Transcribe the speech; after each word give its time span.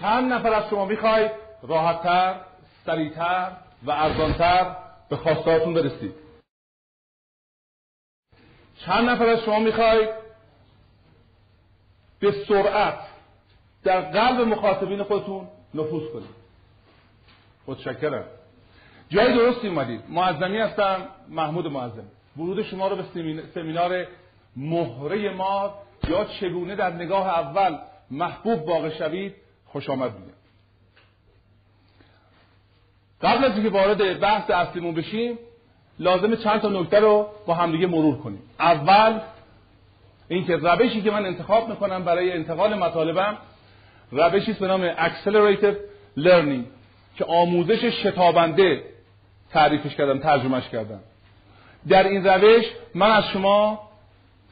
چند 0.00 0.32
نفر 0.32 0.52
از 0.52 0.70
شما 0.70 0.84
می‌خواید 0.84 1.30
راحتتر 1.62 2.40
سریعتر 2.86 3.52
و 3.82 3.90
ارزانتر 3.90 4.76
به 5.08 5.16
خواستهاتون 5.16 5.74
برسید. 5.74 6.14
چند 8.86 9.08
نفر 9.08 9.26
از 9.26 9.40
شما 9.40 9.58
می‌خواید 9.58 10.08
به 12.20 12.32
سرعت 12.48 12.98
در 13.82 14.00
قلب 14.00 14.40
مخاطبین 14.40 15.02
خودتون 15.02 15.48
نفوذ 15.74 16.12
کنید. 16.12 16.34
متشکرم. 17.66 18.24
جای 19.08 19.34
درستی 19.34 19.68
اومدید. 19.68 20.00
معظمی 20.08 20.58
هستم 20.58 21.08
محمود 21.28 21.66
معظم. 21.66 22.04
ورود 22.36 22.62
شما 22.62 22.88
رو 22.88 22.96
به 22.96 23.04
سمینار 23.54 24.06
مهره 24.56 25.30
ما 25.34 25.74
یا 26.08 26.24
چگونه 26.24 26.76
در 26.76 26.90
نگاه 26.90 27.28
اول 27.28 27.78
محبوب 28.10 28.68
واقع 28.68 28.90
شوید 28.90 29.43
خوش 29.74 29.90
آمد 29.90 30.12
میگم. 30.14 30.32
قبل 33.22 33.44
از 33.44 33.52
اینکه 33.52 33.70
وارد 33.70 34.20
بحث 34.20 34.50
اصلیمون 34.50 34.94
بشیم 34.94 35.38
لازم 35.98 36.36
چند 36.36 36.60
تا 36.60 36.68
نکته 36.68 37.00
رو 37.00 37.28
با 37.46 37.54
همدیگه 37.54 37.86
مرور 37.86 38.18
کنیم. 38.18 38.42
اول 38.60 39.20
اینکه 40.28 40.56
روشی 40.56 41.02
که 41.02 41.10
من 41.10 41.26
انتخاب 41.26 41.68
می‌کنم 41.68 42.04
برای 42.04 42.32
انتقال 42.32 42.74
مطالبم 42.74 43.38
روشی 44.10 44.52
به 44.52 44.66
نام 44.66 44.94
Accelerated 44.94 45.74
Learning 46.18 46.64
که 47.16 47.24
آموزش 47.24 47.84
شتابنده 47.84 48.84
تعریفش 49.50 49.94
کردم 49.96 50.18
ترجمهش 50.18 50.68
کردم. 50.68 51.00
در 51.88 52.08
این 52.08 52.26
روش 52.26 52.64
من 52.94 53.10
از 53.10 53.24
شما 53.28 53.88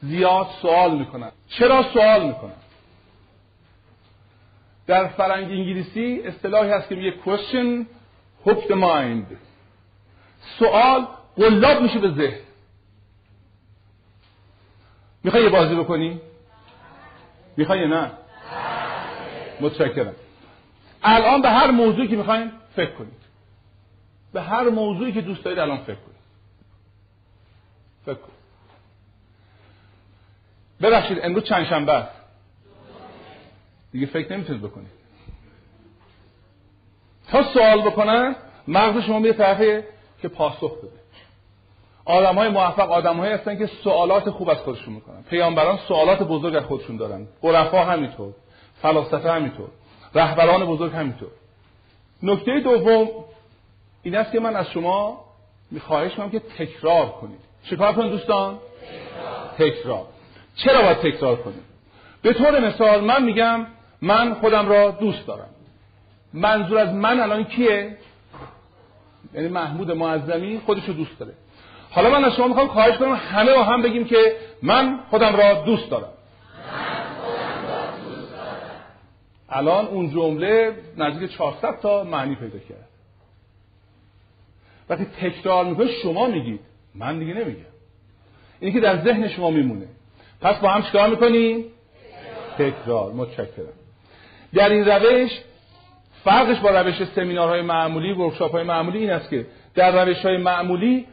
زیاد 0.01 0.47
سوال 0.61 0.97
می‌کنم. 0.97 1.31
چرا 1.47 1.83
سوال 1.93 2.25
می‌کنم؟ 2.25 2.62
در 4.87 5.07
فرنگ 5.07 5.51
انگلیسی 5.51 6.21
اصطلاحی 6.25 6.69
هست 6.69 6.89
که 6.89 6.95
میگه 6.95 7.13
question 7.25 7.85
hook 8.45 8.67
the 8.67 8.75
mind. 8.75 9.35
سوال 10.59 11.07
قلاب 11.35 11.81
میشه 11.81 11.99
به 11.99 12.11
ذهن. 12.11 12.39
می‌خوای 15.23 15.43
یه 15.43 15.49
بازی 15.49 15.75
بکنی؟ 15.75 16.21
می‌خوای 17.57 17.87
نه؟ 17.87 18.11
متشکرم. 19.61 20.15
الان 21.03 21.41
به 21.41 21.49
هر 21.49 21.71
موضوعی 21.71 22.07
که 22.07 22.15
می‌خوایم 22.15 22.51
فکر 22.75 22.91
کنید. 22.91 23.23
به 24.33 24.41
هر 24.41 24.69
موضوعی 24.69 25.11
که 25.11 25.21
دوست 25.21 25.43
دارید 25.43 25.59
الان 25.59 25.77
فکر 25.77 25.95
کنید. 25.95 26.23
فکر 28.05 28.13
کنید. 28.13 28.33
ببخشید 30.81 31.19
امروز 31.23 31.43
چند 31.43 31.65
شنبه 31.65 31.93
است؟ 31.93 32.22
دیگه 33.93 34.05
فکر 34.05 34.33
نمی‌تونید 34.33 34.61
بکنید 34.61 34.91
تا 37.27 37.43
سوال 37.43 37.81
بکنن 37.81 38.35
مغز 38.67 39.03
شما 39.03 39.19
میره 39.19 39.33
طرفه 39.33 39.87
که 40.21 40.27
پاسخ 40.27 40.77
بده. 40.77 41.03
آدم 42.05 42.35
های 42.35 42.49
موفق 42.49 42.91
آدم 42.91 43.17
های 43.17 43.31
هستن 43.31 43.57
که 43.57 43.65
سوالات 43.65 44.29
خوب 44.29 44.49
از 44.49 44.57
خودشون 44.57 44.93
می‌کنن. 44.93 45.23
پیامبران 45.29 45.79
سوالات 45.87 46.23
بزرگ 46.23 46.55
از 46.55 46.63
خودشون 46.63 46.97
دارن. 46.97 47.27
عرفا 47.43 47.83
همینطور 47.83 48.33
فلاسفه 48.81 49.31
همینطور 49.31 49.67
رهبران 50.15 50.65
بزرگ 50.65 50.93
همینطور. 50.93 51.29
نکته 52.23 52.59
دوم 52.59 53.09
این 54.03 54.15
است 54.15 54.31
که 54.31 54.39
من 54.39 54.55
از 54.55 54.69
شما 54.69 55.25
میخواهش 55.71 56.15
کنم 56.15 56.29
که 56.29 56.39
تکرار 56.39 57.09
کنید. 57.09 57.39
چیکار 57.69 57.93
کنید 57.93 58.11
دوستان؟ 58.11 58.57
تکرار. 59.57 60.05
چرا 60.55 60.81
باید 60.81 60.97
تکرار 60.97 61.35
کنید 61.35 61.63
به 62.21 62.33
طور 62.33 62.59
مثال 62.59 63.03
من 63.03 63.23
میگم 63.23 63.65
من 64.03 64.33
خودم 64.33 64.69
را 64.69 64.91
دوست 64.91 65.27
دارم. 65.27 65.49
منظور 66.33 66.77
از 66.77 66.93
من 66.93 67.19
الان 67.19 67.43
کیه؟ 67.43 67.97
یعنی 69.33 69.47
محمود 69.47 69.91
معظمی 69.91 70.61
خودش 70.65 70.85
رو 70.85 70.93
دوست 70.93 71.19
داره. 71.19 71.33
حالا 71.91 72.09
من 72.09 72.25
از 72.25 72.35
شما 72.35 72.47
می‌خوام 72.47 72.67
خواهش 72.67 72.97
کنم 72.97 73.13
همه 73.13 73.53
با 73.53 73.63
هم 73.63 73.81
بگیم 73.81 74.05
که 74.05 74.35
من 74.61 74.99
خودم 75.09 75.35
را 75.35 75.53
دوست 75.53 75.89
دارم. 75.89 76.13
الان 79.49 79.85
اون 79.85 80.09
جمله 80.09 80.75
نزدیک 80.97 81.31
400 81.31 81.79
تا 81.79 82.03
معنی 82.03 82.35
پیدا 82.35 82.59
کرد. 82.59 82.89
وقتی 84.89 85.05
تکرار 85.05 85.65
می‌کنه 85.65 85.87
شما 85.87 86.27
میگید. 86.27 86.59
من 86.95 87.19
دیگه 87.19 87.33
نمیگم. 87.33 87.65
اینی 88.59 88.73
که 88.73 88.79
در 88.79 89.03
ذهن 89.03 89.27
شما 89.27 89.49
میمونه. 89.49 89.87
پس 90.41 90.55
با 90.55 90.69
هم 90.69 90.81
چیکار 90.81 91.09
می‌کنیم؟ 91.09 91.65
تکرار. 92.57 93.11
متشکرم. 93.13 93.82
در 94.53 94.69
این 94.69 94.85
روش 94.85 95.31
فرقش 96.23 96.59
با 96.59 96.81
روش 96.81 97.03
سمینارهای 97.03 97.61
معمولی 97.61 98.13
ورکشاپ 98.13 98.51
های 98.51 98.63
معمولی 98.63 98.97
این 98.97 99.09
است 99.09 99.29
که 99.29 99.45
در 99.75 100.05
روش 100.05 100.25
های 100.25 100.37
معمولی 100.37 101.07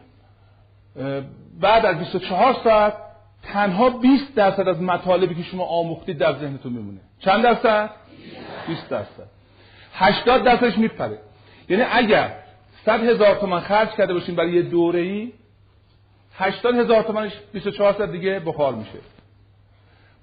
بعد 1.60 1.86
از 1.86 1.98
24 1.98 2.56
ساعت 2.64 2.94
تنها 3.42 3.90
20 3.90 4.34
درصد 4.34 4.68
از 4.68 4.82
مطالبی 4.82 5.34
که 5.34 5.42
شما 5.42 5.64
آموختید 5.64 6.18
در 6.18 6.32
ذهنتون 6.32 6.72
میمونه 6.72 7.00
چند 7.20 7.42
درصد؟ 7.42 7.90
20 8.66 8.88
درصد. 8.88 9.26
80 9.94 10.44
درصدش 10.44 10.78
میپره. 10.78 11.18
یعنی 11.68 11.82
اگر 11.82 12.32
100 12.84 13.04
هزار 13.04 13.34
تومن 13.34 13.60
خرج 13.60 13.88
کرده 13.88 14.14
باشین 14.14 14.34
برای 14.36 14.52
یه 14.52 14.62
دوره 14.62 15.00
ای 15.00 15.32
80 16.34 16.74
هزار 16.74 17.02
تومنش 17.02 17.32
24 17.52 17.92
ساعت 17.92 18.12
دیگه 18.12 18.40
بخار 18.40 18.74
میشه. 18.74 18.98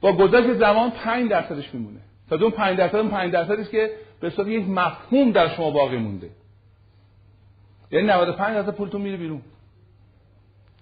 با 0.02 0.14
گذشت 0.14 0.54
زمان 0.54 0.92
5 0.92 1.30
درصدش 1.30 1.74
میمونه. 1.74 2.00
تا 2.30 2.36
اون 2.36 2.52
5 2.52 2.78
درصد 2.78 2.96
اون 2.96 3.10
5 3.10 3.34
درصدش 3.34 3.70
که 3.70 3.92
به 4.20 4.30
صورت 4.30 4.48
یک 4.48 4.70
مفهوم 4.70 5.32
در 5.32 5.56
شما 5.56 5.72
باقی 5.72 5.98
مونده. 5.98 6.30
یعنی 7.92 8.08
95 8.08 8.56
درصد 8.56 8.76
پولتون 8.76 9.02
میره 9.02 9.18
بیرون. 9.18 9.42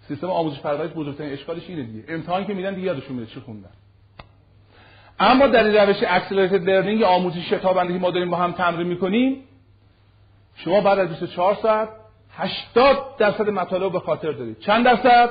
سیستم 0.07 0.29
آموزش 0.29 0.59
پرورش 0.59 0.91
بزرگترین 0.91 1.33
اشکالش 1.33 1.69
اینه 1.69 1.83
دیگه. 1.83 2.03
امتحان 2.07 2.45
که 2.45 2.53
میدن 2.53 2.73
دیگه 2.73 2.87
یادشون 2.87 3.15
میره 3.15 3.27
چی 3.27 3.39
خوندن. 3.39 3.69
اما 5.19 5.47
در 5.47 5.63
این 5.63 5.75
روش 5.75 6.03
accelerated 6.07 6.69
learning 6.69 7.03
آموزش 7.03 7.53
شتابنده 7.53 7.93
که 7.93 7.99
ما 7.99 8.11
داریم 8.11 8.29
با 8.29 8.37
هم 8.37 8.51
تمرین 8.51 8.87
می‌کنیم 8.87 9.43
شما 10.55 10.81
بعد 10.81 10.99
از 10.99 11.09
24 11.09 11.55
ساعت 11.61 11.89
80 12.31 13.17
درصد 13.17 13.49
مطالب 13.49 13.91
به 13.91 13.99
خاطر 13.99 14.31
دارید. 14.31 14.59
چند 14.59 14.85
درصد؟ 14.85 15.29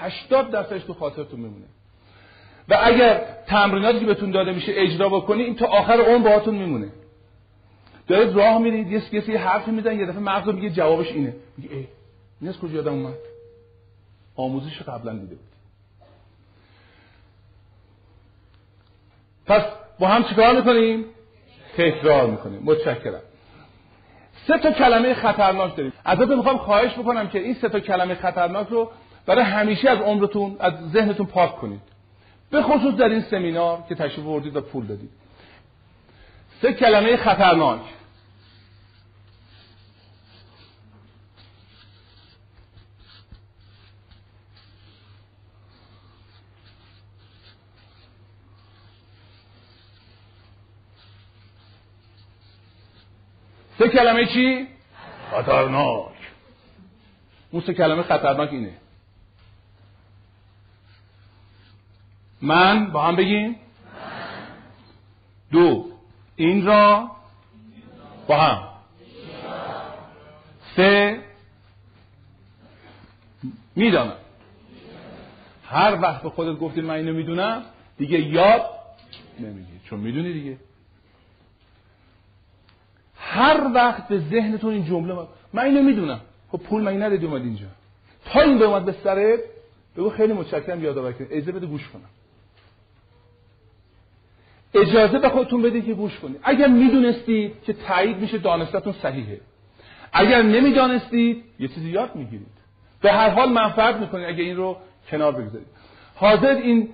80 0.00 0.50
درصدش 0.50 0.84
تو 0.84 0.94
خاطرتون 0.94 1.40
میمونه. 1.40 1.64
و 2.68 2.78
اگر 2.82 3.20
تمریناتی 3.46 4.00
که 4.00 4.06
بهتون 4.06 4.30
داده 4.30 4.52
میشه 4.52 4.72
اجرا 4.76 5.08
بکنید 5.08 5.46
این 5.46 5.56
تا 5.56 5.66
آخر 5.66 6.00
عمر 6.00 6.24
باهاتون 6.28 6.54
میمونه. 6.54 6.88
دارید 8.06 8.36
راه 8.36 8.58
میرید 8.58 8.92
یه 8.92 9.00
کسی 9.00 9.36
حرفی 9.36 9.70
می‌زنه 9.70 9.96
یه 9.96 10.06
دفعه 10.06 10.20
مغز 10.20 10.48
میگه 10.48 10.70
جوابش 10.70 11.12
اینه. 11.12 11.36
میگه 11.56 11.74
ای 11.74 11.86
این 12.40 12.50
از 12.50 12.58
کجا 12.58 12.74
یادم 12.74 12.92
اومد؟ 12.92 13.14
آموزش 14.36 14.82
قبلا 14.82 15.12
دیده 15.12 15.34
بود. 15.34 15.48
پس 19.46 19.62
با 19.98 20.08
هم 20.08 20.24
چیکار 20.24 20.56
می‌کنیم؟ 20.56 21.04
تکرار 21.76 22.26
می‌کنیم. 22.30 22.62
متشکرم. 22.64 23.20
سه 24.46 24.58
تا 24.58 24.72
کلمه 24.72 25.14
خطرناک 25.14 25.76
داریم. 25.76 25.92
ازتون 26.04 26.36
می‌خوام 26.36 26.58
خواهش 26.58 26.92
بکنم 26.98 27.28
که 27.28 27.38
این 27.38 27.54
سه 27.54 27.68
تا 27.68 27.80
کلمه 27.80 28.14
خطرناک 28.14 28.68
رو 28.68 28.90
برای 29.26 29.44
همیشه 29.44 29.90
از 29.90 29.98
عمرتون 29.98 30.56
از 30.60 30.72
ذهنتون 30.92 31.26
پاک 31.26 31.56
کنید. 31.56 31.80
به 32.54 32.62
خصوص 32.62 32.94
در 32.94 33.08
این 33.08 33.20
سمینار 33.20 33.84
که 33.88 33.94
تشریف 33.94 34.26
وردید 34.26 34.56
و 34.56 34.60
پول 34.60 34.86
دادید. 34.86 35.10
سه 36.62 36.72
کلمه 36.72 37.16
خطرناک. 37.16 37.80
سه 53.78 53.88
کلمه 53.88 54.26
چی؟ 54.26 54.68
خطرناک. 55.30 56.12
اون 57.50 57.62
سه 57.62 57.74
کلمه 57.74 58.02
خطرناک 58.02 58.52
اینه. 58.52 58.83
من 62.44 62.90
با 62.90 63.02
هم 63.02 63.16
بگیم؟ 63.16 63.56
دو. 65.52 65.84
این 66.36 66.66
را 66.66 67.10
با 68.26 68.36
هم. 68.36 68.68
سه. 70.76 71.20
می‌دانم. 73.76 74.16
هر 75.64 75.98
وقت 76.02 76.22
به 76.22 76.30
خودت 76.30 76.58
گفتی 76.58 76.80
من 76.80 76.94
اینو 76.94 77.12
می‌دونم 77.12 77.62
دیگه 77.98 78.20
یاد 78.20 78.62
نمیگی 79.40 79.80
چون 79.84 80.00
می‌دونی 80.00 80.32
دیگه. 80.32 80.56
هر 83.16 83.70
وقت 83.74 84.08
به 84.08 84.18
ذهنتون 84.18 84.72
این 84.72 84.84
جمله 84.84 85.26
من 85.52 85.62
اینو 85.62 85.82
می‌دونم. 85.82 86.20
خب 86.48 86.58
پول 86.58 86.82
من 86.82 87.02
ندادی 87.02 87.26
اومد 87.26 87.42
اینجا؟ 87.42 87.66
تا 88.24 88.40
این 88.40 88.58
به 88.58 88.64
اومد 88.64 88.84
به 88.84 88.94
سرت؟ 89.04 89.40
بگو 89.96 90.10
خیلی 90.10 90.32
متشکرم 90.32 90.84
یادآور 90.84 91.12
کردی. 91.12 91.34
اجازه 91.34 91.52
بده 91.52 91.66
گوش 91.66 91.88
کنم. 91.88 92.08
اجازه 94.74 95.18
به 95.18 95.28
خودتون 95.28 95.62
بدید 95.62 95.86
که 95.86 95.94
گوش 95.94 96.18
کنید. 96.18 96.40
اگر 96.42 96.66
می‌دونستید 96.68 97.62
که 97.62 97.72
تایید 97.72 98.18
میشه 98.18 98.38
دانستتون 98.38 98.92
صحیحه. 99.02 99.40
اگر 100.12 100.42
نمی‌دانستید 100.42 101.44
یه 101.58 101.68
چیزی 101.68 101.90
یاد 101.90 102.16
می‌گیرید. 102.16 102.54
به 103.02 103.12
هر 103.12 103.28
حال 103.28 103.48
منفعت 103.52 103.96
می‌کنید 103.96 104.26
اگر 104.26 104.44
این 104.44 104.56
رو 104.56 104.76
کنار 105.10 105.32
بگذارید. 105.32 105.66
حاضر 106.14 106.54
این 106.54 106.88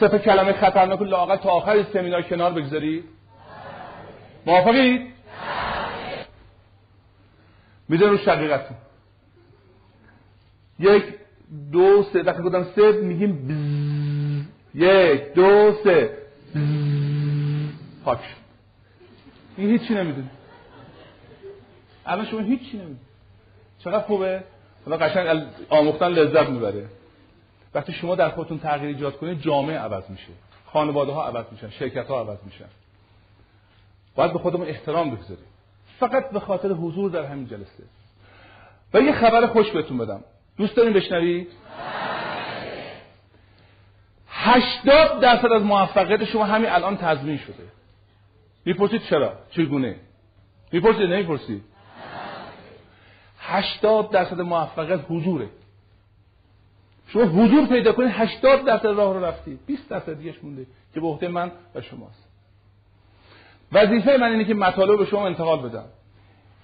سه 0.00 0.08
کلمه 0.08 0.52
خطرناک 0.52 1.02
لاقل 1.02 1.36
تا 1.36 1.50
آخر 1.50 1.82
سمینار 1.82 2.22
کنار 2.22 2.52
بگذارید؟ 2.52 3.04
موافقید؟ 4.46 5.00
میدون 7.88 8.10
رو 8.10 8.18
شقیقتون 8.18 8.76
یک 10.78 11.04
دو 11.72 12.02
سه. 12.02 12.22
وقتی 12.22 12.42
گفتم 12.42 12.66
سه 12.76 12.92
میگیم 12.92 13.48
بزز. 13.48 14.46
یک 14.74 15.34
دو 15.34 15.72
سه. 15.84 16.10
پاک 18.06 18.18
شد. 18.18 18.46
این 19.56 19.70
هیچی 19.70 19.94
نمی‌دونه 19.94 20.30
الان 22.06 22.26
شما 22.26 22.40
هیچی 22.40 22.76
نمی‌دونه 22.76 22.98
چقدر 23.78 24.00
خوبه؟ 24.00 24.44
حالا 24.84 24.96
قشنگ 24.96 25.46
آموختن 25.68 26.08
لذت 26.08 26.48
می‌بره. 26.48 26.86
وقتی 27.74 27.92
شما 27.92 28.14
در 28.14 28.28
خودتون 28.28 28.58
تغییر 28.58 28.88
ایجاد 28.88 29.16
کنید 29.16 29.40
جامعه 29.40 29.78
عوض 29.78 30.10
میشه. 30.10 30.32
خانواده 30.66 31.12
ها 31.12 31.26
عوض 31.26 31.44
میشن 31.52 31.70
شرکت 31.70 32.06
ها 32.06 32.20
عوض 32.20 32.38
میشن. 32.44 32.68
باید 34.14 34.32
به 34.32 34.38
خودمون 34.38 34.68
احترام 34.68 35.10
بگذاریم. 35.10 35.44
فقط 36.00 36.30
به 36.30 36.40
خاطر 36.40 36.68
حضور 36.68 37.10
در 37.10 37.24
همین 37.24 37.46
جلسه. 37.46 37.84
و 38.94 39.00
یه 39.00 39.12
خبر 39.12 39.46
خوش 39.46 39.70
بهتون 39.70 39.98
بدم. 39.98 40.20
دوست 40.56 40.76
داریم 40.76 40.92
بشنوید؟ 40.92 41.48
هشتاد 44.28 45.20
درصد 45.20 45.52
از 45.52 45.62
موفقیت 45.62 46.24
شما 46.24 46.44
همین 46.44 46.70
الان 46.70 46.96
تضمین 46.96 47.38
شده. 47.38 47.66
می‌پرسید 48.66 49.02
چرا؟ 49.02 49.32
چگونه؟ 49.50 49.96
می‌پرسید 50.72 51.02
نمی‌پرسید 51.02 51.62
هشتاد 53.38 54.10
درصد 54.10 54.40
موفقیت 54.40 55.00
حضوره. 55.08 55.48
شما 57.08 57.22
حضور 57.22 57.66
پیدا 57.66 57.92
کنید 57.92 58.10
هشتاد 58.10 58.64
درصد 58.64 58.86
راه 58.86 59.14
رو 59.14 59.24
رفتید 59.24 59.60
20 59.66 59.88
درصد 59.88 60.18
دیگهش 60.18 60.34
مونده 60.42 60.66
که 60.94 61.00
به 61.00 61.06
عهده 61.06 61.28
من 61.28 61.52
و 61.74 61.80
شماست. 61.80 62.28
وظیفه 63.72 64.16
من 64.16 64.30
اینه 64.30 64.44
که 64.44 64.54
مطالب 64.54 64.98
به 64.98 65.04
شما 65.04 65.26
انتقال 65.26 65.68
بدم. 65.68 65.84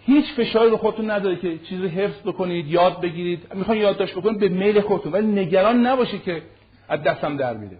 هیچ 0.00 0.24
فشاری 0.36 0.70
رو 0.70 0.76
خودتون 0.76 1.10
نداره 1.10 1.36
که 1.36 1.58
چیزی 1.58 1.86
حفظ 1.86 2.20
بکنید 2.20 2.66
یاد 2.66 3.00
بگیرید. 3.00 3.54
می‌خوان 3.54 3.76
یادداشت 3.76 4.14
بکنید 4.14 4.38
به 4.38 4.48
میل 4.48 4.80
خودتون. 4.80 5.12
ولی 5.12 5.26
نگران 5.26 5.86
نباشید 5.86 6.22
که 6.22 6.42
از 6.88 7.02
دستم 7.02 7.36
در 7.36 7.56
میره. 7.56 7.78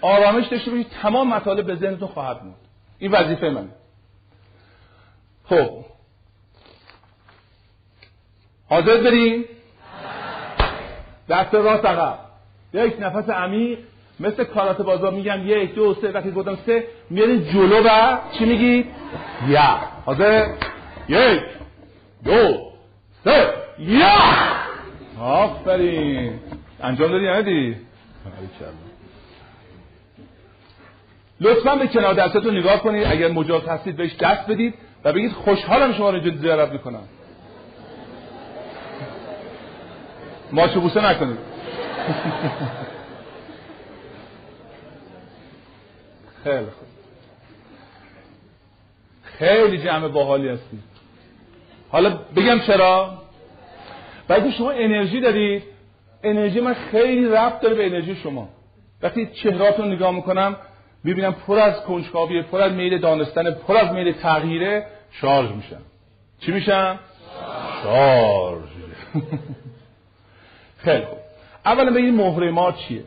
آرامش 0.00 0.46
داشته 0.46 0.70
باشید 0.70 0.86
تمام 1.02 1.28
مطالب 1.34 1.66
به 1.66 1.74
ذهنتون 1.74 2.08
خواهد 2.08 2.42
موند 2.42 2.67
این 2.98 3.12
وظیفه 3.12 3.50
منه. 3.50 3.68
خب. 5.44 5.84
حاضر 8.68 9.02
بریم؟ 9.02 9.44
دست 11.28 11.54
راست 11.54 11.84
عقب. 11.84 12.18
یک 12.72 12.94
نفس 13.00 13.30
عمیق 13.30 13.78
مثل 14.20 14.44
کارات 14.44 14.82
بازار 14.82 15.12
میگم 15.12 15.40
یک 15.44 15.74
دو 15.74 15.94
سه 15.94 16.12
وقتی 16.12 16.30
گفتم 16.30 16.58
سه 16.66 16.84
میارین 17.10 17.44
جلو 17.44 17.82
و 17.84 18.18
چی 18.38 18.44
میگی؟ 18.44 18.84
یا. 19.48 19.80
حاضر؟ 20.04 20.46
یک 21.08 21.42
دو 22.24 22.72
سه. 23.24 23.54
یا. 23.78 24.18
آفرین. 25.20 26.40
انجام 26.82 27.10
دادی 27.10 27.26
ندی 27.26 27.76
لطفا 31.40 31.76
به 31.76 31.86
کنار 31.86 32.14
دستتون 32.14 32.56
نگاه 32.56 32.82
کنید. 32.82 33.06
اگر 33.06 33.28
مجاز 33.28 33.68
هستید 33.68 33.96
بهش 33.96 34.16
دست 34.16 34.46
بدید 34.50 34.74
و 35.04 35.12
بگید 35.12 35.32
خوشحالم 35.32 35.92
شما 35.92 36.10
رو 36.10 36.16
اینجا 36.16 36.40
زیارت 36.40 36.72
می‌کنم. 36.72 37.02
ماچو 40.52 40.80
بوسه 40.80 41.10
نکنید 41.10 41.38
خیلی 46.44 46.64
خوب. 46.64 46.88
خیلی 49.22 49.78
جمع 49.78 50.08
باحالی 50.08 50.48
هستی 50.48 50.78
حالا 51.90 52.18
بگم 52.36 52.58
چرا؟ 52.58 53.22
بعد 54.28 54.50
شما 54.50 54.70
انرژی 54.70 55.20
دارید 55.20 55.62
انرژی 56.22 56.60
من 56.60 56.74
خیلی 56.74 57.28
ربط 57.28 57.60
داره 57.60 57.74
به 57.74 57.86
انرژی 57.86 58.14
شما. 58.14 58.48
وقتی 59.02 59.26
چهراتون 59.26 59.92
نگاه 59.92 60.10
می‌کنم 60.14 60.56
می‌بینم 61.04 61.32
پر 61.32 61.58
از 61.58 61.82
کنجکاوی 61.82 62.42
پر 62.42 62.60
از 62.60 62.72
میل 62.72 62.98
دانستن 62.98 63.50
پر 63.50 63.76
از 63.76 63.92
میل 63.92 64.12
تغییره 64.12 64.86
شارژ 65.10 65.50
میشم 65.50 65.82
چی 66.40 66.52
میشم 66.52 66.98
شارژ. 67.82 68.68
خیلی 70.84 71.04
خوب. 71.04 71.18
اولا 71.64 71.92
بگید 71.92 72.14
مهره 72.14 72.50
ما 72.50 72.72
چیه؟ 72.72 73.04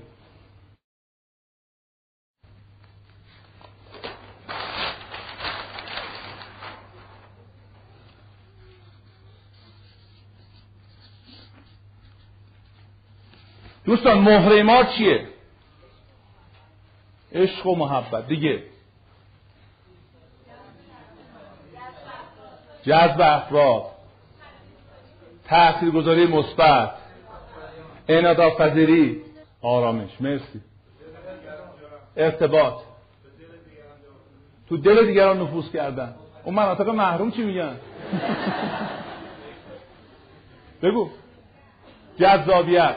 دوستان 13.86 14.18
مهره 14.20 14.64
ما 14.64 14.84
چیه؟ 14.84 15.31
عشق 17.34 17.68
و 17.68 17.76
محبت. 17.76 18.28
دیگه. 18.28 18.64
جذب 22.84 23.22
افراد. 23.22 23.86
تاثیرگذاری 25.48 26.28
مثبت. 26.28 26.94
انعطاف 28.08 28.62
پذیری 28.62 29.22
آرامش. 29.62 30.10
مرسی. 30.20 30.62
ارتباط. 32.18 32.74
تو 34.70 34.78
دل 34.78 35.06
دیگران 35.06 35.42
نفوذ 35.42 35.72
کردن. 35.72 36.16
اون 36.44 36.56
مناطق 36.56 36.90
محروم 36.90 37.32
چی 37.32 37.44
میگن؟ 37.44 37.76
بگو. 40.84 41.10
جذابیت. 42.20 42.96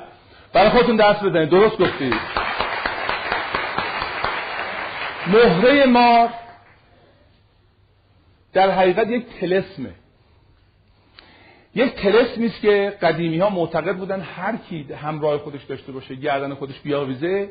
برای 0.52 0.70
خودتون 0.70 0.96
دست 0.96 1.22
بزنید. 1.22 1.48
درست 1.48 1.78
گفتید 1.78 2.43
مهره 5.26 5.86
مار 5.86 6.30
در 8.52 8.70
حقیقت 8.70 9.08
یک 9.08 9.26
تلسمه. 9.40 9.94
یک 11.74 11.94
تلسمی 11.94 12.46
است 12.46 12.60
که 12.60 12.98
قدیمی 13.02 13.38
ها 13.38 13.48
معتقد 13.48 13.96
بودن 13.96 14.20
هر 14.20 14.56
کی 14.56 14.92
همراه 14.92 15.38
خودش 15.38 15.64
داشته 15.64 15.92
باشه 15.92 16.14
گردن 16.14 16.54
خودش 16.54 16.80
بیاویزه 16.80 17.50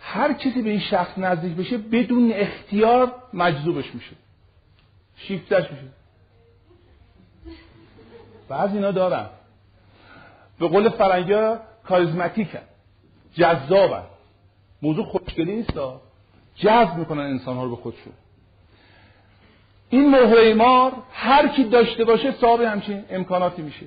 هر 0.00 0.32
کسی 0.32 0.62
به 0.62 0.70
این 0.70 0.80
شخص 0.80 1.18
نزدیک 1.18 1.52
بشه 1.52 1.78
بدون 1.78 2.32
اختیار 2.34 3.14
مجذوبش 3.32 3.94
میشه. 3.94 4.16
شیفتش 5.16 5.70
میشه. 5.70 5.86
بعض 8.48 8.74
اینا 8.74 8.90
دارن. 8.90 9.26
به 10.58 10.68
قول 10.68 10.88
فرنگی 10.88 11.32
ها 11.32 11.60
کاریزماتیکن 11.84 12.58
جذابن. 13.34 14.02
موضوع 14.82 15.04
خوشگلی 15.04 15.56
نیست؟ 15.56 15.72
جذب 16.56 16.96
می‌کنن 16.96 17.22
انسان 17.22 17.56
ها 17.56 17.64
رو 17.64 17.76
به 17.76 17.82
خودشون. 17.82 18.12
این 19.90 20.10
مهره 20.10 20.54
مار 20.54 20.92
هر 21.12 21.48
کی 21.48 21.64
داشته 21.64 22.04
باشه 22.04 22.32
صاحب 22.32 22.60
همچین 22.60 23.04
امکاناتی 23.10 23.62
میشه. 23.62 23.86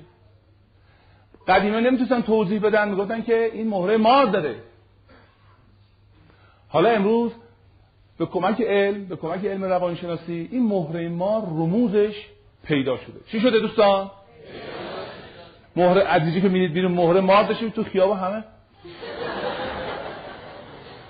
قدیما 1.47 1.79
نمی‌تونستن 1.79 2.21
توضیح 2.21 2.59
بدن 2.59 2.89
می‌گفتن 2.89 3.21
که 3.21 3.51
این 3.53 3.67
مهره 3.67 3.97
مار 3.97 4.25
داره. 4.25 4.55
حالا 6.69 6.89
امروز 6.89 7.31
به 8.17 8.25
کمک 8.25 8.61
علم 8.61 9.05
به 9.05 9.15
کمک 9.15 9.45
علم 9.45 9.63
روانشناسی 9.63 10.49
این 10.51 10.63
مهره 10.67 11.09
مار 11.09 11.41
رموزش 11.41 12.15
پیدا 12.63 12.97
شده. 12.97 13.19
چی 13.31 13.39
شده 13.39 13.59
دوستان؟ 13.59 14.11
مهره 15.75 16.01
عزیزی 16.01 16.41
که 16.41 16.49
می‌دید 16.49 16.73
بیرون 16.73 16.91
مهره 16.91 17.21
مار 17.21 17.43
داشتیم 17.43 17.69
تو 17.69 17.83
خیابه 17.83 18.15
همه. 18.15 18.43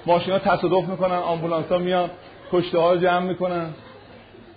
ماشینا 0.05 0.39
تصادف 0.39 0.89
می‌کنن 0.89 1.15
آمبولانس 1.15 1.65
ها 1.65 1.77
میان 1.77 2.09
کشته 2.51 2.79
ها 2.79 2.97
جمع 2.97 3.19
می‌کنن. 3.19 3.73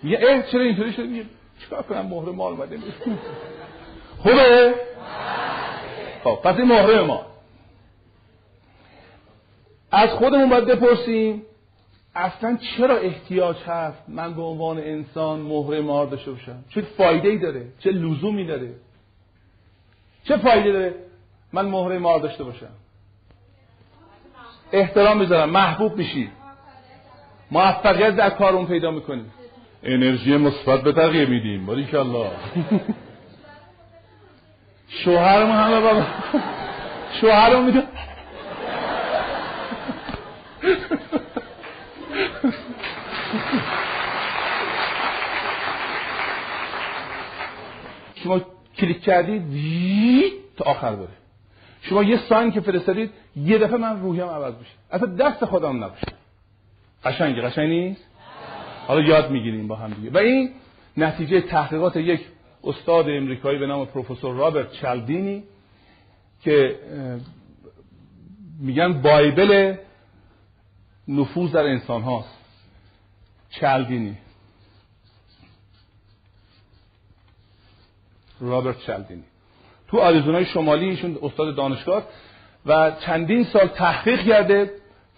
میگه 0.03 0.19
اه 0.23 0.43
چرا 0.43 0.61
اینطوری 0.61 0.93
شده 0.93 1.07
میگه 1.07 1.25
چیکار 1.61 1.83
کنم 1.83 2.07
مهره 2.07 2.33
مال 2.33 2.53
اومده 2.53 2.79
خوبه؟ 4.23 4.75
خب 6.25 6.39
پس 6.45 6.57
این 6.57 6.69
مهره 6.69 7.03
ما. 7.03 7.27
از 9.93 10.09
خودمون 10.11 10.49
باید 10.49 10.65
بپرسیم 10.65 11.43
اصلا 12.15 12.59
چرا 12.77 12.97
احتیاج 12.97 13.57
هست 13.67 14.03
من 14.09 14.35
به 14.35 14.43
عنوان 14.43 14.79
انسان 14.79 15.41
مهره 15.41 15.81
مار 15.81 16.07
داشته 16.07 16.31
باشم؟ 16.31 16.65
چه 16.69 16.81
فایده 16.81 17.29
ای 17.29 17.39
داره؟ 17.39 17.67
چه 17.79 17.91
لزومی 17.91 18.47
داره؟ 18.47 18.75
چه 20.25 20.37
فایده 20.37 20.73
داره 20.73 20.95
من 21.53 21.65
مهره 21.67 21.99
مار 21.99 22.21
داشته 22.21 22.45
باشم؟ 22.45 22.71
احترام 24.73 25.19
می‌ذارم. 25.19 25.51
محبوب 25.51 25.97
میشی. 25.97 26.31
موفقیت 27.51 28.17
در 28.17 28.31
کارمون 28.31 28.67
پیدا 28.67 28.91
می‌کنیم 28.91 29.33
انرژی 29.83 30.37
مثبت 30.37 30.83
به 30.83 30.93
تغییر 30.93 31.29
میدیم. 31.29 31.67
باریکالله 31.67 32.31
شوهرمون 34.89 35.57
همه 35.57 35.81
بابا. 35.81 36.03
شوهرمون 37.21 37.65
میده. 37.65 37.83
شما 48.15 48.41
کلیک 48.79 49.03
کردید 49.03 49.43
تا 50.57 50.65
آخر 50.65 50.93
بره. 50.93 51.09
شما 51.89 52.03
یه 52.03 52.21
ساین 52.29 52.53
که 52.53 52.61
فرستادید 52.61 53.11
یه 53.37 53.59
دفعه 53.59 53.77
من 53.77 54.01
روحیم 54.01 54.25
عوض 54.25 54.55
میشه. 54.55 54.73
اصلا 54.91 55.07
دست 55.15 55.45
خودم 55.45 55.85
نباشه. 55.85 56.07
قشنگه 57.05 57.43
قشنگ 57.43 57.69
نیست؟ 57.69 58.05
حالا 58.87 59.01
یاد 59.01 59.31
می‌گیریم 59.31 59.69
با 59.69 59.77
هم 59.77 59.91
دیگه. 59.91 60.11
و 60.11 60.17
این 60.17 60.51
نتیجه 60.97 61.41
تحقیقات 61.41 61.97
یک 61.97 62.21
استاد 62.65 63.09
امریکایی 63.09 63.59
به 63.59 63.67
نام 63.67 63.87
پروفسور 63.87 64.35
رابرت 64.35 64.73
چلدینی 64.73 65.45
که 66.43 66.79
میگن 68.61 69.03
بایبل 69.03 69.77
نفوذ 71.09 71.53
در 71.53 71.67
انسان 71.67 72.03
هاست. 72.03 72.39
چلدینی 73.51 74.19
رابرت 78.41 78.79
چلدینی 78.79 79.25
تو 79.89 79.99
آریزونای 79.99 80.45
شمالی 80.45 80.89
ایشون 80.89 81.19
استاد 81.23 81.55
دانشگاه 81.55 82.03
و 82.67 82.93
چندین 83.01 83.45
سال 83.45 83.67
تحقیق 83.67 84.21
کرده 84.21 84.71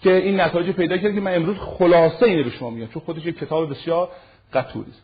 که 0.02 0.16
این 0.16 0.40
نتایج 0.40 0.70
پیدا 0.70 0.98
کرد 0.98 1.14
که 1.14 1.20
من 1.20 1.34
امروز 1.34 1.56
خلاصه 1.58 2.26
اینه 2.26 2.42
به 2.42 2.50
شما 2.50 2.70
میگم 2.70 2.86
چون 2.86 3.02
خودش 3.02 3.26
یک 3.26 3.38
کتاب 3.38 3.70
بسیار 3.70 4.08
قطوری 4.52 4.90
است. 4.90 5.02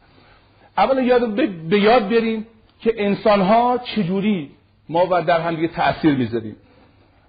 اولا 0.79 1.01
یاد 1.01 1.35
به 1.69 1.81
یاد 1.81 2.09
بیاریم 2.09 2.47
که 2.81 2.95
انسان 2.97 3.41
ها 3.41 3.79
چجوری 3.79 4.51
ما 4.89 5.07
و 5.11 5.23
در 5.23 5.41
هم 5.41 5.57
دیگه 5.57 5.69
تاثیر 5.69 6.15
می‌ذاریم. 6.15 6.57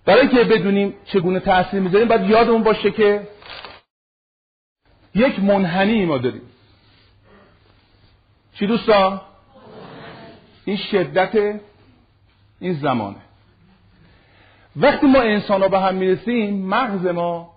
برای 0.05 0.27
که 0.27 0.43
بدونیم 0.43 0.93
چگونه 1.05 1.39
تاثیر 1.39 1.79
می‌ذاریم 1.79 2.07
باید 2.07 2.29
یادمون 2.29 2.63
باشه 2.63 2.91
که 2.91 3.27
یک 5.15 5.39
منحنی 5.39 6.05
ما 6.05 6.17
داریم. 6.17 6.41
چی 8.53 8.67
دوستان؟ 8.67 9.21
این 10.65 10.77
شدت 10.77 11.59
این 12.59 12.73
زمانه. 12.73 13.21
وقتی 14.75 15.07
ما 15.07 15.21
انسان 15.21 15.61
ها 15.61 15.67
به 15.67 15.79
هم 15.79 15.95
می‌رسیم 15.95 16.67
مغز 16.67 17.05
ما 17.05 17.53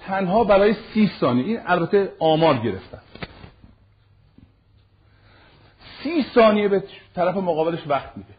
تنها 0.00 0.44
برای 0.44 0.74
سی 0.94 1.10
ثانیه 1.20 1.44
این 1.44 1.60
البته 1.66 2.12
آمار 2.18 2.58
گرفتن 2.58 3.00
سی 6.02 6.24
ثانیه 6.34 6.68
به 6.68 6.84
طرف 7.14 7.36
مقابلش 7.36 7.86
وقت 7.86 8.16
میده. 8.16 8.34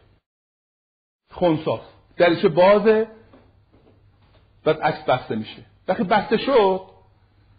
خونساز. 1.30 1.80
دریچه 2.16 2.48
بازه 2.48 3.08
بعد 4.64 4.80
عکس 4.80 5.04
بسته 5.04 5.36
میشه. 5.36 5.64
وقتی 5.88 6.04
بسته 6.04 6.36
شد 6.36 6.80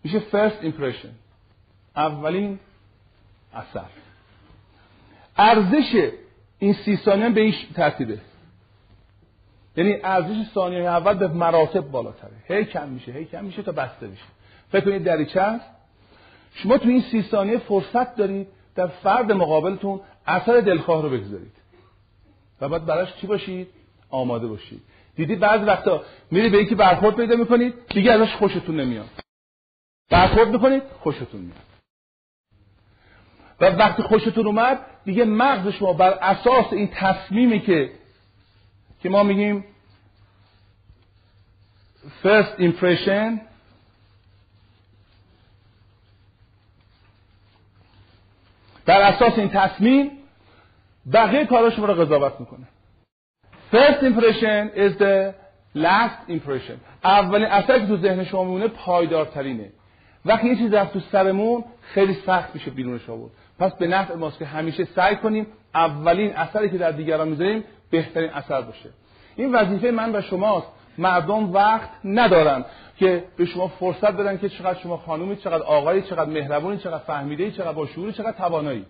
میشه 0.03 0.19
first 0.19 0.63
impression. 0.63 1.09
اولین 1.95 2.59
اثر. 3.53 3.85
ارزش 5.37 6.11
این 6.59 6.73
سی 6.73 6.97
ثانیه 6.97 7.29
به 7.29 7.41
این 7.41 7.53
ترتیبه. 7.75 8.17
یعنی 9.77 9.97
ارزش 10.03 10.51
ثانیه 10.53 10.83
اول 10.83 11.13
به 11.13 11.27
مراتب 11.27 11.81
بالاتره. 11.91 12.31
هی 12.47 12.65
کم 12.65 12.89
میشه 12.89 13.11
هی 13.11 13.25
کم 13.25 13.45
میشه 13.45 13.63
تا 13.63 13.71
بسته 13.71 14.07
میشه 14.07 14.23
فکر 14.71 14.85
کنید 14.85 15.03
دریچه 15.03 15.41
هست 15.41 15.65
شما 16.53 16.77
تو 16.77 16.89
این 16.89 17.01
سی 17.01 17.21
ثانیه 17.21 17.57
فرصت 17.57 18.15
دارید 18.15 18.47
در 18.75 18.87
فرد 18.87 19.31
مقابلتون 19.31 20.01
اثر 20.25 20.61
دلخواه 20.61 21.01
رو 21.01 21.09
بگذارید. 21.09 21.51
و 22.61 22.69
بعد 22.69 22.85
براش 22.85 23.15
چی 23.15 23.27
باشید؟ 23.27 23.67
آماده 24.09 24.47
باشید. 24.47 24.81
دیدی 25.15 25.35
بعض 25.35 25.61
وقتا 25.67 26.03
میری 26.31 26.49
به 26.49 26.57
یکی 26.57 26.75
برخورد 26.75 27.15
پیدا 27.15 27.35
می‌کنید 27.35 27.73
دیگه 27.89 28.11
ازش 28.11 28.35
خوشتون 28.35 28.79
نمیاد. 28.79 29.09
برخورد 30.09 30.49
می‌کنید 30.49 30.83
خوشتون 30.99 31.41
میاد. 31.41 31.68
و 33.61 33.65
وقتی 33.65 34.03
خوشتون 34.03 34.45
اومد 34.45 34.79
دیگه 35.05 35.25
مغز 35.25 35.73
شما 35.73 35.93
بر 35.93 36.09
اساس 36.09 36.73
این 36.73 36.89
تصمیمی 36.93 37.59
که 37.59 37.91
که 39.03 39.09
ما 39.09 39.23
میگیم 39.23 39.65
first 42.23 42.59
impression 42.59 43.39
بر 48.85 49.01
اساس 49.01 49.37
این 49.37 49.49
تصمیم 49.49 50.11
بقیه 51.13 51.45
کارا 51.45 51.69
شما 51.69 51.85
رو 51.85 51.93
قضاوت 51.93 52.39
می‌کنه. 52.39 52.67
First 53.71 54.01
impression 54.03 54.69
is 54.75 54.97
the 54.97 55.33
last 55.75 56.29
impression. 56.29 56.77
اولین 57.03 57.47
اثری 57.47 57.81
که 57.81 57.87
تو 57.87 57.97
ذهن 57.97 58.23
شما 58.23 58.43
میمونه 58.43 58.67
پایدارترینه. 58.67 59.71
وقتی 60.25 60.47
یه 60.47 60.55
چیز 60.55 60.73
رفت 60.73 60.93
تو 60.93 60.99
سرمون 60.99 61.63
خیلی 61.81 62.13
سخت 62.25 62.55
میشه 62.55 62.71
بیرونش 62.71 63.09
آورد. 63.09 63.31
پس 63.59 63.73
به 63.73 63.87
نفع 63.87 64.15
ماست 64.15 64.39
که 64.39 64.45
همیشه 64.45 64.85
سعی 64.85 65.15
کنیم 65.15 65.47
اولین 65.73 66.35
اثری 66.35 66.69
که 66.69 66.77
در 66.77 66.91
دیگران 66.91 67.27
می‌ذاریم 67.27 67.63
بهترین 67.91 68.29
اثر 68.29 68.61
باشه. 68.61 68.89
این 69.35 69.55
وظیفه 69.55 69.91
من 69.91 70.15
و 70.15 70.21
شماست. 70.21 70.67
مردم 70.97 71.53
وقت 71.53 71.89
ندارن 72.03 72.65
که 72.97 73.23
به 73.37 73.45
شما 73.45 73.67
فرصت 73.67 74.11
بدن 74.11 74.37
که 74.37 74.49
چقدر 74.49 74.79
شما 74.79 74.97
خانومی 74.97 75.35
چقدر 75.35 75.63
آقایی 75.63 76.01
چقدر 76.01 76.29
مهربونی 76.29 76.77
چقدر 76.77 77.03
فهمیده 77.03 77.51
چقدر 77.51 77.71
با 77.71 77.85
شعوری 77.85 78.13
چقدر 78.13 78.31
توانایی. 78.31 78.85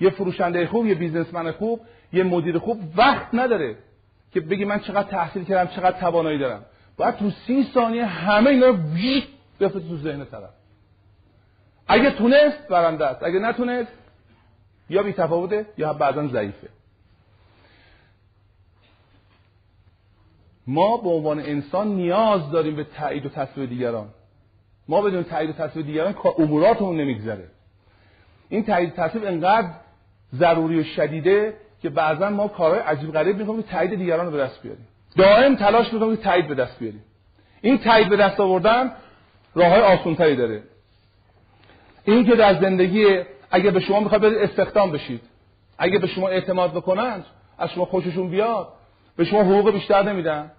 یه 0.00 0.10
فروشنده 0.10 0.66
خوب 0.66 0.86
یه 0.86 0.94
بیزنسمن 0.94 1.52
خوب 1.52 1.80
یه 2.12 2.24
مدیر 2.24 2.58
خوب 2.58 2.80
وقت 2.96 3.28
نداره 3.32 3.76
که 4.32 4.40
بگی 4.40 4.64
من 4.64 4.78
چقدر 4.80 5.08
تحصیل 5.08 5.44
کردم 5.44 5.70
چقدر 5.76 6.00
توانایی 6.00 6.38
دارم. 6.38 6.62
باید 6.96 7.16
تو 7.16 7.30
سی 7.30 7.66
ثانیه 7.74 8.04
همه 8.04 8.50
اینا 8.50 8.66
رو 8.66 8.76
بفته 9.60 9.80
تو 9.80 9.96
ذهن 9.96 10.24
طرف. 10.24 10.50
اگه 11.88 12.10
تونست 12.10 12.68
برنده 12.68 13.06
است 13.06 13.22
اگه 13.22 13.38
نتونست 13.38 13.92
یا 14.90 15.02
بی 15.02 15.12
تفاوته 15.12 15.66
یا 15.78 15.92
بعدا 15.92 16.28
ضعیفه. 16.28 16.68
ما 20.66 20.96
به 20.96 21.08
عنوان 21.08 21.40
انسان 21.40 21.88
نیاز 21.88 22.50
داریم 22.50 22.76
به 22.76 22.84
تایید 22.84 23.26
و 23.26 23.28
تصویر 23.28 23.68
دیگران. 23.68 24.08
ما 24.88 25.02
بدون 25.02 25.24
تایید 25.24 25.50
و 25.50 25.52
تصویر 25.52 25.86
دیگران 25.86 26.14
اموراتمون 26.38 26.96
نمیگذره. 26.96 27.44
این 28.48 28.64
تایید 28.64 28.94
تصویر 28.94 29.26
انقدر 29.26 29.68
ضروری 30.34 30.80
و 30.80 30.84
شدیده 30.84 31.54
که 31.82 31.88
بعضا 31.88 32.30
ما 32.30 32.48
کارهای 32.48 32.80
عجیب 32.80 33.12
غریب 33.12 33.36
می‌کنیم 33.36 33.62
که 33.62 33.68
تایید 33.68 33.94
دیگران 33.94 34.26
رو 34.26 34.32
به 34.32 34.38
دست 34.38 34.62
بیاریم. 34.62 34.88
دائم 35.16 35.56
تلاش 35.56 35.92
می‌کنیم 35.92 36.16
که 36.16 36.22
تایید 36.22 36.48
به 36.48 36.54
دست 36.54 36.78
بیاریم. 36.78 37.04
این 37.60 37.78
تایید 37.78 38.08
به 38.08 38.16
دست 38.16 38.40
آوردن 38.40 38.92
راه 39.54 39.68
های 39.68 39.80
آسونتری 39.80 40.36
داره. 40.36 40.62
این 42.08 42.24
که 42.24 42.36
در 42.36 42.60
زندگی 42.60 43.20
اگه 43.50 43.70
به 43.70 43.80
شما 43.80 44.00
می‌خواد 44.00 44.20
برید 44.20 44.38
استخدام 44.38 44.90
بشید. 44.90 45.20
اگه 45.78 45.98
به 45.98 46.06
شما 46.06 46.28
اعتماد 46.28 46.72
بکنند 46.72 47.24
از 47.58 47.70
شما 47.70 47.84
خوششون 47.84 48.30
بیاد. 48.30 48.68
به 49.16 49.24
شما 49.24 49.42
حقوق 49.42 49.70
بیشتر 49.70 50.02
نمیدن. 50.02 50.50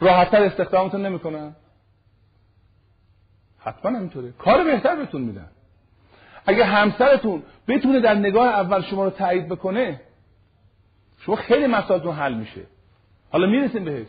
راحتتر 0.00 0.42
استخدامتون 0.42 1.06
نمی‌کنن. 1.06 1.56
حتما 3.58 3.96
همینطوره. 3.96 4.32
کار 4.38 4.64
بهتر 4.64 4.96
بهتون 4.96 5.20
میدن. 5.20 5.48
اگه 6.46 6.64
همسرتون 6.64 7.42
بتونه 7.68 8.00
در 8.00 8.14
نگاه 8.14 8.48
اول 8.48 8.82
شما 8.82 9.04
رو 9.04 9.10
تایید 9.10 9.48
بکنه 9.48 10.00
شما 11.18 11.36
خیلی 11.36 11.66
مسائلتون 11.66 12.14
حل 12.14 12.34
میشه. 12.34 12.62
حالا 13.30 13.46
می‌رسیم 13.46 13.84
بهش. 13.84 14.06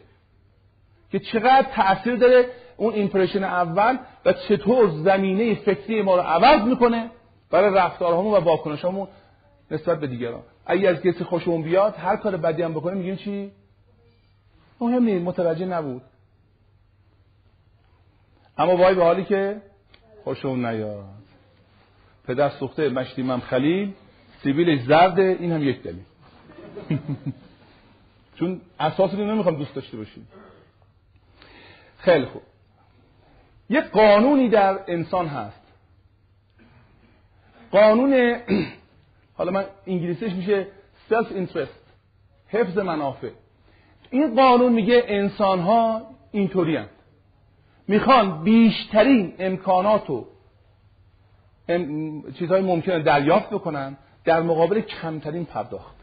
که 1.11 1.19
چقدر 1.19 1.67
تاثیر 1.75 2.15
داره 2.15 2.45
اون 2.77 2.93
ایمپرشن 2.93 3.43
اول 3.43 3.97
و 4.27 4.33
چطور 4.33 4.89
زمینه 4.89 5.55
فکری 5.55 6.01
ما 6.01 6.15
رو 6.15 6.21
عوض 6.21 6.67
می‌کنه 6.67 7.09
برای 7.51 7.75
رفتارهامون 7.75 8.33
و 8.33 8.37
واکنشامون 8.37 9.07
نسبت 9.71 9.99
به 9.99 10.07
دیگران. 10.07 10.43
اگه 10.65 10.89
از 10.89 11.01
کسی 11.01 11.23
خوشمون 11.23 11.61
بیاد 11.61 11.95
هر 11.95 12.15
کار 12.15 12.37
بدی 12.37 12.61
هم 12.61 12.73
بکنه 12.73 12.93
میگیم 12.93 13.15
چی؟ 13.15 13.51
مهم 14.81 15.03
نیست 15.03 15.25
متوجه 15.25 15.65
نبود. 15.65 16.01
اما 18.57 18.77
وای 18.77 18.95
به 18.95 19.03
حالی 19.03 19.23
که 19.23 19.61
خوشمون 20.23 20.65
نیاد. 20.65 21.05
پدر 22.27 22.49
سوخته 22.49 22.89
مشتیمم 22.89 23.39
خلیل 23.39 23.93
سیبیلش 24.43 24.81
زرده 24.81 25.37
این 25.39 25.51
هم 25.51 25.63
یک 25.63 25.83
دلیل. 25.83 26.03
چون 28.39 28.61
اساس 28.79 29.13
رو 29.13 29.25
نمی‌خوام 29.25 29.55
دوست 29.55 29.75
داشته 29.75 29.97
باشیم. 29.97 30.27
خیلی 31.97 32.25
خوب. 32.25 32.41
یک 33.69 33.83
قانونی 33.83 34.49
در 34.49 34.79
انسان 34.87 35.27
هست. 35.27 35.61
قانون 37.71 38.35
حالا 39.37 39.51
من 39.51 39.65
انگلیسیش 39.87 40.33
میشه 40.33 40.67
سلف 41.09 41.31
اینترست 41.31 41.83
حفظ 42.47 42.77
منافع. 42.77 43.29
این 44.09 44.35
قانون 44.35 44.73
میگه 44.73 45.03
انسان 45.07 45.59
ها 45.59 46.01
اینطوری 46.31 46.79
می‌خوان 47.87 48.43
بیشترین 48.43 49.33
امکانات 49.39 50.09
و 50.09 50.27
چیزهای 52.39 52.61
ممکنه 52.61 53.03
دریافت 53.03 53.49
بکنن 53.49 53.97
در 54.25 54.41
مقابل 54.41 54.81
کمترین 54.81 55.45
پرداخت. 55.45 55.95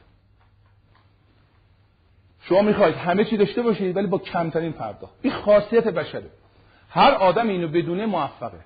شما 2.40 2.62
می‌خواید 2.62 2.94
همه 2.94 3.24
چی 3.24 3.36
داشته 3.36 3.62
باشید 3.62 3.96
ولی 3.96 4.06
با 4.06 4.18
کمترین 4.18 4.72
پرداخت. 4.72 5.14
این 5.22 5.32
خاصیت 5.32 5.84
بشره. 5.84 6.30
هر 6.94 7.10
آدم 7.10 7.48
اینو 7.48 7.68
بدونه 7.68 8.06
موفقه. 8.06 8.60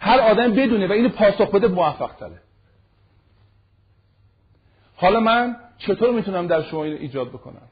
هر 0.00 0.18
آدم 0.20 0.52
بدونه 0.52 0.86
و 0.88 0.92
اینو 0.92 1.08
پاسخ 1.08 1.50
بده 1.50 1.68
موفق 1.68 2.12
تره 2.12 2.40
حالا 4.96 5.20
من 5.20 5.56
چطور 5.78 6.14
می‌تونم 6.14 6.46
در 6.46 6.62
شما 6.62 6.84
اینو 6.84 6.96
ایجاد 6.96 7.28
بکنم؟ 7.28 7.68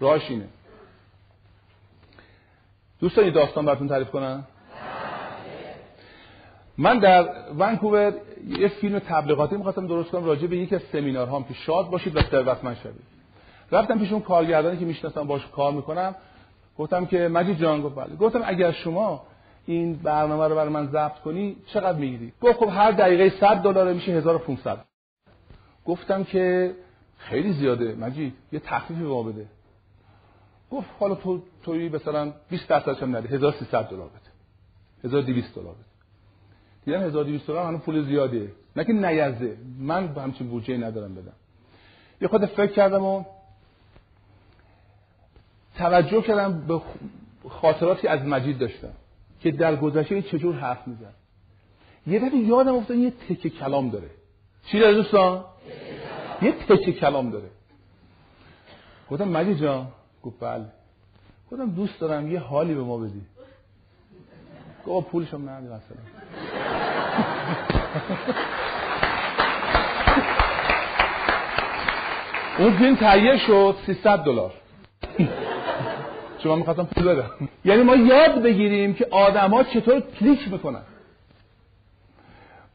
راهش 0.00 0.30
اینه. 0.30 0.48
دوستان 3.00 3.24
این 3.24 3.32
داستان 3.32 3.66
براتون 3.66 3.88
تعریف 3.88 4.10
کنم. 4.10 4.46
من 6.78 6.98
در 6.98 7.28
ونکوور 7.58 8.14
یه 8.48 8.68
فیلم 8.68 8.98
تبلیغاتی 8.98 9.56
می‌خواستم 9.56 9.86
درست 9.86 10.10
کنم 10.10 10.24
راجع 10.24 10.46
به 10.46 10.56
یکی 10.56 10.74
از 10.74 10.82
سمینارهام 10.92 11.44
که 11.44 11.54
شاد 11.54 11.90
باشید 11.90 12.16
و 12.16 12.22
ثروتمند 12.22 12.76
شوید. 12.76 13.02
رفتم 13.72 13.98
پیش 13.98 14.12
اون 14.12 14.22
کارگردانی 14.22 14.78
که 14.78 14.84
می‌شناسم 14.84 15.26
باش 15.26 15.46
کار 15.46 15.72
می‌کنم. 15.72 16.14
گفتم 16.78 17.06
که 17.06 17.28
مجید 17.28 17.58
جان 17.58 17.82
گفت 17.82 17.94
بله. 17.94 18.16
گفتم 18.16 18.40
اگر 18.44 18.72
شما 18.72 19.22
این 19.66 19.94
برنامه 19.94 20.48
رو 20.48 20.54
برای 20.54 20.72
من 20.72 20.86
ضبط 20.86 21.18
کنی 21.18 21.56
چقدر 21.66 21.98
می‌گیری؟ 21.98 22.32
گفت 22.40 22.58
خب 22.58 22.68
هر 22.72 22.90
دقیقه 22.90 23.36
100 23.40 23.56
دلار 23.56 23.92
میشه 23.92 24.12
1500 24.12 24.84
گفتم 25.86 26.24
که 26.24 26.74
خیلی 27.16 27.52
زیاده 27.52 27.94
مجید 27.94 28.34
یه 28.52 28.60
تخفیفی 28.60 29.02
به 29.02 29.22
بده. 29.22 29.46
گفت 30.70 30.88
حالا 31.00 31.14
تو 31.14 31.42
توی 31.62 31.88
مثلا 31.88 32.32
20 32.50 32.68
درصدش 32.68 33.02
هم 33.02 33.16
نده 33.16 33.28
1300 33.28 33.88
دلار 33.88 34.08
بده. 34.08 34.30
1200 35.04 35.54
دلار 35.54 35.74
بده. 35.74 35.84
دیدم 36.84 37.00
1200 37.00 37.46
دلار 37.46 37.66
هنوز 37.66 37.80
پول 37.80 38.04
زیاده. 38.04 38.52
نه 38.76 38.84
که 38.84 38.92
نیزه. 38.92 39.56
من 39.78 40.08
همچین 40.08 40.48
بودجه 40.48 40.76
ندارم 40.76 41.14
بدم. 41.14 41.32
یه 42.20 42.28
خود 42.28 42.46
فکر 42.46 42.72
کردم 42.72 43.04
و 43.04 43.24
توجه 45.82 46.22
کردم 46.22 46.66
به 46.68 46.80
خاطراتی 47.48 48.08
از 48.08 48.22
مجید 48.22 48.58
داشتم 48.58 48.92
که 49.40 49.50
در 49.50 49.76
گذشته 49.76 50.22
چجور 50.22 50.54
حرف 50.54 50.88
میزن 50.88 51.12
یه 52.06 52.18
دفعه 52.18 52.36
یادم 52.38 52.74
افتاد 52.74 52.96
یه 52.96 53.10
تکه 53.10 53.50
کلام 53.50 53.90
داره. 53.90 54.10
چی 54.66 54.78
داره 54.80 54.94
دوستان؟ 54.94 55.44
یه 56.42 56.52
تکه 56.52 56.92
کلام 56.92 57.30
داره. 57.30 57.50
گفتم 59.10 59.28
مجید 59.28 59.58
جان. 59.58 59.88
گفت 60.22 60.40
بله. 60.40 60.64
گفتم 61.50 61.70
دوست 61.70 62.00
دارم 62.00 62.32
یه 62.32 62.40
حالی 62.40 62.74
به 62.74 62.82
ما 62.82 62.98
بدی. 62.98 63.22
گفت 64.86 65.08
پولشم 65.08 65.48
نه 65.48 65.60
مثلا. 65.60 65.78
اون 72.58 72.78
فیلم 72.78 72.96
تهیه 72.96 73.38
شد 73.38 73.76
300 73.86 74.18
دلار. 74.18 74.61
شما 76.42 76.56
می‌خواستم 76.56 76.84
پول 76.84 77.04
بدم. 77.04 77.30
یعنی 77.64 77.82
ما 77.82 77.96
یاد 77.96 78.42
بگیریم 78.42 78.94
که 78.94 79.06
آدما 79.10 79.62
چطور 79.62 80.00
کلیک 80.00 80.52
می‌کنن. 80.52 80.82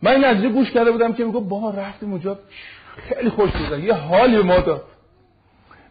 من 0.02 0.12
این 0.12 0.24
از 0.24 0.38
گوش 0.38 0.72
کرده 0.72 0.92
بودم 0.92 1.14
که 1.14 1.26
میگه 1.26 1.40
با 1.40 1.70
رفتیم 1.70 2.12
اونجا. 2.12 2.40
خیلی 2.98 3.30
خوش 3.30 3.52
بود 3.52 3.80
یه 3.80 3.94
حالی 3.94 4.38
ما 4.38 4.60
داد. 4.60 4.84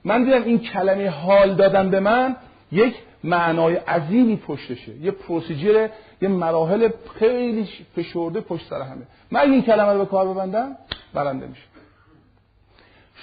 من 0.04 0.24
دیدم 0.24 0.42
این 0.42 0.58
کلمه 0.58 1.10
حال 1.10 1.54
دادن 1.54 1.90
به 1.90 2.00
من 2.00 2.36
یک 2.72 2.94
معنای 3.24 3.74
عظیمی 3.76 4.36
پشتشه. 4.36 4.96
یه 4.96 5.10
پروسیجر 5.10 5.88
یه 6.22 6.28
مراحل 6.28 6.88
خیلی 7.18 7.68
فشرده 7.96 8.40
پشت 8.40 8.66
سر 8.66 8.82
همه. 8.82 9.02
من 9.30 9.40
این 9.40 9.62
کلمه 9.62 9.92
رو 9.92 9.98
به 9.98 10.06
کار 10.06 10.28
ببندم 10.28 10.76
برنده 11.14 11.46
میشه 11.46 11.62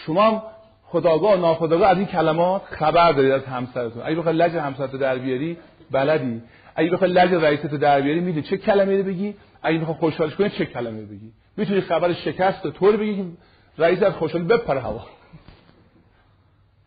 شما 0.05 0.43
خداگاه 0.93 1.35
ناخداگاه 1.35 1.89
از 1.89 1.97
این 1.97 2.05
کلمات 2.05 2.61
خبر 2.65 3.11
دارید 3.11 3.31
از 3.31 3.45
همسرتون. 3.45 4.01
اگه 4.05 4.15
بخوای 4.15 4.35
لج 4.35 4.51
همسرت 4.51 4.95
در 4.95 5.17
بیاری 5.17 5.57
بلدی. 5.91 6.41
اگه 6.75 6.91
بخوای 6.91 7.11
لج 7.11 7.33
رئیست 7.33 7.65
در 7.65 8.01
بیاری 8.01 8.19
می‌دونی 8.19 8.41
چه 8.41 8.57
کلمه 8.57 8.97
رو 8.97 9.03
بگی. 9.03 9.35
اگه 9.63 9.79
بخوای 9.79 9.97
خوشحالش 9.97 10.35
کنی 10.35 10.49
چه 10.49 10.65
کلمه 10.65 10.99
رو 10.99 11.05
بگی. 11.05 11.31
می‌تونی 11.57 11.81
خبر 11.81 12.13
شکست 12.13 12.67
طور 12.67 12.97
بگی 12.97 13.15
که 13.15 13.25
رئیس 13.77 14.03
از 14.03 14.13
خوشحال 14.13 14.43
بپره 14.43 14.79
هوا. 14.79 15.05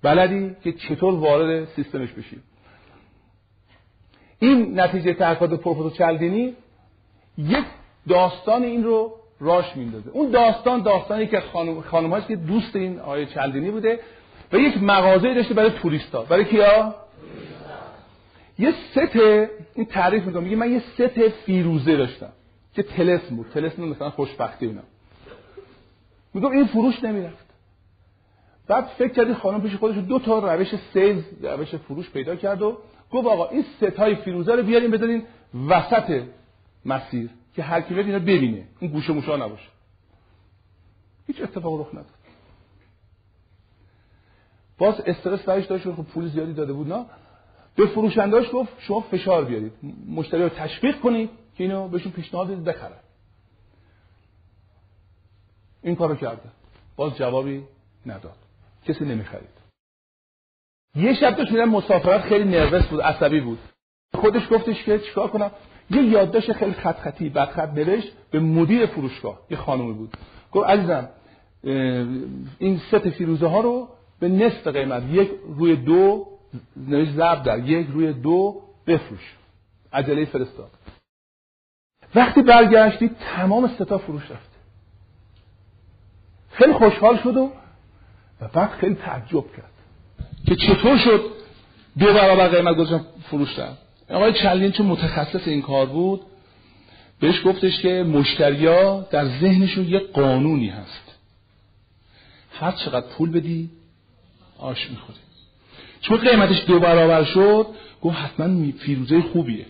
بلدی 0.03 0.57
که 0.64 0.73
چطور 0.73 1.14
وارد 1.14 1.64
سیستمش 1.64 2.12
بشی. 2.12 2.40
این 4.38 4.81
نتیجه 4.81 5.14
تحقیقات 5.14 5.61
پروفسور 5.61 5.90
چلدینی 5.90 6.55
یک 7.38 7.64
داستان 8.09 8.62
این 8.62 8.85
رو 8.85 9.14
راش 9.40 9.77
میندازه. 9.77 10.11
اون 10.11 10.31
داستان 10.31 10.83
داستانی 10.83 11.27
که 11.27 11.40
خانم 11.40 11.81
خانم 11.81 12.20
که 12.20 12.37
دوست 12.37 12.77
این 12.77 13.01
آیه 13.01 13.27
چلدینی 13.27 13.70
بوده 13.70 14.01
و 14.53 14.57
یک 14.57 14.83
مغازه 14.83 15.35
داشته 15.35 15.55
برای 15.55 15.70
توریستا. 15.70 16.22
برای 16.22 16.44
کیا؟ 16.44 16.94
یه 18.59 18.75
ست 18.92 19.16
این 19.75 19.87
تعریف 19.87 20.25
می‌کنم. 20.25 20.42
میگه 20.42 20.57
من 20.57 20.72
یه 20.72 20.83
ست 20.94 21.18
فیروزه 21.29 21.96
داشتم 21.96 22.33
که 22.75 22.83
تلسم 22.83 23.37
بود. 23.37 23.46
تلسم 23.55 23.83
مثلا 23.83 24.11
خوشبختی 24.11 24.66
اینا. 24.66 24.83
میگم 26.35 26.51
این 26.51 26.66
فروش 26.66 27.05
نمی‌رفت. 27.05 27.46
بعد 28.68 28.85
فکر 28.85 29.12
کردی 29.12 29.35
خانم 29.35 29.62
پیش 29.62 29.75
خودش 29.75 29.96
دو 29.96 30.18
تا 30.18 30.55
روش 30.55 30.75
سیلز 30.92 31.25
روش 31.42 31.75
فروش 31.75 32.11
پیدا 32.11 32.37
کرد 32.37 32.62
و 32.62 32.79
گفت 33.12 33.27
آقا 33.27 33.49
این 33.49 33.64
ستای 33.77 34.14
فیروزه 34.14 34.55
رو 34.55 34.62
بیاریم 34.62 34.90
بذارین 34.90 35.22
وسط 35.68 36.22
مسیر. 36.85 37.31
که 37.57 37.62
هر 37.62 37.81
کی 37.81 37.95
اینا 37.95 38.19
ببینه. 38.19 38.69
این 38.81 38.90
گوشه 38.90 39.12
موشا 39.12 39.37
نباشه. 39.37 39.69
هیچ 41.27 41.42
اتفاق 41.42 41.81
رخ 41.81 41.88
نداد. 41.88 42.07
باز 44.79 45.01
استرس 45.01 45.42
برش 45.42 45.66
داشت 45.66 45.92
خب 45.92 46.03
پول 46.03 46.29
زیادی 46.29 46.53
داده 46.53 46.73
بود 46.73 46.92
نه؟ 46.92 47.07
به 47.77 47.87
فروشندهاش 47.87 48.47
گفت 48.53 48.73
شما 48.79 49.01
فشار 49.01 49.45
بیارید. 49.45 49.73
مشتری 50.09 50.42
رو 50.42 50.49
تشویق 50.49 51.01
کنید 51.01 51.31
که 51.57 51.64
اینو 51.64 51.88
بهشون 51.88 52.12
پیشنهاد 52.12 52.51
بدید 52.51 52.64
بخرن. 52.64 52.99
این 55.83 55.97
کارو 55.97 56.16
کرده. 56.16 56.49
باز 56.97 57.16
جوابی 57.16 57.64
نداد. 58.07 58.37
کسی 58.87 59.05
نمی‌خرید. 59.05 59.57
یه 60.95 61.14
شب 61.14 61.37
داشت 61.37 61.53
مسافرت 61.53 62.21
خیلی 62.21 62.45
نروس 62.45 62.87
بود 62.87 63.01
عصبی 63.01 63.40
بود. 63.40 63.59
خودش 64.14 64.42
گفتش 64.51 64.85
که 64.85 64.99
چیکار 64.99 65.31
کنم؟ 65.31 65.51
یه 65.90 66.03
یادداشت 66.03 66.53
خیلی 66.53 66.72
خط 66.72 66.99
خطی 66.99 67.29
بعد 67.29 67.49
خط 67.49 67.68
نوشت 67.68 68.12
به 68.31 68.40
مدیر 68.40 68.87
فروشگاه 68.87 69.40
یه 69.51 69.57
خانومی 69.57 69.92
بود. 69.92 70.16
گفت 70.53 70.68
عزیزم 70.68 71.09
این 72.59 72.81
ست 72.88 73.11
فیروزه 73.11 73.46
ها 73.46 73.61
رو 73.61 73.88
به 74.20 74.29
نصف 74.29 74.66
قیمت 74.66 75.03
یک 75.11 75.31
روی 75.57 75.77
دو 75.77 76.27
نوشت 76.77 77.12
ضرب 77.12 77.42
در 77.42 77.59
یک 77.59 77.87
روی 77.92 78.12
دو 78.12 78.62
بفروش. 78.87 79.35
عجله 79.92 80.25
فرستاد. 80.25 80.70
وقتی 82.14 82.42
برگشتی 82.42 83.11
تمام 83.37 83.68
ستا 83.68 83.99
فروش 83.99 84.31
رفت. 84.31 84.51
خیلی 86.51 86.72
خوشحال 86.72 87.16
شد 87.16 87.37
و 87.37 87.53
و 88.40 88.49
بعد 88.49 88.70
خیلی 88.70 88.94
تعجب 88.94 89.44
کرد 89.57 89.72
که 90.46 90.57
چطور 90.57 90.99
شد 90.99 91.20
دو 91.99 92.07
برابر 92.07 92.49
قیمت 92.49 92.77
گذاشتن 92.77 93.07
فروشتن؟ 93.31 93.77
آقای 94.11 94.33
چلین 94.33 94.73
چون 94.73 94.87
متخصص 94.87 95.49
این 95.49 95.62
کار 95.62 95.87
بود 95.87 96.21
بهش 97.21 97.42
گفتش 97.45 97.81
که 97.81 98.03
مشتریا 98.03 99.07
در 99.11 99.25
ذهنشون 99.25 99.88
یه 99.88 99.99
قانونی 99.99 100.69
هست. 100.69 101.03
هر 102.51 102.73
چقدر 102.73 103.07
پول 103.07 103.31
بدی 103.31 103.71
آش 104.59 104.90
می‌خوری. 104.90 105.19
چون 106.01 106.16
قیمتش 106.16 106.64
دو 106.66 106.81
برابر 106.81 107.25
شد 107.25 107.66
گفت 108.03 108.16
حتما 108.16 108.73
فیروزه 108.79 109.21
خوبیه. 109.21 109.66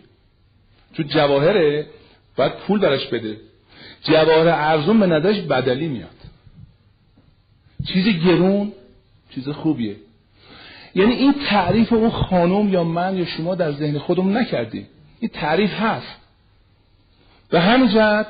چون 0.92 1.08
جواهره 1.08 1.86
باید 2.36 2.52
پول 2.52 2.80
براش 2.80 3.06
بده. 3.06 3.40
جواهر 4.02 4.48
ارزون 4.48 5.00
به 5.00 5.06
نظرش 5.06 5.40
بدلی 5.40 5.88
میاد. 5.88 6.10
چیز 7.86 8.06
گرون 8.24 8.72
چیز 9.30 9.48
خوبیه. 9.48 9.96
یعنی 10.96 11.14
این 11.14 11.34
تعریف 11.48 11.92
اون 11.92 12.10
خانم 12.10 12.68
یا 12.68 12.84
من 12.84 13.16
یا 13.16 13.24
شما 13.24 13.54
در 13.54 13.72
ذهن 13.72 13.98
خودمون 13.98 14.36
نکردیم. 14.36 14.86
این 15.20 15.30
تعریف 15.34 15.72
هست. 15.72 16.16
به 17.50 17.60
همین 17.60 17.88
جهت 17.88 18.26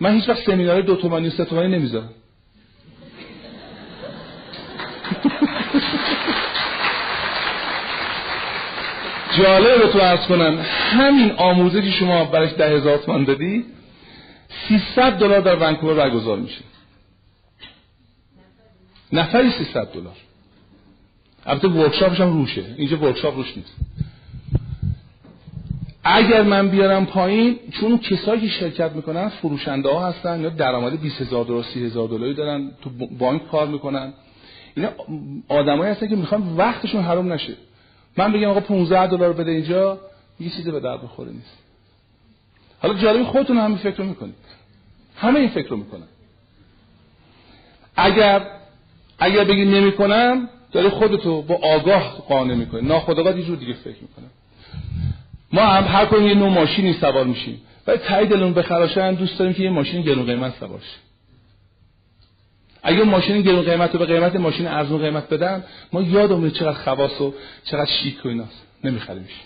من 0.00 0.14
هیچ 0.14 0.28
وقت 0.28 0.46
سمینار 0.46 0.80
دو 0.80 0.96
تومانی 0.96 1.28
و 1.28 1.30
سه 1.30 1.44
تومانی 1.44 1.76
نمی‌ذارم. 1.76 2.10
جالبه 9.38 9.78
به 9.78 9.92
تو 9.92 9.98
ارز 9.98 10.26
کنم 10.26 10.58
همین 10.90 11.32
آموزه 11.32 11.82
که 11.82 11.90
شما 11.90 12.24
برش 12.24 12.52
ده 12.54 12.68
هزار 12.68 12.98
تومان 12.98 13.24
دادی 13.24 13.64
300 14.68 15.12
دلار 15.12 15.40
در 15.40 15.56
ونکوور 15.56 15.94
برگزار 15.94 16.38
میشه. 16.38 16.60
نفری 19.12 19.50
300 19.50 19.92
دلار. 19.92 20.16
البته 21.46 21.68
ورکشاپش 21.68 22.20
هم 22.20 22.32
روشه. 22.32 22.64
اینجا 22.76 22.96
ورکشاپ 22.96 23.36
روش 23.36 23.56
نیست. 23.56 23.76
اگر 26.04 26.42
من 26.42 26.68
بیارم 26.68 27.06
پایین 27.06 27.58
چون 27.70 27.98
کسایی 27.98 28.40
که 28.40 28.48
شرکت 28.48 28.92
می‌کنن 28.92 29.28
فروشنده 29.28 29.88
ها 29.88 30.08
هستن 30.08 30.40
یا 30.40 30.48
درآمد 30.48 31.00
20 31.00 31.20
هزار 31.20 31.44
دلار 31.44 31.62
30 31.62 31.86
هزار 31.86 32.08
دلاری 32.08 32.34
دارن 32.34 32.70
تو 32.82 32.90
بانک 33.18 33.50
کار 33.50 33.66
می‌کنن. 33.66 34.12
اینا 34.76 34.88
آدمایی 35.48 35.90
هستن 35.90 36.08
که 36.08 36.16
می‌خوان 36.16 36.56
وقتشون 36.56 37.02
حرام 37.02 37.32
نشه. 37.32 37.54
من 38.16 38.32
بگم 38.32 38.48
آقا 38.48 38.60
15 38.60 39.06
دلار 39.06 39.32
بده 39.32 39.50
اینجا 39.50 39.98
یه 40.40 40.50
چیزی 40.50 40.70
به 40.70 40.80
درد 40.80 41.02
بخوره 41.02 41.32
نیست. 41.32 41.58
حالا 42.82 42.94
جالب 42.94 43.22
خودتون 43.22 43.56
همین 43.56 43.76
فکر 43.76 43.96
رو 43.96 44.04
می‌کنید. 44.04 44.34
همه 45.16 45.40
این 45.40 45.48
فکر 45.48 45.68
رو 45.68 45.76
می‌کنن. 45.76 46.06
اگر 47.96 48.46
اگر 49.18 49.44
بگی 49.44 49.64
نمی‌کنم 49.64 50.48
داری 50.72 50.88
خودتو 50.88 51.42
با 51.42 51.54
آگاه 51.54 52.24
قانع 52.28 52.54
می‌کنی 52.54 52.88
ناخودآگاه 52.88 53.38
یه 53.38 53.44
جور 53.44 53.56
دیگه 53.56 53.72
فکر 53.72 53.96
می‌کنه. 54.02 54.26
ما 55.52 55.62
هم 55.62 55.84
هر 55.84 56.06
کدوم 56.06 56.26
یه 56.26 56.34
نوع 56.34 56.48
ماشینی 56.48 56.92
سوار 56.92 57.24
میشیم. 57.24 57.60
ولی 57.86 57.98
تایی 57.98 58.26
دلون 58.26 58.54
بخراشن 58.54 59.14
دوست 59.14 59.38
داریم 59.38 59.54
که 59.54 59.62
یه 59.62 59.70
ماشین 59.70 60.02
گرون 60.02 60.26
قیمت 60.26 60.54
سوار 60.60 60.80
شیم 60.80 61.00
اگه 62.82 63.04
ماشین 63.04 63.42
گرون 63.42 63.62
قیمت 63.62 63.92
رو 63.92 63.98
به 63.98 64.06
قیمت 64.06 64.36
ماشین 64.36 64.66
ارزون 64.66 65.02
قیمت 65.02 65.28
بدن 65.28 65.64
ما 65.92 66.02
یادمون 66.02 66.50
چقدر 66.50 66.78
خاص 66.78 67.20
و 67.20 67.34
چقدر 67.64 67.90
شیک 67.90 68.24
و 68.24 68.28
ایناست. 68.28 68.66
نمیخریمش. 68.84 69.40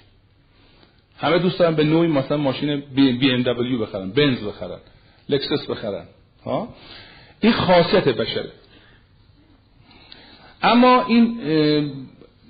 همه 1.19 1.39
دوست 1.39 1.59
دارن 1.59 1.75
به 1.75 1.85
نوعی 1.85 2.09
مثلا 2.09 2.37
ماشین 2.37 2.83
BMW 2.95 3.79
بخرن 3.79 4.11
بنز 4.11 4.39
بخرن 4.39 4.79
لکسس 5.29 5.67
بخرن. 5.67 6.05
ها؟ 6.45 6.69
این 7.41 7.53
خاصیت 7.53 8.05
بشره 8.05 8.51
اما 10.66 11.05
این 11.05 11.40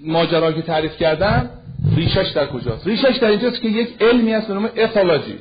ماجرا 0.04 0.52
که 0.52 0.62
تعریف 0.62 0.96
کردم 0.96 1.50
ریشش 1.96 2.32
در 2.34 2.46
کجاست؟ 2.46 2.86
ریشش 2.86 3.18
در 3.20 3.28
اینجاست 3.28 3.60
که 3.60 3.68
یک 3.68 4.02
علمی 4.02 4.32
هست 4.32 4.48
به 4.48 4.54
نام 4.54 4.70
افالوژی 4.76 5.38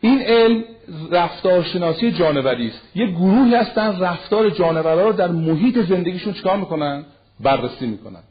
این 0.00 0.20
علم 0.22 0.64
رفتارشناسی 1.10 2.12
جانوری 2.12 2.68
است. 2.68 2.82
یک 2.94 3.10
گروهی 3.10 3.54
هستن 3.54 4.00
رفتار 4.00 4.50
جانورها 4.50 5.02
رو 5.02 5.12
در 5.12 5.28
محیط 5.28 5.78
زندگیشون 5.78 6.32
چکار 6.32 6.56
می‌کنن؟ 6.56 7.04
بررسی 7.40 7.86
می‌کنن. 7.86 8.22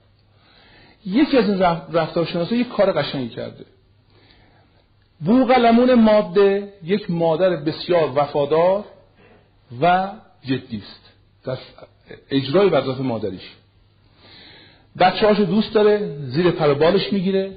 یکی 1.06 1.38
از 1.38 1.50
این 1.50 1.60
رفتارشناسی 1.94 2.56
یک 2.56 2.70
کار 2.70 2.92
قشنگی 2.92 3.30
کرده. 3.30 3.66
بوغلمون 5.26 5.94
ماده 5.94 6.74
یک 6.84 7.12
مادر 7.12 7.50
بسیار 7.50 8.12
وفادار 8.16 8.84
و 9.82 10.10
جدی 10.44 10.78
است. 10.78 11.14
اجرای 12.32 12.70
وظایف 12.70 13.00
مادریش. 13.00 13.52
بچه 15.00 15.28
هاشو 15.28 15.44
دوست 15.44 15.74
داره 15.74 16.16
زیر 16.28 16.52
پر 16.52 16.74
بالش 16.74 17.14
می‌گیره 17.14 17.52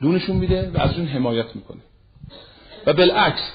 دونشون 0.00 0.36
میده 0.36 0.70
و 0.70 0.80
ازشون 0.80 1.06
حمایت 1.06 1.56
می‌کنه. 1.56 1.80
و 2.86 2.92
بالعکس 2.92 3.52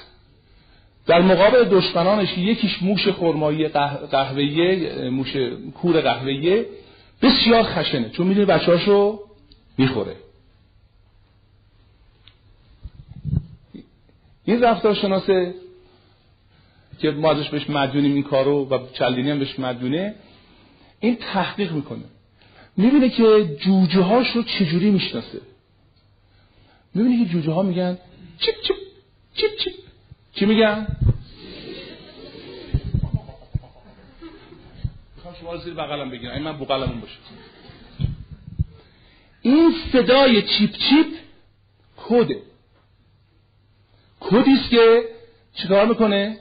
در 1.06 1.20
مقابل 1.22 1.64
دشمنانش 1.64 2.38
یکیش 2.38 2.82
موش 2.82 3.08
خرمایی 3.08 3.68
قهوه‌ای 3.68 5.08
موش 5.08 5.36
کور 5.74 6.00
قهوه‌ای 6.00 6.64
بسیار 7.22 7.62
خشنه 7.62 8.10
چون 8.10 8.26
می‌دونه 8.26 8.46
بچه‌هاشو 8.46 9.20
می‌خوره. 9.78 10.16
این 14.44 14.62
رفتار 14.62 14.94
شناسه 14.94 15.54
که 17.02 17.10
ما 17.10 17.32
ازش 17.32 17.48
بهش 17.48 17.70
مدیونیم 17.70 18.14
این 18.14 18.22
کارو 18.22 18.68
و 18.68 18.78
چلدینی 18.92 19.30
هم 19.30 19.38
بهش 19.38 19.58
مدیونه 19.58 20.14
این 21.00 21.16
تحقیق 21.16 21.72
می‌کنه. 21.72 22.04
می‌بینه 22.76 23.08
که 23.08 23.56
جوجه 23.60 24.00
هاش 24.00 24.30
رو 24.36 24.42
چجوری 24.42 24.90
می‌شناسه. 24.90 25.40
می‌بینه 26.94 27.24
که 27.24 27.32
جوجه 27.32 27.52
ها 27.52 27.62
میگن 27.62 27.98
چیپ 28.38 28.54
چیپ 28.62 28.76
چیپ 29.34 29.56
چیپ. 29.56 29.72
چی 30.34 30.46
میگن؟ 30.46 30.86
می‌خوام 35.16 35.34
شما 35.40 35.56
زیر 35.56 35.74
بغلم 35.74 36.10
بگیرم 36.10 36.32
این 36.34 36.42
من 36.42 36.58
بغلمون 36.58 37.00
باشه. 37.00 37.16
این 39.42 39.74
صدای 39.92 40.42
چیپ 40.42 40.70
چیپ 40.72 41.06
کده 41.96 42.42
کدیست 44.20 44.70
که 44.70 45.04
چیکار 45.54 45.86
می‌کنه؟ 45.86 46.38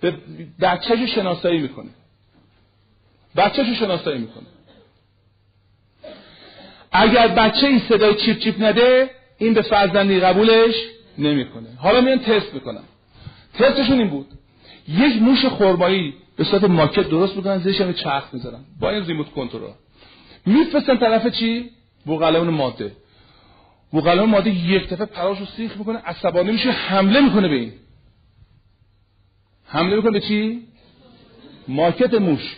به 0.00 0.14
بچهشو 0.60 1.06
شناسایی 1.06 1.60
می‌کنه. 1.60 1.90
بچهشو 3.36 3.74
شناسایی 3.74 4.18
می‌کنه. 4.18 4.46
اگر 6.92 7.28
بچه 7.28 7.66
این 7.66 7.78
صدای 7.78 8.14
چیپ 8.14 8.38
چیپ 8.38 8.62
نده 8.62 9.10
این 9.38 9.54
به 9.54 9.62
فرزندی 9.62 10.20
قبولش 10.20 10.74
نمی‌کنه. 11.18 11.68
حالا 11.76 12.00
میان 12.00 12.18
تست 12.18 12.54
می‌کنم 12.54 12.84
تستشون 13.54 13.98
این 13.98 14.08
بود. 14.08 14.26
یک 14.88 15.22
موش 15.22 15.46
خرمایی 15.46 16.14
به 16.36 16.44
صورت 16.44 16.64
ماکت 16.64 17.08
درست 17.08 17.36
می‌کنن 17.36 17.58
زیرش 17.58 17.80
هم 17.80 17.92
چرخ 17.92 18.28
می‌ذارن. 18.32 18.60
با 18.80 18.90
این 18.90 19.06
ریموت 19.06 19.30
کنترل. 19.30 19.70
میفرستن 20.46 20.96
طرف 20.96 21.26
چی؟ 21.26 21.70
بوقلمون 22.06 22.48
ماده. 22.48 22.92
بوقلمون 23.90 24.30
ماده 24.30 24.50
یک 24.50 24.88
دفعه 24.88 25.06
پراش 25.06 25.38
رو 25.38 25.46
سیخ 25.46 25.76
می‌کنه 25.76 25.98
عصبانی 25.98 26.52
میشه 26.52 26.70
حمله 26.70 27.20
می‌کنه 27.20 27.48
به 27.48 27.54
این. 27.54 27.72
حمله 29.66 29.96
می‌کنه 29.96 30.10
به 30.10 30.20
چی؟ 30.20 30.66
ماکت 31.68 32.14
موش. 32.14 32.56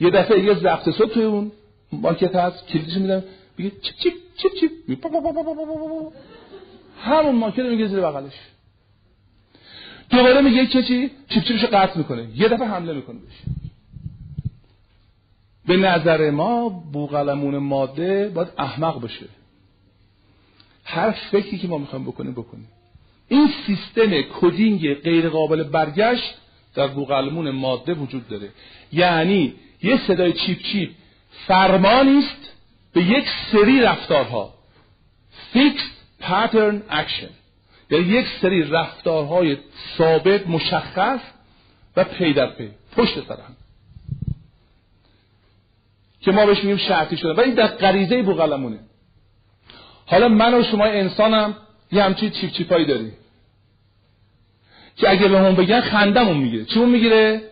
یه 0.00 0.10
دفعه 0.10 0.44
یه 0.44 0.54
ضبط 0.54 0.90
صوت 0.90 1.12
توی 1.12 1.22
اون 1.22 1.52
ماکت 1.92 2.36
هست 2.36 2.66
کلیدش 2.66 2.96
میدم 2.96 3.24
میگه 3.58 3.70
چیپ 3.70 3.96
چیپ 3.96 4.14
چیپ 4.36 4.54
چیپ 4.54 4.72
همون 7.00 7.34
ماکت 7.34 7.58
میگیره 7.58 7.86
زیر 7.86 8.00
بغلش. 8.00 8.32
دوباره 10.10 10.40
میگه 10.40 10.66
چه 10.66 10.82
چی؟ 10.82 11.10
چیپ 11.28 11.44
چیپش 11.44 11.64
قطع 11.64 11.98
می‌کنه. 11.98 12.28
یه 12.34 12.48
دفعه 12.48 12.66
حمله 12.68 12.92
می‌کنه 12.92 13.18
بهش. 13.18 13.42
به 15.66 15.76
نظر 15.76 16.30
ما 16.30 16.68
بوقلمون 16.68 17.58
ماده 17.58 18.28
باید 18.28 18.48
احمق 18.58 19.00
باشه. 19.00 19.26
هر 20.84 21.10
فکری 21.10 21.58
که 21.58 21.68
ما 21.68 21.78
می‌خوایم 21.78 22.04
بکنیم 22.04 22.32
بکنیم. 22.32 22.68
این 23.28 23.52
سیستم 23.66 24.22
coding 24.22 24.94
غیر 24.94 25.28
قابل 25.28 25.62
برگشت 25.62 26.34
در 26.74 26.86
بوقلمون 26.86 27.50
ماده 27.50 27.94
وجود 27.94 28.28
داره. 28.28 28.48
یعنی 28.92 29.54
یه 29.82 30.00
صدای 30.06 30.32
چیپ 30.32 30.62
چیپ 30.62 30.90
فرمانی 31.46 32.18
است 32.18 32.52
به 32.92 33.02
یک 33.02 33.24
سری 33.52 33.80
رفتارها. 33.80 34.54
Fixed 35.54 36.22
pattern 36.22 36.90
action. 36.90 37.32
یعنی 37.90 38.04
یک 38.04 38.26
سری 38.42 38.62
رفتارهای 38.62 39.56
ثابت 39.98 40.46
مشخص 40.48 41.20
و 41.96 42.04
پی 42.04 42.32
در 42.32 42.46
پی 42.46 42.70
پشت 42.96 43.14
سر 43.28 43.34
هم. 43.34 43.56
که 46.20 46.32
ما 46.32 46.46
بهش 46.46 46.58
میگیم 46.58 46.76
شرطی 46.76 47.16
شده. 47.16 47.32
و 47.32 47.40
این 47.40 47.54
در 47.54 47.66
غریزه 47.66 48.22
بوغلمونه. 48.22 48.78
حالا 50.06 50.28
من 50.28 50.54
و 50.54 50.62
شما 50.62 50.84
انسانم 50.84 51.56
یه 51.94 52.02
همچین 52.02 52.30
چیپ 52.30 52.50
چیپایی 52.50 52.86
داریم 52.86 53.12
که 54.96 55.10
اگه 55.10 55.28
به 55.28 55.38
همون 55.38 55.54
بگن 55.54 55.80
خندمون 55.80 56.36
می‌گیره 56.36 56.64
چیمون 56.64 56.88
می‌گیره؟ 56.88 57.42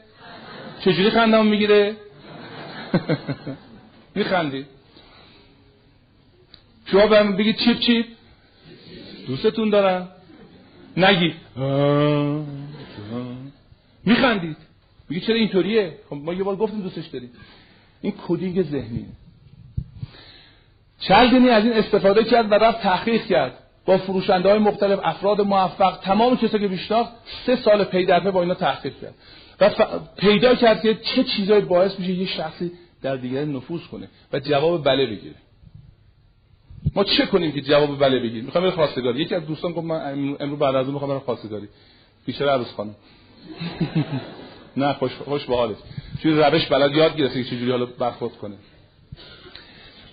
چجوری 0.80 1.10
خندمون 1.10 1.46
می‌گیره؟ 1.46 1.96
میخندید 4.14 4.66
شما 6.86 7.06
به 7.06 7.22
بگید 7.22 7.56
چیپ 7.56 7.78
چیپ؟ 7.78 8.06
دوستتون 9.26 9.70
دارم. 9.70 10.08
نگید 10.96 11.34
میخندید 14.04 14.56
میگی 15.08 15.26
چرا 15.26 15.36
اینطوریه؟ 15.36 15.98
خب 16.10 16.16
ما 16.16 16.34
یه 16.34 16.44
بار 16.44 16.56
گفتیم 16.56 16.80
دوستش 16.80 17.06
داریم. 17.06 17.30
این 18.00 18.14
coding 18.28 18.62
ذهنی 18.62 19.06
چالدینی 21.00 21.48
از 21.48 21.64
این 21.64 21.72
استفاده 21.72 22.24
کرد 22.24 22.52
و 22.52 22.54
رفت 22.54 22.82
تحقیق 22.82 23.26
کرد. 23.26 23.61
با 23.86 23.98
فروشنده 23.98 24.48
های 24.48 24.58
مختلف 24.58 25.00
افراد 25.02 25.40
موفق 25.40 25.98
تمام 25.98 26.36
کسایی 26.36 26.62
که 26.62 26.68
بیشتر 26.68 27.04
سه 27.46 27.56
سال 27.56 27.84
پی 27.84 28.06
در 28.06 28.30
با 28.30 28.42
اینا 28.42 28.54
تحقیق 28.54 28.92
کرد. 29.00 29.14
و 29.60 29.70
پیدا 30.16 30.54
کرد 30.54 30.82
که 30.82 30.94
چه 30.94 31.24
چیزایی 31.24 31.60
باعث 31.60 31.98
میشه 31.98 32.12
یه 32.12 32.26
شخصی 32.26 32.72
در 33.02 33.16
دیگران 33.16 33.56
نفوذ 33.56 33.80
کنه 33.86 34.08
و 34.32 34.40
جواب 34.40 34.84
بله 34.84 35.06
بگیره. 35.06 35.34
ما 36.94 37.04
چه 37.04 37.26
کنیم 37.26 37.52
که 37.52 37.60
جواب 37.60 37.98
بله 37.98 38.18
بگیریم؟ 38.18 38.44
می‌خوام 38.44 38.64
برم 38.64 38.74
خواستگاری. 38.74 39.20
یکی 39.22 39.34
از 39.34 39.46
دوستان 39.46 39.72
گفت 39.72 39.86
من 39.86 40.36
امروز 40.40 40.58
بعد 40.58 40.74
از 40.74 40.84
اون 40.84 40.92
می‌خوام 40.92 41.10
برم 41.10 41.20
خواستگاری. 41.20 41.68
بیشتر 42.26 42.48
عروس 42.48 42.72
خانم. 42.72 42.94
نه 44.76 44.92
خوش 44.92 45.12
خوش 45.12 45.44
به 45.44 45.56
حالش. 45.56 45.76
چون 46.22 46.38
روش 46.38 46.66
بلد 46.66 46.92
یاد 46.92 47.16
گرفته 47.16 47.44
که 47.44 47.50
چجوری 47.50 47.70
حالا 47.70 47.86
برخورد 47.86 48.36
کنه. 48.36 48.54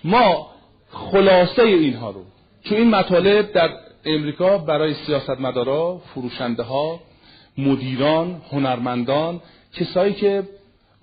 ما 0.03 0.47
خلاصه 0.89 1.61
اینها 1.61 2.11
رو 2.11 2.25
چون 2.69 2.77
این 2.77 2.89
مطالب 2.89 3.51
در 3.51 3.69
امریکا 4.05 4.57
برای 4.57 4.93
سیاستمدارا 4.93 5.97
فروشنده 5.97 6.63
ها 6.63 6.99
مدیران 7.57 8.41
هنرمندان 8.51 9.41
کسایی 9.73 10.13
که 10.13 10.43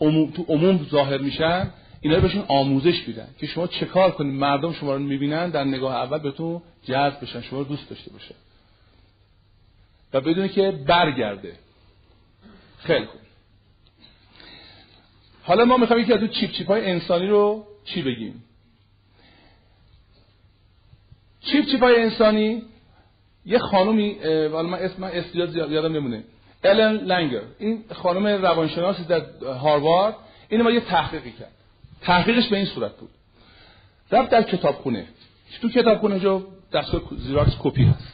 عموم 0.01 0.31
تو 0.31 0.45
عموم 0.49 0.87
ظاهر 0.91 1.19
میشن 1.19 1.71
اینا 2.01 2.21
بهشون 2.21 2.45
آموزش 2.49 3.09
میدن 3.09 3.29
که 3.39 3.47
شما 3.47 3.67
چه 3.67 3.87
کار 3.87 4.11
کنید؟ 4.11 4.35
مردم 4.35 4.73
شما 4.73 4.95
رو 4.95 4.99
می‌بینن 4.99 5.51
در 5.51 5.65
نگاه 5.65 5.97
اول 5.97 6.19
به 6.19 6.31
تو 6.31 6.63
جذب 6.85 7.21
بشن 7.21 7.41
شما 7.41 7.59
رو 7.59 7.65
دوست 7.65 7.91
داشته 7.91 8.11
باشه 8.11 8.35
و 10.13 10.21
بدونی 10.21 10.49
که 10.49 10.71
برگرده. 10.71 11.53
خیلی 12.79 13.07
خوب. 13.07 13.21
حالا 15.43 15.65
ما 15.65 15.77
می‌خوایم 15.77 16.03
یکی 16.03 16.13
از 16.13 16.21
اون 16.21 16.29
چیپ 16.29 16.51
چیپ 16.51 16.67
های 16.67 16.91
انسانی 16.91 17.27
رو 17.27 17.67
چی 17.85 18.03
بگیم؟ 18.03 18.45
چیپ 21.47 21.67
چیپ 21.67 21.83
های 21.83 22.03
انسانی؟ 22.03 22.63
یه 23.47 23.59
خانومی 23.59 24.17
حالا 24.53 24.63
من 24.63 24.79
اسم 24.79 25.03
من 25.03 25.11
یادم 25.71 25.93
نمونه. 25.93 26.25
الن 26.65 26.93
لنگر 26.93 27.41
این 27.59 27.85
خانم 27.95 28.27
روانشناسی 28.27 29.05
در 29.05 29.23
هاروارد. 29.63 30.15
اینو 30.49 30.65
ما 30.65 30.71
یه 30.71 30.81
تحقیقی 30.81 31.31
کرد. 31.31 31.53
تحقیقش 32.03 32.49
به 32.49 32.57
این 32.57 32.67
صورت 32.67 32.97
بود. 32.97 33.11
رفت 34.13 34.31
در 34.31 34.43
کتابخونه. 34.43 35.07
تو 35.63 35.69
کتابخونه 35.69 36.21
جلو 36.21 36.43
دستگاه 36.73 37.03
زیراکس 37.17 37.53
کپی 37.59 37.85
هست. 37.85 38.13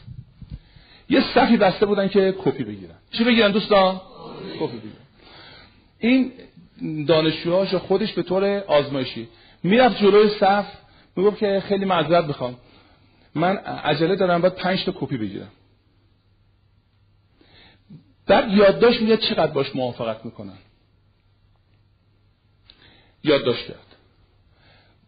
یه 1.09 1.21
صفی 1.35 1.57
بسته 1.57 1.87
بودن 1.87 2.09
که 2.09 2.35
کپی 2.39 2.65
بگیرن. 2.65 2.95
چی 3.13 3.25
بگیرن 3.25 3.51
دوستان؟ 3.51 4.01
کپی 4.61 4.77
بگیرن. 4.77 5.03
این 5.99 6.33
دانشجوهاش 7.07 7.75
خودش 7.75 8.13
به 8.13 8.23
طور 8.23 8.45
آزمایشی 8.67 9.29
می‌رفت 9.63 9.99
جلوی 9.99 10.29
صف. 10.29 10.67
می‌گفت 11.17 11.39
که 11.39 11.63
خیلی 11.69 11.85
معذرت 11.85 12.27
بخوام 12.27 12.57
من 13.35 13.57
عجله 13.57 14.17
دارم 14.17 14.41
باید 14.41 14.55
پنج 14.55 14.85
تا 14.85 14.93
کپی 14.97 15.17
بگیرم. 15.17 15.51
بعد 18.27 18.53
یادداشت 18.53 19.01
میگه 19.01 19.17
چقدر 19.17 19.53
باش 19.53 19.77
موافقت 19.77 20.25
می‌کنن. 20.25 20.59
یادداشت 23.25 23.67
کرد. 23.67 23.97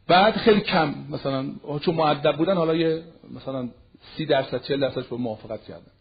بعد 0.07 0.37
خیلی 0.37 0.61
کم 0.61 0.95
مثلا 1.11 1.53
چون 1.81 1.95
مؤدب 1.95 2.37
بودن 2.37 2.57
حالا 2.57 2.75
یه 2.75 3.03
مثلا 3.31 3.69
سی 4.17 4.27
درصد 4.27 4.63
چل 4.63 4.81
درصد 4.81 5.09
به 5.09 5.17
موافقت 5.17 5.65
کردن. 5.65 5.93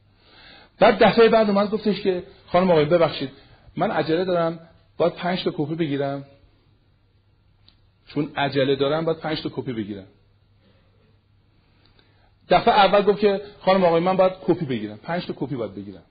بعد 0.80 1.04
دفعه 1.04 1.30
بعد 1.30 1.50
اومد 1.50 1.70
گفتش 1.70 2.02
که 2.02 2.24
خانم 2.48 2.72
آقای 2.72 2.86
ببخشید 2.86 3.32
من 3.76 3.92
عجله 3.92 4.26
دارم 4.26 4.60
باید 4.98 5.14
پنج 5.14 5.44
تا 5.44 5.54
کپی 5.58 5.76
بگیرم. 5.76 6.26
چون 8.08 8.32
عجله 8.36 8.76
دارم 8.76 9.06
باید 9.06 9.18
پنج 9.18 9.42
تا 9.42 9.50
کپی 9.50 9.74
بگیرم. 9.74 10.08
دفعه 12.50 12.74
اول 12.74 13.02
گفت 13.02 13.20
که 13.20 13.42
خانم 13.60 13.86
آقای 13.86 14.02
من 14.02 14.18
باید 14.18 14.34
کپی 14.48 14.66
بگیرم. 14.66 14.98
پنج 14.98 15.26
تا 15.26 15.34
کپی 15.38 15.56
باید 15.56 15.76
بگیرم. 15.76 16.04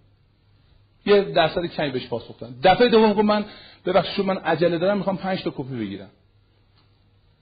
یه 1.07 1.21
درصد 1.23 1.67
کمی 1.67 1.91
بهش 1.91 2.07
پاسخ 2.07 2.39
دادم 2.39 2.55
دفعه 2.65 2.89
دوم 2.89 3.13
گفت 3.13 3.25
من 3.25 3.45
ببخشید 3.87 4.27
من 4.27 4.37
عجله 4.37 4.79
دارم 4.79 4.99
می‌خوام 4.99 5.17
پنج 5.17 5.43
تا 5.43 5.51
کپی 5.51 5.77
بگیرم. 5.77 6.11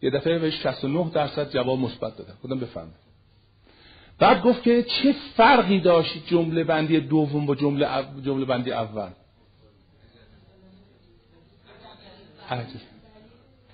یه 0.03 0.11
دفعه 0.11 0.39
بهش 0.39 0.63
69 0.63 1.11
درصد 1.11 1.51
جواب 1.51 1.79
مثبت 1.79 2.17
دادم. 2.17 2.35
گفتم 2.45 2.59
بفرمایید. 2.59 3.11
بعد 4.19 4.43
گفت 4.43 4.63
که 4.63 4.83
چه 4.83 5.15
فرقی 5.37 5.81
داشت 5.81 6.27
جمله 6.27 6.65
بندی 6.65 7.01
دوم 7.01 7.47
با 7.47 7.55
جمله 7.55 7.87
جمله 8.25 8.45
بندی 8.45 8.73
اول؟ 8.73 9.11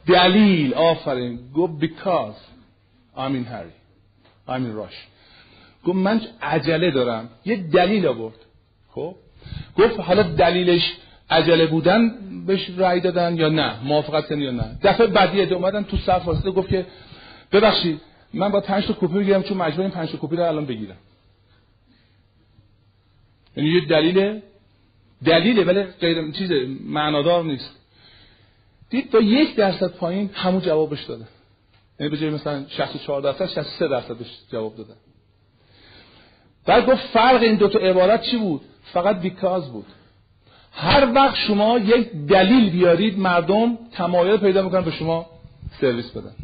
دلیل. 0.07 0.75
آفرین. 0.75 1.53
گفت 1.53 1.85
because 1.85 2.39
I'm 3.17 3.35
in 3.35 3.45
hurry. 3.45 3.86
In 4.49 4.63
rush 4.81 4.99
گفت 5.85 5.97
من 5.97 6.21
عجله 6.43 6.91
دارم. 6.91 7.29
یه 7.45 7.57
دلیل 7.57 8.07
آورد. 8.07 8.35
خب؟ 8.91 9.15
گفت 9.79 10.01
حالا 10.01 10.23
دلیلش 10.23 10.83
عجله 11.31 11.67
بودن 11.67 12.15
بهش 12.47 12.71
رأی 12.77 13.01
دادن 13.01 13.37
یا 13.37 13.49
نه؟ 13.49 13.83
موافقت 13.85 14.29
کردن 14.29 14.41
یا 14.41 14.51
نه؟ 14.51 14.79
دفعه 14.83 15.07
بعدی 15.07 15.41
اومدن 15.41 15.83
تو 15.83 15.97
صف 15.97 16.27
واسطه 16.27 16.51
گفت 16.51 16.69
که 16.69 16.87
ببخشید 17.53 18.01
من 18.35 18.49
با 18.49 18.61
پنج 18.61 18.87
تا 18.87 18.93
کپی 18.93 19.19
بگیرم 19.19 19.43
چون 19.43 19.57
مجبورم 19.57 19.91
پنج 19.91 20.11
تا 20.11 20.19
کپی 20.21 20.37
رو 20.37 20.43
الان 20.43 20.67
بگیرم. 20.67 20.97
یعنی 23.57 23.71
یه 23.71 23.87
دلیل 23.87 24.41
دلیله 25.25 25.65
ولی 25.65 25.83
غیر 25.83 26.31
چیز 26.31 26.51
معنادار 26.81 27.45
نیست. 27.45 27.71
دید 28.91 29.11
تا 29.11 29.21
یک 29.21 29.57
درصد 29.57 29.93
پایین 29.93 30.31
همون 30.35 30.61
جوابش 30.61 31.05
داده. 31.05 31.25
یعنی 32.01 32.11
به 32.11 32.17
جای 32.17 32.31
مثلا 32.31 32.65
64 32.69 33.23
درصد 33.23 33.47
63 33.47 33.89
درصدش 33.89 34.27
جواب 34.53 34.77
داده. 34.77 34.95
بعد 36.67 36.87
گفت 36.87 37.07
فرق 37.07 37.43
این 37.43 37.55
دو 37.55 37.69
تا 37.69 37.79
عبارت 37.79 38.23
چی 38.23 38.37
بود؟ 38.37 38.61
فقط 38.83 39.21
بیکاز 39.21 39.73
بود. 39.73 39.87
هر 40.73 41.13
وقت 41.15 41.37
شما 41.37 41.79
یک 41.79 42.13
دلیل 42.13 42.71
بیارید 42.71 43.19
مردم 43.19 43.79
تمایل 43.93 44.37
پیدا 44.37 44.63
می‌کنن 44.63 44.81
به 44.81 44.91
شما 44.91 45.27
سرویس 45.81 46.11
بدن. 46.11 46.35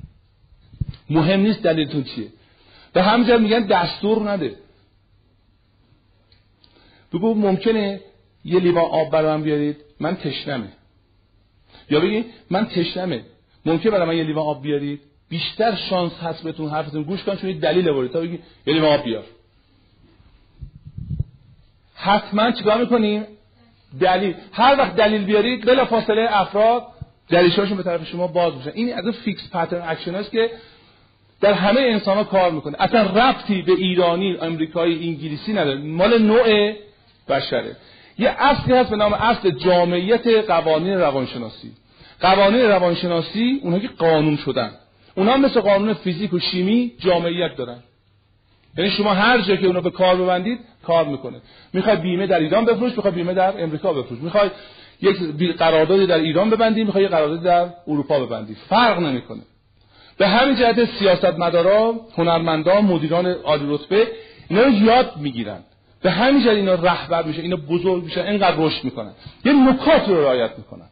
مهم 1.10 1.40
نیست 1.40 1.62
دلیلتون 1.62 2.04
چیه. 2.04 2.28
به 2.92 3.02
همجا 3.02 3.38
میگن 3.38 3.60
دستور 3.60 4.30
نده. 4.30 4.56
بگو 7.12 7.34
ممکنه 7.34 8.00
یه 8.44 8.60
لیوان 8.60 8.84
آب 8.84 9.10
برام 9.10 9.42
بیارید. 9.42 9.76
من 10.00 10.16
تشنمه. 10.16 10.72
یا 11.90 12.00
بگی 12.00 12.24
من 12.50 12.66
تشنمه. 12.66 13.24
ممکنه 13.66 13.92
برای 13.92 14.06
من 14.06 14.16
یه 14.16 14.24
لیوان 14.24 14.46
آب 14.46 14.62
بیارید. 14.62 15.00
بیشتر 15.32 15.74
شانس 15.74 16.12
هست 16.22 16.42
بهتون 16.42 16.70
حرفتون 16.70 17.02
گوش 17.02 17.22
کن 17.22 17.36
چون 17.36 17.50
یه 17.50 17.58
دلیل 17.58 17.88
آورید 17.88 18.12
تا 18.12 18.20
بگی 18.20 18.38
لیوان 18.66 18.98
آب 18.98 19.04
بیار. 19.04 19.24
حتما 21.94 22.50
چیکار 22.50 22.78
می‌کنیم؟ 22.78 23.24
دلیل. 24.00 24.34
هر 24.52 24.76
وقت 24.78 24.96
دلیل 24.96 25.24
بیارید 25.24 25.66
بلافاصله 25.66 26.28
افراد 26.30 26.86
دلشون 27.28 27.76
به 27.76 27.82
طرف 27.82 28.08
شما 28.08 28.26
باز 28.26 28.54
میشن. 28.56 28.70
این 28.74 28.94
از 28.94 29.04
fixed 29.24 29.50
pattern 29.52 29.82
action 29.88 30.14
است 30.14 30.30
که 30.30 30.50
در 31.40 31.52
همه 31.52 31.80
انسان 31.80 32.16
ها 32.16 32.24
کار 32.24 32.50
می‌کنه. 32.50 32.76
اصلا 32.78 33.02
ربطی 33.02 33.62
به 33.62 33.72
ایرانی 33.72 34.36
امریکایی 34.36 35.08
انگلیسی 35.08 35.52
نداره. 35.52 35.78
مال 35.78 36.22
نوع 36.22 36.74
بشره. 37.28 37.76
یه 38.18 38.28
اصلی 38.38 38.74
هست 38.74 38.90
به 38.90 38.96
نام 38.96 39.12
اصل 39.12 39.50
جامعیت 39.50 40.26
قوانین 40.26 40.94
روانشناسی. 40.94 41.72
قوانین 42.20 42.62
روانشناسی 42.62 43.60
اونها 43.62 43.78
که 43.78 43.88
قانون 43.88 44.36
شدن. 44.36 44.70
اونها 45.14 45.36
مثل 45.36 45.60
قانون 45.60 45.94
فیزیک 45.94 46.32
و 46.32 46.38
شیمی 46.38 46.92
جامعیت 46.98 47.56
دارن. 47.56 47.78
یعنی 48.78 48.90
شما 48.90 49.14
هر 49.14 49.40
جا 49.40 49.56
که 49.56 49.66
اونو 49.66 49.80
به 49.80 49.90
کار 49.90 50.16
ببندید 50.16 50.58
کار 50.82 51.04
می‌کنه. 51.04 51.40
می‌خوای 51.72 51.96
بیمه 51.96 52.26
در 52.26 52.38
ایران 52.38 52.64
بفروش 52.64 52.92
می‌خوای 52.92 53.14
بیمه 53.14 53.34
در 53.34 53.62
امریکا 53.62 53.92
بفروش. 53.92 54.20
می‌خوای 54.20 54.50
یک 55.00 55.56
قراردادی 55.56 56.06
در 56.06 56.18
ایران 56.18 56.50
ببندی 56.50 56.84
می‌خوای 56.84 57.04
یک 57.04 57.10
قراردادی 57.10 57.44
در 57.44 57.66
اروپا 57.88 58.26
ببندی. 58.26 58.54
فرق 58.54 58.98
نمی‌کنه. 58.98 59.42
به 60.18 60.28
همین 60.28 60.56
جهت 60.56 60.84
سیاستمدارا 60.98 61.94
هنرمندان 62.16 62.84
مدیران 62.84 63.26
عالی 63.26 63.64
رتبه 63.68 64.08
اینا 64.48 64.62
رو 64.62 64.70
یاد 64.70 65.12
می‌گیرن. 65.16 65.60
به 66.02 66.10
همین 66.10 66.44
جهت 66.44 66.56
اینا 66.56 66.74
رهبر 66.74 67.22
میشه 67.22 67.42
اینا 67.42 67.56
بزرگ 67.56 68.04
میشن 68.04 68.20
اینقدر 68.20 68.56
رشد 68.56 68.84
می‌کنن. 68.84 69.12
یه 69.44 69.52
نکات 69.52 70.08
رو 70.08 70.22
رعایت 70.22 70.50
می‌کنن. 70.58 70.88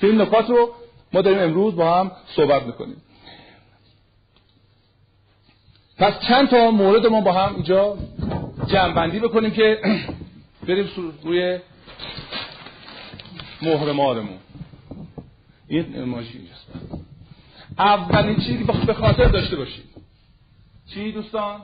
که 0.00 0.06
این 0.06 0.20
نکات 0.20 0.50
رو 0.50 0.70
ما 1.12 1.20
داریم 1.20 1.38
امروز 1.38 1.76
با 1.76 1.94
هم 1.94 2.10
صحبت 2.36 2.62
می‌کنیم. 2.62 2.96
پس 6.02 6.20
چند 6.28 6.48
تا 6.48 6.70
مورد 6.70 7.06
ما 7.06 7.20
با 7.20 7.32
هم 7.32 7.54
اینجا 7.54 7.98
جمع 8.66 8.94
بکنیم 9.20 9.50
که 9.50 9.80
بریم 10.68 10.88
روی 11.22 11.58
مهر 13.62 13.92
مارمون 13.92 14.38
این 15.68 16.04
ماجی 16.04 16.38
اینجاست. 16.38 16.66
اولین 17.78 18.36
چیزی 18.36 18.64
به 18.64 18.94
خاطر 18.94 19.28
داشته 19.28 19.56
باشید. 19.56 19.84
چی 20.86 21.12
دوستان؟ 21.12 21.60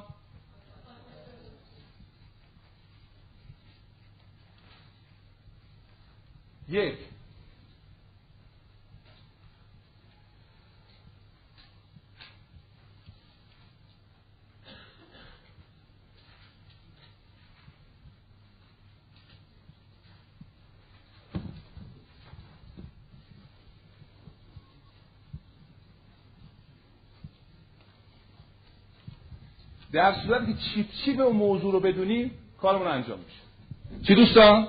یک. 6.69 6.95
در 29.93 30.13
صورتی 30.13 30.53
که 30.53 30.59
چیپ 30.59 30.87
چیپ 31.05 31.21
اون 31.21 31.37
موضوع 31.37 31.73
رو 31.73 31.81
بدونیم 31.81 32.31
کارمون 32.61 32.87
انجام 32.87 33.19
میشه. 33.19 34.07
چی 34.07 34.15
دوستان 34.15 34.67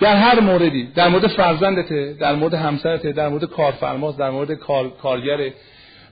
در 0.00 0.16
هر 0.16 0.40
موردی 0.40 0.86
در 0.86 1.08
مورد 1.08 1.26
فرزندته 1.26 2.12
در 2.12 2.34
مورد 2.34 2.54
همسرته 2.54 3.12
در 3.12 3.28
مورد 3.28 3.44
کارفرماست 3.44 4.18
در 4.18 4.30
مورد 4.30 4.52
کار، 4.52 4.90
کارگره. 4.90 5.54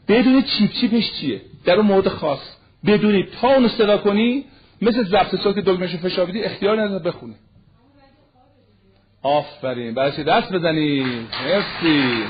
بدونی 0.09 0.43
چیپ 0.43 0.73
چیپش 0.73 1.13
چیه. 1.13 1.41
در 1.65 1.75
اون 1.75 1.87
مورد 1.87 2.09
خاص. 2.09 2.57
بدونی 2.87 3.23
تا 3.41 3.49
اون 3.49 3.69
صدا 3.69 3.99
کنی 3.99 4.45
مثل 4.83 5.03
ضبط 5.03 5.41
صوت 5.41 5.55
که 5.55 5.63
دکمهشو 5.63 5.99
فشار 5.99 6.27
بدی 6.27 6.43
اختیار 6.43 6.83
نداره 6.83 7.05
بخونه 7.05 7.35
آفرین. 9.23 9.95
برای 9.95 10.25
دست 10.25 10.53
بزنید 10.53 11.07
مرسی. 11.45 12.25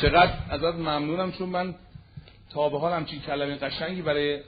چقدر 0.00 0.32
ازت 0.50 0.74
ممنونم 0.74 1.32
چون 1.32 1.48
من 1.48 1.74
تا 2.56 2.68
به 2.68 2.78
حال 2.78 2.92
همچین 2.92 3.20
کلمه 3.20 3.56
قشنگی 3.56 4.02
برای 4.02 4.40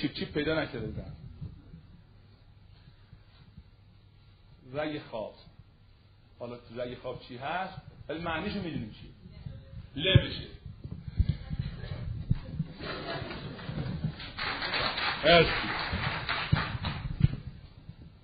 چیپ 0.00 0.12
چیپ 0.12 0.32
پیدا 0.32 0.62
نکرده 0.62 0.86
بودم. 0.86 1.12
رگ 4.74 5.00
خواب. 5.10 5.34
حالا 6.38 6.56
تو 6.56 6.80
رگ 6.80 6.98
خواب 6.98 7.20
چی 7.28 7.36
هست؟ 7.36 7.74
ولی 8.08 8.18
معنیشو 8.18 8.62
می‌دونیم 8.62 8.94
چی. 9.00 9.08
لبشه 10.00 10.46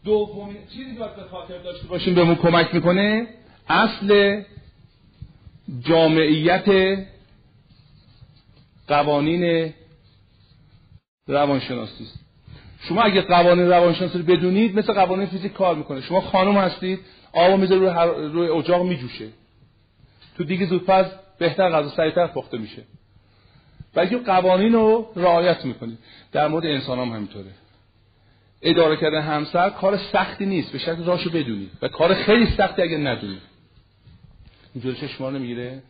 دومین 0.05 0.67
چیزی 0.67 0.93
که 0.93 0.99
باید 0.99 1.17
به 1.17 1.25
خاطر 1.25 1.59
داشته 1.59 1.87
باشیم 1.87 2.15
بهمون 2.15 2.35
کمک 2.35 2.75
می‌کنه؟ 2.75 3.27
اصل 3.69 4.43
جامعیت 5.81 6.69
قوانین 8.89 9.75
روانشناسی 11.27 12.05
است. 12.05 12.25
شما 12.81 13.03
اگه 13.03 13.23
قوانین 13.23 13.69
روانشناسی 13.69 14.19
رو 14.19 14.25
بدونید 14.25 14.79
مثل 14.79 14.93
قوانین 14.93 15.27
فیزیک 15.27 15.53
کار 15.53 15.75
می‌کنه. 15.75 16.01
شما 16.01 16.21
خانم 16.21 16.57
هستید 16.57 17.01
آب 17.33 17.61
می‌ذاره 17.61 18.05
روی. 18.05 18.29
روی 18.33 18.49
اجاق 18.49 18.83
میجوشه. 18.83 19.29
تو 20.37 20.45
دیگه 20.45 20.67
زودتر 20.67 21.11
بهتر 21.39 21.71
غذا 21.71 21.89
سریعتر 21.89 22.27
پخته 22.27 22.59
میشه. 22.59 22.83
اگه 23.97 24.19
قوانین 24.19 24.73
رو 24.73 25.13
رعایت 25.17 25.65
می‌کنید. 25.65 25.99
در 26.33 26.49
مورد 26.49 26.67
انسان 26.67 26.99
هم 26.99 27.09
همینطوره. 27.09 27.51
اداره 28.63 28.97
کردن 28.97 29.21
همسر 29.21 29.71
کار 29.71 29.97
سختی 29.97 30.47
نیست. 30.47 30.73
به 30.73 30.79
شکل 30.79 31.05
راشو 31.05 31.31
بدونید. 31.31 31.71
و 31.83 31.89
کار 31.89 32.15
خیلی 32.15 32.47
سختی 32.47 32.83
اگه 32.83 32.97
ندونید. 32.99 33.43
اینجوری 34.75 34.97
چشما 34.97 35.31
نمی‌گیره؟ 35.31 35.83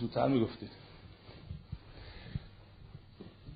زودتر 0.00 0.28
می‌گفتید. 0.28 0.70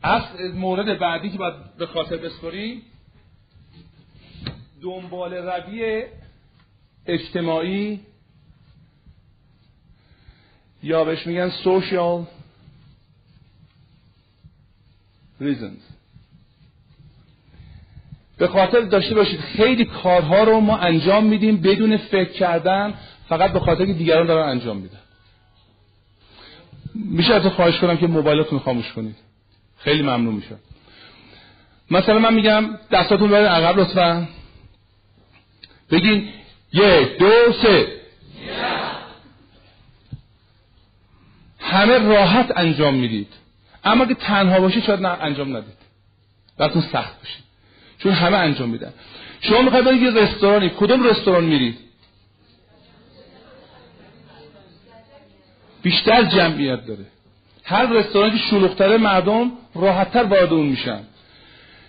اصل 0.03 0.53
مورد 0.53 0.99
بعدی 0.99 1.31
که 1.31 1.39
باید 1.39 1.77
به 1.79 1.87
خاطر 1.87 2.17
بسپریم 2.17 2.83
دنبال 4.83 5.35
روی 5.35 6.05
اجتماعی 7.07 8.01
یا 10.83 11.05
بهش 11.05 11.27
میگن 11.27 11.51
social 11.51 12.27
reasons. 15.41 15.83
به 18.39 18.49
خاطر 18.49 18.81
داشته 18.81 19.15
باشید 19.15 19.41
خیلی 19.41 19.85
کارها 19.85 20.45
رو 20.45 20.61
ما 20.61 20.77
انجام 20.77 21.27
میدیم 21.27 21.57
بدون 21.57 21.97
فکر 21.97 22.33
کردن 22.33 22.95
فقط 23.29 23.53
به 23.53 23.61
خاطر 23.61 23.87
که 23.87 23.93
دیگران 23.93 24.27
دارن 24.27 24.49
انجام 24.49 24.77
میدن. 24.77 24.99
میشه 26.95 27.35
از 27.35 27.47
خواهش 27.47 27.79
کنم 27.79 27.97
که 27.97 28.07
موبایلتون 28.07 28.59
خاموش 28.59 28.93
کنید. 28.93 29.28
خیلی 29.79 30.03
ممنون 30.03 30.35
میشه 30.35 30.57
مثلا 31.91 32.19
من 32.19 32.35
میگم 32.35 32.79
دستاتون 32.91 33.31
برای 33.31 33.47
عقب 33.47 33.79
لطفا. 33.79 34.29
بگین 35.91 36.29
یک 36.73 37.19
دو 37.19 37.53
سه. 37.63 37.99
همه 41.59 41.99
راحت 41.99 42.53
انجام 42.57 42.95
می‌دید. 42.95 43.29
اما 43.85 44.07
که 44.07 44.15
تنها 44.15 44.61
باشید 44.61 44.85
شاید 44.85 45.01
نه 45.01 45.09
انجام 45.09 45.57
ندید. 45.57 45.75
براتون 46.59 46.83
سخت 46.83 47.23
بشه. 47.23 47.39
چون 47.99 48.13
همه 48.13 48.37
انجام 48.37 48.69
میدن. 48.69 48.93
شما 49.41 49.63
می‌خواید 49.63 49.85
برید 49.85 50.03
یه 50.03 50.11
رستورانی. 50.11 50.71
کدوم 50.71 51.03
رستوران 51.03 51.45
میرید؟ 51.45 51.79
بیشتر 55.83 56.25
جمعیت 56.25 56.87
داره. 56.87 57.07
هر 57.69 57.87
رستورانی 57.87 58.39
که 58.39 58.39
شلوغتره 58.39 58.97
مردم 58.97 59.53
راحتتر 59.75 60.25
وارد 60.25 60.53
اون 60.53 60.67
میشن. 60.67 61.01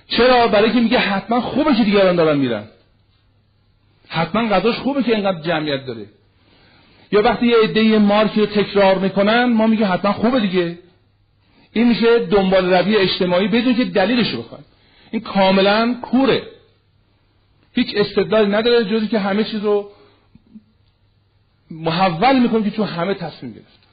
چرا؟ 0.07 0.47
برای 0.47 0.71
که 0.71 0.79
میگه 0.79 0.99
حتما 0.99 1.41
خوبه 1.41 1.75
که 1.75 1.83
دیگران 1.83 2.15
دارن 2.15 2.37
میرن. 2.37 2.63
حتما 4.07 4.49
غذاش 4.49 4.75
خوبه 4.75 5.03
که 5.03 5.15
اینقدر 5.15 5.41
جمعیت 5.41 5.85
داره. 5.85 6.05
یا 7.11 7.21
وقتی 7.21 7.47
یه 7.47 7.55
عده 7.63 7.97
مارکی 7.97 8.39
رو 8.39 8.45
تکرار 8.45 8.97
می‌کنن 8.97 9.45
ما 9.45 9.67
میگه 9.67 9.85
حتما 9.85 10.13
خوبه 10.13 10.39
دیگه. 10.39 10.77
این 11.73 11.87
میشه 11.87 12.19
دنبال 12.19 12.73
روی 12.73 12.95
اجتماعی 12.95 13.47
بدون 13.47 13.75
که 13.75 13.85
دلیلش 13.85 14.31
رو 14.31 14.41
بخوایم. 14.41 14.65
این 15.11 15.21
کاملا 15.21 15.95
کوره. 16.01 16.41
هیچ 17.73 17.87
استدلالی 17.95 18.51
نداره 18.51 18.85
جزی 18.85 19.07
که 19.07 19.19
همه 19.19 19.43
چیز 19.43 19.63
رو 19.63 19.91
محول 21.71 22.39
می‌کنیم 22.39 22.63
که 22.63 22.71
چون 22.71 22.87
همه 22.87 23.13
تصمیم 23.13 23.53
گرفت 23.53 23.88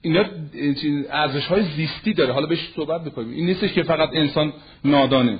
اینا 0.00 0.24
ارزش 1.10 1.46
های 1.46 1.62
زیستی 1.62 2.14
داره. 2.14 2.32
حالا 2.32 2.46
بهش 2.46 2.72
صحبت 2.76 3.04
بکنیم 3.04 3.30
این 3.30 3.46
نیستش 3.46 3.72
که 3.72 3.82
فقط 3.82 4.08
انسان 4.12 4.52
نادانه. 4.84 5.38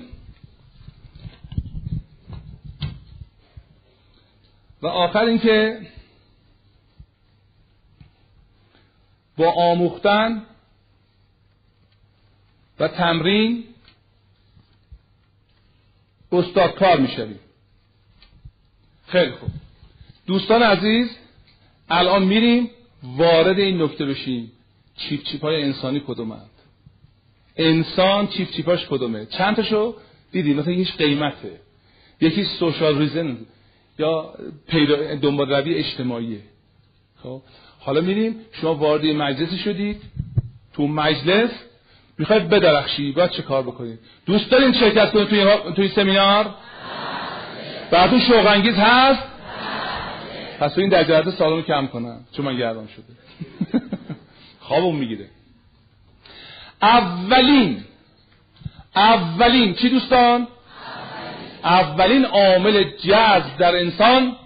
و 4.82 4.86
آخر 4.86 5.24
اینکه 5.24 5.80
با 9.36 9.52
آموختن 9.52 10.42
و 12.80 12.88
تمرین 12.88 13.64
استادکار 16.32 17.00
می‌شویم. 17.00 17.38
خیلی 19.06 19.32
خوب. 19.32 19.50
دوستان 20.26 20.62
عزیز 20.62 21.08
الان 21.88 22.24
میریم 22.24 22.70
وارد 23.16 23.58
این 23.58 23.82
نکته 23.82 24.06
بشیم 24.06 24.52
چیپ 24.96 25.22
چیپ 25.22 25.42
های 25.42 25.62
انسانی 25.62 26.02
کدومند؟ 26.06 26.50
انسان 27.56 28.26
چیپ 28.26 28.50
چیپاش 28.50 28.86
کدومه؟ 28.86 29.26
چند 29.26 29.56
تاشو 29.56 29.94
دیدی 30.32 30.54
مثلا 30.54 30.72
یکیش 30.72 30.96
قیمته. 30.96 31.60
یکی 32.20 32.44
سوشال 32.44 32.98
ریزن 32.98 33.36
یا 33.98 34.34
پیدا 34.68 35.14
دنبال 35.14 35.52
روی 35.52 35.74
اجتماعیه. 35.74 36.40
خب 37.22 37.42
حالا 37.80 38.00
میریم 38.00 38.36
شما 38.52 38.74
وارد 38.74 39.06
مجلسی 39.06 39.58
شدید 39.58 40.02
تو 40.72 40.86
مجلس 40.86 41.50
می‌خواید 42.18 42.48
بدرخشی 42.48 43.12
باید 43.12 43.30
چه 43.30 43.42
کار 43.42 43.62
بکنید؟ 43.62 43.98
دوست 44.26 44.50
دارین 44.50 44.72
شرکت 44.72 45.12
کنید 45.12 45.28
توی, 45.28 45.72
توی 45.76 45.88
سمینار؟ 45.88 46.54
براتون 47.90 48.20
شوق 48.20 48.46
انگیز 48.46 48.74
هست؟ 48.74 49.22
پس 50.58 50.78
این 50.78 50.88
در 50.88 51.04
جهت 51.04 51.30
سالن 51.30 51.62
کم 51.62 51.86
کنم 51.86 52.26
چون 52.32 52.44
من 52.44 52.56
گردان 52.56 52.88
شده. 52.88 53.04
خوابم 54.60 54.94
می‌گیره. 54.94 55.28
اولین 56.82 57.84
اولین 58.96 59.74
چی 59.74 59.88
دوستان؟ 59.88 60.48
اولین 61.64 62.24
عامل 62.24 62.84
جذب 62.84 63.56
در 63.58 63.76
انسان 63.76 64.36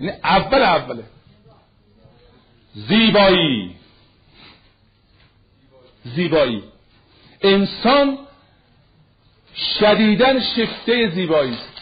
یعنی 0.00 0.12
اول 0.24 0.62
اوله. 0.62 1.04
زیبایی. 2.74 3.76
زیبایی. 6.04 6.62
انسان 7.42 8.18
شدیدن 9.80 10.40
شفته 10.40 11.10
زیبایی 11.10 11.52
است. 11.54 11.75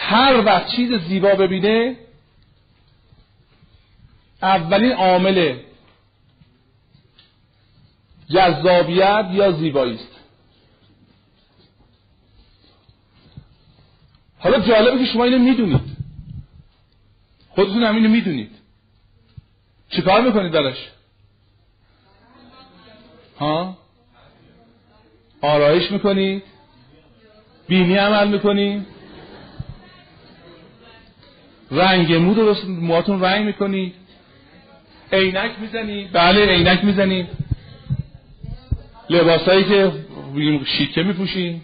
هر 0.00 0.42
وقت 0.46 0.66
چیز 0.76 0.94
زیبا 0.94 1.34
ببینه 1.34 1.96
اولین 4.42 4.92
عامل 4.92 5.58
جذابیت 8.28 9.26
یا 9.32 9.52
زیبایی 9.52 9.94
است. 9.94 10.20
حالا 14.38 14.60
جالبه 14.60 14.98
که 14.98 15.12
شما 15.12 15.24
اینو 15.24 15.38
می‌دونید. 15.38 15.96
خودتون 17.50 17.82
هم 17.82 17.94
اینو 17.96 18.08
می‌دونید. 18.08 18.50
چیکار 19.90 20.20
می‌کنید 20.20 20.52
درش 20.52 20.88
ها؟ 23.38 23.78
آرایش 25.42 25.90
می‌کنید؟ 25.90 26.42
بینی 27.68 27.96
عمل 27.96 28.28
می‌کنید؟ 28.28 28.99
رنگ 31.70 32.14
مو 32.14 32.34
درست 32.34 32.64
موهاتون 32.64 33.20
رنگ 33.20 33.46
می‌کنید. 33.46 33.94
عینک 35.12 35.50
می‌زنید. 35.60 36.12
بله 36.12 36.46
عینک 36.46 36.84
می‌زنید. 36.84 37.28
لباسایی 39.10 39.64
که 39.64 39.92
شیکه 40.78 41.02
میپوشید. 41.02 41.62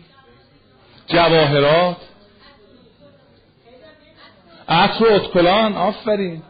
جواهرات. 1.06 1.96
عطر 4.68 5.04
و 5.04 5.12
اتکلان 5.12 5.76
آفرین. 5.76 6.42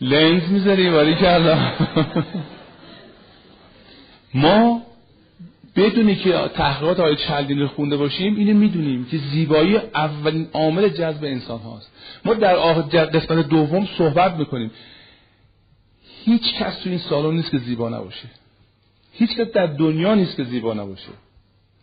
لنز 0.00 0.50
می‌ذاری 0.50 0.88
ولی 0.88 1.14
کرده 1.14 1.58
ما 4.34 4.83
بدونی 5.76 6.16
که 6.16 6.32
تحقیقات 6.54 7.00
آقای 7.00 7.16
چلدین 7.16 7.58
رو 7.58 7.68
خونده 7.68 7.96
باشیم 7.96 8.36
اینو 8.36 8.58
می‌دونیم 8.58 9.04
که 9.04 9.18
زیبایی 9.18 9.76
اولین 9.76 10.48
عامل 10.52 10.88
جذب 10.88 11.24
انسان 11.24 11.60
هاست. 11.60 11.90
ما 12.24 12.34
در 12.34 12.54
قسمت 13.04 13.48
دوم 13.48 13.88
صحبت 13.98 14.34
می‌کنیم. 14.34 14.70
هیچ 16.24 16.54
کس 16.54 16.78
تو 16.78 16.90
این 16.90 16.98
سالن 16.98 17.36
نیست 17.36 17.50
که 17.50 17.58
زیبا 17.58 17.88
نباشه. 17.88 18.28
هیچ 19.12 19.36
کس 19.36 19.46
در 19.46 19.66
دنیا 19.66 20.14
نیست 20.14 20.36
که 20.36 20.44
زیبا 20.44 20.74
نباشه. 20.74 21.08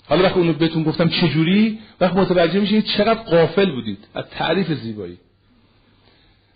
حالا 0.06 0.24
وقتی 0.24 0.40
اونو 0.40 0.54
بهتون 0.54 0.84
گفتم 0.84 1.10
چجوری 1.10 1.80
وقت 2.02 2.16
متوجه 2.16 2.60
میشید 2.60 2.86
چقدر 2.86 3.20
قافل 3.20 3.72
بودید 3.72 3.98
از 4.16 4.26
تعریف 4.30 4.72
زیبایی. 4.74 5.18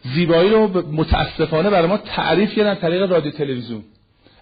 زیبایی 0.03 0.49
رو 0.49 0.91
متاسفانه 0.91 1.69
برای 1.69 1.87
ما 1.87 1.97
تعریف 1.97 2.55
کردن 2.55 2.69
از 2.69 2.79
طریق 2.79 3.11
رادیو 3.11 3.31
تلویزیون 3.31 3.83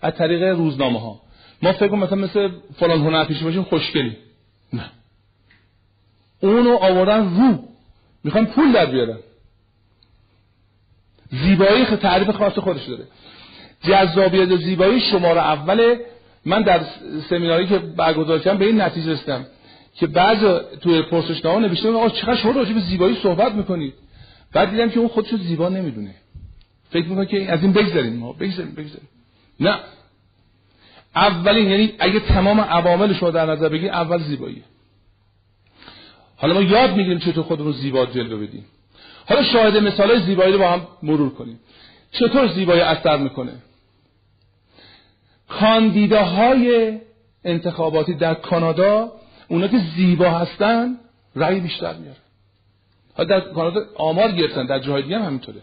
از 0.01 0.15
طریق 0.15 0.43
روزنامه 0.43 0.99
ها 0.99 1.21
ما 1.63 1.73
فکر 1.73 1.95
مثلا 1.95 2.15
مثل 2.15 2.49
فلان 2.75 2.99
هنرپیشه 2.99 3.45
باشیم 3.45 3.63
خوشگلی. 3.63 4.17
نه. 4.73 4.91
اونو 6.39 6.77
آوردن 6.77 7.35
رو. 7.35 7.63
می‌خوان 8.23 8.45
پول 8.45 8.71
در 8.71 8.85
بیارن. 8.85 9.17
زیبایی 11.31 11.85
تعریف 11.85 12.29
خاص 12.29 12.53
خودش 12.53 12.83
داره. 12.83 13.03
جذابیت 13.83 14.51
و 14.51 14.57
زیبایی 14.57 15.01
شماره 15.01 15.41
اوله 15.41 16.05
من 16.45 16.61
در 16.61 16.81
سمیناری 17.29 17.67
که 17.67 17.79
برگزار 17.79 18.39
کردم 18.39 18.57
به 18.57 18.65
این 18.65 18.81
نتیجه 18.81 19.11
رسیدم 19.11 19.45
که 19.95 20.07
بعض 20.07 20.61
توی 20.81 21.01
پرسشنامه 21.01 21.67
نوشته 21.67 21.89
آقا 21.89 22.09
چقدر 22.09 22.35
شما 22.35 22.51
راجع 22.51 22.73
به 22.73 22.79
زیبایی 22.79 23.17
صحبت 23.23 23.51
می‌کنید؟ 23.51 23.93
بعد 24.53 24.69
دیدم 24.69 24.89
که 24.89 24.99
اون 24.99 25.07
خودشو 25.07 25.37
زیبا 25.37 25.69
نمی‌دونه. 25.69 26.15
فکر 26.89 27.07
می‌کنه 27.07 27.25
که 27.25 27.51
از 27.51 27.61
این 27.61 27.73
بگذاریم 27.73 28.13
ما 28.13 28.33
بگذاریم 28.33 28.71
بگذاریم 28.71 29.09
نه. 29.59 29.79
اولین 31.15 31.69
یعنی 31.69 31.93
اگه 31.99 32.19
تمام 32.19 32.59
عوامل 32.59 33.13
شما 33.13 33.31
در 33.31 33.45
نظر 33.45 33.69
بگیرید 33.69 33.91
اول 33.91 34.23
زیبایی. 34.23 34.63
حالا 36.37 36.53
ما 36.53 36.61
یاد 36.61 36.95
می‌گیریم 36.95 37.19
چطور 37.19 37.43
خودمون 37.43 37.71
زیبا 37.71 38.05
جلوه 38.05 38.47
بدیم. 38.47 38.65
حالا 39.29 39.43
شاهد 39.43 39.77
مثال 39.77 40.19
زیبایی 40.19 40.53
رو 40.53 40.59
با 40.59 40.71
هم 40.71 40.87
مرور 41.03 41.29
کنیم. 41.29 41.59
چطور 42.11 42.47
زیبایی 42.47 42.81
اثر 42.81 43.17
می‌کنه؟ 43.17 43.51
کاندیداهای 45.49 46.99
انتخاباتی 47.43 48.13
در 48.13 48.33
کانادا 48.33 49.11
اونا 49.47 49.67
که 49.67 49.79
زیبا 49.95 50.29
هستن 50.29 50.97
رأی 51.35 51.59
بیشتر 51.59 51.93
میارن. 51.93 52.17
حالا 53.13 53.29
در 53.29 53.39
کانادا 53.39 53.81
آمار 53.95 54.31
گرفتن 54.31 54.65
در 54.65 54.79
جاهای 54.79 55.03
دیگه 55.03 55.19
هم 55.19 55.25
همینطوره. 55.25 55.61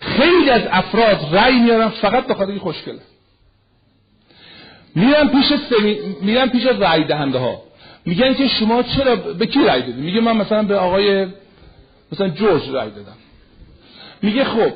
خیلی 0.00 0.50
از 0.50 0.62
افراد 0.70 1.34
رأی 1.36 1.58
میارن 1.58 1.88
فقط 1.88 2.26
به 2.26 2.34
خاطر 2.34 2.58
خوشگله. 2.58 3.00
میرن 4.98 5.28
پیش 5.28 5.46
سمی... 5.70 5.98
میرن 6.22 6.48
پیش 6.48 6.66
رأی 6.66 7.04
دهنده 7.04 7.38
ها 7.38 7.62
میگن 8.06 8.34
که 8.34 8.48
شما 8.48 8.82
چرا 8.82 9.16
به 9.16 9.46
کی 9.46 9.58
رأی 9.64 9.82
دادی؟ 9.82 10.00
میگه 10.00 10.20
من 10.20 10.36
مثلا 10.36 10.62
به 10.62 10.76
آقای 10.76 11.26
مثلا 12.12 12.28
جورج 12.28 12.62
رأی 12.68 12.90
دادم. 12.90 13.16
میگه 14.22 14.44
خب 14.44 14.72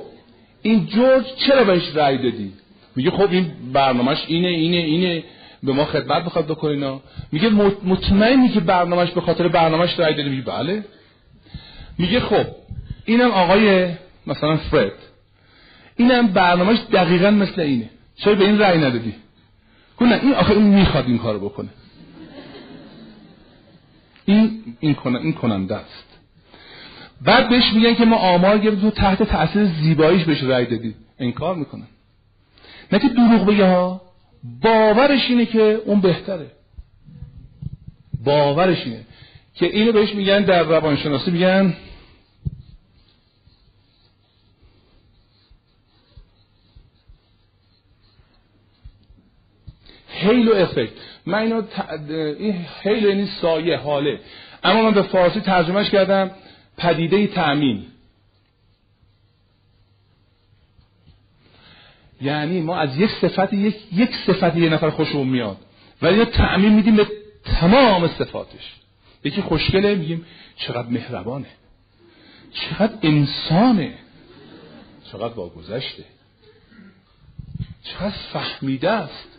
این 0.62 0.86
جورج 0.86 1.24
چرا 1.46 1.64
بهش 1.64 1.82
رأی 1.94 2.18
دادی؟ 2.18 2.52
میگه 2.96 3.10
خب 3.10 3.30
این 3.30 3.52
برنامهش 3.72 4.24
اینه 4.28 4.48
اینه 4.48 4.76
اینه 4.76 5.24
به 5.62 5.72
ما 5.72 5.84
خدمت 5.84 6.24
بخواد 6.24 6.46
بکنینا 6.46 7.00
میگه 7.32 7.48
مطمئنی 7.84 8.48
که 8.48 8.60
برنامهش 8.60 9.10
به 9.10 9.20
خاطر 9.20 9.48
برنامهش 9.48 9.98
رأی 9.98 10.14
دادی؟ 10.14 10.28
میگه 10.28 10.42
بله. 10.42 10.84
میگه 11.98 12.20
خب 12.20 12.46
اینم 13.04 13.30
آقای 13.30 13.88
مثلا 14.26 14.56
فرد. 14.56 14.92
اینم 15.96 16.26
برنامهش 16.26 16.78
دقیقا 16.92 17.30
مثل 17.30 17.60
اینه. 17.60 17.90
چرا 18.16 18.34
به 18.34 18.44
این 18.44 18.58
رأی 18.58 18.78
ندادی؟ 18.78 19.14
نه 20.00 20.20
این 20.22 20.34
آخه 20.34 20.50
این 20.50 20.62
می‌خواد 20.62 21.06
این 21.06 21.18
کارو 21.18 21.48
بکنه. 21.48 21.68
این 24.24 24.62
این 24.80 24.94
کنه 24.94 25.18
این 25.18 25.32
کننده 25.32 25.76
است. 25.76 26.04
بعد 27.20 27.48
بهش 27.48 27.72
میگن 27.72 27.94
که 27.94 28.04
ما 28.04 28.16
آمار 28.16 28.58
گرفتیم 28.58 28.80
تو 28.80 28.90
تحت 28.90 29.22
تاثیر 29.22 29.64
زیباییش 29.64 30.24
بهش 30.24 30.42
رأی 30.42 30.66
دادی 30.66 30.94
انکار 31.18 31.54
می‌کنن. 31.54 31.86
نه 32.92 32.98
که 32.98 33.08
دروغ 33.08 33.46
بگه 33.46 33.66
ها 33.66 34.00
باورش 34.62 35.30
اینه 35.30 35.46
که 35.46 35.82
اون 35.84 36.00
بهتره. 36.00 36.50
باورش 38.24 38.84
اینه. 38.86 39.00
که 39.54 39.66
اینو 39.66 39.92
بهش 39.92 40.14
میگن 40.14 40.40
در 40.40 40.62
روانشناسی 40.62 41.30
میگن 41.30 41.74
هیل 50.22 50.48
و 50.48 50.54
افکت 50.54 50.92
من 51.26 51.38
اینو 51.38 51.62
این 52.38 52.66
هیل 52.82 53.04
یعنی 53.04 53.26
سایه 53.26 53.76
حاله. 53.76 54.20
اما 54.64 54.82
من 54.82 54.90
به 54.90 55.02
فارسی 55.02 55.40
ترجمهش 55.40 55.90
کردم 55.90 56.30
پدیده 56.78 57.26
تأمین. 57.26 57.86
یعنی 62.20 62.60
ما 62.60 62.76
از 62.76 62.98
یک 62.98 63.10
صفت 63.10 63.52
یک 63.52 63.76
یک 63.92 64.10
صفت 64.26 64.56
یه 64.56 64.68
نفر 64.68 64.90
خوشمون 64.90 65.28
میاد. 65.28 65.56
ولی 66.02 66.12
اینو 66.12 66.24
تأمین 66.24 66.72
میدیم 66.72 66.96
به 66.96 67.06
تمام 67.44 68.08
صفاتش. 68.08 68.74
یکی 69.24 69.42
خوشگله 69.42 69.94
میگیم 69.94 70.26
چقدر 70.56 70.88
مهربانه. 70.88 71.46
چقدر 72.52 72.94
انسانه. 73.02 73.94
چقدر 75.12 75.34
واگذشته. 75.34 76.04
چقدر 77.82 78.14
فهمیده 78.32 78.90
است. 78.90 79.31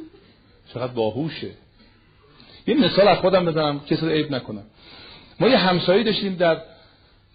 چقدر 0.74 0.94
باهوشه. 0.94 1.52
یه 2.68 2.76
مثال 2.76 3.08
از 3.08 3.18
خودم 3.18 3.46
بزنم 3.46 3.80
کسی 3.80 4.08
عیب 4.08 4.32
نکنم. 4.32 4.64
ما 5.40 5.48
یه 5.48 5.58
همسایه 5.58 6.04
داشتیم 6.04 6.36
در 6.36 6.62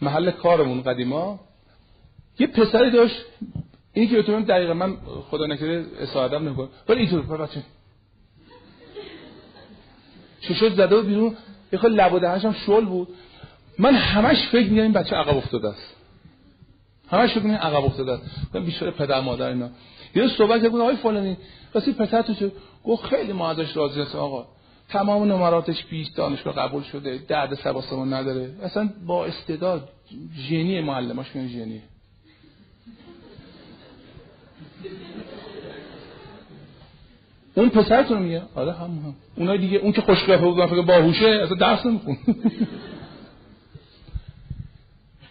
محل 0.03 0.31
کارمون 0.31 0.83
قدیما. 0.83 1.41
یه 2.39 2.47
پسری 2.47 2.91
داشت 2.91 3.17
اینی 3.93 4.09
که 4.09 4.17
بتونم 4.17 4.45
دقیقا 4.45 4.75
من 4.75 4.97
خدا 5.31 5.47
نکرده 5.47 5.87
اساعدم 6.01 6.49
نکنم 6.49 6.69
ولی 6.89 7.01
اینطور 7.01 7.37
بچه. 7.37 7.63
شد 10.41 10.75
زده 10.75 10.97
و 10.97 11.03
بیرون. 11.03 11.37
یه 11.73 11.79
خیلی 11.79 11.97
لب 11.97 12.13
و 12.13 12.19
دهنش 12.19 12.45
هم 12.45 12.53
شل 12.67 12.85
بود. 12.85 13.09
من 13.79 13.95
همش 13.95 14.49
فکر 14.49 14.69
میگم 14.71 14.83
این 14.83 14.93
بچه 14.93 15.17
عقب 15.17 15.37
افتاده 15.37 15.69
است. 15.69 15.97
همش 17.11 17.31
فکر 17.31 17.43
میگم 17.43 17.57
عقب 17.57 17.85
افتاده 17.85 18.13
است. 18.13 18.25
من 18.55 18.65
بیشتر 18.65 18.91
پدر 18.91 19.21
مادر 19.21 19.49
اینا. 19.49 19.71
یه 20.15 20.29
صحبت 20.29 20.63
کردن 20.63 20.81
آقای 20.81 20.97
فلانی 20.97 21.37
راستی 21.75 21.93
پسر 21.93 22.23
تو 22.23 22.51
گفت 22.85 23.05
خیلی 23.05 23.33
ما 23.33 23.51
ازش 23.51 23.77
راضی 23.77 24.01
هست 24.01 24.15
آقا 24.15 24.47
تمام 24.89 25.33
نمراتش 25.33 25.85
20 25.85 26.17
دانشگاه 26.17 26.55
قبول 26.55 26.83
شده 26.83 27.19
درد 27.29 27.55
سباسمون 27.55 28.13
نداره. 28.13 28.55
اصلا 28.63 28.91
با 29.07 29.27
استعداد 29.27 29.89
ژنی 30.37 30.81
معلماش 30.81 31.37
میگن 31.37 31.49
ژنی 31.49 31.83
اون 37.55 37.69
پسرتون 37.69 38.23
میگه؟ 38.23 38.43
آره 38.55 38.73
هم 38.73 38.85
هم 38.85 39.15
اونای 39.37 39.59
دیگه 39.59 39.79
اون 39.79 39.93
که 39.93 40.01
خوشقیافه 40.01 40.45
بود 40.45 40.67
فکر 40.67 40.83
باهوشه 40.83 41.27
اصلا 41.27 41.57
درس 41.57 41.87
نمیخون 41.87 42.17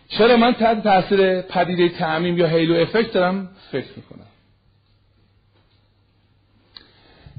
چرا 0.10 0.38
من 0.38 0.54
تحت 0.54 0.84
تاثیر 0.84 1.42
پدیده 1.42 1.90
تعمیم 1.90 2.38
یا 2.38 2.48
هیلو 2.48 2.82
افکت 2.82 3.14
دارم؟ 3.14 3.50
فکر 3.72 3.88
می‌کنم. 3.96 4.26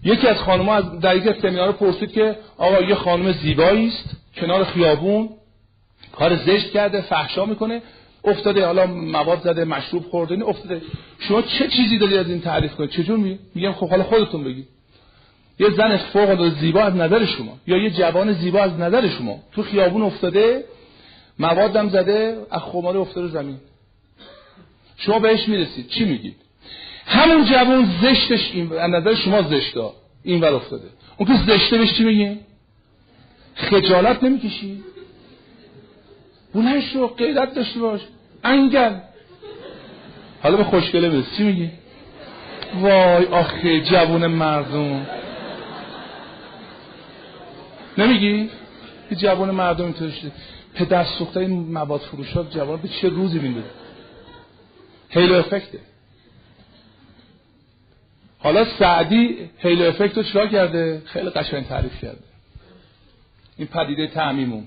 یکی 0.05 0.27
از 0.27 0.37
خانم‌ها 0.37 0.77
از 0.77 1.01
در 1.01 1.17
یک 1.17 1.41
سمینار 1.43 1.73
پرسید 1.73 2.13
که 2.13 2.37
آقا 2.59 2.81
یه 2.83 2.95
خانم 2.95 3.33
زیبایی 3.33 3.89
است 3.89 4.17
کنار 4.37 4.65
خیابون 4.65 5.29
کار 6.13 6.37
زشت 6.37 6.71
کرده 6.71 7.01
فحشا 7.01 7.45
می‌کنه. 7.45 7.83
افتاده 8.25 8.67
حالا 8.67 8.87
مواد 8.87 9.41
زده 9.41 9.65
مشروب 9.65 10.05
خورده 10.11 10.45
افتاده. 10.45 10.83
شما 11.19 11.43
چه 11.43 11.69
چیزی 11.69 11.99
داری 11.99 12.19
از 12.19 12.29
این 12.29 12.41
تعریف 12.41 12.75
کنید؟ 12.75 12.91
چجور 12.91 13.19
می؟ 13.19 13.39
میگم 13.55 13.73
خب 13.73 13.91
حالا 13.91 14.03
خودتون 14.03 14.45
بگید. 14.45 14.69
یه 15.59 15.71
زن 15.71 15.97
فوق 15.97 16.31
العاده 16.31 16.61
زیبا 16.61 16.81
از 16.81 16.95
نظر 16.95 17.27
شما 17.27 17.59
یا 17.67 17.77
یه 17.77 17.91
جوان 17.91 18.33
زیبا 18.33 18.61
از 18.61 18.73
نظر 18.73 19.09
شما 19.09 19.41
تو 19.53 19.63
خیابون 19.63 20.03
افتاده 20.03 20.65
موادم 21.39 21.89
زده 21.89 22.39
از 22.51 22.63
خماره 22.63 22.99
افتاده 22.99 23.29
زمین. 23.29 23.57
شما 24.97 25.19
بهش 25.19 25.49
می‌رسید. 25.49 25.89
چی 25.89 26.05
میگید؟ 26.05 26.37
همون 27.09 27.45
جوان 27.45 27.91
زشتش 28.03 28.51
این 28.53 28.73
از 28.73 28.91
نظر 28.91 29.15
شما 29.15 29.43
زشتا. 29.43 29.95
این 30.23 30.41
ور 30.41 30.55
افتاده. 30.55 30.89
اون 31.17 31.29
که 31.29 31.53
زشته 31.53 31.79
بهش 31.79 31.93
چی 31.95 32.05
میگه 32.05 32.37
خجالت 33.55 34.25
نمی‌کشی؟ 34.25 34.83
بلند 36.55 36.81
شو 36.81 37.07
قیدت 37.07 37.55
داشته 37.55 37.81
باش. 37.81 38.01
انگل. 38.45 38.95
حالا 40.43 40.57
به 40.57 40.65
خوشگله 40.65 41.09
برس. 41.09 41.37
چی 41.37 41.43
میگی؟ 41.43 41.71
وای 42.81 43.25
آخه 43.27 43.81
جوون 43.81 44.27
مردم. 44.27 45.07
نمیگی؟ 47.99 48.51
جوان 49.17 49.51
مردم 49.51 49.85
اینطور 49.85 50.11
شده. 50.11 50.33
پدر 50.75 51.05
سوخته 51.05 51.41
این 51.41 51.73
مواد 51.73 52.01
فروشات 52.01 52.51
جوان 52.51 52.81
به 52.81 52.89
چه 52.89 53.09
روزی 53.09 53.39
میده 53.39 53.63
هیلو 55.09 55.35
افکته 55.35 55.79
حالا 58.39 58.79
سعدی 58.79 59.51
هیلو 59.59 59.85
افکت 59.85 60.17
رو 60.17 60.23
چرا 60.23 60.47
کرده؟ 60.47 61.03
خیلی 61.05 61.31
قشنگ 61.31 61.67
تعریف 61.67 62.01
کرده. 62.01 62.25
این 63.57 63.69
پدیده 63.69 64.07
تعمیمون. 64.07 64.67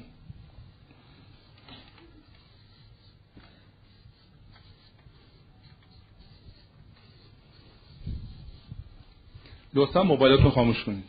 لطفا 9.73 10.03
موبایلتون 10.03 10.51
خاموش 10.51 10.83
کنید 10.83 11.03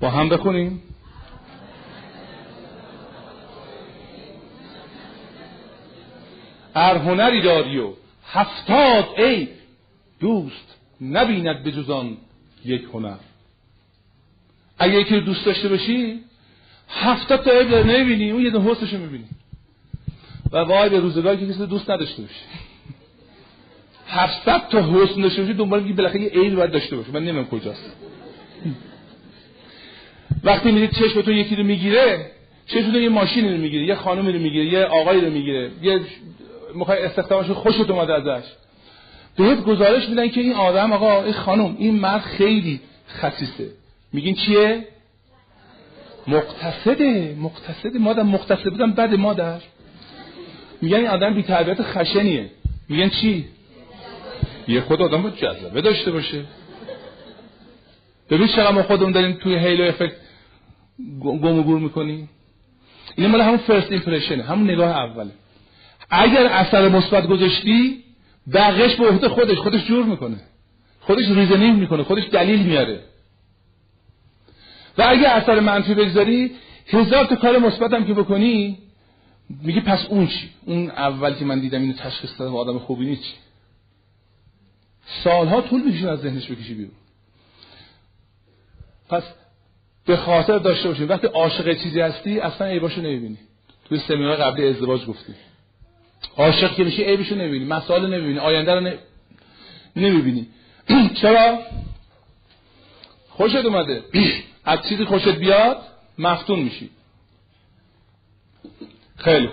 با 0.00 0.05
هم 0.16 0.28
بخونیم. 0.28 0.82
ار 6.74 6.96
هنری 6.96 7.42
داری 7.42 7.78
و 7.78 7.92
هفتاد 8.26 9.08
ای 9.18 9.48
دوست 10.20 10.76
نبیند 11.00 11.62
به 11.62 11.72
جزان 11.72 12.16
یک 12.64 12.82
هنر. 12.92 13.16
اگه 14.78 15.00
یکی 15.00 15.14
رو 15.14 15.20
دوست 15.20 15.44
داشته 15.44 15.68
باشی 15.68 16.20
هفتاد 16.88 17.44
تا 17.44 17.50
عیب 17.50 17.70
داره 17.70 17.86
نمی‌بینی 17.86 18.30
اون 18.30 18.42
یه 18.42 18.50
دونه 18.50 18.68
رو 18.68 18.98
می‌بینی. 18.98 19.24
و 20.52 20.56
وای 20.56 20.88
به 20.88 21.00
روزگاری 21.00 21.46
که 21.46 21.52
کسی 21.52 21.66
دوست 21.66 21.90
نداشته 21.90 22.22
باشی. 22.22 22.34
هفتصد 24.08 24.68
تا 24.68 24.82
حسن 24.82 25.20
داشته 25.20 25.42
باشی 25.42 25.54
دنبال 25.54 25.82
میگی 25.82 25.92
بالاخره 25.92 26.20
یه 26.20 26.28
عیب 26.28 26.54
باید 26.54 26.70
داشته 26.70 26.96
باشی 26.96 27.10
من 27.10 27.20
نمی‌دونم 27.20 27.46
کجاست. 27.46 27.92
وقتی 30.44 30.72
می‌دید 30.72 30.90
چشمتون 30.90 31.36
یکی 31.36 31.56
رو 31.56 31.64
می‌گیره 31.64 32.30
چشمتون 32.66 33.02
یه 33.02 33.08
ماشینی 33.08 33.52
رو 33.52 33.58
می‌گیره 33.58 33.84
یه 33.86 33.94
خانومی 33.94 34.32
رو 34.32 34.38
می‌گیره 34.38 34.64
یه 34.64 34.84
آقایی 34.84 35.20
رو 35.20 35.30
می‌گیره 35.30 35.70
یه 35.82 36.00
می‌خوای 36.74 37.02
استخدامش 37.02 37.50
خوشت 37.50 37.90
اومده 37.90 38.14
ازش. 38.14 38.44
بهت 39.36 39.64
گزارش 39.64 40.08
میدن 40.08 40.28
که 40.28 40.40
این 40.40 40.52
آدم 40.52 40.92
آقا 40.92 41.22
این 41.22 41.32
خانم 41.32 41.76
این 41.78 41.94
مرد 41.94 42.20
خیلی 42.20 42.80
خصیصه. 43.08 43.68
میگین 44.12 44.34
چیه؟ 44.34 44.84
مقتصده 46.26 47.36
مقتصده. 47.40 47.98
مادر 47.98 48.22
مقتصد 48.22 48.70
بودم 48.70 48.92
بد 48.92 49.14
مادر. 49.14 49.60
میگن 50.82 50.96
این 50.96 51.06
آدم 51.06 51.34
بی 51.34 51.44
خشنیه. 51.82 52.50
میگن 52.88 53.08
چی؟ 53.08 53.44
یه 54.68 54.80
خود 54.80 55.02
آدم 55.02 55.22
بود 55.22 55.36
جذبه 55.36 55.80
داشته 55.80 56.10
باشه. 56.10 56.44
ببین 58.30 58.46
چقدر 58.46 58.70
ما 58.70 58.82
خودمون 58.82 59.12
داریم 59.12 59.32
توی 59.32 59.58
halo 59.58 59.84
effect 59.84 60.12
گم 61.20 61.58
و 61.58 61.62
گور 61.62 61.78
می‌کنیم 61.78 62.30
این 63.16 63.26
مال 63.26 63.40
همون 63.40 63.56
first 63.56 63.92
impression 63.92 64.38
ه 64.38 64.42
همون 64.42 64.70
نگاه 64.70 64.96
اوله. 64.96 65.32
اگر 66.10 66.46
اثر 66.46 66.88
مثبت 66.88 67.26
گذاشتی 67.26 68.04
بقیش 68.52 68.96
به 68.96 69.08
عهده 69.08 69.28
خودش 69.28 69.58
خودش 69.58 69.84
جور 69.84 70.04
می‌کنه. 70.04 70.40
خودش 71.00 71.28
reasoning 71.28 71.78
می‌کنه 71.78 72.02
خودش 72.02 72.24
دلیل 72.32 72.62
میاره. 72.62 73.00
و 74.98 75.02
اگر 75.08 75.26
اثر 75.26 75.60
منفی 75.60 75.94
بگذاری 75.94 76.50
هزار 76.86 77.24
تا 77.24 77.36
کار 77.36 77.58
مثبت 77.58 78.06
که 78.06 78.14
بکنی 78.14 78.78
میگه 79.62 79.80
پس 79.80 80.06
اون 80.06 80.26
چی؟ 80.26 80.50
اون 80.66 80.90
اول 80.90 81.34
که 81.34 81.44
من 81.44 81.60
دیدم 81.60 81.80
اینو 81.80 81.92
تشخیص 81.92 82.30
دادم 82.38 82.56
آدم 82.56 82.78
خوبی 82.78 83.04
نیست 83.06 83.22
چی؟ 83.22 83.34
سالها 85.24 85.60
طول 85.60 85.82
می‌کشه 85.82 86.10
از 86.10 86.20
ذهنش 86.20 86.50
بکشی 86.50 86.74
بیرون. 86.74 86.92
پس 89.08 89.22
به 90.06 90.16
خاطر 90.16 90.58
داشته 90.58 90.88
باشیم. 90.88 91.08
وقتی 91.08 91.26
عاشق 91.26 91.82
چیزی 91.82 92.00
هستی 92.00 92.40
اصلا 92.40 92.66
عیباشو 92.66 93.00
نمی‌بینی. 93.00 93.38
توی 93.88 93.98
سمینار 93.98 94.36
قبلی 94.36 94.68
ازدواج 94.68 95.04
گفتی. 95.04 95.34
عاشق 96.36 96.74
که 96.74 96.84
میشی 96.84 97.04
عیبشو 97.04 97.34
نمی‌بینی. 97.34 97.64
مسائل 97.64 98.06
نمی‌بینی. 98.06 98.38
آینده 98.38 98.74
رو 98.74 98.90
نمی‌بینی. 99.96 100.46
چرا؟ 101.20 101.58
خوشت 103.28 103.56
اومده. 103.56 104.02
از 104.64 104.78
چیزی 104.88 105.04
خوشت 105.04 105.28
بیاد 105.28 105.78
مفتون 106.18 106.58
میشی. 106.58 106.90
خیلی 109.16 109.48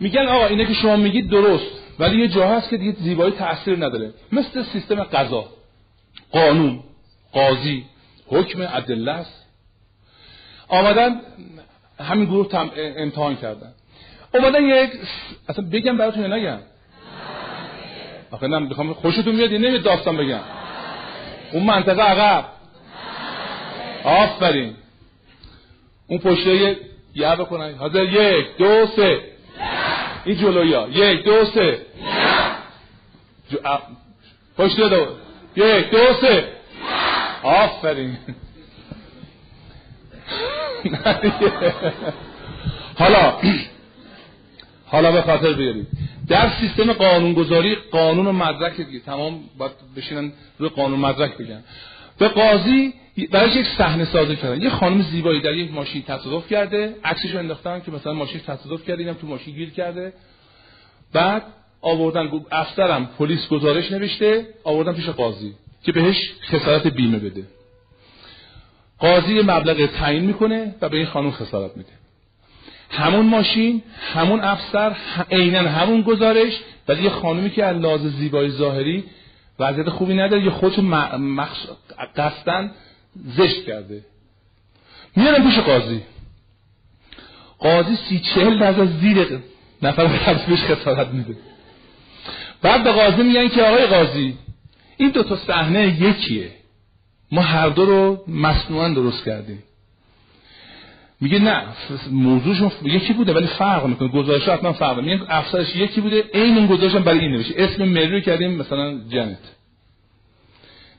میگن 0.00 0.26
آقا 0.26 0.46
اینه 0.46 0.64
که 0.64 0.74
شما 0.74 0.96
میگید 0.96 1.30
درست. 1.30 1.70
ولی 1.98 2.20
یه 2.20 2.28
جا 2.28 2.48
هست 2.48 2.70
که 2.70 2.76
دیگه 2.76 2.92
زیبایی 2.92 3.32
تاثیر 3.32 3.76
نداره. 3.76 4.14
مثل 4.32 4.62
سیستم 4.62 5.02
قضا 5.02 5.48
قانون. 6.32 6.80
قاضی. 7.32 7.84
حکم 8.26 8.60
ادله 8.60 9.12
است. 9.12 9.46
آمدن 10.68 11.20
همین 12.00 12.24
گروه 12.24 12.48
تم 12.48 12.70
امتحان 12.76 13.36
کردن. 13.36 13.72
اومدن 14.34 14.62
یک 14.62 14.90
اصلا 15.48 15.64
بگم 15.72 15.96
براتون 15.96 16.32
نگم؟ 16.32 16.58
آخه 18.30 18.46
نه 18.46 18.58
می‌خوام 18.58 18.94
خوشتون 18.94 19.34
میاد 19.34 19.52
نمیاد 19.52 19.82
داستان 19.82 20.16
بگم. 20.16 20.40
اون 21.52 21.62
منطقه 21.62 22.02
عقب. 22.02 22.44
آفرین. 24.04 24.74
اون 26.06 26.18
پشته 26.18 26.78
یه 27.14 27.36
بکنن. 27.36 27.74
حاضر؟ 27.74 28.02
یک 28.02 28.56
دو 28.58 28.86
سه. 28.86 29.20
این 30.24 30.36
جلویا 30.36 30.88
یک 30.88 31.24
دو 31.24 31.44
سه. 31.44 31.86
پشته 34.58 34.88
دو 34.88 35.06
یک 35.56 35.90
دو 35.90 36.14
سه. 36.20 36.48
آفرین. 37.44 38.16
حالا 42.94 43.38
حالا 44.86 45.12
به 45.12 45.22
خاطر 45.22 45.52
بیارید. 45.52 45.86
در 46.28 46.50
سیستم 46.50 46.92
قانونگذاری 46.92 47.74
قانون 47.74 48.26
و 48.26 48.32
مدرک 48.32 48.76
دیگه 48.76 49.00
تمام 49.00 49.40
باید 49.58 49.72
بشینن 49.96 50.32
روی 50.58 50.68
قانون 50.68 50.98
مدرک 50.98 51.36
بگن. 51.36 51.64
به 52.18 52.28
قاضی 52.28 52.94
برایش 53.30 53.56
یک 53.56 53.66
صحنه 53.78 54.04
سازی 54.04 54.36
کردن. 54.36 54.62
یه 54.62 54.70
خانم 54.70 55.02
زیبایی 55.02 55.40
در 55.40 55.52
یک 55.52 55.72
ماشین 55.72 56.02
تصادف 56.02 56.48
کرده 56.48 56.96
عکسش 57.04 57.34
انداختن 57.34 57.80
که 57.80 57.90
مثلا 57.90 58.12
ماشین 58.12 58.40
تصادف 58.40 58.84
کرده 58.84 59.02
اینم 59.02 59.14
تو 59.14 59.26
ماشین 59.26 59.54
گیر 59.54 59.70
کرده. 59.70 60.12
بعد 61.12 61.42
آوردن 61.80 62.30
افسرم 62.50 63.10
پلیس 63.18 63.48
گزارش 63.48 63.92
نوشته 63.92 64.48
آوردن 64.64 64.92
پیش 64.92 65.08
قاضی. 65.08 65.54
که 65.84 65.92
بهش 65.92 66.32
خسارت 66.42 66.86
بیمه 66.86 67.18
بده. 67.18 67.44
قاضی 68.98 69.40
مبلغ 69.42 69.86
تعیین 69.86 70.24
می‌کنه 70.24 70.74
و 70.80 70.88
به 70.88 70.96
این 70.96 71.06
خانم 71.06 71.30
خسارت 71.30 71.76
میده. 71.76 71.92
همون 72.90 73.26
ماشین 73.26 73.82
همون 74.14 74.40
افسر 74.40 74.96
عینا 75.30 75.70
همون 75.70 76.02
گزارش 76.02 76.52
ولی 76.88 77.02
یه 77.02 77.10
خانومی 77.10 77.50
که 77.50 77.64
از 77.64 77.76
لحاظ 77.76 78.00
زیبایی 78.00 78.50
ظاهری 78.50 79.04
وضعیت 79.58 79.88
خوبی 79.88 80.14
نداره 80.14 80.44
یه 80.44 80.50
خودشو 80.50 80.82
مخش... 80.82 81.58
قصدن 82.16 82.70
زشت 83.36 83.66
کرده. 83.66 84.04
میارن 85.16 85.44
پیش 85.44 85.58
قاضی. 85.58 86.02
قاضی 87.58 87.96
سی 87.96 88.18
چهل 88.18 88.62
از 88.62 89.00
زیر 89.00 89.38
نفر 89.82 90.06
بهش 90.46 90.62
خسارت 90.62 91.08
میده. 91.08 91.36
بعد 92.62 92.84
به 92.84 92.92
قاضی 92.92 93.22
میگن 93.22 93.48
که 93.48 93.62
آقای 93.62 93.86
قاضی 93.86 94.38
این 94.96 95.10
دو 95.10 95.22
تا 95.22 95.36
صحنه 95.36 96.02
یکیه. 96.02 96.50
ما 97.32 97.42
هر 97.42 97.68
دو 97.68 97.86
رو 97.86 98.24
مصنوعا 98.28 98.88
درست 98.88 99.24
کردیم. 99.24 99.62
میگه 101.20 101.38
نه 101.38 101.64
موضوعشون 102.10 102.72
یکی 102.82 103.12
بوده 103.12 103.32
ولی 103.32 103.46
فرق 103.46 103.86
می‌کنه. 103.86 104.08
گزارش 104.08 104.48
حتما 104.48 104.72
فرق 104.72 105.00
میگه 105.00 105.20
افسرش 105.28 105.76
یکی 105.76 106.00
بوده 106.00 106.24
عین 106.34 106.58
اون 106.58 106.66
گزارش 106.66 106.92
برای 106.92 107.18
این 107.18 107.32
نوشته. 107.32 107.54
اسم 107.62 107.84
مری 107.84 108.22
کردیم 108.22 108.50
مثلا 108.50 109.00
جنت. 109.08 109.38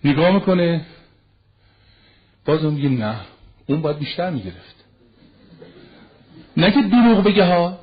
نگاه 0.04 0.32
می‌کنه 0.32 0.86
باز 2.46 2.64
میگه 2.64 2.90
نه 2.90 3.16
اون 3.66 3.82
باید 3.82 4.00
بیشتر 4.00 4.30
می‌گرفت. 4.30 4.76
نه 6.58 6.72
که 6.72 6.82
دروغ 6.82 7.24
بگه 7.24 7.46
ها 7.46 7.80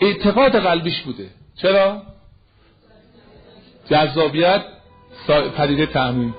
اعتقاد 0.00 0.58
قلبیش 0.58 1.00
بوده. 1.00 1.30
چرا؟ 1.56 2.02
جذابیت 3.90 4.62
پدیده 5.28 5.86
تعمیم 5.86 6.34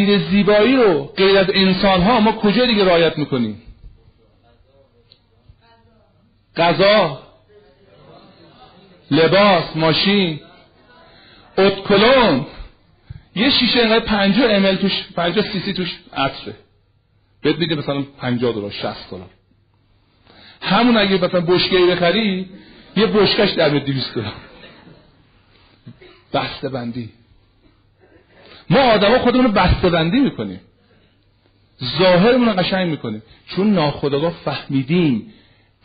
این 0.00 0.18
پدیده 0.18 0.30
زیبایی 0.30 0.76
رو 0.76 1.04
غیر 1.04 1.38
از 1.38 1.46
انسان 1.54 2.02
ها 2.02 2.20
ما 2.20 2.32
کجا 2.32 2.66
دیگه 2.66 2.84
رعایت 2.84 3.18
می‌کنیم؟ 3.18 3.62
غذا 6.56 7.22
لباس 9.10 9.64
ماشین 9.76 10.40
اتکلون 11.58 12.46
یه 13.36 13.50
شیشه 13.50 13.78
اینقدر 13.78 14.04
50 14.04 14.50
امل 14.50 14.76
توش 14.76 14.92
50 15.16 15.52
سی 15.52 15.60
سی 15.60 15.72
توش 15.72 15.98
عطره. 16.12 16.54
بهت 17.42 17.58
میده 17.58 17.74
مثلا 17.74 18.02
50 18.02 18.52
دلار 18.52 18.70
60 18.70 19.10
دلار. 19.10 19.30
همون 20.60 20.96
اگه 20.96 21.24
مثلا 21.24 21.40
بشکه 21.40 21.86
بخری 21.86 22.50
یه 22.96 23.06
بشکش 23.06 23.50
در 23.50 23.68
200 23.68 24.14
دلار. 24.14 24.32
بسته 26.32 26.68
بندی 26.68 27.10
ما 28.70 28.80
آدما 28.80 29.18
خودمون 29.18 29.46
رو 29.46 29.52
بسته 29.52 29.90
بندی 29.90 30.20
می‌کنیم. 30.20 30.60
ظاهرمون 31.98 32.48
رو 32.48 32.54
قشنگ 32.54 32.90
می‌کنیم. 32.90 33.22
چون 33.46 33.72
ناخودآگاه 33.72 34.32
فهمیدیم 34.44 35.32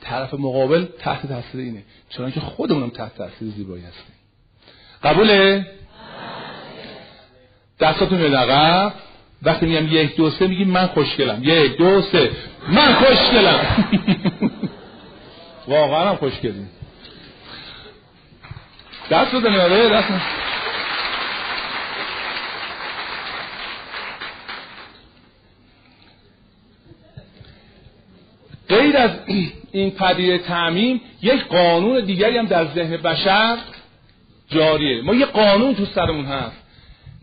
طرف 0.01 0.33
مقابل 0.33 0.85
تحت 0.99 1.27
تاثیر 1.27 1.61
اینه. 1.61 1.83
چون 2.09 2.31
که 2.31 2.39
خودمونم 2.39 2.89
تحت 2.89 3.15
تاثیر 3.15 3.47
زیبایی 3.47 3.83
هستیم. 3.83 4.15
قبوله؟ 5.03 5.67
دستاتون 7.79 8.17
میاد 8.17 8.35
عقب 8.35 8.93
وقتی 9.43 9.65
میگم 9.65 9.87
یک 9.87 10.15
دو 10.15 10.29
سه 10.29 10.47
میگیم 10.47 10.67
من 10.67 10.87
خوشگلم. 10.87 11.39
یک 11.43 11.77
دو 11.77 12.01
سه. 12.01 12.31
من 12.69 12.93
خوشگلم. 12.93 13.59
واقعا 15.67 16.09
هم 16.09 16.15
خوشگلیم. 16.15 16.69
دست 19.11 19.35
بزنیم 19.35 19.59
آره 19.59 19.89
دست 19.89 20.07
غیر 28.69 28.97
از 28.97 29.11
این 29.71 29.91
پدیده 29.91 30.37
تعمیم 30.37 31.01
یک 31.21 31.43
قانون 31.43 32.05
دیگری 32.05 32.37
هم 32.37 32.45
در 32.45 32.73
ذهن 32.73 32.97
بشر 32.97 33.57
جاریه. 34.49 35.01
ما 35.01 35.15
یه 35.15 35.25
قانون 35.25 35.75
تو 35.75 35.85
سرمون 35.85 36.25
هست. 36.25 36.57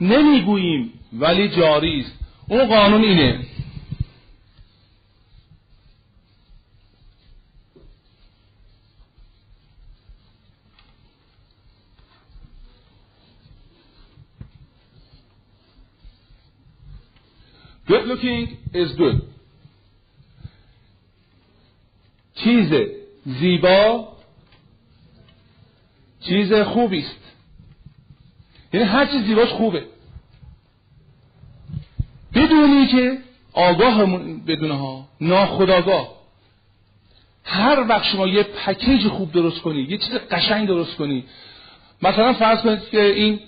نمی‌گوییم 0.00 0.92
ولی 1.12 1.48
جاری 1.48 2.00
است. 2.00 2.18
اون 2.48 2.66
قانون 2.66 3.04
اینه. 3.04 3.38
Good 17.88 18.06
looking 18.06 18.56
is 18.74 18.92
good. 18.96 19.31
چیز 22.34 22.72
زیبا 23.26 24.08
چیز 26.20 26.52
خوبی 26.52 26.98
است. 26.98 27.20
یعنی 28.72 28.86
هر 28.86 29.06
چیز 29.06 29.22
زیباش 29.26 29.48
خوبه. 29.48 29.84
بدونی 32.34 32.86
که 32.86 33.18
آگاه 33.52 34.06
بدونه 34.46 34.74
ها 34.74 35.08
ناخداگاه 35.20 36.22
هر 37.44 37.86
وقت 37.88 38.04
شما 38.04 38.26
یه 38.26 38.42
پکیج 38.42 39.08
خوب 39.08 39.32
درست 39.32 39.60
کنی 39.60 39.82
یه 39.82 39.98
چیز 39.98 40.14
قشنگ 40.14 40.68
درست 40.68 40.96
کنی. 40.96 41.24
مثلا 42.02 42.32
فرض 42.32 42.60
کنید 42.60 42.88
که 42.90 43.04
این 43.04 43.40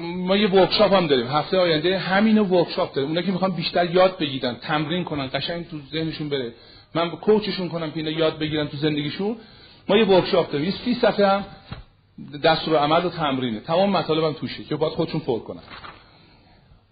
ما 0.00 0.36
یه 0.36 0.48
workshop 0.48 0.92
هم 0.92 1.06
داریم. 1.06 1.26
هفته 1.26 1.58
آینده 1.58 1.98
همینو 1.98 2.44
workshop 2.44 2.94
داریم. 2.94 3.10
اونا 3.10 3.22
که 3.22 3.32
می‌خوان 3.32 3.50
بیشتر 3.50 3.90
یاد 3.90 4.18
بگیرن 4.18 4.54
تمرین 4.54 5.04
کنن 5.04 5.26
قشنگ 5.26 5.68
تو 5.68 5.80
ذهنشون 5.92 6.28
بره. 6.28 6.52
من 6.94 7.10
coach 7.10 7.42
شون 7.42 7.68
کنم 7.68 7.90
که 7.90 7.96
اینا 7.96 8.10
یاد 8.10 8.38
بگیرن 8.38 8.68
تو 8.68 8.76
زندگیشون 8.76 9.36
ما 9.88 9.96
یه 9.96 10.04
workshop 10.04 10.52
داریم. 10.52 10.66
یه 10.66 10.74
سی 10.84 10.94
صفحه 10.94 11.26
هم 11.26 11.44
دستور 12.44 12.76
عمل 12.76 13.04
و 13.04 13.08
تمرینه. 13.08 13.60
تمام 13.60 13.90
مطالبم 13.90 14.32
توشه. 14.32 14.64
که 14.64 14.76
باید 14.76 14.92
خودشون 14.92 15.20
پر 15.20 15.38
کنن. 15.38 15.62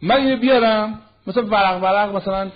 من 0.03 0.16
اینو 0.16 0.36
بیارم. 0.36 1.03
مثلا 1.26 1.47
ورق 1.47 1.82
ورق 1.82 2.16
مثلا 2.16 2.51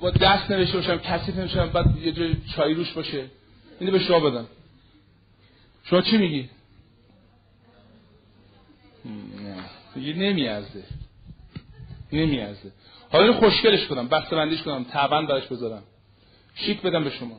با 0.00 0.10
دست 0.10 0.50
نوشته 0.50 0.76
باشم 0.76 0.96
کثیف 0.96 1.36
نوشته 1.36 1.66
بعد 1.66 1.96
یه 1.96 2.12
جای 2.12 2.36
چای 2.56 2.74
روش 2.74 2.92
باشه. 2.92 3.24
اینو 3.80 3.92
به 3.92 3.98
شما 3.98 4.20
بدم. 4.20 4.46
شما 5.84 6.00
چی 6.00 6.16
میگی؟ 6.16 6.48
یه 9.96 10.14
نمیارزه. 10.14 10.84
نمیارزه. 12.12 12.72
حالا 13.12 13.32
خوشگلش 13.32 13.86
کنم. 13.86 14.08
بسته 14.08 14.36
بندیش 14.36 14.62
کنم. 14.62 14.86
تبند 14.90 15.28
براش 15.28 15.46
بذارم. 15.46 15.82
شیک 16.56 16.82
بدم 16.82 17.04
به 17.04 17.10
شما. 17.10 17.36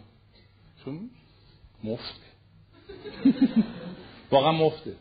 چون 0.86 1.10
مفته. 1.84 2.28
واقعا 4.32 4.52
مفته. 4.52 4.94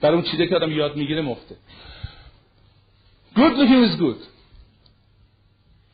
برای 0.00 0.14
اون 0.14 0.24
چیزی 0.30 0.48
که 0.48 0.56
آدم 0.56 0.72
یاد 0.72 0.96
می‌گیره 0.96 1.22
مفته. 1.22 1.56
Good 3.36 3.54
looking 3.58 3.88
is 3.88 4.00
good. 4.00 4.20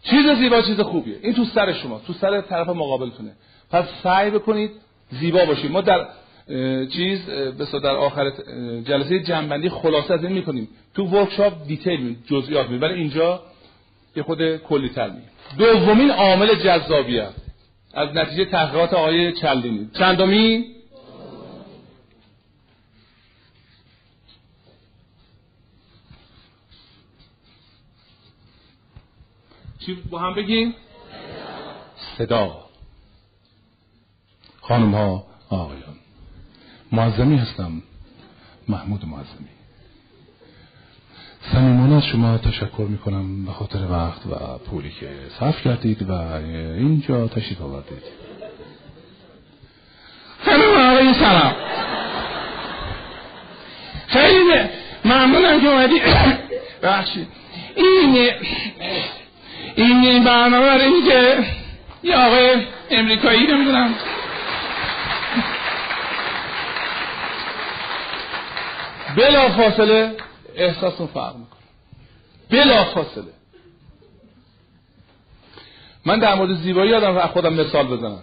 چیز 0.02 0.38
زیبا 0.38 0.62
چیز 0.62 0.80
خوبیه. 0.80 1.18
این 1.22 1.34
تو 1.34 1.44
سر 1.44 1.72
شما. 1.72 1.98
تو 2.06 2.12
سر 2.12 2.40
طرف 2.40 2.68
مقابلتونه. 2.68 3.32
پس 3.70 3.84
سعی 4.02 4.30
بکنید 4.30 4.70
زیبا 5.10 5.44
باشید. 5.44 5.70
ما 5.70 5.80
در 5.80 6.08
چیز 6.92 7.26
بسا 7.30 7.78
در 7.78 7.96
آخر 7.96 8.30
جلسه 8.84 9.20
جنبندی 9.20 9.68
خلاصه 9.68 10.14
از 10.14 10.24
این 10.24 10.32
می‌کنیم. 10.32 10.68
تو 10.94 11.04
ورکشاپ 11.04 11.66
دیتیل 11.66 12.16
جزئیات 12.26 12.70
می 12.70 12.78
ولی 12.78 12.94
اینجا 12.94 13.42
یه 14.16 14.22
خود 14.22 14.56
کلی 14.56 14.88
تر 14.88 15.10
می 15.10 15.22
دومین 15.58 16.10
عامل 16.10 16.54
جذابیت. 16.54 17.32
از 17.94 18.08
نتیجه 18.16 18.44
تحقیقات 18.44 18.92
آقای 18.92 19.32
چلدینی 19.32 19.90
چندمی؟ 19.98 20.66
چی 29.78 29.94
با 29.94 30.18
هم 30.18 30.34
بگیم؟ 30.34 30.74
صدا. 32.18 32.64
خانم 34.60 34.94
ها 34.94 35.26
آقایان. 35.48 35.96
معظمی 36.92 37.36
هستم. 37.36 37.82
محمود 38.68 39.04
معظمی. 39.04 39.59
صمیمانه 41.60 41.96
از 41.96 42.06
شما 42.06 42.38
تشکر 42.38 42.86
می‌کنم 42.88 43.44
به 43.44 43.52
خاطر 43.52 43.78
وقت 43.90 44.26
و 44.26 44.58
پولی 44.70 44.90
که 45.00 45.08
صرف 45.40 45.64
کردید 45.64 46.10
و 46.10 46.12
اینجا 46.12 47.28
تشریف 47.28 47.60
آوردید. 47.62 48.02
خانم 50.44 50.92
آقای 50.92 51.14
سلام. 51.14 51.54
خیلی 54.06 54.44
ممنونم 55.04 55.60
که 55.60 55.68
اومدی. 55.68 56.00
بخشید 56.82 57.28
این 57.76 58.30
این 59.76 60.24
برنامه 60.24 60.66
برای 60.66 60.84
این 60.84 61.04
که 61.04 61.38
یه 62.02 62.16
آقای 62.16 62.56
امریکایی 62.90 63.46
نمی‌دونم. 63.46 63.94
بلا 69.16 69.48
فاصله 69.48 70.14
احساستون 70.60 71.06
فرق 71.06 71.36
می‌کنه. 71.36 71.60
بلا 72.50 72.84
فاصله. 72.84 73.32
من 76.04 76.18
در 76.18 76.34
مورد 76.34 76.54
زیبایی 76.54 76.94
آدم 76.94 77.16
و 77.16 77.20
خودم 77.20 77.52
مثال 77.52 77.86
بزنم. 77.86 78.22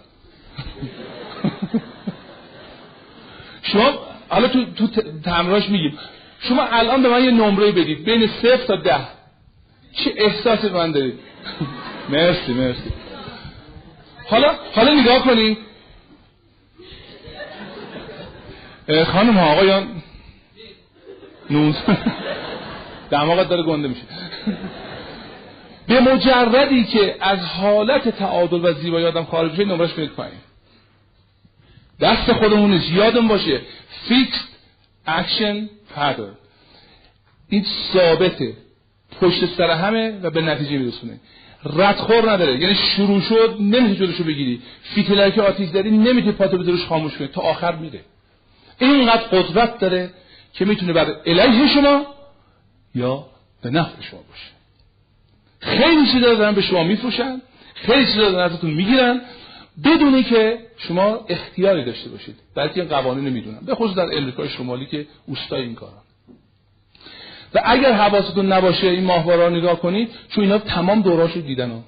شما 3.72 3.92
حالا 4.28 4.48
تو, 4.48 4.64
تو 4.64 4.86
تمراش 5.24 5.68
میگیم. 5.68 5.98
شما 6.40 6.62
الان 6.62 7.02
به 7.02 7.08
من 7.08 7.24
یه 7.24 7.30
نمره 7.30 7.72
بدید. 7.72 8.04
بین 8.04 8.26
صفر 8.26 8.56
تا 8.56 8.76
ده. 8.76 8.98
چه 9.92 10.12
احساسی 10.16 10.68
من 10.68 10.92
دارید؟ 10.92 11.18
مرسی 12.10 12.52
مرسی. 12.52 12.92
حالا 14.26 14.54
حالا 14.74 14.94
نگاه 14.94 15.24
کنید 15.24 15.58
خانم 19.06 19.38
ها 19.38 19.52
آقایان 19.52 19.97
نوز 21.50 21.74
دماغت 23.10 23.48
داره 23.48 23.62
گنده 23.62 23.88
میشه. 23.88 24.02
به 25.86 26.00
مجردی 26.00 26.84
که 26.84 27.16
از 27.20 27.38
حالت 27.38 28.08
تعادل 28.08 28.64
و 28.64 28.72
زیبایی 28.72 29.06
آدم 29.06 29.24
خارج 29.24 29.52
بشه 29.52 29.64
نمرش 29.64 29.92
کنید 29.94 30.10
پایین. 30.10 30.38
دست 32.00 32.32
خودمونش 32.32 32.90
یادم 32.90 33.28
باشه 33.28 33.60
fixed 34.08 34.48
action 35.06 35.68
pattern 35.96 36.34
این 37.48 37.66
ثابته. 37.92 38.52
پشت 39.20 39.46
سر 39.56 39.70
همه 39.70 40.18
و 40.22 40.30
به 40.30 40.40
نتیجه 40.40 40.78
میرسونه. 40.78 41.20
ردخور 41.64 42.30
نداره. 42.30 42.60
یعنی 42.60 42.74
شروع 42.74 43.20
شد 43.20 43.56
نمی‌تونی 43.60 43.96
جلوشو 43.96 44.24
بگیری. 44.24 44.62
فیتیله 44.82 45.18
رو 45.18 45.30
که 45.30 45.42
آتیش 45.42 45.70
دادی 45.70 45.90
نمی‌تونی 45.90 46.32
پاتو 46.32 46.58
بذاریش 46.58 46.84
خاموش 46.84 47.16
کنی. 47.16 47.28
تا 47.28 47.40
آخر 47.40 47.74
میره. 47.74 48.00
اینقدر 48.78 49.22
قدرت 49.22 49.78
داره 49.78 50.10
که 50.52 50.64
می‌تونه 50.64 50.92
بر 50.92 51.14
علیه 51.26 51.74
شما 51.74 52.06
یا 52.94 53.26
به 53.62 53.70
نفع 53.70 54.02
شما 54.02 54.20
باشه. 54.20 54.50
خیلی 55.60 56.06
چیزا 56.12 56.34
دارن 56.34 56.54
به 56.54 56.62
شما 56.62 56.82
میفروشن 56.82 57.40
خیلی 57.74 58.06
چیزا 58.06 58.30
دارن 58.30 58.52
ازتون 58.52 58.70
می‌گیرن 58.70 59.20
بدونی 59.84 60.22
که 60.22 60.58
شما 60.76 61.20
اختیاری 61.28 61.84
داشته 61.84 62.10
باشید. 62.10 62.36
بلکه 62.54 62.80
این 62.80 62.88
قوانین 62.88 63.28
می‌دونن. 63.28 63.58
به 63.66 63.74
خصوص 63.74 63.96
در 63.96 64.18
امریکای 64.18 64.48
شمالی 64.48 64.86
که 64.86 65.06
اوستای 65.26 65.62
این 65.62 65.74
کارن 65.74 65.92
و 67.54 67.62
اگر 67.64 67.92
حواستون 67.92 68.52
نباشه 68.52 68.86
این 68.86 69.04
ماهواره 69.04 69.56
نگاه 69.56 69.80
کنید 69.80 70.10
چون 70.28 70.44
اینا 70.44 70.58
تمام 70.58 71.02
دوراشو 71.02 71.40
دیدن 71.40 71.70
ها. 71.70 71.80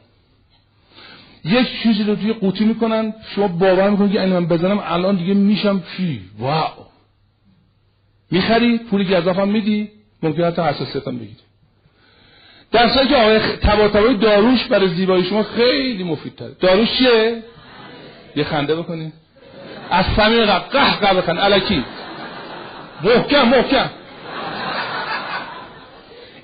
یک 1.45 1.83
چیزی 1.83 2.03
رو 2.03 2.15
توی 2.15 2.33
قوطی 2.33 2.65
می‌کنن 2.65 3.15
شما 3.35 3.49
باور 3.49 3.91
می‌کنید 3.91 4.13
که 4.13 4.21
من 4.21 4.47
بزنم 4.47 4.83
الان 4.85 5.17
دیگه 5.17 5.35
میشم 5.35 5.83
چی 5.97 6.21
واو. 6.39 6.90
می‌خری 8.31 8.79
پولی 8.79 9.05
گذاف 9.05 9.39
هم 9.39 9.49
میدی 9.49 9.89
ممکن 10.23 10.45
حتی 10.45 10.63
حساسیت 10.63 11.09
هم 11.09 11.17
بگیری. 11.17 11.37
در 12.73 13.07
که 13.07 13.17
آقای 13.17 13.39
تبا 13.39 13.89
داروش 14.13 14.65
برای 14.65 14.89
زیبایی 14.89 15.25
شما 15.25 15.43
خیلی 15.43 16.05
مفید 16.05 16.35
تره 16.35 16.57
داروش 16.61 16.89
چیه؟ 16.99 17.43
یه 18.37 18.45
خنده 18.45 18.77
بکنید 18.77 19.13
از 19.91 20.05
صمیم 20.17 20.45
قبل 20.45 20.79
قه 20.79 20.97
قبل 20.97 21.21
بخند 21.21 21.39
علکی 21.39 21.85
محکم 23.03 23.49
محکم. 23.49 23.91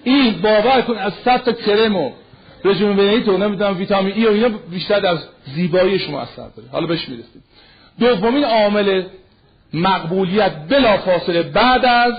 این 0.05 0.41
باور 0.43 0.81
کن 0.81 0.99
از 0.99 1.13
صد 1.25 1.43
تا 1.45 1.53
کرم 1.53 1.97
و 1.97 2.13
رژیم 2.65 2.97
بنیتو 2.97 3.37
نمی‌دونم 3.37 3.79
ویتامین 3.79 4.15
ای 4.15 4.27
و 4.27 4.31
اینا 4.31 4.49
بیشتر 4.49 5.07
از 5.07 5.19
زیبایی 5.55 5.99
شما 5.99 6.21
اثر 6.21 6.49
داره. 6.57 6.69
حالا 6.73 6.87
بهش 6.87 7.09
می‌رسیم. 7.09 7.45
دومین 8.01 8.45
عامل 8.45 9.03
مقبولیت 9.77 10.53
بلا 10.69 10.97
فاصله 10.97 11.43
بعد 11.43 11.85
از 11.85 12.15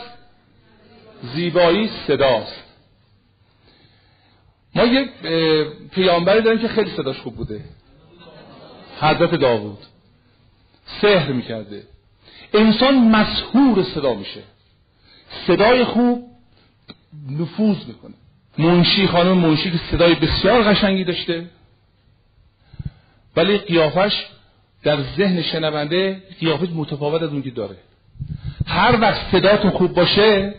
زیبایی 1.35 1.89
صداست. 2.07 2.63
ما 4.75 4.83
یک 4.83 5.09
پیامبری 5.91 6.41
داریم 6.41 6.59
که 6.59 6.67
خیلی 6.67 6.89
صداش 6.89 7.19
خوب 7.19 7.35
بوده. 7.35 7.61
حضرت 9.01 9.35
داوود. 9.35 9.77
سحر 11.01 11.31
می‌کرده. 11.31 11.83
انسان 12.53 12.95
مسهور 12.97 13.83
صدا 13.83 14.13
میشه. 14.13 14.43
صدای 15.47 15.83
خوب 15.83 16.31
نفوذ 17.29 17.85
می‌کنه. 17.87 18.13
منشی 18.57 19.07
خانم 19.07 19.37
منشی 19.37 19.71
که 19.71 19.79
صدای 19.91 20.15
بسیار 20.15 20.63
قشنگی 20.63 21.03
داشته. 21.03 21.49
ولی 23.35 23.57
قیافش 23.57 24.25
در 24.83 24.97
ذهن 25.17 25.41
شنونده 25.41 26.23
قیافه 26.39 26.67
متفاوت 26.75 27.21
از 27.21 27.29
اون 27.29 27.41
که 27.41 27.51
داره. 27.51 27.77
هر 28.67 29.01
وقت 29.01 29.31
صداتون 29.31 29.71
خوب 29.71 29.93
باشه 29.93 30.55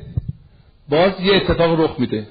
باز 0.88 1.12
یه 1.20 1.36
اتفاق 1.36 1.80
رخ 1.80 2.00
میده. 2.00 2.26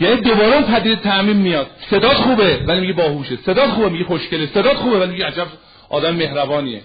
یعنی 0.00 0.20
دوباره 0.20 0.62
پدید 0.62 1.00
تعمیم 1.00 1.36
میاد. 1.36 1.70
صدات 1.90 2.16
خوبه 2.16 2.64
ولی 2.66 2.80
میگه 2.80 2.92
باهوشه. 2.92 3.36
صدات 3.36 3.70
خوبه 3.70 3.88
میگه 3.88 4.04
خوشگله. 4.04 4.46
صدات 4.46 4.76
خوبه 4.76 4.98
ولی 4.98 5.12
میگه 5.12 5.26
عجب 5.26 5.46
آدم 5.88 6.14
مهربانیه. 6.14 6.82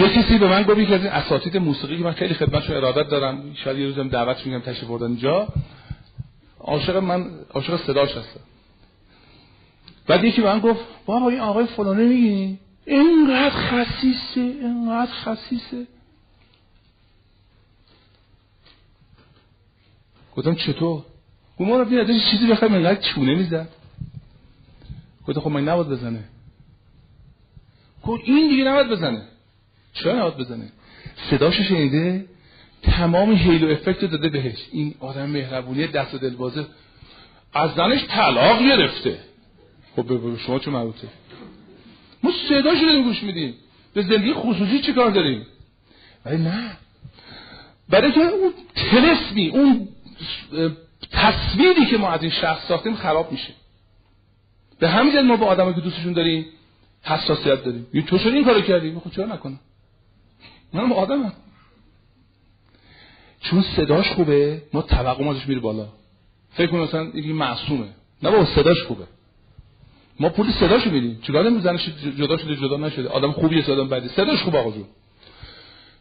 یه 0.00 0.08
کسی 0.08 0.38
به 0.38 0.48
من 0.48 0.62
گفت 0.62 0.86
که 0.88 0.94
از 0.94 1.00
این 1.00 1.12
اساتید 1.12 1.56
موسیقی 1.56 1.98
که 1.98 2.04
من 2.04 2.12
خیلی 2.12 2.34
خدمتشو 2.34 2.72
ارادت 2.72 3.10
دارم. 3.10 3.54
شاید 3.54 3.78
یه 3.78 3.86
روزم 3.86 4.08
دعوت 4.08 4.46
میگم 4.46 4.60
تشریف 4.60 4.88
بردن 4.88 5.06
اینجا. 5.06 5.48
عاشق 6.60 6.96
من 6.96 7.30
عاشق 7.54 7.86
صداش 7.86 8.10
هستم. 8.10 8.40
بعد 10.06 10.24
یکی 10.24 10.42
من 10.42 10.60
گفت 10.60 10.80
بابا 11.06 11.28
این 11.28 11.40
آقای 11.40 11.66
فلانه 11.66 12.04
میگی؟ 12.04 12.58
اینقدر 12.86 13.50
خسیسه 13.50 14.40
اینقدر 14.40 15.10
خسیسه 15.12 15.86
گفتم 20.36 20.54
چطور؟ 20.54 21.02
گفت 21.58 21.70
ما 21.70 21.76
رو 21.76 22.06
چیزی 22.30 22.46
بخوایم 22.46 22.74
اینقدر 22.74 23.00
چونه 23.00 23.34
می‌زد. 23.34 23.68
گفتم 25.28 25.40
خب 25.40 25.50
من 25.50 25.64
نباید 25.64 25.88
بزنه؟ 25.88 26.24
گفت 28.02 28.22
این 28.26 28.48
دیگه 28.48 28.64
نباید 28.64 28.88
بزنه. 28.88 29.22
چرا 29.92 30.16
نباید 30.16 30.36
بزنه؟ 30.36 30.72
صداشو 31.30 31.62
شنیده 31.62 32.26
تمام 32.82 33.32
هیلو 33.32 33.70
افکت 33.70 34.04
داده 34.04 34.28
بهش. 34.28 34.58
این 34.72 34.94
آدم 35.00 35.30
مهربونی 35.30 35.86
دست 35.86 36.14
و 36.14 36.18
دلبازه. 36.18 36.66
از 37.52 37.70
زنش 37.74 38.04
طلاق 38.04 38.62
گرفته. 38.62 39.18
خب 39.96 40.20
به 40.20 40.38
شما 40.38 40.58
چه 40.58 40.70
مربوطه؟ 40.70 41.08
ما 42.22 42.30
صداشو 42.48 42.84
داریم 42.86 43.04
گوش 43.04 43.22
میدیم. 43.22 43.54
به 43.94 44.02
زندگی 44.02 44.32
خصوصی 44.34 44.80
چه 44.80 44.92
کار 44.92 45.10
داریم؟ 45.10 45.46
ولی 46.24 46.42
نه. 46.42 46.76
برای 47.88 48.12
که 48.12 48.20
اون 48.20 48.52
تلسمی 48.74 49.48
اون 49.48 49.88
تصویری 51.12 51.86
که 51.86 51.98
ما 51.98 52.10
از 52.10 52.22
این 52.22 52.30
شخص 52.30 52.68
ساختیم 52.68 52.94
خراب 52.94 53.32
میشه. 53.32 53.52
به 54.78 54.88
همین 54.88 55.20
ما 55.20 55.36
به 55.36 55.44
آدمایی 55.44 55.74
که 55.74 55.80
دوستشون 55.80 56.12
داریم 56.12 56.46
حساسیت 57.02 57.64
داریم. 57.64 57.86
یه 57.94 58.02
تو 58.02 58.16
این 58.24 58.44
کارو 58.44 58.60
کردی؟ 58.60 59.00
خب 59.04 59.10
چرا 59.10 59.26
نکنم؟ 59.26 59.60
من 60.72 60.92
آدمم. 60.92 61.32
چون 63.40 63.62
صداش 63.62 64.10
خوبه 64.10 64.62
ما 64.72 64.82
توقع 64.82 65.28
ازش 65.28 65.46
میره 65.46 65.60
بالا. 65.60 65.88
فکر 66.50 66.66
کنم 66.66 66.80
مثلا 66.80 67.10
این 67.14 67.32
معصومه. 67.32 67.88
نه 68.22 68.30
با 68.30 68.44
صداش 68.44 68.82
خوبه. 68.82 69.04
ما 70.20 70.28
پول 70.28 70.50
صداشو 70.50 70.90
میدیم. 70.90 71.20
چیکار 71.22 71.50
نمی 71.50 71.60
زنش 71.60 71.88
جدا 72.18 72.36
شده 72.36 72.56
جدا 72.56 72.76
نشده. 72.76 73.08
آدم 73.08 73.32
خوبیه 73.32 73.72
آدم 73.72 73.88
بدی. 73.88 74.08
صداش 74.08 74.42
خوبه 74.42 74.58
آقا 74.58 74.70
جون. 74.70 74.84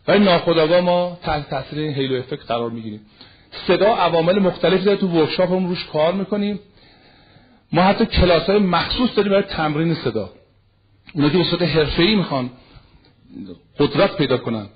ولی 0.08 0.24
ناخودآگاه 0.24 0.82
ما 0.82 1.18
تحت 1.24 1.50
تاثیر 1.50 1.80
هیلو 1.80 2.16
افکت 2.16 2.46
قرار 2.46 2.70
می‌گیریم. 2.70 3.02
صدا 3.68 3.96
عوامل 3.96 4.40
مختلفی 4.40 4.84
داره 4.84 4.98
تو 4.98 5.08
ورکشاپمون 5.08 5.70
روش 5.70 5.86
کار 5.86 6.14
می‌کنیم. 6.14 6.60
ما 7.72 7.82
حتی 7.82 8.06
کلاس 8.06 8.44
های 8.44 8.60
مخصوص 8.60 9.10
داریم 9.16 9.32
برای 9.32 9.44
تمرین 9.44 9.96
صدا. 9.96 10.30
اونا 11.14 11.30
که 11.30 11.44
صورت 11.44 11.62
حرفه‌ای 11.62 12.16
می‌خوان. 12.16 12.50
قدرت 13.80 14.18
پیدا 14.18 14.38
کنن. 14.38 14.68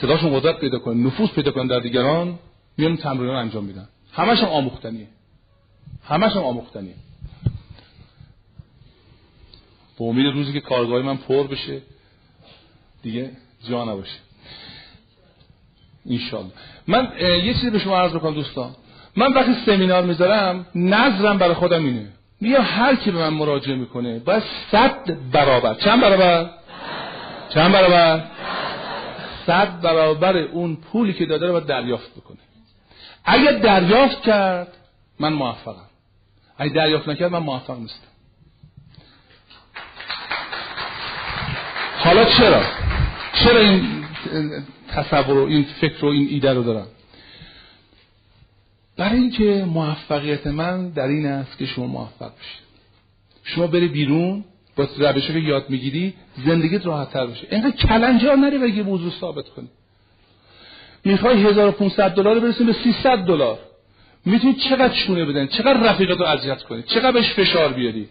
صداشون 0.00 0.40
قدرت 0.40 0.58
پیدا 0.58 0.78
کنن. 0.78 1.06
نفوذ 1.06 1.28
پیدا 1.28 1.50
کنن 1.50 1.66
در 1.66 1.80
دیگران. 1.80 2.38
میان 2.76 2.96
تمرین 2.96 3.30
انجام 3.30 3.64
میدن. 3.64 3.88
همش 4.12 4.38
هم 4.38 4.48
آموختنیه. 4.48 5.06
همش 6.04 6.32
هم 6.32 6.42
آموختنیه. 6.42 6.94
با 9.98 10.06
امید 10.06 10.26
روزی 10.26 10.52
که 10.52 10.60
کارگاه 10.60 11.02
من 11.02 11.16
پر 11.16 11.46
بشه 11.46 11.82
دیگه 13.02 13.30
جا 13.68 13.84
نباشه. 13.84 14.18
انشالله 16.10 16.52
من 16.86 17.12
یه 17.20 17.54
چیزی 17.54 17.70
به 17.70 17.78
شما 17.78 17.98
عرض 17.98 18.12
بکنم 18.12 18.34
دوستان. 18.34 18.70
من 19.16 19.32
وقتی 19.32 19.54
سمینار 19.66 20.04
می‌ذارم 20.04 20.66
نظرم 20.74 21.38
برای 21.38 21.54
خودم 21.54 21.84
اینه. 21.84 22.08
میگم 22.40 22.62
هر 22.62 22.96
کی 22.96 23.10
به 23.10 23.18
من 23.18 23.28
مراجعه 23.28 23.76
می‌کنه 23.76 24.18
باید 24.18 24.42
صد 24.72 25.30
برابر. 25.32 25.74
چند 25.74 26.00
برابر؟ 26.00 26.50
چند 27.54 27.72
برابر؟ 27.72 28.24
صد 29.46 29.80
برابر 29.80 30.36
اون 30.36 30.76
پولی 30.76 31.12
که 31.12 31.26
داده 31.26 31.46
رو 31.46 31.52
باید 31.52 31.66
دریافت 31.66 32.14
بکنه. 32.14 32.38
اگر 33.24 33.52
دریافت 33.52 34.22
کرد 34.22 34.76
من 35.20 35.32
موفقم. 35.32 35.86
اگه 36.58 36.72
دریافت 36.72 37.08
نکرد 37.08 37.32
من 37.32 37.38
موفق 37.38 37.78
نیستم. 37.78 38.08
حالا 41.98 42.24
چرا؟ 42.24 42.62
چرا 43.34 43.58
این 43.58 44.04
تصور 44.88 45.38
و 45.38 45.46
این 45.46 45.66
فکر 45.80 46.04
و 46.04 46.08
این 46.08 46.28
ایده 46.30 46.52
رو 46.52 46.62
دارم؟ 46.62 46.86
برای 48.96 49.18
اینکه 49.18 49.64
موفقیت 49.68 50.46
من 50.46 50.90
در 50.90 51.06
این 51.06 51.26
است 51.26 51.58
که 51.58 51.66
شما 51.66 51.86
موفق 51.86 52.32
بشید. 52.38 52.62
شما 53.44 53.66
بری 53.66 53.88
بیرون 53.88 54.44
با 54.76 54.88
روش 54.98 55.26
که 55.26 55.38
یاد 55.38 55.70
می‌گیری 55.70 56.14
زندگیت 56.46 56.86
راحت 56.86 57.10
تر 57.10 57.26
بشه 57.26 57.46
اینقدر 57.50 57.76
کلنجار 57.76 58.36
نری 58.36 58.70
یه 58.70 58.82
موضوع 58.82 59.10
ثابت 59.20 59.48
کنی. 59.48 59.68
می‌خوای 61.04 61.42
1500 61.42 62.14
دلار 62.14 62.40
برسیم 62.40 62.66
به 62.66 62.72
300 62.72 63.18
دلار. 63.18 63.58
می‌تونی 64.24 64.54
چقدر 64.54 64.94
چونه 64.94 65.24
بدن 65.24 65.46
چقدر 65.46 65.80
رفیقت 65.80 66.18
رو 66.18 66.24
اذیت 66.24 66.62
کنی 66.62 66.82
چقدر 66.82 67.12
بهش 67.12 67.32
فشار 67.32 67.72
بیاری. 67.72 68.08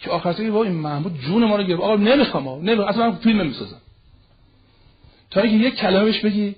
که 0.00 0.10
آخرش 0.10 0.40
این 0.40 0.72
محمود 0.72 1.20
جون 1.20 1.44
ما 1.44 1.56
رو 1.56 1.62
گرفت. 1.62 1.82
آقا 1.82 1.96
نمی‌خوام 1.96 2.48
آقا 2.48 2.60
نمی‌خوام. 2.60 2.88
اصلا 2.88 3.10
من 3.10 3.16
فیلم 3.16 3.40
نمی‌سازم. 3.40 3.80
تا 5.30 5.40
اینکه 5.40 5.68
یک 5.68 5.74
کلمش 5.74 6.20
بگی 6.20 6.54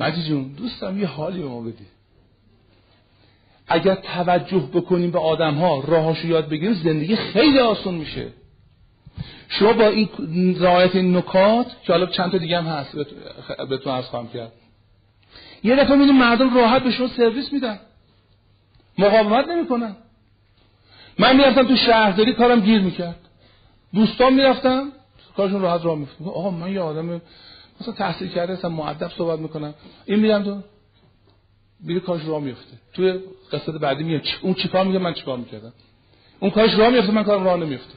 مجید 0.00 0.24
جون 0.24 0.52
دوستم 0.52 1.00
یه 1.00 1.06
حالی 1.06 1.42
به 1.42 1.48
ما 1.48 1.60
بدی. 1.60 1.86
اگر 3.68 3.94
توجه 3.94 4.68
بکنیم 4.74 5.10
به 5.10 5.18
آدم 5.18 5.54
ها 5.54 5.84
راهاشو 5.86 6.28
یاد 6.28 6.48
بگیریم 6.48 6.74
زندگی 6.74 7.16
خیلی 7.16 7.58
آسان 7.58 7.94
میشه. 7.94 8.26
شما 9.52 9.72
با 9.72 9.86
این 9.86 10.62
رعایت 10.62 10.96
این 10.96 11.16
نکات 11.16 11.66
که 11.84 11.92
حالا 11.92 12.06
چند 12.06 12.32
تا 12.32 12.38
دیگه 12.38 12.58
هم 12.62 12.64
هست 12.64 12.96
بهتون 13.68 13.92
عرض 13.92 14.04
خواهم 14.04 14.28
کرد. 14.28 14.52
یه 15.64 15.76
دفعه 15.76 15.96
می‌دونی 15.96 16.18
مردم 16.18 16.54
راحت 16.54 16.82
به 16.82 16.90
شما 16.90 17.08
سرویس 17.08 17.52
میدن. 17.52 17.78
مقاومت 18.98 19.48
نمی‌کنن. 19.48 19.96
من 21.18 21.36
می‌رفتم 21.36 21.66
تو 21.66 21.76
شهرداری 21.76 22.32
کارم 22.32 22.60
گیر 22.60 22.80
می‌کرد. 22.80 23.16
دوستان 23.94 24.34
می‌رفتم 24.34 24.92
کارشون 25.36 25.62
راحت 25.62 25.84
راه 25.84 25.98
میفتم 25.98 26.28
آقا 26.28 26.50
من 26.50 26.72
یه 26.72 26.80
آدم 26.80 27.20
مثلا 27.80 27.94
تحصیل 27.94 28.28
کرده 28.28 28.52
هستم 28.52 28.68
معدب 28.68 29.10
صحبت 29.18 29.38
می‌کنم. 29.38 29.74
این 30.06 30.20
میرم 30.20 30.42
تو 30.42 30.60
میره 31.80 32.00
کارش 32.00 32.24
راه 32.26 32.40
میفته 32.40 32.76
توی 32.94 33.20
قصه 33.52 33.72
بعدی 33.72 34.04
میاد 34.04 34.22
اون 34.42 34.54
چیکار 34.54 34.84
میگه 34.84 34.98
من 34.98 35.14
چیکار 35.14 35.36
می‌کردم؟ 35.38 35.72
اون 36.40 36.50
کارش 36.50 36.74
راه 36.74 36.90
میفته 36.90 37.12
من 37.12 37.24
کارم 37.24 37.44
راه 37.44 37.56
نمیفته 37.56 37.94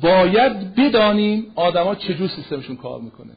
باید 0.00 0.74
بدانیم 0.74 1.52
آدما 1.54 1.94
چجور 1.94 2.28
سیستمشون 2.28 2.76
کار 2.76 3.00
می‌کنه. 3.00 3.32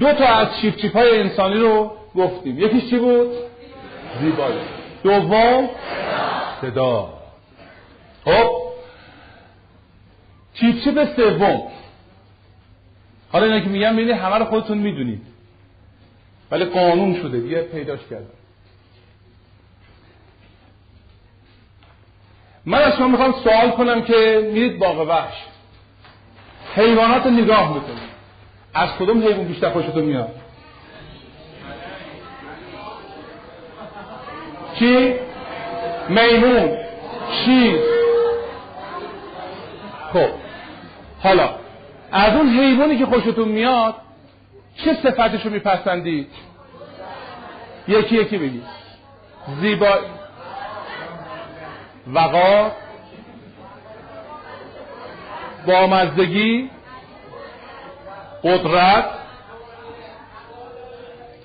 دو 0.00 0.12
تا 0.12 0.26
از 0.26 0.48
چیپ 0.60 0.76
چیپ 0.76 0.96
های 0.96 1.20
انسانی 1.20 1.54
رو 1.54 1.92
گفتیم. 2.14 2.58
یکیش 2.58 2.90
چی 2.90 2.98
بود؟ 2.98 3.28
زیبایی 4.20 4.58
دوم؟ 5.02 5.68
صدا. 6.60 7.12
خب؟ 8.24 8.50
چیپ 10.54 10.84
چیپ 10.84 11.16
سوم. 11.16 11.62
حالا 13.32 13.46
اینا 13.46 13.60
که 13.60 13.68
میگم 13.68 13.92
ببینید 13.92 14.14
همه 14.16 14.38
رو 14.38 14.44
خودتون 14.44 14.78
می‌دونید. 14.78 15.22
ولی 16.50 16.64
قانون 16.64 17.14
شده. 17.22 17.40
دیگه 17.40 17.62
پیداش 17.62 18.00
کردم. 18.10 18.26
من 22.66 22.78
از 22.78 22.96
شما 22.96 23.08
می‌خوام 23.08 23.34
سوال 23.44 23.70
کنم 23.70 24.02
که 24.02 24.50
میرید 24.52 24.78
باغ 24.78 25.08
وحش. 25.08 25.49
حیوانات 26.74 27.26
نگاه 27.26 27.74
می‌کنید 27.74 28.10
از 28.74 28.88
کدوم 28.98 29.22
حیوان 29.22 29.44
بیشتر 29.44 29.70
خوشتون 29.70 30.04
میاد؟ 30.04 30.34
چی؟ 34.78 35.14
میمون. 36.08 36.78
چیز 37.44 37.80
خب. 40.12 40.28
حالا 41.22 41.54
از 42.12 42.36
اون 42.36 42.48
حیوانی 42.48 42.98
که 42.98 43.06
خوشتون 43.06 43.48
میاد 43.48 43.94
چه 44.76 44.94
صفتش 45.02 45.46
رو 45.46 45.50
میپسندید 45.50 46.30
یکی 47.88 48.16
یکی 48.16 48.38
بگید 48.38 48.62
زیبایی 49.60 50.04
وقار. 52.06 52.72
بامزدگی 55.66 56.70
قدرت 58.42 59.04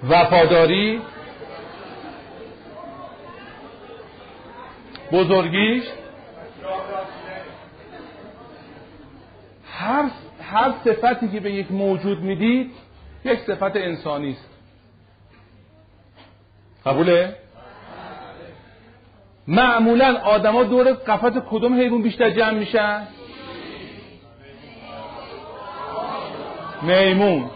وفاداری 0.09 1.01
بزرگیش. 5.11 5.83
هر 9.71 10.09
هر 10.41 10.73
صفتی 10.85 11.27
که 11.27 11.39
به 11.39 11.51
یک 11.51 11.71
موجود 11.71 12.19
می‌دید 12.19 12.71
یک 13.25 13.39
صفت 13.39 13.75
انسانی 13.75 14.31
است. 14.31 14.49
قبوله؟ 16.85 17.35
معمولا 19.47 20.17
آدما 20.23 20.63
دور 20.63 20.93
قفت 20.93 21.49
کدوم 21.49 21.79
حیوان 21.79 22.01
بیشتر 22.01 22.29
جمع 22.29 22.51
میشن؟ 22.51 23.07
میمون. 26.85 27.49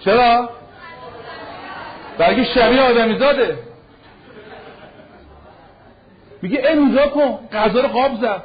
چرا؟ 0.00 0.50
برگه 2.18 2.44
شبیه 2.44 2.80
آدمی 2.80 3.18
زاده. 3.18 3.58
میگه 6.42 6.74
نگاه 6.74 7.10
کن 7.10 7.38
غذا 7.52 7.80
رو 7.80 7.88
قاب 7.88 8.20
زد. 8.20 8.42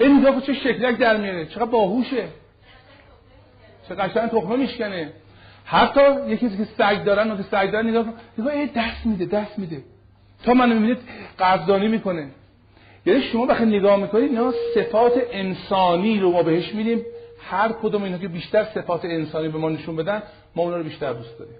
نگاه 0.00 0.34
کن 0.34 0.40
چه 0.40 0.54
شکلک 0.54 0.98
در 0.98 1.16
میاره؟ 1.16 1.46
چقدر 1.46 1.64
باهوشه. 1.64 2.24
چه 3.88 3.94
قشنگ 3.94 4.30
تخمه 4.30 4.56
میشکنه. 4.56 5.12
حتی 5.64 6.00
یکی 6.26 6.56
که 6.56 6.64
سگ 6.78 7.04
دارن 7.04 7.30
و 7.30 7.36
که 7.36 7.42
سگ 7.42 7.70
دارن 7.70 7.88
نگاه 7.88 8.04
کن 8.04 8.12
نگاه 8.38 8.66
دست 8.66 9.06
میده 9.06 9.24
دست 9.24 9.58
میده. 9.58 9.82
تا 10.44 10.54
من 10.54 10.72
می‌بینید 10.72 10.98
قدردانی 11.38 11.88
می‌کنه. 11.88 12.28
یعنی 13.06 13.22
شما 13.22 13.46
وقتی 13.46 13.64
نگاه 13.64 13.96
می‌کنید 13.96 14.30
اینا 14.30 14.52
صفات 14.74 15.12
انسانی 15.32 16.20
رو 16.20 16.32
ما 16.32 16.42
بهش 16.42 16.74
میدیم. 16.74 17.02
هر 17.50 17.72
کدوم 17.72 18.02
اینا 18.02 18.18
که 18.18 18.28
بیشتر 18.28 18.64
صفات 18.64 19.04
انسانی 19.04 19.48
به 19.48 19.58
ما 19.58 19.68
نشون 19.68 19.96
بدن 19.96 20.22
ما 20.54 20.62
اونا 20.62 20.76
رو 20.76 20.82
بیشتر 20.82 21.12
دوست 21.12 21.38
داریم. 21.38 21.54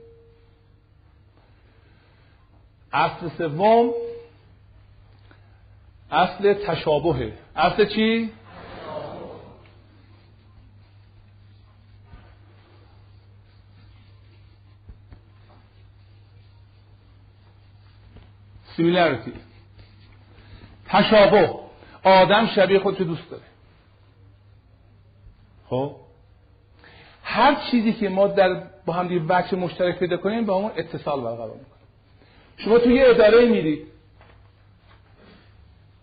اصل 2.93 3.29
سوم 3.39 3.93
اصل 6.11 6.55
تشابهه. 6.55 7.33
اصل 7.57 7.85
چی؟ 7.85 8.33
سیمیلاریتی 18.77 19.33
تشابه. 20.89 21.55
آدم 22.05 22.47
شبیه 22.47 22.79
خودشو 22.79 23.05
دوست 23.05 23.31
داره. 23.31 23.54
خب؟ 25.69 25.97
هر 27.23 27.55
چیزی 27.55 27.93
که 27.93 28.09
ما 28.09 28.27
در 28.27 28.63
با 28.87 28.93
هم 28.93 29.09
دیگه 29.09 29.25
وجه 29.29 29.57
مشترک 29.57 29.99
پیدا 29.99 30.17
کنیم 30.17 30.45
با 30.45 30.55
اون 30.55 30.71
اتصال 30.77 31.21
برقرار 31.21 31.55
می‌کنیم. 31.55 31.75
شما 32.57 32.79
توی 32.79 32.95
یه 32.95 33.05
اداره 33.09 33.49
میرید. 33.49 33.87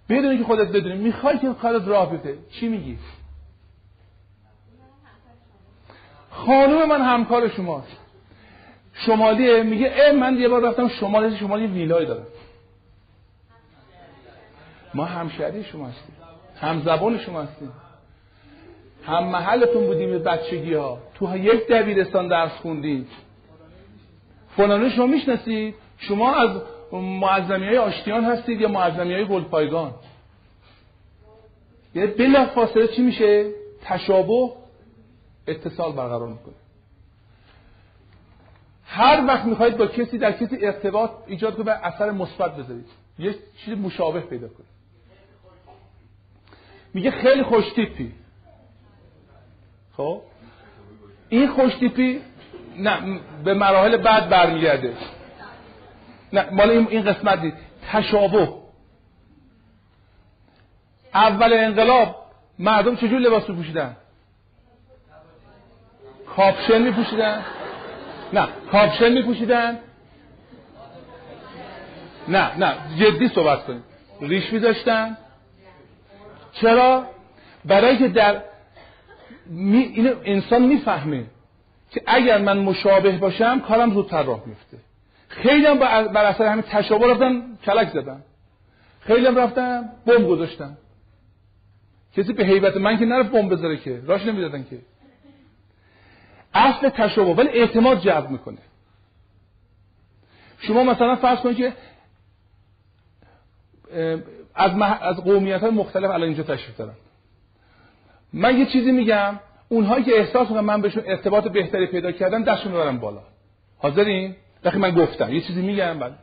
بدونی 0.09 0.37
که 0.37 0.43
خودت 0.43 0.67
بدونی. 0.67 0.97
می‌خوای 0.97 1.39
که 1.39 1.53
کارت 1.53 1.87
راه 1.87 2.09
بیفته. 2.09 2.37
چی 2.51 2.67
میگی؟ 2.67 2.97
خانوم 6.31 6.89
من 6.89 7.01
همکار 7.01 7.49
شماست 7.49 7.97
شمالیه 8.93 9.63
میگه 9.63 9.93
اه 9.95 10.11
من 10.11 10.37
یه 10.37 10.49
بار 10.49 10.69
رفتم 10.69 10.87
شمال 10.87 11.35
شمالی 11.35 11.67
ویلای 11.67 12.05
دارم. 12.05 12.27
ما 14.93 15.05
همشهری 15.05 15.63
شما 15.63 15.87
هستیم. 15.87 16.15
هم 16.55 16.81
زبان 16.81 17.17
شما 17.17 17.41
هستیم. 17.41 17.71
هم 19.05 19.23
محلتون 19.23 19.85
بودیم 19.85 20.17
بچگی 20.17 20.73
ها 20.73 20.97
تو 21.15 21.37
یک 21.37 21.67
دبیرستان 21.67 22.27
درس 22.27 22.51
خوندیم 22.51 23.07
فلانه 24.57 24.89
شما 24.89 25.05
می‌شناسید؟ 25.05 25.75
شما 25.97 26.35
از 26.35 26.61
معظمی 26.91 27.67
های 27.67 27.77
آشتیان 27.77 28.23
هستید 28.23 28.61
یا 28.61 28.67
معظمی 28.67 29.13
های 29.13 29.25
گلپایگان؟ 29.25 29.93
یعنی 31.95 32.11
بلا 32.11 32.45
فاصله 32.45 32.87
چی 32.87 33.01
میشه؟ 33.01 33.51
تشابه 33.83 34.49
اتصال 35.47 35.91
برقرار 35.91 36.27
می‌کنه. 36.27 36.53
هر 38.85 39.25
وقت 39.27 39.45
می‌خواید 39.45 39.77
با 39.77 39.87
کسی 39.87 40.17
در 40.17 40.31
کسی 40.31 40.65
ارتباط 40.65 41.11
ایجاد 41.27 41.53
کنید 41.53 41.65
به 41.65 41.71
اثر 41.71 42.11
مثبت 42.11 42.55
بذارید. 42.55 42.87
یه 43.19 43.35
چیز 43.65 43.77
مشابه 43.77 44.19
پیدا 44.19 44.47
کنید. 44.47 44.71
میگه 46.93 47.11
خیلی 47.11 47.43
خوشتیپی. 47.43 48.11
خب؟ 49.97 50.21
این 51.29 51.47
خوشتیپی 51.47 52.21
نه 52.77 53.19
به 53.43 53.53
مراحل 53.53 53.97
بعد 53.97 54.29
برمیگرده. 54.29 54.93
نه 56.33 56.49
مال 56.51 56.69
این 56.69 57.03
قسمت 57.03 57.41
دید 57.41 57.53
تشابه. 57.91 58.49
اول 61.13 61.53
انقلاب 61.53 62.15
مردم 62.59 62.95
چجور 62.95 63.19
لباس 63.19 63.49
رو 63.49 63.55
پوشیدن 63.55 63.95
کاپشن 66.35 66.81
می 66.81 66.91
پوشیدن 66.91 67.45
نه 68.33 68.47
کاپشن 68.71 69.11
می 69.11 69.21
پوشیدن 69.21 69.79
نه 72.27 72.57
نه 72.57 72.75
جدی 72.99 73.27
صحبت 73.27 73.65
کنیم. 73.65 73.83
ریش 74.21 74.53
می 74.53 74.59
داشتن 74.59 75.17
چرا؟ 76.53 77.05
برای 77.65 77.97
که 77.97 78.07
در 78.07 78.41
می... 79.45 79.77
اینو 79.77 80.13
انسان 80.23 80.61
می‌فهمه 80.61 81.25
که 81.91 82.01
اگر 82.07 82.41
من 82.41 82.57
مشابه 82.57 83.11
باشم 83.11 83.59
کارم 83.59 83.93
زودتر 83.93 84.23
راه 84.23 84.43
میفته 84.45 84.77
خیلی 85.27 85.65
هم 85.65 85.79
بر 86.07 86.25
اثر 86.25 86.45
همین 86.45 86.61
تشابه 86.61 87.07
رفتن 87.07 87.57
کلک 87.65 87.89
زدن. 87.89 88.23
خیلی 88.99 89.25
هم 89.25 89.35
رفتن 89.35 89.89
بمب 90.05 90.27
گذاشتن. 90.27 90.77
کسی 92.17 92.33
به 92.33 92.45
حیبت 92.45 92.77
من 92.77 92.97
که 92.97 93.05
نرفت 93.05 93.31
بمب 93.31 93.53
بذاره 93.53 93.77
که 93.77 94.01
راش 94.05 94.25
نمی‌دادن 94.25 94.63
که. 94.69 94.79
اصل 96.53 96.89
تشابه 96.89 97.33
ولی 97.33 97.49
اعتماد 97.49 97.99
جذب 97.99 98.29
می‌کنه. 98.29 98.57
شما 100.57 100.83
مثلا 100.83 101.15
فرض 101.15 101.39
کنید 101.39 101.57
که 101.57 101.73
از, 104.55 104.73
مح... 104.75 105.03
از 105.03 105.15
قومیت 105.15 105.61
های 105.61 105.71
مختلف 105.71 106.09
الان 106.09 106.23
اینجا 106.23 106.43
تشریف 106.43 106.77
دارن. 106.77 106.93
من 108.33 108.57
یه 108.57 108.65
چیزی 108.65 108.91
میگم 108.91 109.39
اونهایی 109.69 110.03
که 110.03 110.17
احساس 110.19 110.49
می‌کنن 110.49 110.65
من 110.65 110.81
بهشون 110.81 111.03
ارتباط 111.05 111.47
بهتری 111.47 111.87
پیدا 111.87 112.11
کردن 112.11 112.43
دستشون 112.43 112.71
ببرم 112.71 112.97
بالا. 112.97 113.21
حاضرین؟ 113.77 114.35
وقتی 114.63 114.77
من 114.77 114.91
گفتم. 114.91 115.33
یه 115.33 115.41
چیزی 115.41 115.61
میگم 115.61 115.99
بعد. 115.99 116.17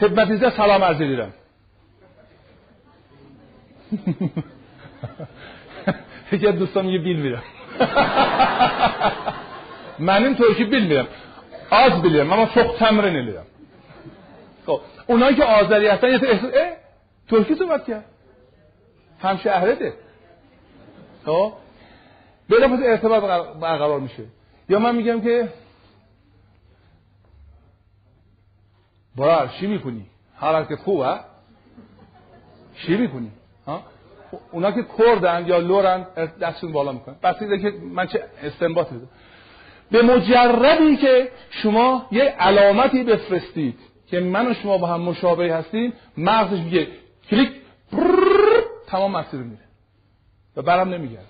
خدمت 0.00 0.56
سلام 0.56 0.84
عرض 0.84 0.98
دیدم 0.98 1.32
یکی 6.32 6.46
از 6.46 6.58
دوستان 6.58 6.86
یه 6.86 6.98
بیل 6.98 7.16
میرم 7.16 7.42
من 9.98 10.24
این 10.24 10.34
ترکی 10.34 10.64
بیل 10.64 10.86
میرم 10.86 11.06
آز 11.70 12.02
بیلیم 12.02 12.32
اما 12.32 12.46
فوق 12.46 12.76
تمره 12.78 13.10
نمیرم 13.10 13.46
خب 14.66 14.80
اونایی 15.06 15.36
که 15.36 15.44
آذری 15.44 15.86
هستن 15.86 16.08
یه 16.08 16.20
احساس 16.22 16.50
اه 16.54 16.72
ترکی 17.28 17.54
صحبت 17.54 17.86
کرد. 17.86 18.04
همشهرته 19.22 19.90
خب 19.90 19.96
بلا 22.48 22.68
پس 22.68 22.78
ارتباط 22.84 23.22
برقرار 23.60 24.00
میشه. 24.00 24.24
یا 24.68 24.78
من 24.78 24.96
میگم 24.96 25.20
که 25.20 25.48
برار 29.16 29.48
چی 29.48 29.66
می‌کنی 29.66 30.06
حالت 30.34 30.74
خوبه 30.74 31.20
چی 32.74 32.96
می‌کنی 32.96 33.30
ها؟ 33.66 33.82
اونا 34.52 34.72
که 34.72 34.86
کردن 34.98 35.46
یا 35.46 35.58
لورن 35.58 36.06
دستشون 36.40 36.72
بالا 36.72 36.92
می‌کنن. 36.92 37.16
بس 37.22 37.38
که 37.38 37.74
من 37.82 38.06
چه 38.06 38.24
استنباط 38.42 38.92
میدم 38.92 39.08
به 39.90 40.02
مجردی 40.02 40.96
که 40.96 41.30
شما 41.50 42.06
یه 42.10 42.22
علامتی 42.22 43.04
بفرستید 43.04 43.78
که 44.06 44.20
من 44.20 44.50
و 44.50 44.54
شما 44.54 44.78
با 44.78 44.86
هم 44.86 45.00
مشابه 45.00 45.54
هستیم 45.54 45.92
مغزش 46.16 46.58
میگه 46.58 46.88
کلیک 47.30 47.50
تمام 48.86 49.16
مسیر 49.16 49.40
میره. 49.40 49.65
و 50.56 50.62
برم 50.62 50.88
نمیگرد 50.88 51.26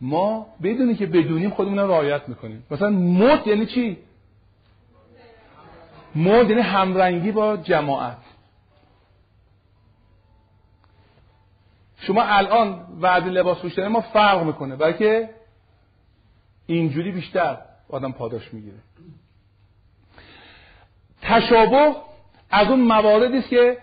ما 0.00 0.46
بدونی 0.62 0.94
که 0.94 1.06
بدونیم 1.06 1.50
خودمون 1.50 1.78
رو 1.78 1.88
رعایت 1.90 2.28
می‌کنیم. 2.28 2.66
مثلا 2.70 2.90
مد 2.90 3.46
یعنی 3.46 3.66
چی؟ 3.66 3.98
مد 6.14 6.50
یعنی 6.50 6.62
همرنگی 6.62 7.32
با 7.32 7.56
جماعت. 7.56 8.16
شما 11.96 12.22
الان 12.22 12.86
وعده 13.00 13.30
لباس 13.30 13.58
پوشیدن 13.58 13.88
ما 13.88 14.00
فرق 14.00 14.42
می‌کنه 14.42 14.76
بلکه 14.76 15.30
اینجوری 16.66 17.12
بیشتر 17.12 17.58
آدم 17.88 18.12
پاداش 18.12 18.54
می‌گیره. 18.54 18.78
تشابه 21.22 21.94
از 22.50 22.68
اون 22.68 22.80
مواردی 22.80 23.38
است 23.38 23.48
که 23.48 23.78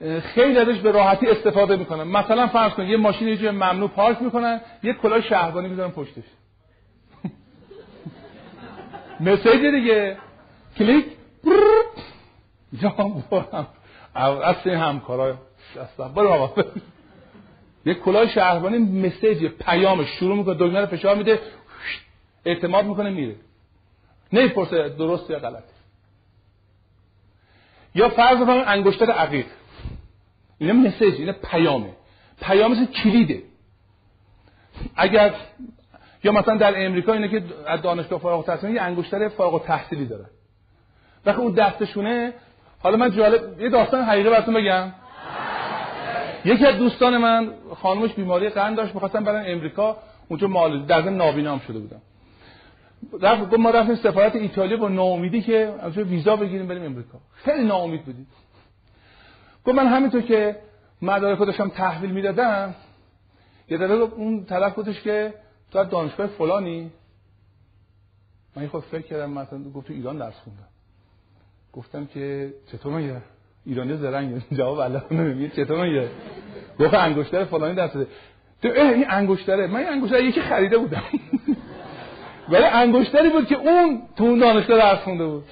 خیلی 0.00 0.58
ازش 0.58 0.78
به 0.78 0.90
راحتی 0.90 1.26
استفاده 1.26 1.76
می‌کنن. 1.76 2.02
مثلا 2.02 2.46
فرض 2.46 2.72
کن 2.72 2.86
یه 2.86 2.96
ماشین 2.96 3.28
یه 3.28 3.36
جای 3.36 3.50
ممنوع 3.50 3.88
پارک 3.88 4.22
می‌کنن 4.22 4.60
یه 4.82 4.92
کلاه 4.92 5.20
شهربانی 5.20 5.68
می‌ذارن 5.68 5.90
پشتش. 5.90 6.24
مسیج 9.20 9.66
دیگه. 9.66 10.16
کلیک. 10.78 11.04
یا 12.82 12.88
برم 13.30 13.66
اصل 14.42 14.70
همکارا. 14.70 15.38
برو 16.16 16.28
آقا 16.28 16.62
یه 17.86 17.94
کلاه 17.94 18.26
شهربانی 18.26 18.78
مسیج 18.78 19.44
پیامش 19.46 20.08
شروع 20.08 20.36
می‌کنه 20.36 20.54
دکمه 20.54 20.80
رو 20.80 20.86
فشار 20.86 21.16
میده. 21.16 21.40
اعتماد 22.44 22.84
می‌کنه 22.84 23.10
میره. 23.10 23.36
نمی‌پرسه 24.32 24.88
درست 24.88 25.30
یا 25.30 25.38
غلط. 25.38 25.64
یا 27.94 28.08
فرض 28.08 28.38
کنید 28.38 28.64
انگشتر 28.66 29.10
عقیق. 29.10 29.46
اینا 30.60 30.72
مسیج 30.72 31.14
اینا 31.14 31.32
پیامه. 31.32 31.90
پیام 32.42 32.72
مثل 32.72 32.84
کلیده. 32.84 33.42
اگر 34.96 35.34
یا 36.24 36.32
مثلا 36.32 36.56
در 36.56 36.86
امریکا 36.86 37.12
اینه 37.12 37.28
که 37.28 37.42
از 37.66 37.82
دانشگاه 37.82 38.20
فارغ 38.20 38.38
التحصیلی 38.38 38.72
یه 38.72 38.82
انگشتر 38.82 39.28
فارغ 39.28 39.54
التحصیلی 39.54 40.06
داره. 40.06 40.26
وقتی 41.26 41.40
اون 41.40 41.52
دستشونه 41.52 42.32
حالا 42.78 42.96
من 42.96 43.10
جالب 43.10 43.60
یه 43.60 43.68
داستان 43.68 44.02
حقیقی 44.04 44.30
براتون 44.30 44.54
بگم. 44.54 44.92
یکی 46.44 46.66
از 46.66 46.76
دوستان 46.76 47.16
من 47.16 47.50
خانمش 47.74 48.12
بیماری 48.12 48.48
قند 48.48 48.76
داشت 48.76 48.94
می‌خواستن 48.94 49.24
برن 49.24 49.44
امریکا. 49.46 49.96
اونجا 50.28 50.46
مال 50.46 50.86
در 50.86 51.00
نابینا 51.00 51.58
شده 51.58 51.78
بودم 51.78 52.00
رفت 53.20 53.54
ما 53.54 53.70
رفتیم 53.70 53.94
سفارت 53.94 54.36
ایتالیا 54.36 54.76
با 54.76 54.88
ناامیدی 54.88 55.42
که 55.42 55.74
ویزا 55.96 56.36
بگیریم 56.36 56.66
بریم 56.68 56.84
امریکا. 56.84 57.18
خیلی 57.34 57.64
ناامید 57.64 58.04
بودیم. 58.04 58.26
گفت 59.66 59.76
من 59.76 59.86
همینطور 59.86 60.22
که 60.22 60.56
مدارک 61.02 61.38
داشتم 61.38 61.68
تحویل 61.68 62.10
می‌دادم 62.10 62.74
یه 63.68 63.78
دفعه 63.78 63.96
اون 63.96 64.44
طرف 64.44 64.78
گفتش 64.78 65.02
که 65.02 65.34
تو 65.70 65.78
از 65.78 65.88
دانشگاه 65.88 66.26
فلانی. 66.26 66.90
من 68.56 68.66
خود 68.66 68.82
فکر 68.82 69.02
کردم 69.02 69.30
مثلا 69.30 69.62
گفت 69.74 69.86
تو 69.86 69.92
ایران 69.92 70.18
درس 70.18 70.34
خوندم. 70.34 70.68
گفتم 71.72 72.06
که 72.06 72.54
چطور 72.72 72.92
میگه؟ 72.92 73.22
ایرانی 73.66 73.96
زرنگ. 73.96 74.42
جواب 74.58 74.78
الله 74.78 75.02
نمیگه 75.10 75.48
چطور 75.48 75.86
میگه؟ 75.86 76.08
گفت 76.78 76.94
انگشتر 76.94 77.44
فلانی 77.44 77.74
دست 77.74 77.96
ده 77.96 78.06
تو 78.62 78.68
این 78.68 79.10
انگشتره. 79.10 79.66
من 79.66 79.84
انگشتر 79.84 80.24
یکی 80.24 80.40
خریده 80.40 80.78
بودم. 80.78 81.02
ولی 82.50 82.64
انگشتری 82.64 83.30
بود 83.30 83.46
که 83.46 83.54
اون 83.54 84.02
تو 84.16 84.24
اون 84.24 84.38
دانشگاه 84.38 84.78
درس 84.78 84.98
خونده 84.98 85.26
بود. 85.26 85.44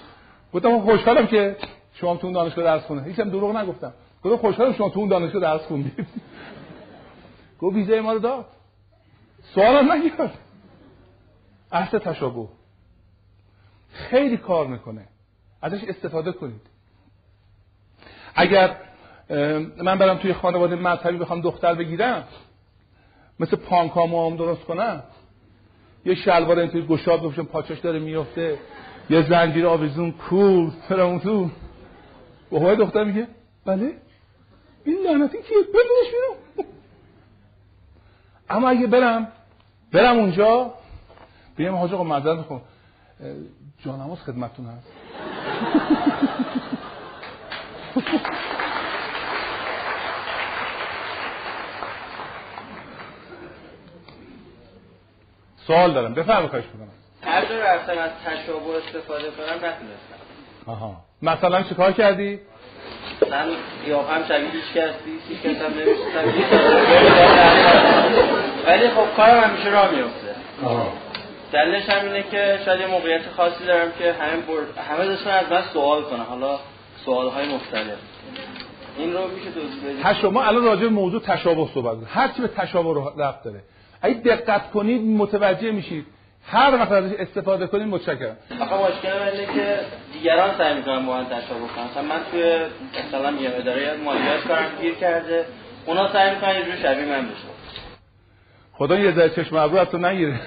گفتم 0.53 0.81
خوشحالم 0.81 1.27
که 1.27 1.57
شما 2.01 2.17
تو 2.17 2.27
اون 2.27 2.35
دانشگاه 2.35 2.65
درس 2.65 2.83
خونده 2.83 3.05
هیچم 3.05 3.31
دروغ 3.31 3.57
نگفتم. 3.57 3.93
گفتم 4.25 4.37
خوشحالم 4.37 4.73
شما 4.73 4.89
تو 4.89 5.01
اون 5.01 5.09
دانشگاه 5.09 5.43
درس 5.43 5.61
خوندید. 5.61 6.07
گفت 7.61 7.77
ویزای 7.77 8.01
ما 8.01 8.13
رو 8.13 8.19
داد. 8.19 8.47
سوالم 9.55 9.93
نگرد 9.93 10.39
اصل 11.73 11.99
تشابه. 11.99 12.49
خیلی 13.93 14.37
کار 14.37 14.67
می‌کنه. 14.67 15.05
ازش 15.63 15.85
استفاده 15.85 16.33
کنید. 16.33 16.61
اگر 18.35 18.77
من 19.83 19.99
برم 19.99 20.19
توی 20.19 20.33
خانواده 20.33 20.77
مذهبی 20.77 21.19
بخوام 21.19 21.41
دختر 21.41 21.75
بگیرم 21.75 22.25
مثل 23.41 23.57
پانکامو 23.57 24.31
هم 24.31 24.37
درست 24.37 24.65
کنم. 24.65 25.03
یه 26.05 26.15
شلوار 26.15 26.59
اینطوری 26.59 26.87
گشاد 26.87 27.21
بپوشم 27.21 27.45
پاچش 27.45 27.79
داره 27.79 27.99
میفته 27.99 28.59
یه 29.11 29.29
زنجیر 29.29 29.67
آویزون 29.67 30.13
کول 30.13 30.71
فرمون 30.89 31.21
تو. 31.21 31.51
و 32.53 32.59
های 32.59 32.77
دختر 32.77 33.05
میگه 33.05 33.29
بله. 33.67 33.97
این 34.85 34.99
لعنتی 35.07 35.39
کیه 35.39 35.57
بدونش 35.63 36.13
بیرون. 36.13 36.69
اما 38.51 38.69
اگه 38.69 38.87
برم 38.87 39.33
برم 39.93 40.19
اونجا 40.19 40.75
بگم 41.59 41.75
حاج 41.75 41.95
آقا 41.95 42.05
معذرت 42.05 42.39
می‌خوام. 42.39 42.61
جانماز 43.85 44.19
خدمتتون 44.19 44.67
هست. 44.67 44.87
سوال 55.67 55.95
دارم. 55.95 56.15
بفرمایید 56.15 56.51
خواهش 56.51 56.65
می‌کنم 56.65 56.89
هر 57.23 57.47
جا 57.47 57.59
رفتم 57.61 57.99
از 57.99 58.11
تشابه 58.25 58.77
استفاده 58.77 59.31
کنم 59.31 59.55
نتونستم. 59.55 60.19
آها. 60.67 61.08
مثلا 61.23 61.63
چیکار 61.63 61.93
کردی؟ 61.93 62.41
من 63.31 63.39
هم 64.17 64.25
شبیه 64.29 64.51
هیچ 64.51 64.73
کسی 64.75 65.11
هیچ 65.29 65.41
کس 65.43 65.63
هم 65.63 65.73
ولی 68.67 68.89
خب 68.89 69.17
کارم 69.17 69.45
همیشه 69.45 69.69
راه 69.69 69.91
میفته 69.91 70.35
دلش 71.53 71.89
هم 71.89 72.05
اینه 72.05 72.23
که 72.31 72.59
شاید 72.65 72.81
یه 72.81 72.87
موقعیت 72.87 73.21
خاصی 73.37 73.65
دارم 73.65 73.93
که 73.99 74.13
همه, 74.13 74.37
بر... 74.37 74.83
همه 74.83 75.07
داشتن 75.07 75.31
از 75.31 75.45
من 75.51 75.63
سوال 75.73 76.03
کنن. 76.03 76.21
حالا 76.21 76.59
سوال 77.05 77.29
های 77.29 77.55
مختلف. 77.55 77.99
این 78.99 79.13
رو 79.13 79.21
میشه 79.29 79.51
توضیح 79.51 80.03
بدید 80.03 80.21
شما 80.21 80.45
الان 80.45 80.65
راجع 80.65 80.83
به 80.83 80.89
موضوع 80.89 81.21
تشابه 81.21 81.69
صحبت 81.75 81.97
هر 82.07 82.29
چی 82.29 82.43
به 82.43 82.49
تشابه 82.49 82.95
رو 82.95 83.13
رفت 83.19 83.45
داره. 83.45 83.63
اگه 84.03 84.15
دقت 84.15 84.71
کنید 84.71 85.03
متوجه 85.03 85.71
میشید 85.71 86.07
هر 86.47 86.75
وقت 86.75 86.93
ازش 86.93 87.15
استفاده 87.19 87.67
کنید 87.67 87.87
متشکرم. 87.87 88.37
آخه 88.61 88.75
مشکل 88.75 89.13
اینه 89.13 89.55
که 89.55 89.81
دیگران 90.13 90.59
سعی 90.59 90.75
می‌کنن 90.75 91.07
با 91.07 91.17
من 91.17 91.25
تشابه 91.25 91.67
کنن. 91.77 91.85
مثلا 91.91 92.03
من 92.03 92.21
توی 92.31 92.61
مثلا 93.09 93.31
یه 93.31 93.51
اداره 93.57 93.97
مالیات 94.05 94.41
کارم 94.49 94.69
گیر 94.81 94.95
کرده 94.95 95.47
اونا 95.87 96.13
سعی 96.13 96.35
می‌کنن 96.35 96.55
یه 96.55 96.65
جور 96.65 96.77
شبیه 96.77 97.07
من 97.07 97.25
بشه 97.25 97.49
خدا 98.73 98.99
یه 98.99 99.13
ذره 99.13 99.31
چشم 99.31 99.57
ابرو 99.57 99.85
تو 99.85 99.99
نگیره. 99.99 100.41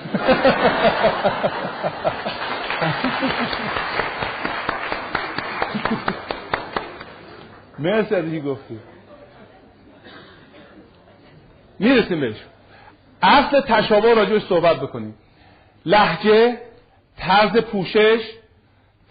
مرسی 7.79 8.15
از 8.15 8.25
گفتی. 8.25 8.79
می‌رسیم 11.79 12.19
بهش. 12.19 12.35
اصل 13.21 13.61
تشابه 13.61 14.13
راجعش 14.13 14.41
صحبت 14.41 14.79
بکنیم. 14.79 15.15
لحجه 15.85 16.57
طرز 17.17 17.57
پوشش 17.57 18.21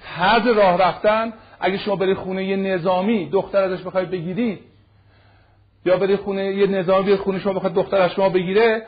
طرز 0.05 0.47
راه 0.47 0.77
رفتن. 0.77 1.33
اگه 1.61 1.79
شما 1.79 1.97
بری 1.97 2.15
خونه 2.15 2.45
یه 2.45 2.57
نظامی 2.57 3.29
دختر 3.29 3.63
ازش 3.63 3.83
بخواید 3.83 4.11
بگیری 4.11 4.59
یا 5.85 5.97
بری 5.97 6.17
خونه 6.17 6.45
یه 6.45 6.67
نظامی 6.67 7.17
خونه 7.17 7.39
شما 7.39 7.53
بخواید 7.53 7.75
دختر 7.75 8.01
از 8.01 8.11
شما 8.11 8.29
بگیره 8.29 8.87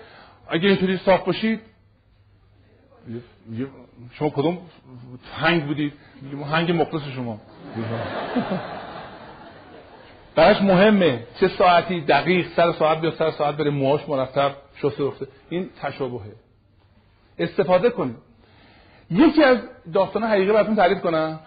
اگه 0.48 0.68
اینطوری 0.68 0.96
صاف 0.96 1.24
باشید. 1.24 1.60
شما 4.12 4.30
کدوم 4.30 4.58
هنگ 5.34 5.66
بودید 5.66 5.92
هنگ 6.52 6.70
مخلص 6.70 7.02
شما. 7.14 7.40
براش 10.36 10.62
مهمه 10.62 11.22
چه 11.40 11.48
ساعتی 11.48 12.00
دقیق 12.00 12.46
سر 12.56 12.72
ساعت 12.72 13.00
بیا 13.00 13.10
سر 13.10 13.30
ساعت 13.30 13.56
بره 13.56 13.70
موهاش 13.70 14.08
مرتب 14.08 14.52
شسته 14.82 15.06
رفته. 15.06 15.26
این 15.50 15.70
تشابهه. 15.82 16.32
استفاده 17.38 17.90
کنید 17.90 18.16
یکی 19.10 19.42
از 19.42 19.58
داستان 19.92 20.24
حقیقی 20.24 20.52
براتون 20.52 20.76
تعریف 20.76 21.00
کنم. 21.00 21.40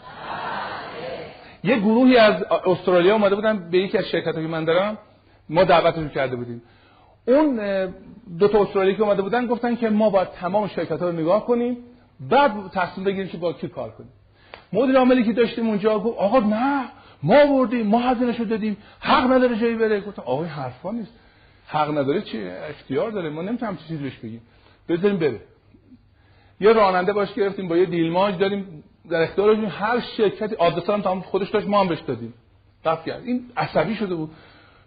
یه 1.63 1.79
گروهی 1.79 2.17
از 2.17 2.43
استرالیا 2.43 3.13
اومده 3.13 3.36
بودن 3.36 3.69
به 3.69 3.77
یکی 3.77 3.97
از 3.97 4.05
شرکت 4.05 4.33
که 4.33 4.39
من 4.39 4.65
دارم. 4.65 4.97
ما 5.49 5.63
دعوتشون 5.63 6.09
کرده 6.09 6.36
بودیم. 6.36 6.61
اون 7.27 7.59
دو 8.39 8.47
تا 8.47 8.61
استرالی 8.61 8.95
که 8.95 9.01
اومده 9.01 9.21
بودن 9.21 9.47
گفتن 9.47 9.75
که 9.75 9.89
ما 9.89 10.09
باید 10.09 10.31
تمام 10.31 10.67
شرکت 10.67 10.99
ها 10.99 11.09
رو 11.09 11.11
نگاه 11.11 11.45
کنیم 11.45 11.77
بعد 12.19 12.51
تصمیم 12.73 13.05
بگیریم 13.05 13.27
که 13.27 13.38
با 13.38 13.53
کی 13.53 13.67
کار 13.67 13.91
کنیم. 13.91 14.09
مدیر 14.73 14.97
عاملی 14.97 15.23
که 15.23 15.33
داشتیم 15.33 15.67
اونجا 15.67 15.99
گفت 15.99 16.17
آقا 16.17 16.39
نه 16.39 16.86
ما 17.23 17.45
بردیم 17.45 17.88
ما 17.88 17.99
هزینه‌شو 17.99 18.43
دادیم 18.43 18.77
حق 18.99 19.31
نداره 19.31 19.59
جایی 19.59 19.75
بره. 19.75 20.01
گفتم 20.01 20.21
آقا 20.25 20.43
حرفا 20.43 20.91
نیست. 20.91 21.11
حق 21.67 21.97
نداره 21.97 22.21
چی؟ 22.21 22.47
اختیار 22.47 23.11
داره. 23.11 23.29
ما 23.29 23.41
نمی‌تونیم 23.41 23.77
چیزی 23.88 24.03
بهش 24.03 24.17
بگیم. 24.17 24.41
بذاریم 24.89 25.17
بره. 25.17 25.39
یه 26.60 26.74
راننده 26.74 27.14
باش 27.14 27.34
گرفتیم 27.34 27.68
با 27.68 27.78
یه 27.78 27.86
دیلماج 27.86 28.38
داریم 28.38 28.84
در 29.10 29.22
اختیارشون. 29.22 29.66
هر 29.66 29.99
شرکتی 29.99 30.56
آدرس 30.56 30.89
هم 30.89 31.01
تمام 31.01 31.22
خودش 31.22 31.49
داشت 31.49 31.68
ما 31.68 31.80
هم 31.80 31.88
بهش 31.88 31.99
دادیم. 31.99 32.34
رفت 32.86 33.06
کرد. 33.06 33.24
این 33.24 33.51
عصبی 33.58 33.95
شده 33.95 34.16
بود. 34.16 34.30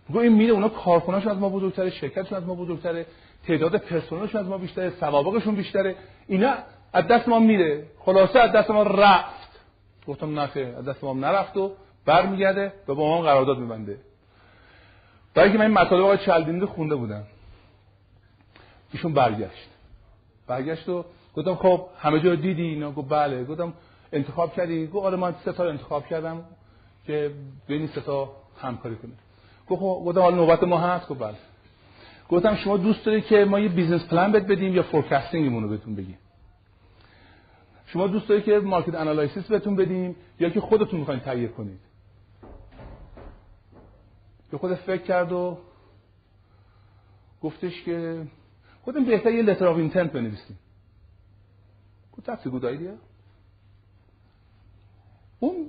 گفت 0.09 0.19
این 0.19 0.33
میره 0.33 0.53
اونا 0.53 0.69
کارکناشون 0.69 1.33
از 1.33 1.39
ما 1.39 1.49
بزرگتره 1.49 1.91
شرکتشون 1.91 2.39
از 2.39 2.45
ما 2.45 2.55
بزرگتره 2.55 3.07
تعداد 3.47 3.77
پرسنلشون 3.77 4.41
از 4.41 4.47
ما 4.47 4.59
بیشتره 4.59 4.91
سوابقشون 4.91 5.55
بیشتره. 5.55 5.97
اینا 6.29 6.55
از 6.93 7.07
دست 7.07 7.29
ما 7.29 7.39
میره. 7.39 7.85
خلاصه 7.99 8.39
از 8.39 8.53
دست 8.53 8.71
ما 8.71 8.83
رفت. 8.83 9.49
گفتم 10.07 10.41
نه 10.41 10.75
از 10.79 10.85
دست 10.89 11.05
ما 11.05 11.13
نرفت 11.13 11.57
و 11.57 11.73
برمیگرده 12.05 12.73
و 12.89 12.95
با 12.95 13.09
ما 13.09 13.23
قرارداد 13.23 13.59
میبنده. 13.59 13.99
برای 15.35 15.53
که 15.53 15.59
من 15.59 15.65
این 15.65 15.75
مطالب 15.75 16.03
آقای 16.03 16.19
چلدینی 16.19 16.65
خونده 16.67 16.95
بودم. 16.95 17.23
ایشون 18.93 19.13
برگشت. 19.13 19.69
برگشت 20.47 20.89
و 20.89 21.05
گفتم 21.39 21.55
خب 21.55 21.87
همه 21.99 22.21
جا 22.21 22.35
دیدی؟ 22.35 22.63
اینا 22.63 22.93
گفت 22.93 23.09
بله. 23.09 23.45
گفتم 23.45 23.73
انتخاب 24.13 24.55
کردی؟ 24.55 24.87
گفت 24.87 25.07
آره 25.07 25.17
من 25.17 25.35
سه 25.45 25.53
تا 25.53 25.69
انتخاب 25.69 26.07
کردم 26.07 26.45
که 27.07 27.31
بین 27.67 27.87
سه 27.87 28.01
تا 28.01 28.31
همکاری 28.61 28.97
کنه 28.97 29.13
گفت 29.69 29.81
خب 29.81 30.03
گفتم 30.07 30.21
حالا 30.21 30.37
نوبت 30.37 30.63
ما 30.63 30.79
هست؟ 30.79 31.09
گفت 31.09 31.21
بله. 31.21 31.37
گفتم 32.29 32.57
شما 32.57 32.77
دوست 32.77 33.05
دارید 33.05 33.25
که 33.25 33.45
ما 33.45 33.61
یه 33.61 33.69
business 33.69 34.07
plan 34.07 34.33
بهت 34.33 34.47
بدیم 34.47 34.75
یا 34.75 34.83
forecasting 34.83 35.46
مون 35.46 35.63
رو 35.63 35.69
بهتون 35.69 35.95
بگیم؟ 35.95 36.19
شما 37.87 38.07
دوست 38.07 38.29
دارید 38.29 38.45
که 38.45 38.59
market 38.59 38.95
analysis 38.95 39.47
بهتون 39.47 39.77
بدیم 39.77 40.17
یا 40.41 40.51
که 40.51 40.61
خودتون 40.61 41.01
می‌خواین 41.01 41.21
تغییر 41.21 41.49
کنید؟ 41.49 41.81
به 44.51 44.59
خود 44.59 44.75
فکر 44.75 45.03
کرد 45.03 45.33
و 45.33 45.59
گفتش 47.43 47.83
که 47.83 48.27
خودم 48.83 49.05
بهتر 49.05 49.31
یه 49.31 49.43
letter 49.43 49.67
of 49.67 49.77
intent 49.77 50.13
بنویسیم. 50.13 50.59
That's 52.27 52.47
a 52.47 52.51
good 52.51 52.65
idea 52.65 52.99
اون 55.41 55.67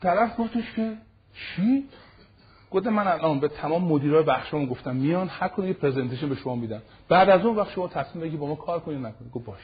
طرف 0.00 0.40
گفتش 0.40 0.72
که 0.76 0.96
چی؟ 1.34 1.88
گفتم 2.70 2.90
من 2.90 3.06
الان 3.06 3.40
به 3.40 3.48
تمام 3.48 3.84
مدیرای 3.84 4.24
بخشمون 4.24 4.66
گفتم 4.66 4.96
میان 4.96 5.28
هر 5.28 5.48
کدوم 5.48 5.66
یه 5.66 5.72
presentation 5.72 6.28
به 6.28 6.34
شما 6.34 6.54
میدن. 6.54 6.82
بعد 7.08 7.28
از 7.28 7.44
اون 7.44 7.56
وقت 7.56 7.70
شما 7.70 7.88
تصمیم 7.88 8.22
بگیرید 8.22 8.40
با 8.40 8.46
ما 8.46 8.54
کار 8.54 8.80
کنید 8.80 9.06
نکنید 9.06 9.32
گفت 9.32 9.44
باش 9.44 9.60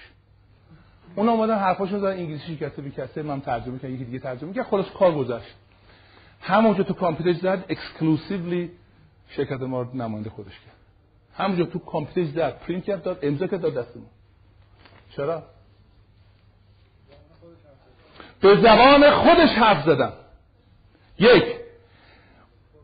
اون 1.16 1.28
اومدن 1.28 1.58
حرفاشو 1.58 1.98
زدن 1.98 2.10
انگلیسی 2.10 2.56
کسی 2.56 2.82
بیکسته 2.82 3.22
من 3.22 3.40
ترجمه 3.40 3.78
کردم 3.78 3.94
یکی 3.94 4.04
دیگه 4.04 4.18
ترجمه 4.18 4.52
کرد 4.52 4.66
خلاص 4.66 4.86
کار 4.90 5.14
گذشت. 5.14 5.54
همونجا 6.40 6.82
تو 6.82 6.94
کامپیوتر 6.94 7.40
زد 7.40 7.64
exclusively 7.68 8.70
شرکت 9.28 9.60
ما 9.60 9.90
نماینده 9.94 10.30
خودش 10.30 10.60
کرد. 10.60 10.76
همونجا 11.34 11.64
تو 11.64 11.78
کامپیوتر 11.78 12.32
زد 12.32 12.58
پرینت 12.58 12.84
کرد 12.84 13.02
داد 13.02 13.18
امضا 13.22 13.46
کرد 13.46 13.60
داد 13.60 13.86
چرا؟ 15.16 15.42
به 18.42 18.56
زبان 18.56 19.10
خودش 19.10 19.50
حرف 19.50 19.86
زدن. 19.86 20.12
یک 21.18 21.44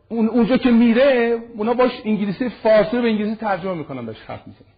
اون 0.09 0.29
اونجا 0.29 0.57
که 0.57 0.71
میره 0.71 1.39
اونا 1.55 1.75
باش 1.75 1.91
انگلیسی 2.05 2.49
فارسی 2.49 2.97
رو 2.97 3.03
به 3.03 3.09
انگلیسی 3.09 3.37
ترجمه 3.37 3.75
می‌کنن 3.75 4.07
بهش 4.07 4.21
حرف 4.21 4.47
می‌زنن. 4.47 4.69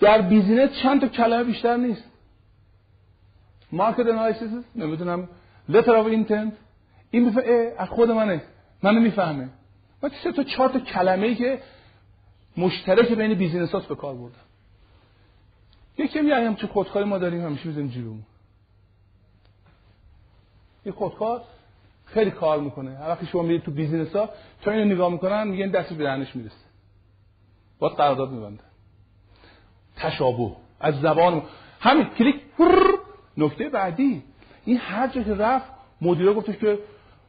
در 0.00 0.22
business 0.22 0.70
چند 0.82 1.00
تا 1.00 1.08
کلمه 1.08 1.44
بیشتر 1.44 1.76
نیست. 1.76 2.04
market 3.72 4.00
analysis 4.00 4.50
نمی‌دونم 4.76 5.28
letter 5.68 5.96
of 5.96 6.06
intent 6.06 6.52
این 7.10 7.30
بفه 7.30 7.74
از 7.78 7.88
خود 7.88 8.10
منه 8.10 8.42
منو 8.82 9.00
می‌فهمه. 9.00 9.48
من 10.02 10.10
سه 10.24 10.32
تا 10.32 10.42
چهار 10.42 10.68
تا 10.68 10.78
کلمه 10.78 11.26
ای 11.26 11.34
که 11.34 11.58
مشترک 12.56 13.12
بین 13.12 13.34
business 13.34 13.72
هاست 13.72 13.88
به 13.88 13.94
کار 13.94 14.14
بردم. 14.14 14.34
یکی 15.98 16.20
میگم 16.20 16.54
چه 16.54 16.66
خودکاری 16.66 17.04
ما 17.04 17.18
داریم 17.18 17.44
همیشه 17.44 17.66
می‌ذاریم 17.66 17.90
جیبمون 17.90 18.22
یه 20.86 20.92
خودکار 20.92 21.40
خیلی 22.04 22.30
کار 22.30 22.60
می‌کنه. 22.60 22.98
هر 22.98 23.08
وقتی 23.08 23.26
شما 23.26 23.42
میرید 23.42 23.62
تو 23.62 23.70
business 23.70 24.16
ها 24.16 24.28
تا 24.62 24.70
اینو 24.70 24.94
نگاه 24.94 25.12
می‌کنن 25.12 25.48
میگن 25.48 25.70
دست 25.70 25.92
به 25.92 26.04
دهنش 26.04 26.36
می‌رسه. 26.36 26.54
باید 27.78 27.92
قرارداد 27.92 28.30
میبنده 28.30 28.62
تشابه. 29.96 30.50
از 30.80 31.00
زبان 31.00 31.42
همین 31.80 32.04
کلیک 32.04 32.40
نکته 33.36 33.68
بعدی. 33.68 34.22
این 34.64 34.76
هر 34.76 35.08
جا 35.08 35.22
که 35.22 35.34
رفت 35.34 35.66
مدیره 36.00 36.32
گفتش 36.32 36.56
که 36.56 36.78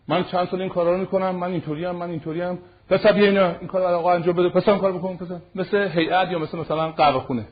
من 0.08 0.24
چند 0.24 0.47
سال 0.47 0.62
این 0.62 0.70
کارا 0.70 0.91
رو 0.91 0.97
می‌کنم 0.97 1.36
من 1.36 1.51
اینطوری 1.51 1.86
ام 1.86 1.95
من 1.95 2.10
اینطوری 2.10 2.41
ام. 2.41 2.60
پس 2.89 3.08
بیا 3.08 3.26
اینا 3.26 3.56
این 3.60 3.68
کار 3.68 3.82
آقا 3.82 4.14
انجام 4.14 4.36
بده. 4.36 4.49
پس 4.49 4.66
کار 4.66 4.91
بکن 4.91 5.18
پس 5.18 5.28
مثل 5.56 5.78
هیئت 5.78 6.32
یا 6.32 6.39
مثل 6.39 6.58
مثلا 6.58 6.91
قهوه 6.91 7.20
خونه 7.20 7.45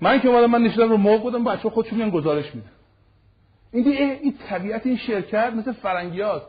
من 0.00 0.20
که 0.20 0.28
اومدم 0.28 0.50
من 0.50 0.62
نشدم 0.62 0.90
رو 0.90 0.96
موقع 0.96 1.18
بودم 1.18 1.44
بچه‌ها 1.44 1.70
خودشون 1.70 1.98
میان 1.98 2.10
گزارش 2.10 2.54
میدن. 2.54 2.70
این 3.74 3.86
این 4.22 4.38
طبیعت 4.48 4.86
این 4.86 4.96
شرکت 4.96 5.52
مثل 5.56 5.72
فرنگیات 5.72 6.42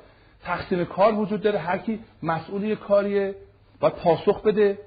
تقسیم 0.44 0.86
کار 0.86 1.14
وجود 1.14 1.42
داره. 1.42 1.60
هر 1.60 1.78
کی 1.78 2.00
مسئول 2.24 2.76
کاریه 2.76 3.36
باید 3.80 3.94
پاسخ 3.94 4.42
بده. 4.42 4.80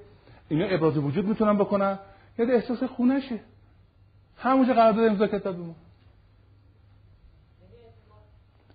اینا 0.48 0.66
ابراز 0.66 0.98
وجود 0.98 1.28
می‌تونن 1.28 1.58
بکنن. 1.58 1.98
یا 2.38 2.54
احساس 2.54 2.82
خونشه. 2.82 3.40
همونجا 4.36 4.74
قرارداد 4.74 5.08
امضا 5.08 5.26
کتاب 5.26 5.58
ما 5.58 5.74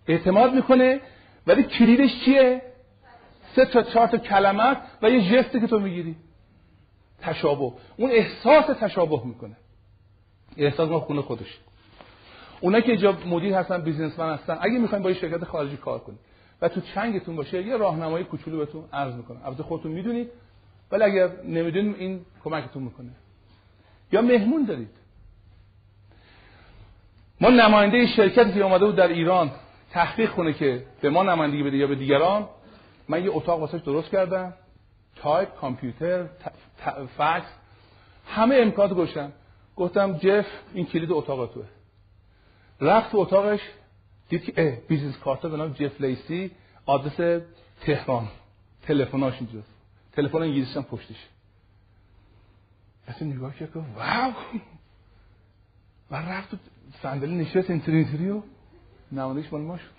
اعتماد 0.07 0.53
می‌کنه. 0.53 0.99
ولی 1.47 1.63
کلیدش 1.63 2.25
چیه؟ 2.25 2.61
سه 3.55 3.65
تا 3.65 3.83
چهار 3.83 4.07
تا 4.07 4.17
کلمات 4.17 4.77
و 5.01 5.09
یه 5.09 5.43
جستی 5.43 5.59
که 5.59 5.67
تو 5.67 5.79
می‌گیری. 5.79 6.15
تشابه. 7.21 7.71
اون 7.97 8.11
احساس 8.11 8.65
تشابه 8.65 9.21
می‌کنه. 9.25 9.55
احساس 10.57 10.89
ما 10.89 10.99
خونه 10.99 11.21
خودش 11.21 11.59
اونا 12.59 12.81
که 12.81 12.91
اینجا 12.91 13.17
مدیر 13.25 13.53
هستن 13.53 13.81
بیزنسمن 13.81 14.33
هستن 14.33 14.57
اگه 14.61 14.79
می‌خواین 14.79 15.03
با 15.03 15.09
یه 15.09 15.19
شرکت 15.19 15.43
خارجی 15.43 15.77
کار 15.77 15.99
کنید 15.99 16.19
و 16.61 16.67
تو 16.67 16.81
چنگتون 16.81 17.35
باشه 17.35 17.63
یه 17.63 17.77
راهنمایی 17.77 18.25
کوچولو 18.25 18.57
بهتون 18.57 18.83
عرض 18.93 19.13
می‌کنم. 19.13 19.41
البته 19.45 19.63
خودتون 19.63 19.91
می‌دونید 19.91 20.29
ولی 20.91 21.03
اگر 21.03 21.29
نمی‌دونید 21.43 21.95
این 21.99 22.25
کمکتون 22.43 22.83
می‌کنه. 22.83 23.09
یا 24.11 24.21
مهمون 24.21 24.65
دارید. 24.65 24.89
ما 27.41 27.49
نماینده 27.49 28.07
شرکتی 28.07 28.53
که 28.53 28.61
اومده 28.61 28.85
بود 28.85 28.95
در 28.95 29.07
ایران 29.07 29.51
تحقیق 29.91 30.31
کنه 30.31 30.53
که 30.53 30.85
به 31.01 31.09
ما 31.09 31.23
نمایندگی 31.23 31.63
بده 31.63 31.77
یا 31.77 31.87
به 31.87 31.95
دیگران 31.95 32.49
من 33.09 33.23
یه 33.23 33.29
اتاق 33.31 33.59
واسش 33.59 33.81
درست 33.81 34.09
کردم. 34.09 34.53
تایپ 35.15 35.55
کامپیوتر 35.55 36.25
فکس 37.17 37.45
همه 38.27 38.55
امکانات 38.55 38.93
گوشم 38.93 39.31
گفتم 39.75 40.13
جف 40.13 40.45
این 40.73 40.85
کلید 40.85 41.11
اتاق 41.11 41.53
توه 41.53 41.65
رفت 42.83 43.11
تو 43.11 43.17
اتاقش 43.17 43.59
دید 44.29 44.43
که 44.43 44.81
business 44.87 45.17
card 45.17 45.41
به 45.41 45.57
نام 45.57 45.71
جف 45.71 46.01
لیسی 46.01 46.51
آدرس 46.85 47.41
تهران. 47.81 48.27
تلفناش 48.81 49.33
اینجاست. 49.33 49.73
تلفن 50.11 50.41
انگلیسی 50.41 50.75
هم 50.75 50.83
پشتش. 50.83 51.27
اصلا 53.07 53.27
نگاه 53.27 53.55
کرد 53.55 53.77
wow! 53.77 54.33
و 56.11 56.15
رفت 56.15 56.51
تو 56.51 56.57
صندلی 57.01 57.35
نشست 57.35 57.69
اینترنتری 57.69 58.29
و 58.29 58.41
نمایندگیش 59.11 59.53
مال 59.53 59.61
ما 59.61 59.77
شد. 59.77 59.83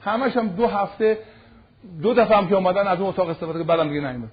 همش 0.00 0.36
هم 0.36 0.48
دو 0.48 0.66
هفته 0.66 1.18
دو 2.02 2.14
دفعه 2.14 2.36
هم 2.36 2.48
که 2.48 2.54
اومدن 2.54 2.86
از 2.86 2.98
اون 3.00 3.08
اتاق 3.08 3.28
استفاده 3.28 3.58
که 3.58 3.64
بعدم 3.64 3.88
دیگه 3.88 4.00
نیومد. 4.00 4.30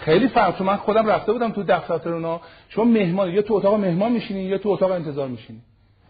خیلی 0.00 0.28
فرق 0.28 0.58
چون 0.58 0.66
من 0.66 0.76
خودم 0.76 1.06
رفته 1.06 1.32
بودم 1.32 1.52
تو 1.52 1.62
دفتر 1.62 2.12
اونا. 2.12 2.40
شما 2.68 2.84
مهمان 2.84 3.30
یا 3.30 3.42
تو 3.42 3.54
اتاق 3.54 3.74
مهمان 3.74 4.12
میشینی 4.12 4.42
یا 4.42 4.58
تو 4.58 4.68
اتاق 4.68 4.90
انتظار 4.92 5.28
میشینی. 5.28 5.60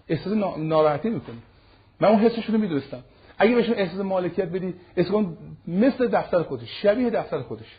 احساس 0.08 0.32
ناراحتی 0.58 1.10
می‌کنی. 1.10 1.38
من 2.00 2.08
اون 2.08 2.18
حسش 2.18 2.44
رو 2.46 2.58
می‌دونستم. 2.58 3.02
اگه 3.38 3.54
بهشون 3.54 3.74
احساس 3.74 4.00
مالکیت 4.00 4.48
بدی 4.48 4.74
احساس 4.96 5.24
مثل 5.68 6.08
دفتر 6.08 6.42
خودش 6.42 6.82
شبیه 6.82 7.10
دفتر 7.10 7.40
خودش 7.42 7.76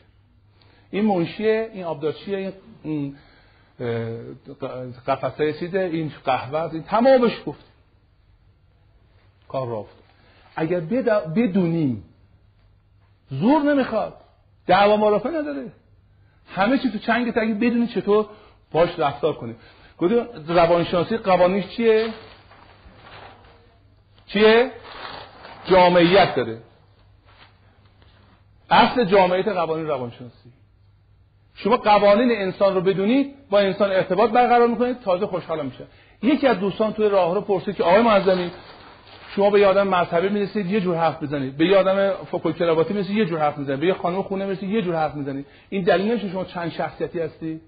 این 0.91 1.05
منشیه 1.05 1.69
این 1.73 1.83
آبدارچیه 1.83 2.53
این 2.83 3.15
قفسه 5.07 5.53
چیزه 5.53 5.79
این 5.79 6.11
قهوه 6.25 6.73
این 6.73 6.83
تمامش 6.83 7.31
گفت. 7.45 7.65
کار 9.47 9.67
را 9.67 9.85
اگر 10.55 10.79
بدونیم 11.35 12.03
زور 13.29 13.61
نمی‌خواد. 13.61 14.13
دعوا 14.67 14.97
مرافع 14.97 15.29
نداره. 15.29 15.71
همه 16.55 16.77
چی 16.77 16.91
تو 16.91 16.97
چنگ 16.97 17.31
تگی 17.31 17.53
بدونی 17.53 17.87
چطور 17.87 18.25
باش 18.71 18.89
رفتار 18.99 19.33
کنیم 19.33 19.55
گفتم 19.97 20.27
روانشناسی 20.47 21.17
قوانینش 21.17 21.67
چیه؟ 21.67 22.09
چیه؟ 24.27 24.71
جامعیت 25.65 26.35
داره. 26.35 26.61
اصل 28.69 29.05
جامعیت 29.05 29.47
قوانین 29.47 29.87
روانشناسی. 29.87 30.49
شما 31.55 31.77
قوانین 31.77 32.31
انسان 32.31 32.75
رو 32.75 32.81
بدونید 32.81 33.35
با 33.49 33.59
انسان 33.59 33.91
ارتباط 33.91 34.31
برقرار 34.31 34.67
می‌کنید 34.67 34.99
تازه 34.99 35.27
خوشحال 35.27 35.65
میشه 35.65 35.87
یکی 36.23 36.47
از 36.47 36.59
دوستان 36.59 36.93
توی 36.93 37.09
راه 37.09 37.35
رو 37.35 37.41
پرسید 37.41 37.75
که 37.75 37.83
آقای 37.83 38.01
معظمی 38.01 38.51
شما 39.35 39.49
به 39.49 39.59
یادم 39.59 39.87
مذهبی 39.87 40.29
می‌رسید 40.29 40.71
یه 40.71 40.81
جور 40.81 40.97
حرف 40.97 41.23
بزنید 41.23 41.57
به 41.57 41.65
یادم 41.65 42.13
فوکل 42.13 42.51
کراواتی 42.51 42.93
می‌رسید 42.93 43.17
یه 43.17 43.25
جور 43.25 43.39
حرف 43.39 43.57
می‌زنید. 43.57 43.79
به 43.79 43.87
یه 43.87 43.93
خانم 43.93 44.21
خونه 44.21 44.45
می‌رسید 44.45 44.69
یه 44.69 44.81
جور 44.81 44.95
حرف 44.95 45.15
می‌زنید. 45.15 45.45
این 45.69 45.83
دلیل 45.83 46.11
نمیشه 46.11 46.29
شما 46.29 46.45
چند 46.45 46.71
شخصیتی 46.71 47.19
هستی؟ 47.19 47.61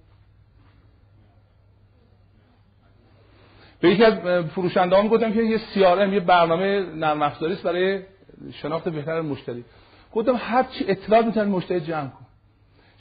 به 3.79 3.89
یکی 3.89 4.03
از 4.03 4.45
فروشنده 4.45 4.97
هم 4.97 5.07
گفتم 5.07 5.33
که 5.33 5.43
یه 5.43 5.57
سی 5.57 5.79
یه 5.79 6.19
برنامه 6.19 6.85
نرم 6.95 7.21
افزاری 7.21 7.55
برای 7.55 7.99
شناخت 8.53 8.89
بهتر 8.89 9.21
مشتری. 9.21 9.65
گفتم 10.13 10.35
هر 10.39 10.63
چی 10.63 10.85
اطلاع 10.87 11.21
می‌تونید 11.21 11.49
مشتری 11.49 11.79
جمع 11.79 12.07
کن 12.07 12.25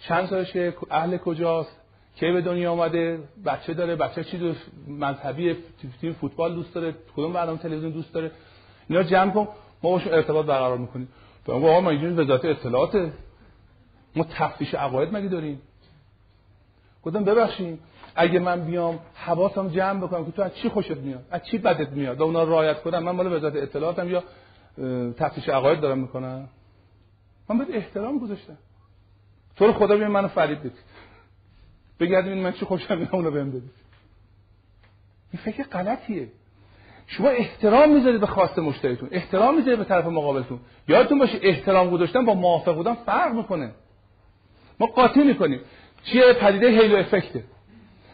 چند 0.01 0.27
سالشه 0.27 0.75
اهل 0.91 1.17
کجاست؟ 1.17 1.79
کی 2.17 2.33
به 2.33 2.41
دنیا 2.41 2.73
آمده 2.73 3.19
بچه 3.47 3.75
داره؟ 3.75 3.97
بچه 3.97 4.25
چی 4.25 4.39
دوست 4.39 4.61
مذهبی 4.89 5.57
تیم 6.01 6.13
فوتبال 6.13 6.55
دوست 6.55 6.75
داره؟ 6.75 6.95
کدوم 7.17 7.33
برنامه 7.33 7.59
تلویزیون 7.59 7.93
دوست 7.93 8.15
داره؟ 8.15 8.31
اینا 8.93 9.03
جمع 9.03 9.33
کن 9.33 9.49
ما 9.83 9.91
باشون 9.91 10.13
ارتباط 10.13 10.47
برقرار 10.47 10.79
می‌کنیم. 10.79 11.09
تو 11.47 11.53
آقا 11.53 11.81
ما 11.81 11.91
اینجوری 11.91 12.13
وزارت 12.13 12.45
اطلاعات 12.45 13.13
ما 14.17 14.27
تفتیش 14.31 14.75
عقاید 14.75 15.17
مگه 15.17 15.29
داریم؟ 15.29 15.63
گفتم 17.03 17.25
ببخشید 17.25 17.81
اگه 18.15 18.39
من 18.39 18.65
بیام 18.65 18.99
حواسم 19.15 19.69
جمع 19.69 20.01
بکنم 20.01 20.25
که 20.25 20.33
تو 20.33 20.43
از 20.43 20.55
چی 20.55 20.69
خوشت 20.69 20.97
میاد؟ 20.97 21.25
از 21.31 21.41
چی 21.45 21.59
بدت 21.59 21.89
میاد؟ 21.89 22.21
و 22.21 22.25
اونا 22.25 22.43
رعایت 22.43 22.83
کنم 22.83 22.99
من 22.99 23.13
مال 23.13 23.33
وزارت 23.33 23.57
اطلاعاتم 23.57 24.09
یا 24.09 24.25
تفتیش 25.13 25.49
عقاید 25.49 25.81
دارم 25.81 25.99
می‌کنم؟ 25.99 26.49
من 27.49 27.59
بهت 27.59 27.69
احترام 27.71 28.19
گذاشتم. 28.19 28.59
تو 29.57 29.67
رو 29.67 29.73
خدا 29.73 29.97
ببین 29.97 30.09
منو 30.09 30.29
فریب 30.29 30.59
بدید 30.59 30.79
بگردین 32.01 32.43
من 32.43 32.53
چی 32.53 32.65
خوشم 32.65 32.99
میاد 32.99 33.15
اونو 33.15 33.31
بهم 33.31 33.51
بدید 33.51 33.71
این 35.33 35.43
فکر 35.43 35.63
غلطیه. 35.63 36.29
شما 37.17 37.29
احترام 37.29 37.95
می‌ذارید 37.95 38.21
به 38.21 38.27
خواست 38.27 38.59
مشتریتون 38.59 39.09
احترام 39.13 39.57
می‌ذارید 39.57 39.79
به 39.79 39.85
طرف 39.85 40.07
مقابلتون. 40.07 40.61
یادتون 40.89 41.19
باشه 41.19 41.39
احترام 41.43 41.91
گذاشتن 41.91 42.25
با 42.25 42.35
موافق 42.35 42.75
بودن 42.75 42.95
فرق 42.95 43.35
می‌کنه. 43.35 43.71
ما 44.81 44.87
قاطی 44.87 45.21
می‌کنیم. 45.21 45.61
چیه 46.05 46.33
پدیده 46.33 46.69
هیلو 46.69 46.97
افکته 46.97 47.45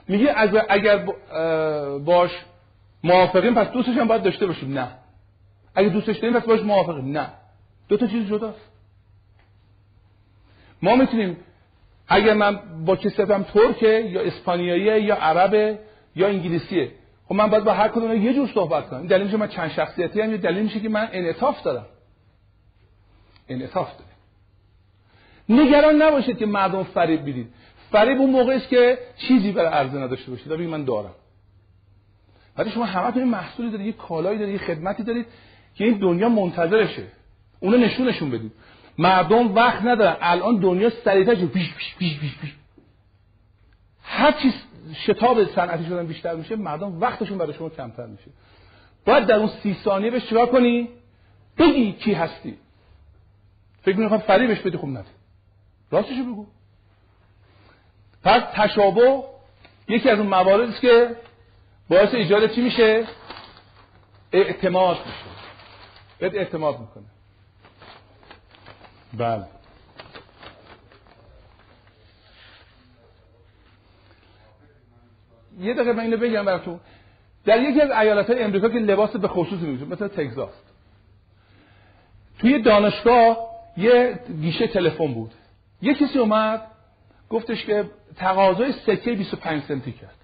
میگه 0.09 0.35
اگر 0.69 1.07
باش 1.99 2.31
موافقیم 3.05 3.55
پس 3.55 3.71
دوستش 3.71 3.97
هم 3.97 4.09
باید 4.09 4.23
داشته 4.23 4.47
باشیم. 4.47 4.79
نه. 4.79 4.89
اگه 5.75 5.89
دوستش 5.89 6.17
داریم 6.17 6.41
پس 6.41 6.47
باش 6.47 6.61
موافقیم. 6.61 7.19
نه. 7.19 7.27
دو 7.89 7.97
تا 7.97 8.07
چیز 8.07 8.29
جداست. 8.29 8.71
ما 10.83 10.97
می‌تونیم 10.97 11.37
اگر 12.09 12.35
من 12.35 12.85
با 12.85 12.97
کسی 12.97 13.23
هم 13.23 13.43
ترکه 13.43 13.89
یا 13.89 14.21
اسپانیایی 14.21 15.03
یا 15.03 15.15
عربه 15.15 15.79
یا 16.17 16.29
انگلیسیه 16.29 16.91
خب 17.29 17.35
من 17.35 17.51
باید 17.51 17.65
با 17.65 17.75
هر 17.75 17.89
کدوم 17.89 18.23
یه 18.23 18.35
جور 18.35 18.51
صحبت 18.55 18.91
کنم. 18.91 19.07
دلیل 19.07 19.25
میشه 19.25 19.37
من 19.37 19.49
چند 19.49 19.71
شخصیتی 19.71 20.21
هم 20.21 20.37
دلیل 20.37 20.63
میشه 20.63 20.81
که 20.81 20.89
من 20.89 21.09
انعطاف 21.13 21.63
دارم. 21.63 21.87
انعطاف 23.49 23.89
دارم. 23.99 24.11
نگران 25.61 26.03
نباشید 26.03 26.39
که 26.39 26.47
مردم 26.47 26.83
فریب 26.83 27.25
بیدید 27.25 27.49
فریب 27.93 28.21
اون 28.21 28.31
موقع 28.31 28.55
است 28.55 28.69
که 28.69 28.99
چیزی 29.17 29.53
برای 29.53 29.69
عرضه 29.69 29.99
نداشته 29.99 30.31
باشید. 30.31 30.49
بگید 30.49 30.69
من 30.69 30.85
دارم. 30.85 31.15
ولی 32.57 32.71
شما 32.71 32.85
همه 32.85 33.17
این 33.17 33.29
محصولی 33.29 33.71
دارید 33.71 33.87
یه 33.87 33.93
کالایی 33.93 34.39
دارید 34.39 34.61
یه 34.61 34.67
خدمتی 34.67 35.03
دارید 35.03 35.27
که 35.75 35.85
این 35.85 35.99
دنیا 35.99 36.29
منتظرشه. 36.29 37.07
اونو 37.61 37.77
نشونشون 37.77 38.31
بدید. 38.31 38.53
مردم 38.99 39.55
وقت 39.55 39.83
ندارن. 39.83 40.17
الان 40.21 40.57
دنیا 40.57 40.91
سریعتر 41.05 41.35
پیش 41.35 41.75
پیش 41.75 41.95
پیش 41.99 42.19
پیش 42.21 42.39
پیش. 42.39 42.55
هر 44.03 44.33
چیز 44.33 44.53
شتاب 44.95 45.45
صنعتی 45.45 45.85
شدن 45.85 46.07
بیشتر 46.07 46.35
میشه 46.35 46.57
مردم 46.57 47.01
وقتشون 47.01 47.39
برای 47.39 47.55
شما 47.55 47.69
کمتر 47.69 48.07
میشه. 48.07 48.31
باید 49.05 49.27
در 49.27 49.35
اون 49.35 49.51
سی 49.63 49.77
ثانیه 49.85 50.11
بهش 50.11 50.29
چیکار 50.29 50.47
کنی؟ 50.47 50.89
بگی 51.59 51.93
کی 51.93 52.13
هستی. 52.15 52.59
فکر 53.83 53.97
می‌کنم 53.97 54.19
فریبش 54.19 54.61
بدی 54.61 54.77
خوب 54.77 54.91
نده. 54.91 55.09
راستشو 55.91 56.25
بگو. 56.25 56.47
پس 58.25 58.43
تشابه 58.55 59.23
یکی 59.89 60.11
از 60.11 60.19
اون 60.19 60.29
مواردی 60.29 60.73
که 60.81 61.17
باعث 61.89 62.15
ایجاد 62.15 62.51
چی 62.51 62.61
میشه؟ 62.61 63.07
اعتماد 64.33 64.97
میشه. 64.97 65.19
بهت 66.19 66.35
اعتماد 66.35 66.81
می‌کنه. 66.81 67.05
بله. 69.15 69.58
یه 75.61 75.75
دقیقه 75.75 75.93
من 75.93 76.01
اینو 76.01 76.17
بگم 76.17 76.45
براتون. 76.45 76.81
در 77.45 77.63
یکی 77.63 77.81
از 77.81 77.91
ایالت 77.91 78.31
های 78.31 78.43
امریکا 78.43 78.69
که 78.69 78.79
لباس 78.79 79.17
به 79.17 79.29
خصوص 79.29 79.61
می‌گذاره 79.61 79.91
مثل 79.91 80.09
تگزاس. 80.09 80.53
توی 82.39 82.63
دانشگاه 82.63 83.39
یه 83.77 84.21
گیشه 84.41 84.67
تلفن 84.67 85.15
بود. 85.15 85.35
یه 85.83 85.95
کسی 85.95 86.19
اومد 86.19 86.63
گفتش 87.31 87.65
که 87.65 87.91
تقاضای 88.17 88.73
سکه 88.73 89.13
25 89.13 89.63
سنتی 89.63 89.93
کرد. 89.93 90.15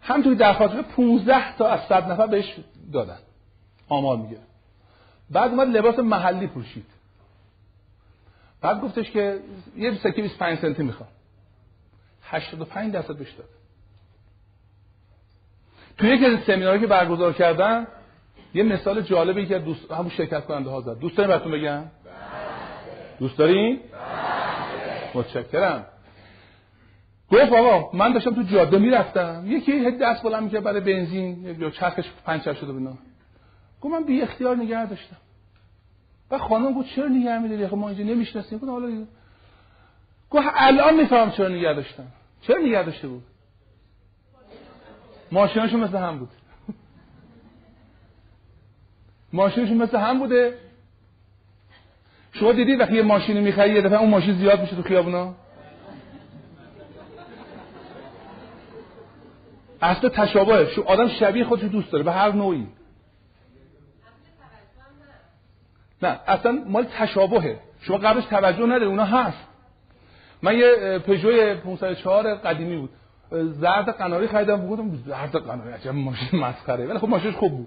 هم 0.00 0.22
توی 0.22 0.34
درخواست 0.34 0.74
15 0.74 1.56
تا 1.56 1.68
از 1.68 1.80
100 1.88 2.10
نفر 2.10 2.26
بهش 2.26 2.56
دادن. 2.92 3.18
آمار 3.88 4.16
میگه. 4.16 4.38
بعد 5.30 5.50
اومد 5.50 5.68
لباس 5.68 5.98
محلی 5.98 6.46
پوشید. 6.46 6.86
بعد 8.60 8.80
گفتش 8.80 9.10
که 9.10 9.38
یه 9.76 9.94
سکه 9.94 10.22
25 10.22 10.58
سنتی 10.58 10.82
می‌خوام. 10.82 11.08
85 12.22 12.92
درصد 12.92 13.16
بهش 13.16 13.30
داد 13.30 13.48
توی 15.98 16.10
یکی 16.10 16.26
از 16.26 16.38
سمیناری 16.46 16.80
که 16.80 16.86
برگزار 16.86 17.32
کردن 17.32 17.86
یه 18.54 18.62
مثال 18.62 19.00
جالبی 19.00 19.46
که 19.46 19.58
دوست 19.58 19.92
همون 19.92 20.10
شرکت 20.10 20.44
کننده 20.44 20.70
ها 20.70 20.80
زد. 20.80 20.98
دوست 20.98 21.16
دارین 21.16 21.30
براتون 21.30 21.52
بگم؟ 21.52 21.84
دوست 23.18 23.38
دارین؟ 23.38 23.80
متشکرم. 25.14 25.86
گفت 27.30 27.52
آقا 27.52 27.98
من 27.98 28.12
داشتم 28.12 28.34
تو 28.34 28.42
جاده 28.42 28.78
می‌رفتم. 28.78 29.44
یکی 29.46 29.72
هد 29.72 29.98
دست 30.02 30.22
بلند 30.22 30.42
می‌کرد 30.42 30.62
برای 30.62 30.80
بنزین 30.80 31.56
یا 31.60 31.70
چرخش 31.70 32.04
پنچر 32.24 32.54
شده 32.54 32.72
بنا 32.72 32.92
گفت 33.80 33.94
من 33.94 34.04
بی 34.04 34.22
اختیار 34.22 34.56
نگه 34.56 34.86
داشتم. 34.86 35.16
و 36.30 36.38
خانم 36.38 36.72
گفت 36.72 36.88
چرا 36.88 37.08
نگه 37.08 37.38
میداری؟ 37.38 37.66
ما 37.66 37.88
اینجا 37.88 38.04
نمی‌شناسیم. 38.04 38.58
گفت 38.58 38.68
حالا 38.68 39.06
گفت 40.32 40.46
الان 40.54 40.96
میفهم 40.96 41.30
چرا 41.30 41.48
نگه 41.48 41.72
داشتم. 41.72 42.06
چرا 42.42 42.58
نگه 42.58 42.82
داشته 42.82 43.08
بود؟ 43.08 43.22
ماشیناشون 45.32 45.80
مثل 45.80 45.96
هم 45.98 46.18
بود. 46.18 46.28
ماشینشون 49.32 49.76
مثل 49.76 49.98
هم 49.98 50.18
بوده. 50.18 50.58
شما 52.32 52.52
دیدید 52.52 52.80
وقتی 52.80 52.96
یه 52.96 53.02
ماشینی 53.02 53.40
می‌خری 53.40 53.74
یه 53.74 53.82
دفعه 53.82 53.98
اون 53.98 54.10
ماشین 54.10 54.34
زیاد 54.34 54.60
میشه 54.60 54.76
تو 54.76 54.82
خیابونا؟ 54.82 55.34
اصلا 59.82 60.10
تشابه 60.10 60.68
شو 60.74 60.82
آدم 60.82 61.08
شبیه 61.08 61.44
خودش 61.44 61.62
دوست 61.62 61.92
داره 61.92 62.04
به 62.04 62.12
هر 62.12 62.32
نوعی. 62.32 62.66
نه 66.02 66.20
اصلا 66.26 66.52
مال 66.66 66.84
تشابهه. 66.84 67.60
شما 67.80 67.98
قبلش 67.98 68.24
توجه 68.24 68.66
نداره 68.66 68.86
اونا 68.86 69.04
هست. 69.04 69.51
من 70.42 70.58
یه 70.58 70.98
پژو 70.98 71.54
504 71.54 72.34
قدیمی 72.34 72.76
بود. 72.76 72.90
زرد 73.30 73.88
قناری 73.88 74.26
خریدم 74.26 74.56
بودم 74.56 74.90
زرد 75.06 75.36
قناری 75.36 75.72
عجب 75.72 75.90
ماشین 75.94 76.40
مسخره. 76.40 76.86
ولی 76.86 76.98
خب 76.98 77.08
ماشینش 77.08 77.34
خوب 77.34 77.52
بود. 77.52 77.66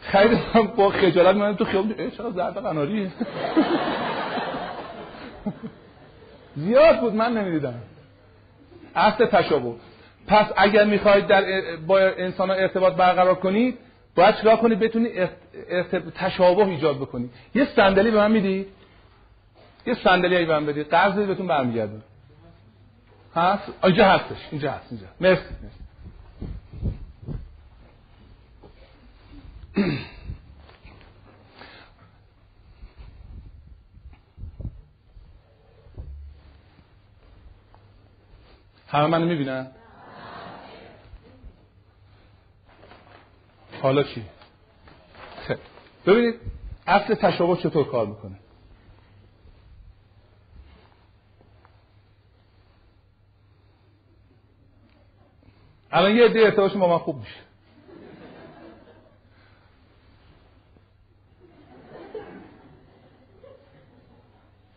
خریدم 0.00 0.72
با 0.76 0.88
خجالت 0.90 1.36
من 1.36 1.56
تو 1.56 1.64
خیابون 1.64 2.10
چرا 2.10 2.30
زرد 2.30 2.58
قناری؟ 2.58 3.10
زیاد 6.56 7.00
بود 7.00 7.14
من 7.14 7.32
نمی‌دیدم. 7.32 7.74
اصل 8.94 9.26
تشابه. 9.26 9.72
پس 10.26 10.46
اگر 10.56 10.84
می‌خواید 10.84 11.26
در 11.26 11.42
با 11.86 11.98
انسان 11.98 12.50
ارتباط 12.50 12.94
برقرار 12.94 13.34
کنید 13.34 13.78
باید 14.14 14.34
چرا 14.34 14.56
کنید؟ 14.56 14.78
بتونید 14.78 15.28
تشابه 16.14 16.66
ایجاد 16.66 16.96
بکنید. 16.96 17.30
یه 17.54 17.64
صندلی 17.76 18.10
به 18.10 18.16
من 18.16 18.32
می‌دید. 18.32 18.66
یه 19.86 19.94
صندلی 20.04 20.36
ای 20.36 20.44
من 20.44 20.66
بدید. 20.66 20.88
قرض 20.90 21.14
بهتون 21.14 21.46
برمیگرده. 21.46 22.02
هست؟ 23.34 23.62
اینجا 23.84 24.08
هستش. 24.08 24.38
اینجا 24.50 24.72
هست. 24.72 24.86
اینجا. 24.90 25.06
مرسی. 25.20 25.42
همه 38.88 39.06
منو 39.06 39.26
می‌بینن؟ 39.26 39.66
حالا 43.82 44.02
چی؟ 44.02 44.24
خب. 45.48 45.56
ببینید 46.06 46.34
اصل 46.86 47.14
تشابه 47.14 47.56
چطور 47.62 47.90
کار 47.90 48.06
می‌کنه؟ 48.06 48.36
الان 55.92 56.16
یه 56.16 56.24
عده 56.24 56.40
ارتباطش 56.40 56.76
با 56.76 56.88
من 56.88 56.98
خوب 56.98 57.16
میشه. 57.18 57.40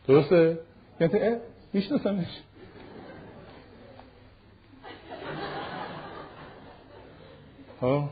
درسته؟ 0.08 0.60
یعنی 1.00 1.38
میشناسمش 1.74 2.28
ها؟ 7.82 8.10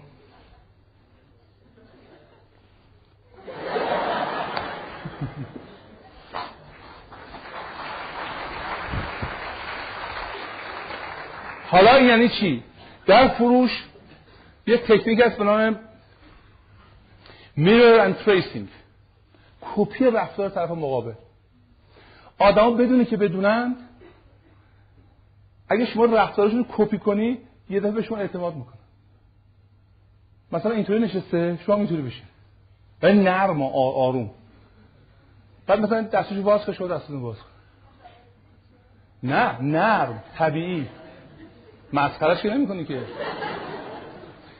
حالا 11.68 11.99
یعنی 11.99 12.30
چی؟ 12.30 12.64
در 13.06 13.28
فروش 13.28 13.84
یه 14.68 14.78
تکنیک 14.78 15.19
هست 15.19 15.38
به 15.38 15.44
نام 15.44 15.80
mirror 17.57 18.07
and 18.07 18.26
tracing. 18.26 18.68
کپی 19.76 20.06
رفتار 20.06 20.49
طرف 20.49 20.72
مقابل. 20.72 21.14
آدم 22.40 22.78
بدونی 22.78 23.06
که 23.06 23.18
بدونن 23.18 23.76
اگه 25.69 25.86
شما 25.86 26.06
رفتارشون 26.06 26.65
کپی 26.78 26.98
کنی 26.98 27.38
یه 27.69 27.80
دفعه 27.80 27.91
به 27.91 28.02
شما 28.02 28.18
اعتماد 28.18 28.56
می‌کنه 28.56 28.82
مثلا 30.52 30.72
اینطوری 30.72 30.99
نشسته 30.99 31.60
شما 31.65 31.76
اینطوری 31.76 32.02
بشین. 32.02 32.26
ولی 33.02 33.23
نرم 33.23 33.61
و 33.61 33.68
آروم. 33.76 34.32
بعد 35.68 35.80
مثلا 35.80 36.02
دستشو 36.02 36.44
باز 36.44 36.65
کنه 36.65 36.76
شما 36.76 36.88
دستتون 36.88 37.22
باز 37.22 37.38
کن. 37.38 37.45
نه 39.23 39.61
نرم 39.61 40.23
طبیعی. 40.38 40.88
مسخرش 41.93 42.41
که 42.41 42.49
نمی‌کنی 42.49 42.85
که. 42.85 42.99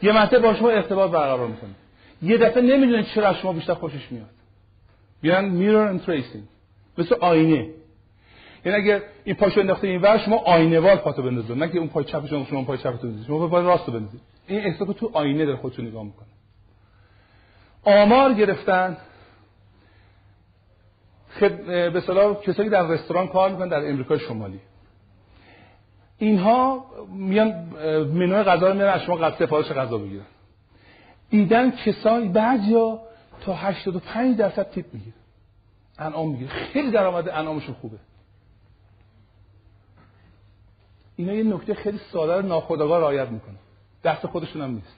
یه 0.02 0.12
مرتبه 0.12 0.40
با 0.40 0.54
شما 0.54 0.70
ارتباط 0.70 1.12
برقرار 1.12 1.48
می‌کنه. 1.48 1.70
یه 2.22 2.38
دفعه 2.38 2.62
نمی‌دونید 2.62 3.06
چرا 3.06 3.34
شما 3.34 3.54
بیشتر 3.54 3.74
خوشش 3.74 4.12
میاد. 4.12 4.30
بیان 5.22 5.46
mirror 5.46 5.88
and 5.88 6.04
tracing 6.04 6.44
مثل 6.98 7.16
آینه. 7.20 7.70
یعنی 8.66 8.78
اگر 8.78 9.02
این 9.24 9.36
پاشو 9.36 9.60
انداخته 9.60 9.88
این 9.88 10.02
ور 10.02 10.18
شما 10.18 10.38
آینه 10.38 10.80
وار 10.80 10.96
پاتو 10.96 11.24
بندازید 11.24 11.58
نه 11.58 11.70
که 11.70 11.80
اون 11.80 11.88
پای 11.88 12.04
چپ 12.04 12.28
شما 12.28 12.46
شما 12.46 12.64
پای 12.64 12.78
چپتون 12.78 12.98
بندازید 13.02 13.28
شما 13.28 13.48
پای 13.48 13.64
راست 13.64 13.86
بندازید 13.86 14.22
این 14.48 14.60
احساس 14.60 14.88
تو 14.88 15.10
آینه 15.14 15.46
در 15.46 15.56
خودتون 15.56 15.88
نگاه 15.88 16.04
می‌کنه. 16.04 16.28
آمار 17.84 18.34
گرفتن. 18.34 18.98
خب 21.30 21.66
به 21.66 21.98
اصطلاح 21.98 22.42
کسایی 22.42 22.70
در 22.70 22.88
رستوران 22.88 23.28
کار 23.28 23.50
می‌کنن 23.50 23.68
در 23.68 23.90
امریکای 23.90 24.20
شمالی. 24.20 24.60
اینها 26.22 26.86
میان 27.14 27.48
منوی 28.14 28.44
غذا 28.44 28.68
رو 28.68 28.74
میارن 28.74 28.94
از 28.94 29.02
شما 29.02 29.16
قد 29.16 29.46
سفارش 29.46 29.66
غذا 29.66 29.98
بگیرن 29.98 30.26
دیدن 31.30 31.72
کسانی 31.72 32.28
بعضیا 32.28 33.00
تا 33.42 33.54
85 33.54 34.38
درصد 34.38 34.70
تیپ 34.70 34.94
می‌گیره. 34.94 35.16
انعام 36.00 36.30
می‌گیره. 36.32 36.50
خیلی 36.50 36.92
درآمد 36.92 37.30
انعامشون 37.30 37.76
خوبه. 37.76 37.98
اینا 41.16 41.34
یه 41.34 41.44
نکته 41.44 41.74
خیلی 41.74 42.00
ساده 42.12 42.36
رو 42.36 42.48
ناخودآگاه 42.48 43.00
رعایت 43.00 43.30
می‌کنه. 43.30 43.56
دست 44.04 44.28
خودشون 44.28 44.62
هم 44.62 44.72
نیست. 44.72 44.96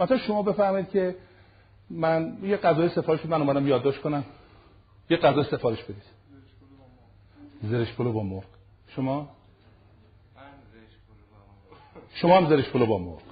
مثلا 0.00 0.18
شما 0.18 0.42
بفهمید 0.42 0.90
که 0.90 1.16
من 1.90 2.38
یه 2.42 2.56
غذای 2.56 2.88
سفارش 2.88 3.26
من 3.26 3.40
اومدم 3.40 3.68
یادداشت 3.68 4.00
کنم. 4.00 4.24
یه 5.10 5.16
غذا 5.16 5.42
سفارش 5.42 5.82
بدید. 5.82 6.02
زرشک 7.62 7.92
پلو 7.92 8.12
با 8.12 8.22
مرغ. 8.22 8.44
شما؟ 8.88 9.35
شما 12.16 12.36
هم 12.36 12.48
زرشک 12.48 12.68
پلو 12.68 12.86
با 12.86 12.98
مرغ 12.98 13.22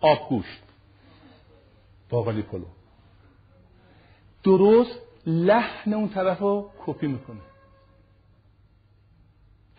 آب 0.00 0.28
گوشت. 0.28 0.62
باقالی 2.10 2.42
پلو. 2.42 2.64
درست 4.44 4.98
لحن 5.26 5.94
اون 5.94 6.08
طرف 6.08 6.38
رو 6.38 6.70
کپی 6.86 7.06
می‌کنه. 7.06 7.40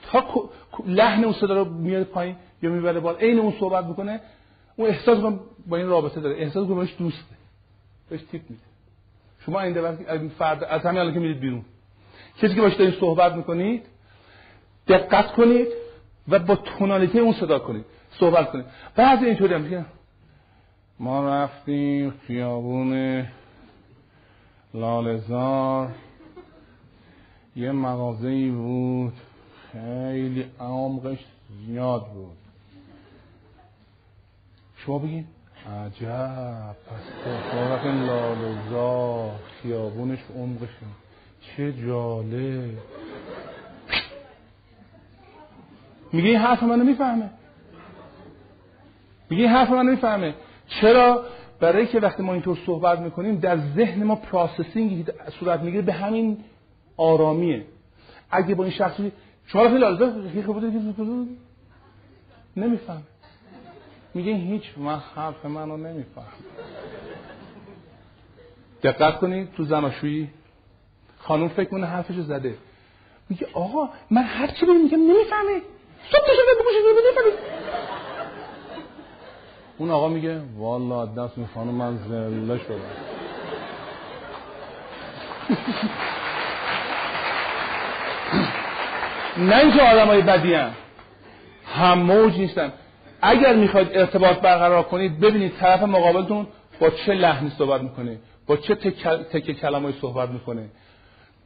تا 0.04 0.50
لحن 0.86 1.24
اون 1.24 1.34
صدا 1.34 1.54
رو 1.54 1.66
میاد 1.66 2.04
پایین 2.04 2.36
یا 2.62 2.70
می‌بره 2.70 3.00
بالا. 3.00 3.18
عین 3.18 3.40
اون 3.40 3.54
صحبت 3.60 3.86
می‌کنه 3.86 4.22
اون 4.76 4.90
احساس 4.90 5.34
با 5.68 5.78
این 5.78 5.88
رابطه 5.88 6.22
داره. 6.22 6.36
احساس 6.36 6.68
کنه 6.68 6.76
بهش 6.76 6.96
دوسته 6.98 7.36
بهش 8.10 8.22
تیپ 8.22 8.42
میده. 8.50 8.64
شما 9.46 9.62
این 9.62 9.78
وقتی 9.78 10.30
فرد 10.30 10.64
از 10.64 10.82
همین 10.82 11.00
الان 11.00 11.14
که 11.14 11.20
میرید 11.20 11.40
بیرون. 11.40 11.66
کسی 12.38 12.56
که 12.56 12.62
باش 12.62 12.74
دارید 12.74 13.00
صحبت 13.00 13.34
می‌کنید 13.34 13.86
دقت 14.88 15.32
کنید. 15.32 15.68
و 16.32 16.40
با 16.40 16.56
تونالیتی 16.56 17.20
اون 17.20 17.34
صدا 17.34 17.60
کنید 17.60 17.86
صحبت 18.20 18.52
کنید. 18.52 18.66
بعضی 18.96 19.26
اینطوری 19.26 19.54
هم 19.54 19.62
میگن 19.62 19.86
ما 21.00 21.30
رفتیم 21.30 22.14
خیابون 22.28 23.24
لالزار 24.74 25.90
یه 27.56 27.72
مغازه 27.72 28.52
بود 28.52 29.14
خیلی 29.72 30.46
عمقش 30.60 31.20
زیاد 31.66 32.06
بود. 32.08 32.38
شما 34.78 35.00
بگین 35.00 35.26
عجب 35.70 36.76
پس 36.88 37.26
طرف 37.52 37.86
لالزار 37.86 39.32
خیابونش 39.62 40.20
عمقش 40.36 40.70
چه 41.42 41.74
جالب. 41.74 42.78
میگه 46.14 46.30
این 46.30 46.40
حرف 46.40 46.64
منو 46.64 46.84
می‌فهمه. 46.84 47.30
میگه 49.30 49.44
این 49.44 49.52
حرف 49.52 49.70
منو 49.70 49.92
می‌فهمه. 49.92 50.34
چرا؟ 50.68 51.26
برای 51.60 51.88
که 51.88 52.00
وقتی 52.00 52.24
ما 52.24 52.34
اینطور 52.34 52.58
صحبت 52.66 53.00
می‌کنیم 53.00 53.40
در 53.40 53.58
ذهن 53.58 54.04
ما 54.04 54.16
processing 54.16 55.10
صورت 55.40 55.60
می‌گیره 55.60 55.84
به 55.84 55.94
همین 55.94 56.38
آرامیه. 56.98 57.66
اگه 58.32 58.56
با 58.56 58.64
این 58.64 58.74
شخصی 58.74 59.12
شما 59.46 59.62
رفتید 59.62 59.80
لازم 59.80 61.28
نمیفهم 62.58 63.04
میگه 64.14 64.34
هیچ 64.34 64.64
من 64.78 65.00
حرف 65.16 65.46
منو 65.46 65.78
نمیفهم 65.78 66.26
دقت 68.84 69.20
کنید 69.20 69.52
تو 69.52 69.64
زناشویی 69.64 70.30
خانم 71.18 71.48
فکر 71.48 71.70
کنه 71.70 71.88
حرفش 71.88 72.16
زده. 72.16 72.56
میگه 73.30 73.48
آقا 73.54 73.90
من 74.10 74.24
هر 74.24 74.48
چی 74.48 74.66
میگم 74.66 74.98
نمی‌فهمه. 74.98 75.62
صبح 76.10 76.28
نمی‌فهمه 76.30 77.34
اون 79.78 79.92
آقا 79.92 80.08
میگه 80.08 80.42
والا 80.58 81.06
دست 81.06 81.38
این 81.38 81.48
خانم 81.54 81.74
من 81.74 81.98
زله 81.98 82.58
شدم 82.58 82.76
نه 89.38 89.58
اینکه 89.58 89.82
آدم 89.82 90.08
های 90.08 90.22
بدی 90.22 90.54
هم. 90.54 90.74
هم 91.66 92.00
موج 92.00 92.38
نیستن. 92.38 92.74
اگر 93.22 93.56
می‌خواید 93.56 93.98
ارتباط 93.98 94.38
برقرار 94.38 94.84
کنید 94.84 95.20
ببینید 95.20 95.54
طرف 95.60 95.84
مقابلتون 95.84 96.48
با 96.80 96.90
چه 96.90 97.14
لحنی 97.14 97.52
صحبت 97.58 97.82
می‌کنه 97.82 98.18
با 98.48 98.58
چه 98.58 98.76
تک 99.34 99.52
کلمه 99.52 99.94
صحبت 100.02 100.30
می‌کنه. 100.30 100.70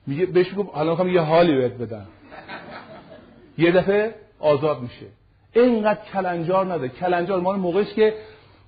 میگه 0.08 0.26
بهش 0.26 0.54
میگم 0.54 0.70
حالا 0.74 0.90
می‌خوام 0.90 1.10
یه 1.10 1.22
حالی 1.22 1.56
بهت 1.56 1.72
بدم. 1.72 2.08
یه 3.58 3.72
دفعه 3.72 4.16
آزاد 4.46 4.82
میشه. 4.82 5.06
اینقدر 5.54 6.00
کلنجار 6.14 6.74
نده. 6.74 6.90
کلنجار 6.90 7.40
مال 7.40 7.56
موقعی 7.56 7.84
است 7.84 7.94
که 7.94 8.14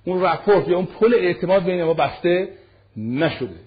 اون 0.04 0.22
رپورت 0.22 0.68
یا 0.68 0.76
اون 0.76 0.86
پل 0.86 1.14
اعتماد 1.14 1.64
بین 1.64 1.84
ما 1.84 1.94
بسته 1.94 2.48
نشده. 2.96 3.60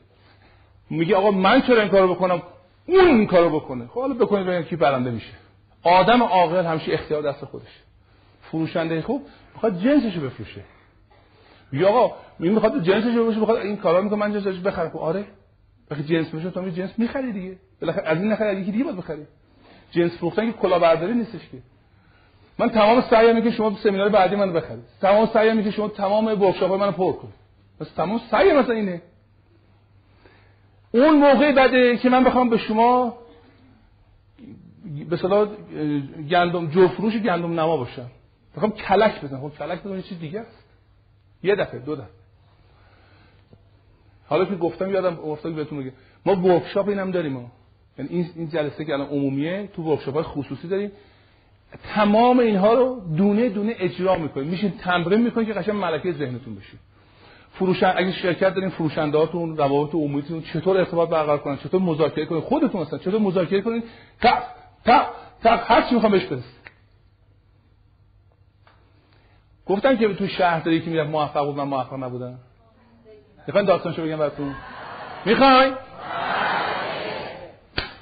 میگه 0.89 1.15
آقا 1.15 1.31
من 1.31 1.61
چرا 1.61 1.81
این 1.81 1.89
کارو 1.89 2.15
بکنم؟ 2.15 2.41
اون 2.87 3.07
این 3.07 3.27
کارو 3.27 3.59
بکنه. 3.59 3.87
خب 3.87 4.01
حالا 4.01 4.13
بکنید 4.13 4.47
ببینید 4.47 4.67
کی 4.67 4.75
برنده 4.75 5.11
میشه. 5.11 5.33
آدم 5.83 6.23
عاقل 6.23 6.65
همیشه 6.65 6.93
اختیار 6.93 7.21
دست 7.21 7.45
خودش 7.45 7.81
فروشنده 8.41 9.01
خوب 9.01 9.27
می‌خواد 9.53 9.79
جنسشو 9.79 10.21
بفروشه. 10.21 10.63
میگه 11.71 11.85
آقا 11.85 12.15
این 12.39 12.53
می‌خواد 12.53 12.83
جنسش 12.83 13.15
رو 13.15 13.25
می‌خواد 13.25 13.57
این 13.57 13.77
کارا 13.77 14.01
می‌کنه 14.01 14.19
من 14.19 14.33
جنسش 14.33 14.59
بخرم. 14.59 14.89
خب 14.89 14.97
آره. 14.97 15.25
وقتی 15.91 16.03
جنس 16.03 16.33
میشه 16.33 16.49
تو 16.49 16.61
می 16.61 16.71
جنس 16.71 16.99
می‌خری 16.99 17.31
دیگه. 17.31 17.57
بالاخره 17.81 18.07
از 18.07 18.21
این 18.21 18.31
نخری 18.31 18.61
یکی 18.61 18.71
دیگه 18.71 18.83
باید 18.83 18.97
بخری. 18.97 19.27
جنس 19.91 20.17
فروختن 20.17 20.51
که 20.51 20.57
کلاهبرداری 20.57 21.13
نیستش 21.13 21.49
که. 21.51 21.57
من 22.61 22.69
تمام 22.69 23.01
سعیم 23.01 23.41
که 23.41 23.51
شما 23.51 23.77
سمینار 23.83 24.09
بعدی 24.09 24.35
منو 24.35 24.53
بخرید. 24.53 24.83
تمام 25.01 25.25
سعیم 25.25 25.63
که 25.63 25.71
شما 25.71 25.87
تمام 25.87 26.25
ورکشاپ 26.25 26.71
منو 26.71 26.91
پر 26.91 27.11
کنید. 27.11 27.33
بس 27.79 27.87
تمام 27.93 28.21
سعی 28.31 28.53
مثلا 28.53 28.75
اینه. 28.75 29.01
اون 30.91 31.15
موقع 31.15 31.51
بعد 31.51 31.99
که 31.99 32.09
من 32.09 32.23
بخوام 32.23 32.49
به 32.49 32.57
شما 32.57 33.17
به 35.09 35.17
صلاح 35.17 35.47
گندم 36.29 36.69
جفروش 36.69 37.17
گندم 37.17 37.59
نما 37.59 37.77
باشم. 37.77 38.11
می‌خوام 38.55 38.71
کلک 38.71 39.21
بزنم 39.21 39.49
خب 39.49 39.57
کلک 39.57 39.83
بزنم 39.83 40.01
چیز 40.01 40.19
دیگه 40.19 40.39
است. 40.39 40.63
یه 41.43 41.55
دفعه 41.55 41.79
دو 41.79 41.95
دفعه. 41.95 42.07
حالا 44.27 44.45
که 44.45 44.55
گفتم 44.55 44.91
یادم 44.91 45.19
افتاد 45.19 45.53
بهتون 45.53 45.77
میگه 45.77 45.93
ما 46.25 46.35
ورکشاپ 46.35 46.87
اینم 46.87 47.11
داریم 47.11 47.33
ما 47.33 47.51
یعنی 47.97 48.09
این 48.11 48.29
این 48.35 48.49
جلسه 48.49 48.85
که 48.85 48.93
الان 48.93 49.07
عمومیه 49.07 49.69
تو 49.73 49.83
ورکشاپ 49.83 50.13
های 50.13 50.23
خصوصی 50.23 50.67
داریم. 50.67 50.91
تمام 51.95 52.39
اینها 52.39 52.73
رو 52.73 53.01
دونه 53.17 53.49
دونه 53.49 53.75
اجرا 53.79 54.15
می‌کنیم 54.15 54.47
میشین 54.47 54.71
تمرین 54.71 55.21
می‌کنید 55.21 55.47
که 55.47 55.53
قشنگ 55.53 55.75
ملکه 55.75 56.11
ذهنتون 56.11 56.55
بشید 56.55 56.79
فروشن 57.53 57.93
اگه 57.97 58.11
شرکت 58.11 58.53
دارین 58.53 58.69
فروشندهاتون 58.69 59.57
روابط 59.57 59.95
عمومیتون 59.95 60.41
چطور 60.41 60.77
ارتباط 60.77 61.09
برقرار 61.09 61.37
کنن؟ 61.37 61.57
چطور 61.57 61.81
مذاکره 61.81 62.25
کنین؟ 62.25 62.41
خودتون 62.41 62.81
مثلا 62.81 62.99
چطور 62.99 63.19
مذاکره 63.19 63.61
کنین؟ 63.61 63.83
تا 64.21 64.29
تا 64.85 65.05
تا 65.43 65.55
هر 65.55 65.81
چی 65.81 65.95
می‌خوام 65.95 66.11
بهش 66.11 66.25
برسید 66.25 66.61
گفتن 69.65 69.97
که 69.97 70.13
تو 70.13 70.27
شهرداری 70.27 70.81
که 70.81 70.89
می‌رفت 70.89 71.09
موفق 71.09 71.45
بود 71.45 71.55
من 71.55 71.63
موفق 71.63 72.03
نبودم. 72.03 72.39
می‌خواین 73.47 73.67
داستانشو 73.67 74.03
بگم 74.03 74.17
براتون؟ 74.17 74.55
می‌خواین؟ 75.25 75.73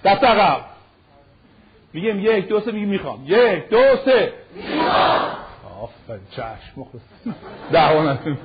دست 0.03 0.23
عقب. 0.23 0.68
میگم 1.93 2.19
یک 2.19 2.47
دو 2.47 2.59
سه 2.59 2.71
میگم 2.71 2.87
می‌خوام. 2.87 3.23
یک 3.25 3.69
دو 3.69 3.95
سه. 4.05 4.33
می‌خوام. 4.55 5.35
آفرین 5.81 6.21
چشم 6.31 6.87
دهوانم 7.71 8.37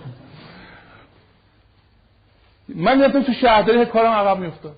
من 2.68 2.96
می‌رفتم 2.96 3.22
تو 3.22 3.32
شهرداری 3.32 3.86
کارم 3.86 4.12
عقب 4.12 4.38
میافتاد. 4.38 4.76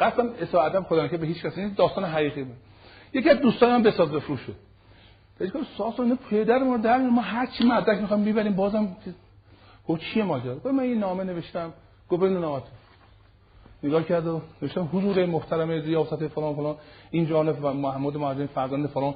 قسم 0.00 0.30
اساعتم 0.40 0.82
خدا 0.82 1.08
که 1.08 1.16
به 1.16 1.26
هیچ 1.26 1.42
کسی 1.42 1.64
نیست. 1.64 1.76
داستان 1.76 2.04
حقیقی 2.04 2.42
بود. 2.42 2.56
یکی 3.12 3.30
از 3.30 3.40
دوستانم 3.40 3.82
بساز 3.82 4.12
بفروشه 4.12 4.52
بهش 5.38 5.50
گفت 5.54 5.66
ساسون 5.78 6.18
پدر 6.30 6.58
ما 6.58 6.76
در 6.76 6.98
ما 6.98 7.22
هر 7.22 7.46
چی 7.46 7.64
مدرک 7.64 7.98
می‌خوام 7.98 8.20
می‌بریم 8.20 8.52
بازم 8.52 8.96
گفت 9.88 10.00
چیه 10.00 10.24
ماجرا؟ 10.24 10.54
گفت 10.54 10.66
من 10.66 10.82
این 10.82 10.98
نامه 10.98 11.24
نوشتم. 11.24 11.72
گفت 12.10 12.22
ببین 12.22 12.38
نامه 12.38 12.62
نگاه 13.82 14.02
کرد 14.02 14.26
و 14.26 14.42
نوشتم 14.62 14.88
حضور 14.92 15.26
محترم 15.26 15.70
ریاست 15.70 16.28
فلان 16.28 16.54
فلان 16.54 16.76
این 17.10 17.26
جانب 17.26 17.66
محمود 17.66 18.16
مهاجر 18.16 18.46
فرزند 18.46 18.86
فلان 18.86 19.14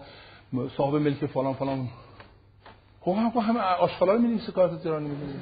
صاحب 0.77 0.95
ملک 0.95 1.27
فلان 1.27 1.55
فلان. 1.55 1.89
خب 3.01 3.11
هم 3.11 3.41
همه 3.41 3.61
آشغالا 3.61 4.12
رو 4.12 4.19
می‌نویسی 4.19 4.53
کارت 4.53 4.82
تهران 4.82 5.03
می‌بینی 5.03 5.32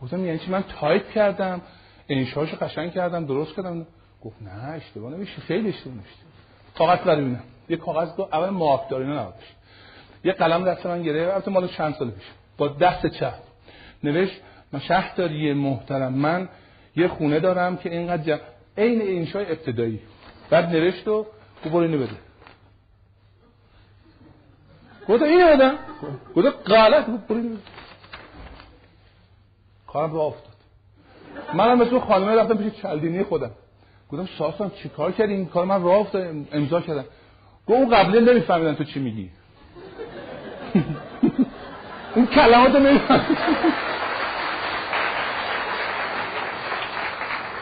گفتم 0.00 0.24
یعنی 0.24 0.38
چی؟ 0.38 0.50
من 0.50 0.64
تایپ 0.80 1.10
کردم 1.10 1.60
انشاشو 2.08 2.56
قشنگ 2.56 2.92
کردم 2.92 3.26
درست 3.26 3.56
کردم. 3.56 3.86
گفت 4.24 4.42
نه 4.42 4.72
اشتباه 4.72 5.12
نمیشه 5.12 5.40
خیلی 5.40 5.68
اشتباه 5.68 5.94
نمیشه 5.94 6.10
کاغذ 6.78 6.98
برای 6.98 7.20
ببینم. 7.20 7.42
یه 7.68 7.76
کاغذ 7.76 8.16
دو 8.16 8.28
اول 8.32 8.50
مارک 8.50 8.88
داره 8.88 9.06
نه 9.06 9.26
یه 10.24 10.32
قلم 10.32 10.64
دست 10.64 10.86
من 10.86 11.02
گرفت 11.02 11.34
البته 11.34 11.50
مال 11.50 11.68
چند 11.68 11.94
سال 11.94 12.10
پیش 12.10 12.24
با 12.58 12.68
دست 12.68 13.06
چپ. 13.06 13.34
نوشت 14.04 14.40
من 14.72 14.80
شهرداری 14.80 15.52
محترم 15.52 16.12
من 16.12 16.48
یه 16.98 17.08
خونه 17.08 17.40
دارم 17.40 17.76
که 17.76 17.90
اینقدر 17.90 18.22
جمع 18.22 18.40
عین 18.78 19.18
انشای 19.18 19.46
ابتدایی. 19.46 20.00
بعد 20.50 20.64
نوشت 20.68 21.08
و 21.08 21.26
گفت 21.64 21.68
برو 21.68 21.76
اینو 21.76 21.98
بده. 21.98 22.16
گفت 25.08 25.22
اینو 25.22 25.46
بدم 25.46 25.74
گفت 26.36 26.70
غلط 26.70 27.06
بود 27.06 27.26
برو 27.26 27.36
اینو 27.36 27.48
بده. 27.48 27.62
کارم 29.86 30.12
رو 30.12 30.18
افتاد. 30.18 30.54
منم 31.54 31.78
مثل 31.78 31.98
خانمه 31.98 32.32
رفتم 32.32 32.56
پیش 32.56 32.72
چلدینی 32.82 33.22
خودم. 33.22 33.50
گفتم 34.12 34.28
ساسان 34.38 34.70
چیکار 34.70 35.12
کردی؟ 35.12 35.32
این 35.32 35.46
کار 35.46 35.64
من 35.64 35.82
راه 35.82 35.96
افتاد 35.96 36.46
امضا 36.52 36.80
کردم. 36.80 37.04
گفت 37.66 37.78
اون 37.78 37.88
قبله 37.88 38.20
نمیفهمیدن 38.20 38.74
تو 38.74 38.84
چی 38.84 39.00
میگی. 39.00 39.30
اون 42.14 42.26
کلمات 42.26 42.74
نمیفهمیدن. 42.74 43.87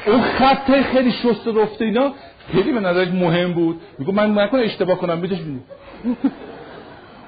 اون 0.06 0.22
خط 0.22 0.82
خیلی 0.82 1.12
شست 1.12 1.48
رفته 1.48 1.84
اینا 1.84 2.12
خیلی 2.52 2.72
به 2.72 2.80
نظر 2.80 3.10
مهم 3.10 3.52
بود. 3.52 3.80
میگو 3.98 4.12
من 4.12 4.38
نکنه 4.38 4.62
اشتباه 4.62 4.98
کنم 4.98 5.20
بدش 5.20 5.40
بینی 5.40 5.60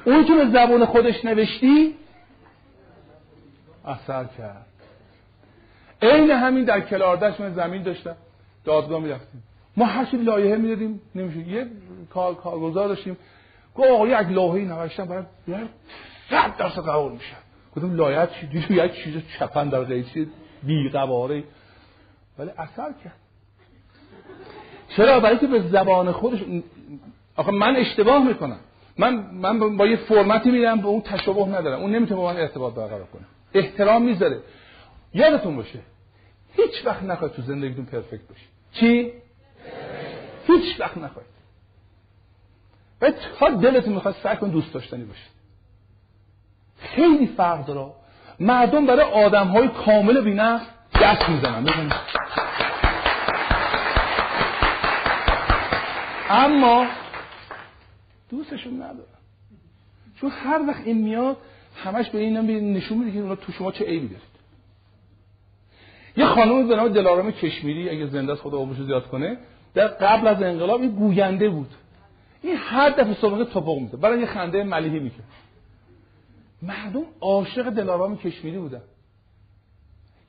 اون 0.05 0.25
که 0.25 0.35
به 0.35 0.47
زبان 0.47 0.85
خودش 0.85 1.25
نوشتی 1.25 1.95
اثر 3.85 4.25
کرد. 4.39 4.67
عین 6.03 6.31
همین 6.31 6.65
در 6.65 6.81
کلاردش 6.81 7.41
من 7.41 7.55
زمین 7.55 7.83
داشتم 7.83 8.17
دادگاه 8.65 9.01
می‌رفتیم. 9.01 9.43
ما 9.77 9.85
هر 9.85 10.05
چی 10.05 10.17
لایحه 10.17 10.57
می‌دادیم 10.57 11.01
نمیشه 11.15 11.49
یه 11.49 11.67
کار 12.11 12.35
کارگزار 12.35 12.89
داشتیم. 12.89 13.17
گفت 13.75 13.91
آقا 13.91 14.07
یک 14.09 14.29
لایحه 14.29 14.69
نوشتم 14.69 15.05
باید 15.05 15.25
صد 16.31 16.57
درصد 16.57 16.89
قبول 16.89 17.13
میشه 17.13 17.37
گفتم 17.77 17.97
لایحه 17.97 18.29
چی؟ 18.41 18.47
دیدم 18.47 18.85
یک 18.85 19.05
چیز 19.05 19.15
چپن 19.39 19.69
در 19.69 19.81
قیچی 19.85 20.31
بی 20.63 20.89
قواره 20.89 21.45
ولی 22.39 22.51
اثر 22.51 22.93
کرد. 23.05 23.17
چرا؟ 24.97 25.21
برای 25.21 25.39
که 25.39 25.47
به 25.47 25.61
زبان 25.61 26.13
خودش 26.13 26.45
آخه 27.37 27.53
من 27.53 27.77
اشتباه 27.77 28.29
می‌کنم. 28.29 28.61
من 28.99 29.15
من 29.33 29.77
با 29.77 29.87
یه 29.87 29.97
فرمتی 29.97 30.51
میرم 30.51 30.81
به 30.81 30.87
اون 30.87 31.01
تشابه 31.01 31.45
ندارم. 31.45 31.81
اون 31.81 31.95
نمی‌تونه 31.95 32.21
با 32.21 32.33
من 32.33 32.41
ارتباط 32.41 32.75
برقرار 32.75 33.07
کنه. 33.07 33.23
احترام 33.55 34.03
می‌ذاره. 34.03 34.41
یادتون 35.15 35.57
باشه 35.57 35.79
هیچ 36.57 36.87
وقت 36.87 37.03
نخواهید 37.03 37.37
تو 37.37 37.43
زندگیتون 37.43 37.85
پرفکت 37.85 38.29
باشید 38.29 38.49
چی؟ 38.73 39.13
هیچ 40.47 40.81
وقت 40.81 40.99
نخواهید. 40.99 41.31
و 43.01 43.11
تا 43.39 43.51
دلتون 43.51 43.95
می‌خواد 43.95 44.15
سعی 44.23 44.37
کن 44.37 44.49
دوست 44.49 44.73
داشتنی 44.73 45.05
باشید 45.05 45.31
خیلی 46.79 47.27
فرق 47.27 47.67
داره. 47.67 47.93
مردم 48.41 48.87
برای 48.87 49.05
آدم 49.05 49.47
های 49.47 49.69
کامل 49.69 50.21
بینه 50.21 50.61
دست 50.95 51.29
می‌زنن 51.29 51.93
اما 56.31 56.87
دوستشون 58.31 58.75
ندارن 58.75 59.19
چون 60.21 60.31
هر 60.31 60.61
وقت 60.69 60.83
این 60.85 60.99
میاد 60.99 61.37
همش 61.85 62.11
به 62.11 62.19
این 62.19 62.37
نشون 62.73 62.99
میده 62.99 63.13
که 63.13 63.19
اونا 63.19 63.37
تو 63.37 63.53
شما 63.53 63.73
چه 63.73 63.85
عیبی 63.85 64.09
دارید. 64.09 64.29
یه 66.17 66.27
خانم 66.27 66.69
به 66.69 66.77
نام 66.77 66.89
دلارام 66.89 67.31
کشمیری 67.31 67.91
اگه 67.91 68.07
زنده 68.07 68.33
است 68.33 68.43
خدا 68.43 68.59
عمرش 68.59 68.77
زیاد 68.77 69.09
کنه 69.09 69.39
در 69.75 69.89
قبل 69.89 70.29
از 70.29 70.43
انقلاب 70.43 70.81
این 70.81 70.91
گوینده 70.91 71.49
بود. 71.49 71.71
این 72.43 72.57
هر 72.57 72.91
دفعه 72.91 73.15
صبح 73.15 73.45
توپق 73.45 73.79
میده 73.79 73.97
برای 73.97 74.21
یه 74.21 74.27
خنده 74.27 74.65
ملیحی 74.65 74.99
می‌کرد 74.99 75.25
مردم 76.63 77.03
عاشق 77.21 77.71
دلارام 77.71 78.17
کشمیری 78.17 78.59
بودن. 78.59 78.83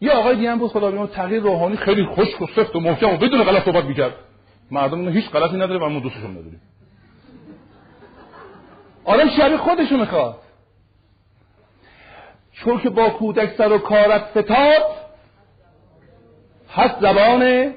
یه 0.01 0.11
آقای 0.11 0.35
دیگه 0.35 0.51
هم 0.51 0.59
بود 0.59 0.71
خدا 0.71 0.91
بیامرز 0.91 1.09
تغییر 1.09 1.41
روحانی 1.41 1.77
خیلی 1.77 2.05
خوش 2.05 2.41
و 2.41 2.45
سفت 2.55 2.75
و 2.75 2.79
محکم 2.79 3.13
و 3.13 3.17
بدون 3.17 3.43
غلط 3.43 3.65
صحبت 3.65 3.83
می‌کرد. 3.83 4.13
مردم 4.71 5.09
هیچ 5.09 5.29
غلطی 5.29 5.55
نداره 5.55 5.79
و 5.79 5.89
ما 5.89 5.99
دوستشون 5.99 6.31
نداریم. 6.31 6.61
آدم 9.05 9.29
شبیه 9.29 9.57
خودشو 9.57 9.97
می‌خواد. 9.97 10.39
چون 12.51 12.79
که 12.79 12.89
با 12.89 13.09
کودک 13.09 13.55
سر 13.57 13.71
و 13.71 13.77
کارت 13.77 14.21
فتاد 14.21 14.81
هست 16.75 16.99
زبان 17.01 17.73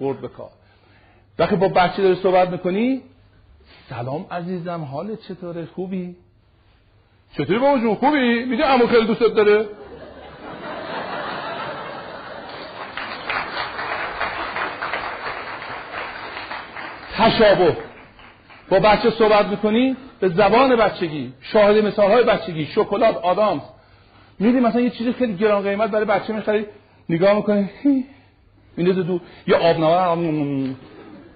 برد 0.00 0.20
به 0.20 0.28
کار. 0.28 0.50
وقتی 1.38 1.56
با 1.56 1.68
بچه 1.68 2.02
داری 2.02 2.14
صحبت 2.22 2.48
می‌کنی 2.48 3.02
سلام 3.88 4.26
عزیزم 4.30 4.84
حالت 4.84 5.20
چطوره؟ 5.20 5.66
خوبی؟ 5.66 6.16
چطوری 7.32 7.58
با 7.58 7.78
جون؟ 7.78 7.94
خوبی؟ 7.94 8.44
میگه 8.44 8.66
امو 8.66 8.86
خیلی 8.86 9.06
دوستت 9.06 9.34
داره؟ 9.34 9.66
تشابه. 17.16 17.76
با 18.70 18.78
بچه 18.78 19.10
صحبت 19.10 19.46
می‌کنی 19.46 19.96
به 20.20 20.28
زبان 20.28 20.76
بچگی 20.76 21.32
شاهد 21.40 21.84
مثال 21.84 22.10
های 22.10 22.24
بچگی 22.24 22.66
شکلات 22.66 23.16
آدامس. 23.16 23.62
میدی 24.38 24.60
مثلا 24.60 24.80
یه 24.80 24.90
چیزی 24.90 25.12
خیلی 25.12 25.36
گران 25.36 25.62
قیمت 25.62 25.90
برای 25.90 26.04
بچه 26.04 26.32
می‌خری 26.32 26.66
نگاه 27.08 27.34
می‌کنه 27.34 27.70
میندازه 28.76 29.02
دو 29.02 29.20
یه 29.46 29.56
آب 29.56 29.78
نوار 29.78 30.16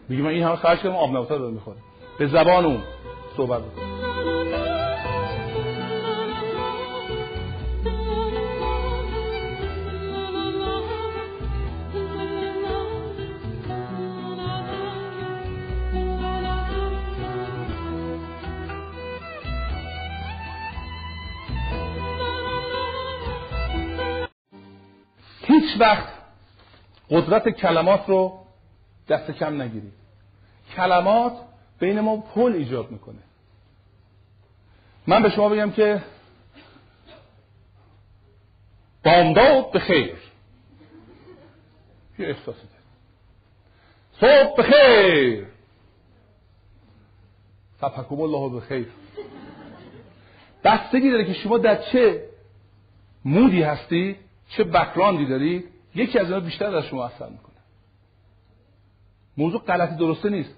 میگه 0.08 0.22
من 0.22 0.30
این 0.30 0.42
همه 0.42 0.56
خرج 0.56 0.78
کردم 0.78 0.96
آب 0.96 1.10
نوار 1.10 1.24
داره 1.24 1.52
می‌خوره. 1.52 1.76
به 2.18 2.26
زبان 2.26 2.64
اون 2.64 2.78
صحبت 3.36 3.62
می‌کنه 3.62 4.05
وقت 25.80 26.12
قدرت 27.10 27.48
کلمات 27.48 28.08
رو 28.08 28.46
دست 29.08 29.30
کم 29.30 29.62
نگیرید 29.62 29.92
کلمات 30.76 31.32
بین 31.78 32.00
ما 32.00 32.16
پل 32.16 32.52
ایجاد 32.52 32.90
می‌کنه. 32.90 33.18
من 35.06 35.22
به 35.22 35.30
شما 35.30 35.48
بگم 35.48 35.70
که 35.70 36.02
بامداد 39.04 39.70
به 39.72 39.78
خیر. 39.78 40.16
یه 42.18 42.26
احساسی 42.26 42.60
داره 42.66 42.86
صبح 44.20 44.56
بخیر 44.58 45.46
تفکم 47.80 48.20
الله 48.20 48.48
به 48.54 48.60
خیر. 48.60 48.88
بستگی 50.64 51.10
داره 51.10 51.24
که 51.24 51.32
شما 51.32 51.58
در 51.58 51.82
چه 51.82 52.28
مودی 53.24 53.62
هستی؟ 53.62 54.16
چه 54.48 54.64
بکراندی 54.64 55.26
داری؟ 55.26 55.64
یکی 55.94 56.18
از 56.18 56.26
اینا 56.26 56.40
بیشتر 56.40 56.76
از 56.76 56.84
شما 56.84 57.06
اثر 57.06 57.28
می‌کنه. 57.28 57.56
موضوع 59.36 59.60
غلطی 59.60 59.96
درسته 59.96 60.30
نیست. 60.30 60.56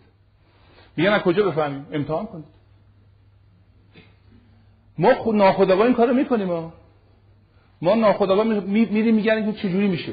میگن 0.97 1.13
از 1.13 1.23
کجا 1.23 1.51
بفهمیم؟ 1.51 1.87
امتحان 1.93 2.27
کنید. 2.27 2.45
ما 4.99 5.15
خود 5.15 5.35
ناخودآگاه 5.37 5.87
این 5.87 5.95
کارو 5.95 6.15
می‌کنیم 6.15 6.47
ما 6.47 6.73
ما 7.83 7.95
ناخودآگاه 7.95 8.45
میریم 8.45 9.15
میگن 9.15 9.53
که 9.53 9.59
چجوری 9.59 9.89
میشه. 9.89 10.13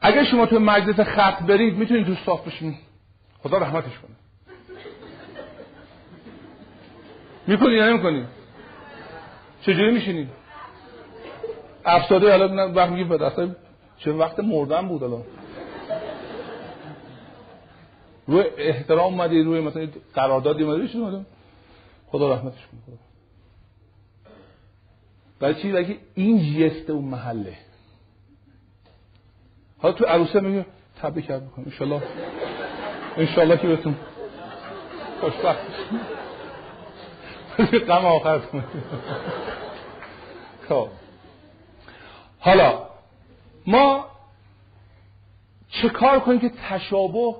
اگر 0.00 0.24
شما 0.24 0.46
تو 0.46 0.58
مجلس 0.58 1.00
خط 1.00 1.42
برید 1.42 1.76
می‌تونید 1.76 2.06
تو 2.06 2.14
صاف 2.14 2.46
بشین 2.46 2.74
خدا 3.42 3.58
رحمتش 3.58 3.98
کنه. 3.98 4.16
می‌کنی 7.46 7.74
یا 7.74 7.90
نمی‌کنی؟ 7.90 8.24
چجوری 9.62 9.90
میشینی؟ 9.90 10.28
افساده 11.84 12.30
حالا 12.30 12.72
وقت 12.72 12.90
میگی 12.90 13.14
اصلا 13.14 13.54
چه 13.98 14.12
وقت 14.12 14.40
مردن 14.40 14.88
بود 14.88 15.02
الان؟ 15.02 15.22
روی 18.26 18.44
احترام 18.56 19.12
اومدی 19.12 19.42
روی 19.42 19.60
مثلا 19.60 19.88
قراردادی 20.14 20.62
اومدی 20.62 20.88
چی 20.88 21.24
خدا 22.06 22.32
رحمتش 22.34 22.66
کنه 22.66 22.98
برای 25.40 25.54
چی؟ 25.54 25.72
بگی 25.72 25.98
این 26.14 26.38
جست 26.68 26.90
اون 26.90 27.04
محله. 27.04 27.56
حالا 29.78 29.94
تو 29.94 30.04
عروسه 30.04 30.40
میگه 30.40 30.66
تبریک 31.02 31.26
بکن 31.26 31.62
انشالله. 31.66 32.02
انشالله 33.16 33.56
که 33.56 33.68
بهتون 33.68 33.96
خوشبخت 35.20 35.58
غم 37.88 38.04
آخر 38.04 38.40
خب. 40.68 40.88
حالا 42.40 42.82
ما 43.66 44.06
چه 45.70 45.88
کار 45.88 46.20
کنیم 46.20 46.40
که 46.40 46.50
تشابه 46.68 47.34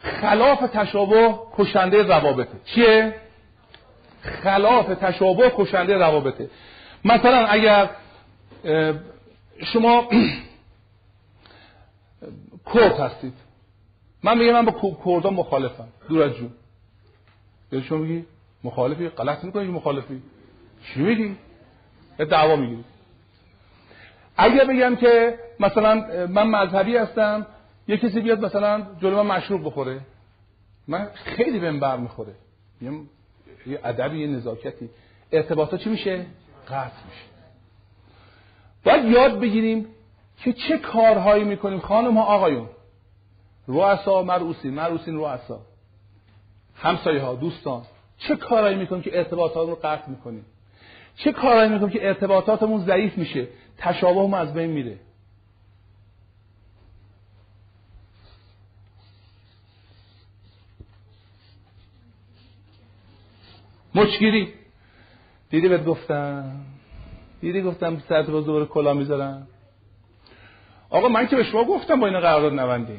خلاف 0.00 0.60
تشابه 0.60 1.34
کشنده 1.58 2.02
روابطه؟ 2.02 2.60
چیه؟ 2.64 3.14
خلاف 4.22 4.86
تشابه 4.86 5.52
کشنده 5.56 5.98
روابطه. 5.98 6.50
مثلا 7.04 7.46
اگر 7.46 7.90
شما 9.64 10.08
کرد 12.74 13.00
هستید. 13.00 13.34
من 14.22 14.38
میگم 14.38 14.52
من 14.52 14.64
با 14.64 14.96
کردان 15.04 15.34
مخالفم. 15.34 15.88
دور 16.08 16.22
از 16.22 16.32
جون. 16.34 16.52
یا 17.72 17.80
شما 17.82 17.98
میگی؟ 17.98 18.26
مخالفی؟ 18.64 19.08
غلط 19.08 19.44
می‌کنی 19.44 19.64
مخالفی. 19.64 20.22
چی 20.84 21.00
میگی؟ 21.00 21.36
دعوا 22.18 22.56
می‌گیری. 22.56 22.84
اگر 24.40 24.64
بگم 24.64 24.96
که 24.96 25.38
مثلا 25.60 25.94
من 26.28 26.46
مذهبی 26.46 26.96
هستم 26.96 27.46
یه 27.88 27.96
کسی 27.96 28.20
بیاد 28.20 28.44
مثلا 28.44 28.86
جلو 29.00 29.22
من 29.22 29.36
مشروب 29.36 29.66
بخوره 29.66 30.00
من 30.88 31.08
خیلی 31.14 31.58
بهم 31.58 31.80
بر 31.80 31.96
می‌خوره. 31.96 32.34
یه 33.66 33.78
ادبی 33.84 34.18
یه 34.20 34.26
نزاکتی. 34.26 34.90
ارتباطات 35.32 35.80
چی 35.80 35.90
میشه؟ 35.90 36.26
قطع 36.68 37.04
میشه. 37.08 37.24
باید 38.84 39.04
یاد 39.04 39.40
بگیریم 39.40 39.86
که 40.38 40.52
چه 40.52 40.78
کارهایی 40.78 41.44
می‌کنیم. 41.44 41.80
خانم 41.80 42.18
ها 42.18 42.24
آقایون. 42.24 42.68
رؤسا 43.68 44.22
مرعوسین 44.22 44.74
مرعوسین 44.74 45.16
رؤسا. 45.16 45.60
همسایه 46.76 47.22
ها 47.22 47.34
دوستان. 47.34 47.82
چه 48.18 48.36
کارهایی 48.36 48.76
می‌کنیم 48.76 49.02
که 49.02 49.18
ارتباطات 49.18 49.68
رو 49.68 49.74
قطع 49.74 50.08
می‌کنیم؟ 50.08 50.44
چه 51.16 51.32
کارهایی 51.32 51.70
می‌کنیم 51.70 51.90
که 51.90 52.08
ارتباطاتمون 52.08 52.84
ضعیف 52.84 53.18
میشه؟ 53.18 53.48
تشابهمون 53.80 54.34
از 54.34 54.54
بین 54.54 54.70
میره. 54.70 54.98
مچگیری 63.94 64.52
دیدی 65.50 65.68
بهت 65.68 65.84
گفتم. 65.84 66.60
دیدی 67.40 67.62
گفتم 67.62 68.02
سرت 68.08 68.30
باز 68.30 68.44
دوباره 68.46 68.64
کلا 68.64 68.94
می‌ذارم. 68.94 69.46
آقا 70.90 71.08
من 71.08 71.26
که 71.26 71.36
به 71.36 71.44
شما 71.44 71.64
گفتم 71.64 72.00
با 72.00 72.06
این 72.06 72.20
قرارداد 72.20 72.60
نبندی. 72.60 72.98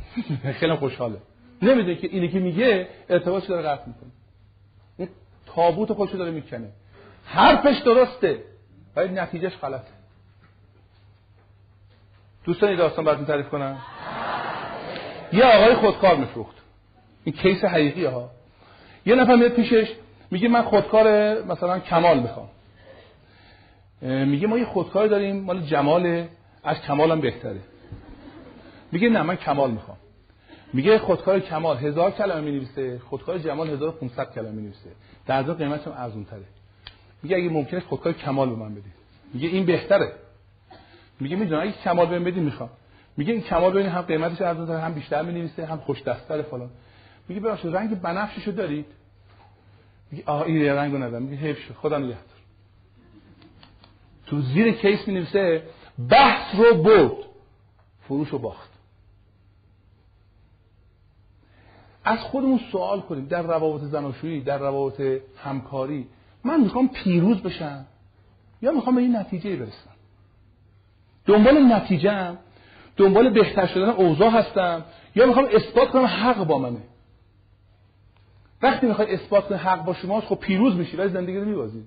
خیلی 0.60 0.74
خوشحاله. 0.74 1.18
نمی‌دونه 1.62 1.96
که 1.96 2.08
اینی 2.12 2.28
که 2.28 2.38
میگه 2.38 2.88
ارتباطش 3.08 3.46
داره 3.46 3.68
قطع 3.68 3.86
می‌کنه. 3.86 4.10
این 4.98 5.08
تابوت 5.46 5.92
خودشو 5.92 6.18
داره 6.18 6.30
می‌کنه. 6.30 6.68
حرفش 7.24 7.78
درسته 7.84 8.42
ولی 8.96 9.08
نتیجهش 9.08 9.56
غلطه. 9.56 9.97
دوستان 12.48 12.68
این 12.68 12.78
داستان 12.78 13.04
براتون 13.04 13.24
تعریف 13.24 13.48
کنم. 13.48 13.76
یه 15.32 15.44
آقای 15.44 15.74
خودکار 15.74 16.16
میفروخت. 16.16 16.56
این 17.24 17.34
کیس 17.34 17.64
حقیقی 17.64 18.04
ها. 18.04 18.30
یه 19.06 19.14
نفر 19.14 19.36
میاد 19.36 19.50
پیشش 19.50 19.92
میگه 20.30 20.48
من 20.48 20.62
خودکار 20.62 21.06
مثلا 21.42 21.78
کمال 21.78 22.20
می‌خوام. 22.20 22.48
میگه 24.02 24.46
ما 24.46 24.58
یه 24.58 24.64
خودکار 24.64 25.06
داریم 25.06 25.40
مال 25.40 25.60
جماله 25.60 26.28
از 26.64 26.80
کمال 26.80 27.10
هم 27.10 27.20
بهتره. 27.20 27.60
میگه 28.92 29.08
نه 29.08 29.22
من 29.22 29.36
کمال 29.36 29.70
می‌خوام. 29.70 29.96
میگه 30.72 30.98
خودکار 30.98 31.40
کمال 31.40 31.76
هزار 31.76 32.10
کلمه 32.10 32.40
می 32.40 32.50
نویسه 32.50 32.98
خودکار 32.98 33.38
جمال 33.38 33.70
1500 33.70 34.34
کلمه 34.34 34.50
می 34.50 34.62
نویسه 34.62 34.90
در 35.26 35.42
ضمن 35.42 35.54
قیمتش 35.54 35.86
هم 35.86 35.92
ارزون 35.96 36.24
تره 36.24 36.44
میگه 37.22 37.36
اگه 37.36 37.48
ممکنه 37.48 37.80
خودکار 37.80 38.12
کمال 38.12 38.50
به 38.50 38.56
من 38.56 38.70
بدید. 38.70 38.92
میگه 39.34 39.48
این 39.48 39.66
بهتره. 39.66 40.12
میگه 41.20 41.36
می‌دونم 41.36 41.62
اگه 41.62 41.72
کمال 41.72 42.06
بهم 42.06 42.24
بدید 42.24 42.42
می‌خوام. 42.42 42.70
میگه 43.16 43.32
این 43.32 43.42
کمال 43.42 43.72
ببین 43.72 43.86
هم 43.86 44.02
قیمتش 44.02 44.38
تره 44.38 44.80
هم 44.80 44.94
بیشتر 44.94 45.22
می 45.22 45.32
نویسه 45.32 45.66
هم 45.66 45.78
خوش 45.78 46.02
دستتر 46.02 46.42
فلان. 46.42 46.70
میگه 47.28 47.40
ببخشید 47.40 47.76
رنگ 47.76 48.00
بنفششو 48.00 48.50
دارید؟ 48.50 48.86
میگه 50.10 50.24
آ 50.26 50.42
این 50.42 50.62
رنگو 50.62 50.96
ندارم. 50.98 51.22
میگه 51.22 51.42
حیف 51.42 51.58
شد 51.58 51.74
خودم 51.74 52.04
نگهدار 52.04 52.24
تو 54.26 54.40
زیر 54.40 54.72
کیس 54.72 55.08
می 55.08 55.14
نویسه 55.14 55.62
بحث 56.08 56.54
رو 56.54 56.82
برد 56.82 57.16
فروش 58.00 58.28
رو 58.28 58.38
باخت. 58.38 58.70
از 62.04 62.18
خودمون 62.18 62.60
سوال 62.72 63.00
کنیم 63.00 63.26
در 63.26 63.42
روابط 63.42 63.82
زناشویی 63.82 64.40
در 64.40 64.58
روابط 64.58 65.00
همکاری 65.36 66.08
من 66.44 66.60
می‌خوام 66.60 66.88
پیروز 66.88 67.42
بشم 67.42 67.86
یا 68.62 68.72
می‌خوام 68.72 68.94
به 68.94 69.00
این 69.00 69.16
نتیجه 69.16 69.56
برسم؟ 69.56 69.90
دنبال 71.28 71.58
نتیجه 71.58 72.36
دنبال 72.96 73.30
بهتر 73.30 73.66
شدن 73.66 73.88
اوضاع 73.88 74.30
هستم. 74.30 74.84
یا 75.14 75.26
می‌خوام 75.26 75.46
اثبات 75.52 75.90
کنم 75.90 76.04
حق 76.04 76.44
با 76.44 76.58
منه. 76.58 76.82
وقتی 78.62 78.86
می‌خوای 78.86 79.14
اثبات 79.14 79.48
کنی 79.48 79.58
حق 79.58 79.84
با 79.84 79.94
شماست 79.94 80.26
خب 80.26 80.34
پیروز 80.34 80.74
میشی 80.74 80.96
ولی 80.96 81.08
زندگی 81.08 81.38
رو 81.38 81.44
میبازی. 81.44 81.84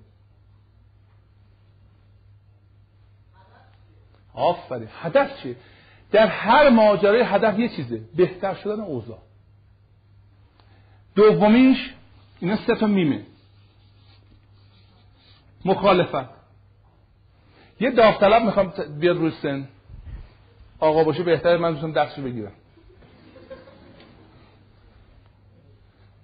آفرین. 4.34 4.88
هدف 5.01 5.41
چیه 5.41 5.55
در 6.11 6.27
هر 6.27 6.69
ماجرای 6.69 7.22
هدف 7.22 7.59
یه 7.59 7.69
چیزه 7.69 8.01
بهتر 8.15 8.53
شدن 8.53 8.80
اوضاع. 8.80 9.19
دومیش 11.15 11.93
اینا 12.39 12.55
سه 12.55 12.76
تا 12.76 12.88
میمه. 12.88 13.26
مخالفت. 15.65 16.40
یه 17.82 17.91
داوطلب 17.91 18.44
می‌خوام 18.44 18.74
بیاد 18.99 19.18
روی 19.18 19.32
سن. 19.32 19.68
آقا 20.80 21.03
باشه 21.03 21.24
بهتره 21.24 21.58
من 21.58 21.72
دوستم 21.72 21.91
دستشو 21.91 22.22
بگیرم. 22.22 22.52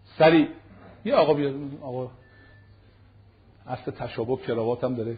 سریع 0.06 0.48
یه 1.06 1.16
آقا 1.16 1.34
بیاد. 1.34 1.54
آقا. 1.82 2.10
اصل 3.68 3.92
تشابه 3.92 4.36
کراوات 4.36 4.84
هم 4.84 4.96
داره. 4.96 5.18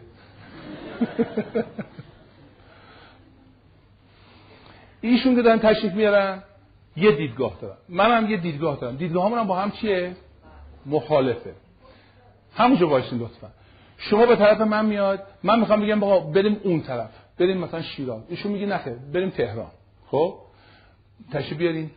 ایشون 5.00 5.36
که 5.36 5.42
دارن 5.42 5.58
تشریف 5.58 5.92
میارن 5.92 6.42
یه 6.96 7.12
دیدگاه 7.12 7.58
دارن. 7.60 7.76
هم 8.12 8.30
یه 8.30 8.36
دیدگاه 8.36 8.80
دارم. 8.80 8.96
دیدگاه 8.96 9.38
هم 9.38 9.46
با 9.46 9.56
هم 9.56 9.70
چیه؟ 9.70 10.16
مخالفه. 10.86 11.54
همونجا 12.54 12.86
باشین 12.86 13.18
لطفا. 13.18 13.50
شما 14.00 14.26
به 14.26 14.36
طرف 14.36 14.60
من 14.60 14.86
میاد 14.86 15.22
من 15.42 15.60
می‌خوام 15.60 15.80
بگم 15.80 16.00
بابا 16.00 16.30
بریم 16.30 16.60
اون 16.64 16.80
طرف 16.82 17.10
بریم 17.38 17.58
مثلا 17.58 17.82
شیراز. 17.82 18.22
ایشون 18.28 18.52
میگه 18.52 18.66
نخه 18.66 18.96
بریم 19.12 19.30
تهران. 19.30 19.70
خب؟ 20.06 20.38
تشریف 21.32 21.58
بیارین. 21.58 21.90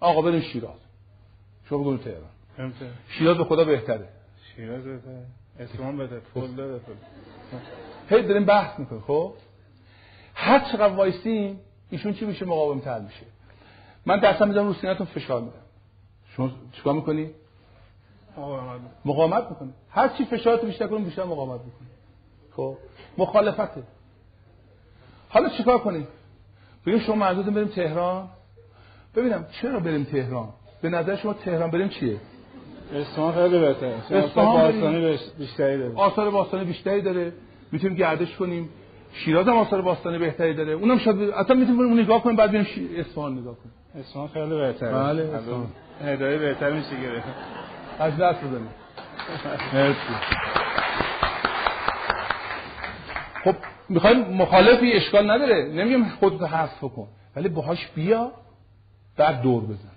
آقا 0.00 0.22
بریم 0.22 0.40
شیراز. 0.40 0.78
شما 1.68 1.78
بگو 1.78 1.96
تهران. 1.96 2.72
شیراز 3.08 3.36
به 3.36 3.44
خدا 3.44 3.64
بهتره. 3.64 4.08
شیراز 4.56 4.84
بهتره. 4.84 5.26
اصفهان 5.58 5.96
بهتره. 5.96 6.20
فول 6.34 6.50
بهتره. 6.50 6.96
هی 8.10 8.22
داریم 8.22 8.44
بحث 8.44 8.78
می‌کنیم 8.78 9.02
خب؟ 9.06 9.32
هر 10.34 10.58
چقدر 10.72 10.94
وایسیم 10.94 11.60
ایشون 11.90 12.12
چی 12.12 12.24
میشه؟ 12.24 12.44
مقاوم 12.44 12.80
تر 12.80 13.00
میشه. 13.00 13.26
من 14.06 14.20
دستم 14.20 14.48
می‌ذارم 14.48 14.66
رو 14.66 14.74
سینه‌تون 14.74 15.06
فشار 15.06 15.40
میدم. 15.40 15.54
شما 16.36 16.50
چیکار 16.72 16.94
می‌کنی؟ 16.94 17.30
مقاومت 19.04 19.50
می‌کنه 19.50 19.68
هر 19.90 20.08
چی 20.08 20.24
فشارتو 20.24 20.66
بیشتر 20.66 20.86
کنیم 20.86 21.04
بیشتر 21.04 21.24
مقاومت 21.24 21.60
می‌کنه 21.60 21.88
خب. 22.56 22.76
مخالفته. 23.18 23.82
حالا 25.28 25.48
چیکار 25.48 25.78
کنیم؟ 25.78 26.06
بگیم 26.86 26.98
شما 26.98 27.14
مردودیم 27.14 27.54
بریم 27.54 27.68
تهران؟ 27.68 28.28
ببینم 29.16 29.46
چرا 29.62 29.80
بریم 29.80 30.04
تهران؟ 30.04 30.48
به 30.82 30.88
نظر 30.88 31.16
شما 31.16 31.32
تهران 31.32 31.70
بریم 31.70 31.88
چیه؟ 31.88 32.16
اصفهان 32.94 33.34
خیلی 33.34 33.58
بهتره. 33.60 33.94
اصفهان 34.10 35.16
بیشتری 35.38 35.78
داره. 35.78 35.94
آثار 35.96 36.30
باستانی 36.30 36.64
بیشتری 36.64 37.02
داره. 37.02 37.32
می‌تونیم 37.72 37.96
گردش 37.96 38.36
کنیم. 38.36 38.68
شیراز 39.12 39.48
هم 39.48 39.56
آثار 39.56 39.82
باستانی 39.82 40.18
بهتری 40.18 40.54
داره. 40.54 40.72
اونم 40.72 40.98
شاید 40.98 41.20
اصلا 41.20 41.56
می‌تونیم 41.56 41.80
اون 41.80 42.00
نگاه 42.00 42.22
کنیم 42.22 42.36
بعد 42.36 42.52
بریم 42.52 42.66
اصفهان 42.96 43.38
نگاه 43.38 43.54
کنیم. 43.54 43.74
اصفهان 44.04 44.28
خیلی 44.28 44.56
بهتره. 44.56 44.92
بله 44.92 45.22
اصفهان. 45.22 45.66
هدایه 46.04 46.38
بهتر 46.38 46.72
میشه 46.72 47.00
گرفت. 47.02 47.26
از 47.98 48.16
دست 48.16 48.40
بزنیم 48.40 48.70
مرسی. 49.72 49.98
خب 53.44 53.54
می‌خوایم 53.88 54.20
مخالفی 54.20 54.92
اشکال 54.92 55.30
نداره. 55.30 55.64
نمیگم 55.64 56.04
خودتو 56.20 56.46
حذف 56.46 56.80
کن. 56.80 57.08
ولی 57.36 57.48
باهاش 57.48 57.88
بیا 57.94 58.32
بعد 59.16 59.40
دور 59.40 59.62
بزن. 59.62 59.88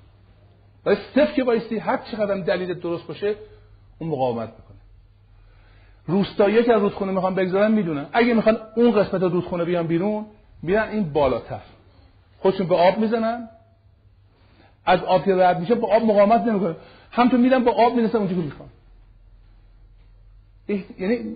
ولی 0.85 0.97
صفر 1.15 1.33
که 1.33 1.43
بایستی 1.43 1.77
هر 1.77 1.97
چقدر 1.97 2.35
دلیل 2.35 2.73
درست 2.73 3.07
باشه 3.07 3.35
اون 3.99 4.09
مقاومت 4.09 4.49
می‌کنه. 4.49 4.77
روستایی 6.07 6.63
که 6.63 6.73
از 6.73 6.81
رودخونه 6.81 7.11
می‌خوان 7.11 7.35
بگذارن 7.35 7.71
می‌دونن. 7.71 8.05
اگه 8.13 8.33
می‌خوان 8.33 8.57
اون 8.75 8.91
قسمت 8.91 9.21
رودخونه 9.21 9.65
بیان 9.65 9.87
بیرون 9.87 10.25
بیان 10.63 10.89
این 10.89 11.13
بالاتر. 11.13 11.61
خودشون 12.39 12.67
به 12.67 12.75
آب 12.75 12.97
می‌زنن. 12.97 13.49
از 14.85 15.03
آب 15.03 15.25
که 15.25 15.35
رد 15.35 15.59
میشه 15.59 15.75
با 15.75 15.95
آب 15.95 16.03
مقاومت 16.03 16.41
نمی‌کنه. 16.41 16.75
همطور 17.11 17.39
میرن 17.39 17.63
با 17.63 17.71
آب 17.71 17.95
می‌رسن 17.95 18.17
اونجا 18.17 18.35
که 18.35 18.41
می‌خوان 18.41 18.69
یعنی 20.99 21.35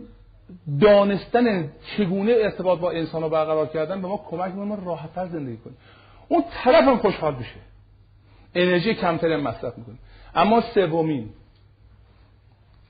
دانستن 0.81 1.71
چگونه 1.97 2.31
ارتباط 2.31 2.79
با 2.79 2.91
انسان 2.91 3.21
رو 3.21 3.29
برقرار 3.29 3.67
کردن 3.67 4.01
به 4.01 4.07
ما 4.07 4.17
کمک 4.17 4.51
می‌کنه 4.51 4.65
ما 4.65 4.77
راحتتر 4.85 5.27
زندگی 5.27 5.57
کنیم. 5.57 5.77
اون 6.27 6.43
طرف 6.51 6.83
هم 6.83 6.97
خوشحال 6.97 7.35
بشه 7.35 7.59
انرژی 8.55 8.93
کمتری 8.93 9.33
هم 9.33 9.39
مصرف 9.39 9.77
می‌کنه. 9.77 9.95
اما 10.35 10.61
سومین. 10.61 11.29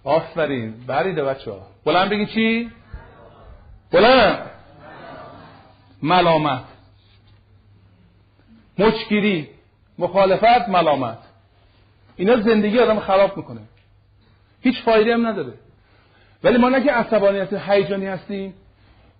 آفرین. 0.03 0.73
بریده 0.87 1.23
بچه 1.23 1.51
ها 1.51 1.61
بلند 1.85 2.09
بگی 2.09 2.25
چی؟ 2.25 2.71
بلند. 3.91 4.49
ملامت. 6.01 6.63
مچگیری 8.77 9.49
مخالفت 9.99 10.69
ملامت. 10.69 11.17
اینا 12.15 12.41
زندگی 12.41 12.79
آدم 12.79 12.99
خراب 12.99 13.37
می‌کنه. 13.37 13.61
هیچ 14.61 14.81
فایده 14.81 15.13
هم 15.13 15.27
نداره. 15.27 15.53
ولی 16.43 16.57
ما 16.57 16.69
نه 16.69 16.83
که 16.83 16.91
عصبانیت 16.91 17.53
هیجانی 17.53 18.05
هستیم 18.05 18.53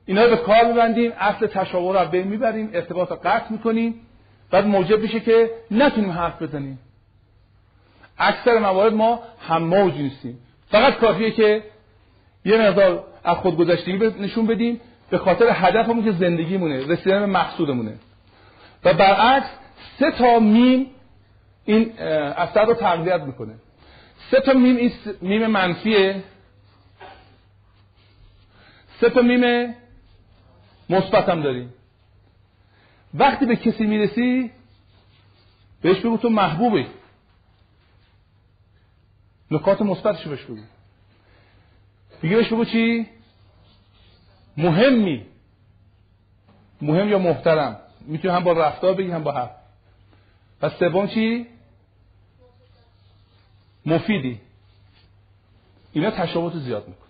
اینا 0.06 0.23
رو 0.23 0.30
به 0.30 0.38
کار 0.38 0.65
میبندیم 0.65 1.11
اصل 1.19 1.47
تشاور 1.47 2.03
رو 2.03 2.10
بین 2.10 2.27
می‌بریم 2.27 2.69
ارتباط 2.73 3.11
رو 3.11 3.18
قطع 3.23 3.52
می‌کنیم 3.52 4.02
بعد 4.52 4.65
موجب 4.65 4.99
میشه 4.99 5.19
که 5.19 5.49
نتونیم 5.72 6.11
حرف 6.11 6.41
بزنیم. 6.41 6.80
اکثر 8.18 8.60
موارد 8.60 8.93
ما 8.93 9.19
هم 9.47 9.64
موج 9.64 9.93
نیستیم. 9.93 10.39
فقط 10.68 10.95
کافیه 10.95 11.31
که 11.31 11.64
یه 12.45 12.57
مقدار 12.57 13.03
از 13.23 13.38
خودگذشتگی 13.38 13.97
نشون 14.19 14.47
بدیم 14.47 14.81
به 15.10 15.18
خاطر 15.18 15.45
هدفمون 15.52 16.03
که 16.03 16.11
زندگیمونه 16.11 16.88
رسیدن 16.88 17.19
به 17.19 17.26
مقصودمونه. 17.26 17.93
و 18.84 18.93
برعکس 18.93 19.49
سه 20.00 20.12
تا 20.12 20.40
میم 20.40 20.88
این 21.66 22.00
اثر 22.00 22.66
رو 22.66 22.74
تقویت 22.74 23.22
می‌کنه. 23.22 23.54
سه 24.32 24.40
تا 24.40 24.54
میم 24.54 24.76
این 24.76 24.92
میم 25.22 25.48
منفیه. 25.48 26.24
سه 29.02 29.10
تا 29.10 29.22
میم 29.22 29.76
مثبت 30.90 31.30
هم 31.30 31.42
داریم. 31.42 31.74
وقتی 33.14 33.46
به 33.46 33.56
کسی 33.56 33.84
می‌رسی 33.84 34.52
بهش 35.82 36.00
بگو 36.00 36.18
تو 36.18 36.30
محبوبی. 36.30 36.88
نکات 39.52 39.82
مثبتش 39.82 40.28
بهش 40.28 40.44
بگو. 40.44 40.62
دیگه 42.22 42.36
بهش 42.36 42.48
بگو 42.48 42.66
چی؟ 42.66 43.08
مهمی. 44.58 45.26
مهم 46.82 47.10
یا 47.10 47.20
محترم؟ 47.20 47.80
می‌تونی 48.02 48.34
هم 48.34 48.44
با 48.44 48.52
رفتار 48.54 48.94
بگی 48.94 49.12
هم 49.12 49.24
با 49.24 49.32
حرف. 49.32 49.65
پس 50.61 50.72
سوم 50.80 51.07
چی؟ 51.07 51.48
مفیدی. 53.86 54.41
اینا 55.94 56.11
تشابهات 56.11 56.57
زیاد 56.57 56.88
می‌کنه 56.88 57.06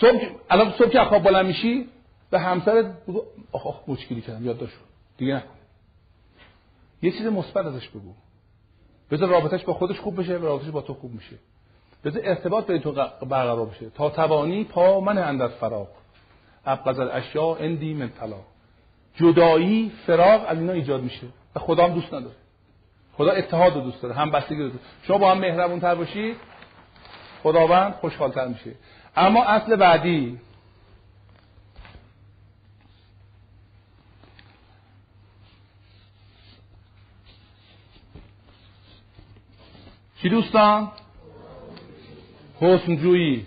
صبح 0.00 0.30
الان 0.50 0.72
صبح 0.78 0.88
که 0.88 1.04
خواب 1.04 1.22
بلند 1.22 1.46
میشی 1.46 1.88
به 2.30 2.40
همسرت 2.40 3.06
بگو 3.06 3.22
آخ 3.52 3.66
آخ 3.66 3.88
مشکلی 3.88 4.20
کردم 4.20 4.46
یاد 4.46 4.58
داشت 4.58 4.74
دیگه 5.18 5.34
نکن. 5.34 5.54
یه 7.02 7.10
چیز 7.10 7.26
مثبت 7.26 7.66
ازش 7.66 7.88
بگو. 7.88 8.14
بذار 9.10 9.28
رابطش 9.28 9.64
با 9.64 9.74
خودش 9.74 10.00
خوب 10.00 10.20
بشه 10.20 10.38
و 10.38 10.44
رابطش 10.44 10.68
با 10.68 10.80
تو 10.80 10.94
خوب 10.94 11.14
میشه. 11.14 11.36
بذار 12.04 12.22
ارتباط 12.24 12.66
بین 12.66 12.80
تو 12.80 12.92
برقرار 13.26 13.66
بشه. 13.66 13.90
تا 13.90 14.10
توانی 14.10 14.64
پا 14.64 15.00
من 15.00 15.18
اندر 15.18 15.48
فراق 15.48 15.88
ابقز 16.66 16.98
اشیا 16.98 17.54
اندی 17.54 17.94
من 17.94 18.08
طلا 18.08 18.40
جدایی 19.20 19.92
فراق 20.06 20.44
از 20.48 20.58
اینا 20.58 20.72
ایجاد 20.72 21.02
میشه. 21.02 21.26
و 21.54 21.60
خدا 21.60 21.84
هم 21.84 21.94
دوست 21.94 22.14
نداره. 22.14 22.36
خدا 23.16 23.30
اتحاد 23.30 23.74
رو 23.74 23.80
دوست 23.80 24.02
داره 24.02 24.14
هم 24.14 24.30
بستگی 24.30 24.62
رو 24.62 24.70
شما 25.02 25.18
با 25.18 25.30
هم 25.30 25.38
مهربون 25.38 25.80
تر 25.80 25.94
باشید 25.94 26.36
خداوند 27.42 27.92
خوشحالتر 27.92 28.48
میشه. 28.48 28.74
اما 29.16 29.44
اصل 29.44 29.76
بعدی. 29.76 30.40
چی 40.22 40.28
دوستان؟ 40.28 40.90
حسنجویی. 42.60 43.46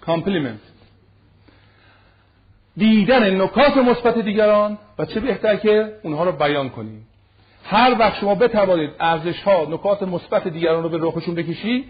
compliment 0.00 0.69
دیدن 2.76 3.42
نکات 3.42 3.76
مثبت 3.76 4.18
دیگران 4.18 4.78
و 4.98 5.04
چه 5.04 5.20
بهتر 5.20 5.56
که 5.56 5.98
اونها 6.02 6.24
رو 6.24 6.32
بیان 6.32 6.70
کنیم. 6.70 7.06
هر 7.64 7.96
وقت 7.98 8.18
شما 8.20 8.34
بتوانید 8.34 8.90
ارزش 9.00 9.42
ها 9.42 9.66
نکات 9.70 10.02
مثبت 10.02 10.48
دیگران 10.48 10.82
رو 10.82 10.88
به 10.88 10.98
رخشون 11.00 11.34
بکشی 11.34 11.84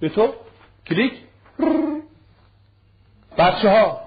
به 0.00 0.08
تو 0.08 0.28
کلیک 0.86 1.12
بچه 3.38 3.70
ها 3.70 4.00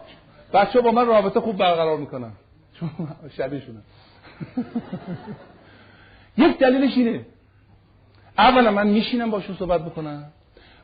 بچه 0.53 0.81
ها 0.81 0.81
با 0.81 0.91
من 0.91 1.05
رابطه 1.05 1.39
خوب 1.39 1.57
برقرار 1.57 1.97
می‌کنن. 1.97 2.31
چون 2.73 2.89
شبیه 3.37 3.61
یک 6.37 6.57
دلیلش 6.57 6.97
اینه. 6.97 7.25
اولا 8.37 8.71
من 8.71 8.87
میشینم 8.87 9.31
باشون 9.31 9.55
صحبت 9.55 9.85
بکنم. 9.85 10.31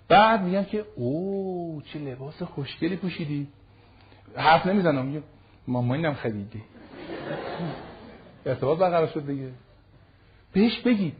بعد 0.07 0.41
میگم 0.41 0.63
که 0.63 0.85
او 0.95 1.81
چه 1.93 1.99
لباس 1.99 2.43
خوشگلی 2.43 2.95
پوشیدی. 2.95 3.47
حرف 4.35 4.67
نمی‌زنم 4.67 5.05
میگم 5.05 5.23
مامانم 5.67 6.13
خریدی. 6.13 6.61
ارتباط 8.45 8.77
برقرار 8.77 9.07
شد 9.07 9.27
دیگه. 9.27 9.49
بهش 10.53 10.79
بگید. 10.79 11.15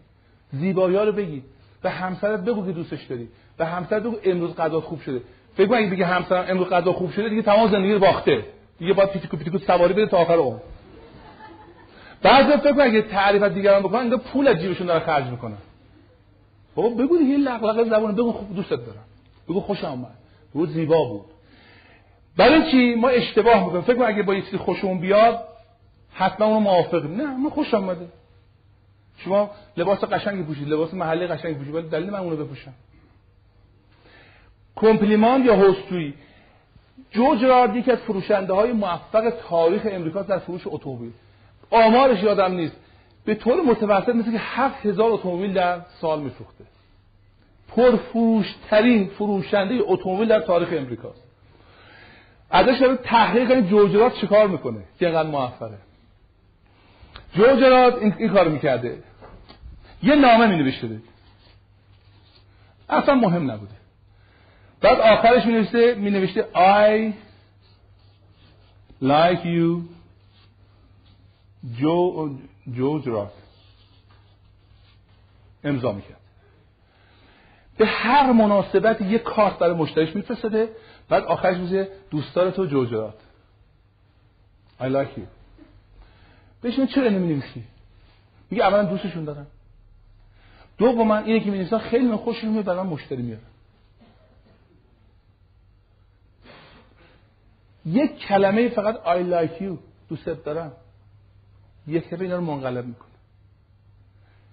زیبایی 0.52 0.98
رو 0.98 1.12
بگید. 1.12 1.44
به 1.82 1.90
همسرت 1.90 2.40
بگو 2.40 2.66
که 2.66 2.72
دوستش 2.72 3.04
داری. 3.04 3.30
به 3.58 3.66
همسرت 3.66 4.04
بگو 4.04 4.18
امروز 4.24 4.56
غذا 4.56 4.82
خوب 4.82 5.02
شده. 5.02 5.22
فکر 5.54 5.76
اگه 5.76 5.90
بگه 5.90 6.06
همسرم 6.06 6.46
امروز 6.48 6.70
غذا 6.70 6.94
خوب 6.94 7.12
شده 7.12 7.30
دیگه 7.30 7.42
تمام 7.42 7.72
زندگی 7.72 7.94
رو 7.94 8.00
باخته. 8.00 8.46
دیگه 8.80 8.94
باید 8.94 9.10
پیتیکو 9.10 9.38
پیتیکو 9.38 9.58
سواری 9.58 9.94
بده 9.94 10.06
تا 10.06 10.18
آخر 10.18 10.34
عمر. 10.34 10.58
بعضی 12.22 12.58
فکر 12.58 12.82
اگه 12.82 13.02
تعریف 13.02 13.44
از 13.44 13.54
دیگران 13.54 13.84
بکنن 13.84 14.00
انگار 14.00 14.20
پول 14.20 14.48
از 14.48 14.58
جیبشون 14.58 14.88
داره 14.88 15.00
خرج 15.00 15.26
می‌کنن. 15.26 15.58
بابا 16.76 16.90
بگو 16.90 17.18
دیگه 17.18 17.38
لغلقه 17.38 17.90
زبون 17.90 18.16
بگو 18.16 18.32
خوب 18.32 18.56
دوستت 18.56 18.86
دارم. 18.86 19.06
بگو 19.50 19.62
خوش 19.62 19.84
آمد 19.84 20.18
بگو 20.56 20.66
زیبا 20.66 21.06
بود. 21.06 21.26
برای 22.40 22.72
چی 22.72 22.96
ما 22.96 23.10
اشتباه 23.10 23.64
می‌کنیم؟ 23.64 23.82
فکر 23.82 24.04
اگه 24.04 24.24
با 24.24 24.36
چیزی 24.36 24.58
خوشمون 24.58 25.00
بیاد 25.00 25.40
حتما 26.14 26.48
اونو 26.48 26.60
موافقیم. 26.60 27.16
نه 27.16 27.38
من 27.38 27.50
خوش 27.50 27.74
آمده. 27.74 28.08
شما 29.18 29.52
لباس 29.78 30.04
قشنگی 30.04 30.44
پوشید 30.44 30.70
لباس 30.70 30.94
محلی 30.94 31.28
قشنگی 31.28 31.54
پوشید 31.54 31.76
ولی 31.76 31.90
دلیل 31.90 32.10
من 32.10 32.20
اونو 32.20 32.36
بپوشم. 32.36 32.74
کمپلیمان 34.76 35.46
یا 35.46 35.56
هوستویی 35.56 36.14
جو 37.12 37.36
جرارد 37.36 37.76
یکی 37.76 37.92
از 37.92 37.98
فروشنده 37.98 38.54
های 38.54 38.72
موفق 38.72 39.34
تاریخ 39.50 39.82
امریکا 39.92 40.22
در 40.22 40.40
فروش 40.40 40.62
اتومبیل. 40.66 41.12
آمارش 41.72 42.24
یادم 42.24 42.54
نیست. 42.54 42.76
به 43.26 43.36
طور 43.36 43.62
متوسط 43.62 44.16
مثل 44.16 44.32
که 44.32 44.40
هفت 44.40 44.86
هزار 44.86 45.12
اتومبیل 45.12 45.54
در 45.54 45.82
سال 46.02 46.20
میفروخته. 46.20 46.64
پرفروشترین 47.68 49.08
فروشنده 49.08 49.80
اتومبیل 49.82 50.28
در 50.28 50.40
تاریخ 50.40 50.70
امریکاست. 50.72 51.29
ازش 52.50 52.78
داره 52.80 52.96
تحقیق 52.96 53.48
کنید 53.50 53.70
جوجرات 53.70 54.16
چیکار 54.16 54.48
می‌کنه. 54.48 54.84
که 55.00 55.06
اینقدر 55.06 55.30
موفقه. 55.30 55.78
جوجرات 57.34 58.02
این, 58.02 58.16
این 58.18 58.30
کار 58.30 58.48
می‌کرده. 58.48 59.04
یه 60.04 60.16
نامه 60.16 60.48
می 60.48 60.56
نوشته 60.56 61.02
اصلا 62.90 63.16
مهم 63.16 63.52
نبوده. 63.52 63.74
بعد 64.82 65.00
آخرش 65.00 65.46
می 65.46 65.54
نوشته 65.54 65.96
می 65.96 66.12
نوشته 66.12 66.48
I 66.56 67.14
like 69.04 69.44
you 69.44 69.82
جو 71.80 72.30
جوجرات. 72.72 73.32
امضا 75.64 75.92
می‌کرد. 75.92 76.20
به 77.78 77.86
هر 77.86 78.32
مناسبت 78.32 79.02
یه 79.02 79.20
کارت 79.20 79.58
برای 79.60 79.74
مشتریش 79.74 80.16
میفرستاده. 80.16 80.70
بعد 81.10 81.24
آخرش 81.24 81.58
میشه 81.58 81.88
دوستار 82.10 82.52
تو 82.52 82.66
جوجرات. 82.66 83.16
I 84.80 84.84
like 84.84 85.18
you. 85.18 85.28
بهش 86.62 86.80
چرا 86.80 87.10
نمی 87.10 87.28
نویسی 87.28 87.64
میگه 88.52 88.64
اولا 88.64 88.84
دوستشون 88.84 89.26
دارم 89.26 89.48
دو 90.78 90.94
با 90.94 91.04
من 91.04 91.24
اینه 91.24 91.40
که 91.40 91.52
می 91.52 91.80
خیلی 91.80 92.16
خوششون 92.16 92.50
میاد 92.50 92.66
برای 92.66 92.84
من 92.84 92.90
مشتری 92.90 93.22
میاره 93.22 93.42
یک 97.86 98.20
کلمه 98.20 98.70
فقط 98.70 98.96
I 98.96 99.32
like 99.32 99.62
you 99.62 99.78
دوستت 100.10 100.44
دارم 100.44 100.72
یک 101.88 102.10
کلمه 102.10 102.22
اینا 102.22 102.36
رو 102.36 102.42
منقلب 102.42 102.86
می‌کنه. 102.86 103.10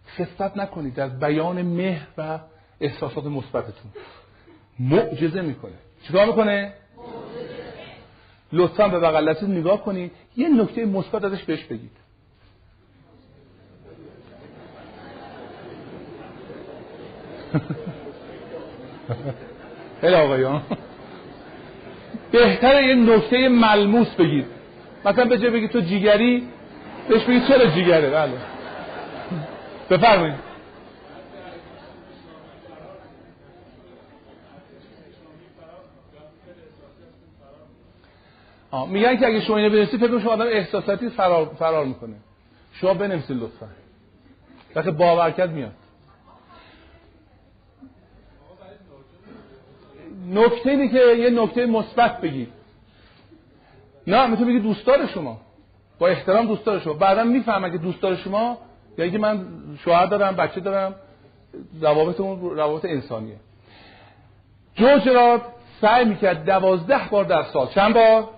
خفت 0.06 0.56
نکنید 0.56 0.94
در 0.94 1.08
بیان 1.08 1.62
مهر 1.62 2.06
و 2.18 2.38
احساسات 2.80 3.24
مثبتتون. 3.24 3.92
معجزه 4.78 5.40
می‌کنه. 5.40 5.78
چیکار 6.06 6.26
می‌کنه؟ 6.26 6.72
لطفا 8.52 8.88
به 8.88 8.98
بغل 8.98 9.34
نگاه 9.42 9.84
کنید 9.84 10.12
یه 10.36 10.48
نکته 10.48 10.84
مثبت 10.84 11.24
ازش 11.24 11.42
بهش 11.42 11.64
بگید. 11.64 11.90
خیلی 20.00 20.14
آقایان 20.14 20.62
بهتره 22.32 22.86
یه 22.86 22.94
نکته 22.94 23.48
ملموس 23.48 24.08
بگید. 24.08 24.46
مثلا 25.04 25.24
به 25.24 25.50
بگید 25.50 25.70
تو 25.70 25.80
جیگری 25.80 26.48
بهش 27.08 27.22
بگید 27.22 27.48
چرا 27.48 27.66
جیگره؟ 27.66 28.10
بله. 28.10 28.32
بفرمایید. 29.90 30.45
میگن 38.88 39.16
که 39.16 39.26
اگه 39.26 39.40
شما 39.40 39.56
اینو 39.56 39.70
بنویسید 39.70 40.00
فکر 40.00 40.20
شما 40.20 40.32
آدم 40.32 40.46
احساساتی 40.46 41.08
فرار, 41.08 41.46
فرار 41.58 41.84
می‌کنه. 41.84 42.14
شما 42.72 42.94
بنویسید 42.94 43.36
لطفا. 43.36 43.66
وقتی 44.74 44.90
باورکت 44.90 45.48
میاد. 45.48 45.72
نکته 50.30 50.70
اینه 50.70 50.88
که 50.88 50.98
یه 50.98 51.30
نکته 51.30 51.66
مثبت 51.66 52.20
بگید 52.20 52.48
نه 54.06 54.26
می‌تونی 54.26 54.50
بگی 54.50 54.60
دوستدار 54.60 55.06
شما. 55.06 55.40
با 55.98 56.08
احترام 56.08 56.46
دوستدار 56.46 56.80
شما. 56.80 56.92
بعدا 56.92 57.24
می‌فهمم 57.24 57.70
که 57.72 57.78
دوستدار 57.78 58.16
شما 58.16 58.58
یعنی 58.98 59.10
که 59.10 59.18
من 59.18 59.46
شوهر 59.84 60.06
دارم 60.06 60.36
بچه 60.36 60.60
دارم 60.60 60.94
روابطمون 61.80 62.56
روابط 62.56 62.84
انسانیه. 62.84 63.36
جورج 64.74 65.40
سعی 65.80 66.04
می‌کرد 66.04 66.44
دوازده 66.44 67.00
بار 67.10 67.24
در 67.24 67.42
سال 67.42 67.66
چند 67.66 67.94
بار؟ 67.94 68.28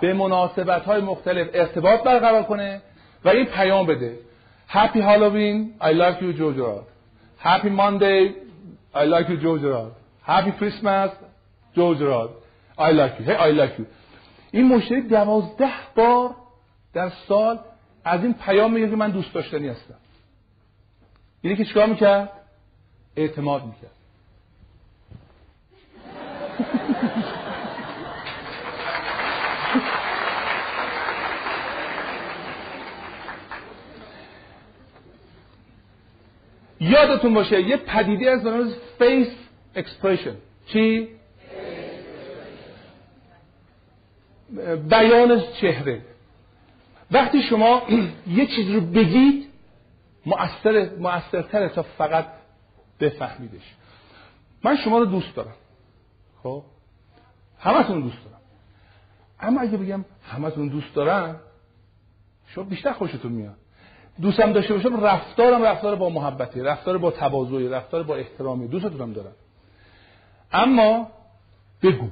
به 0.00 0.14
مناسبت 0.14 0.82
های 0.82 1.00
مختلف 1.00 1.48
ارتباط 1.54 2.02
برقرار 2.02 2.42
کنه 2.42 2.82
و 3.24 3.28
این 3.28 3.46
پیام 3.46 3.86
بده. 3.86 4.18
Happy 4.68 5.00
Halloween 5.10 5.58
I 5.80 5.92
like 6.02 6.18
you 6.22 6.32
Joe 6.38 6.84
Happy 7.48 7.70
Monday 7.82 8.20
I 8.94 9.04
like 9.14 9.28
you 9.28 9.36
Joe 9.44 9.90
Happy 10.22 10.52
Christmas 10.60 11.10
Joe 11.76 11.94
I 12.78 12.92
like 12.92 13.14
you. 13.18 13.24
Hey 13.26 13.36
I 13.36 13.50
like 13.50 13.78
you. 13.78 13.86
این 14.52 14.66
مشتری 14.68 15.00
دوازده 15.00 15.70
بار 15.94 16.34
در 16.94 17.12
سال 17.28 17.58
از 18.04 18.22
این 18.22 18.34
پیام 18.34 18.72
میگه 18.72 18.90
که 18.90 18.96
من 18.96 19.10
دوست 19.10 19.34
داشتنی 19.34 19.68
هستم. 19.68 19.94
یعنی 21.42 21.56
که 21.56 21.64
چیکار 21.64 21.86
می‌کرد؟ 21.86 22.30
اعتماد 23.16 23.64
می‌کرد. 23.64 23.99
یادتون 36.80 37.34
باشه 37.34 37.62
یه 37.62 37.76
پدیده 37.76 38.30
از 38.30 38.44
نام 38.44 38.72
face 38.98 39.28
expression 39.74 40.36
چی؟ 40.66 41.08
بیان 44.88 45.42
چهره. 45.60 46.02
وقتی 47.10 47.42
شما 47.42 47.82
یه 48.26 48.46
چیز 48.46 48.70
رو 48.70 48.80
بگید 48.80 49.50
مؤثر 50.26 50.90
مؤثرتره 50.98 51.68
تا 51.68 51.82
فقط 51.82 52.26
بفهمیدش. 53.00 53.74
من 54.64 54.76
شما 54.76 54.98
رو 54.98 55.04
دوست 55.04 55.36
دارم. 55.36 55.54
خب؟ 56.42 56.64
همتون 57.58 58.00
دوست 58.00 58.24
دارم. 58.24 58.40
اما 59.40 59.60
اگه 59.60 59.76
بگم 59.76 60.04
همتون 60.22 60.68
دوست 60.68 60.94
دارم 60.94 61.40
شما 62.46 62.64
بیشتر 62.64 62.92
خوشتون 62.92 63.32
میاد. 63.32 63.56
دوستم 64.20 64.52
داشته 64.52 64.74
باشم 64.74 65.04
رفتارم 65.04 65.62
رفتار 65.62 65.96
با 65.96 66.08
محبتی 66.08 66.60
رفتار 66.60 66.98
با 66.98 67.10
تواضعی 67.10 67.68
رفتار 67.68 68.02
با 68.02 68.16
احترامی. 68.16 68.68
دوستتونم 68.68 69.12
دارم. 69.12 69.32
اما 70.52 71.10
بگو. 71.82 72.08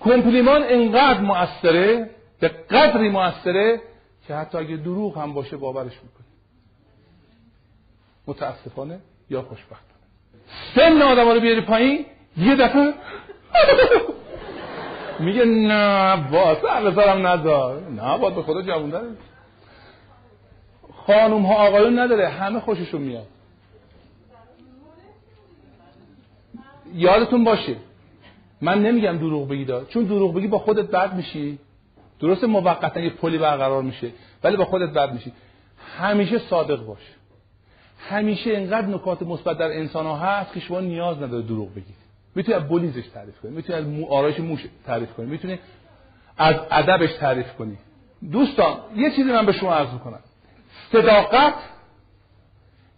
کمپلیمان 0.00 0.62
انقدر 0.64 1.20
مؤثره 1.20 2.10
به 2.40 2.48
قدری 2.48 3.08
مؤثره 3.08 3.80
که 4.26 4.34
حتی 4.34 4.58
اگه 4.58 4.76
دروغ 4.76 5.18
هم 5.18 5.32
باشه 5.32 5.56
باورش 5.56 5.92
می‌کنی 6.02 6.26
متاسفانه 8.26 9.00
یا 9.30 9.42
خوشبختانه. 9.42 9.90
سن 10.74 11.02
آدم 11.02 11.28
رو 11.28 11.40
بیاری 11.40 11.60
پایین 11.60 12.06
یه 12.36 12.56
دفعه 12.56 12.94
میگه 15.20 15.44
نه 15.44 16.16
با 16.30 16.56
سر 16.62 16.90
بذارم 16.90 17.26
نذار 17.26 17.80
نه 17.90 18.18
باید 18.18 18.34
به 18.34 18.42
خدا 18.42 18.62
جوون 18.62 18.90
داره. 18.90 19.08
خانوم 21.06 21.46
ها 21.46 21.54
آقایون 21.54 21.98
نداره 21.98 22.28
همه 22.28 22.60
خوششون 22.60 23.02
میاد. 23.02 23.26
یادتون 26.94 27.44
باشه 27.44 27.76
من 28.60 28.82
نمیگم 28.82 29.18
دروغ 29.18 29.48
بگی 29.48 29.66
چون 29.88 30.04
دروغ 30.04 30.34
بگی 30.34 30.46
با 30.46 30.58
خودت 30.58 30.90
بد 30.90 31.14
میشی. 31.14 31.58
درست 32.20 32.44
موقتا 32.44 33.00
یه 33.00 33.10
پلی 33.10 33.38
برقرار 33.38 33.82
میشه 33.82 34.10
ولی 34.44 34.56
با 34.56 34.64
خودت 34.64 34.90
بد 34.90 35.12
میشی. 35.12 35.32
همیشه 35.98 36.38
صادق 36.38 36.86
باش. 36.86 36.98
همیشه 37.98 38.50
اینقدر 38.50 38.86
نکات 38.86 39.22
مثبت 39.22 39.58
در 39.58 39.72
انسان 39.72 40.06
ها 40.06 40.16
هست 40.16 40.52
که 40.52 40.60
شما 40.60 40.80
نیاز 40.80 41.22
نداره 41.22 41.42
دروغ 41.42 41.70
بگید 41.70 41.99
می‌تونی 42.34 42.58
از 42.58 42.68
بولیزش 42.68 43.08
تعریف 43.08 43.40
کنی 43.40 43.50
می‌تونی 43.50 43.78
از 43.78 44.08
آرایش 44.10 44.40
موش 44.40 44.66
تعریف 44.86 45.12
کنی 45.12 45.26
می‌تونی 45.26 45.58
از 46.38 46.56
ادبش 46.70 47.12
تعریف 47.12 47.54
کنی. 47.54 47.78
دوستان 48.32 48.76
یه 48.96 49.10
چیزی 49.10 49.32
من 49.32 49.46
به 49.46 49.52
شما 49.52 49.74
عرض 49.74 49.92
می‌کنم. 49.92 50.20
صداقت 50.92 51.54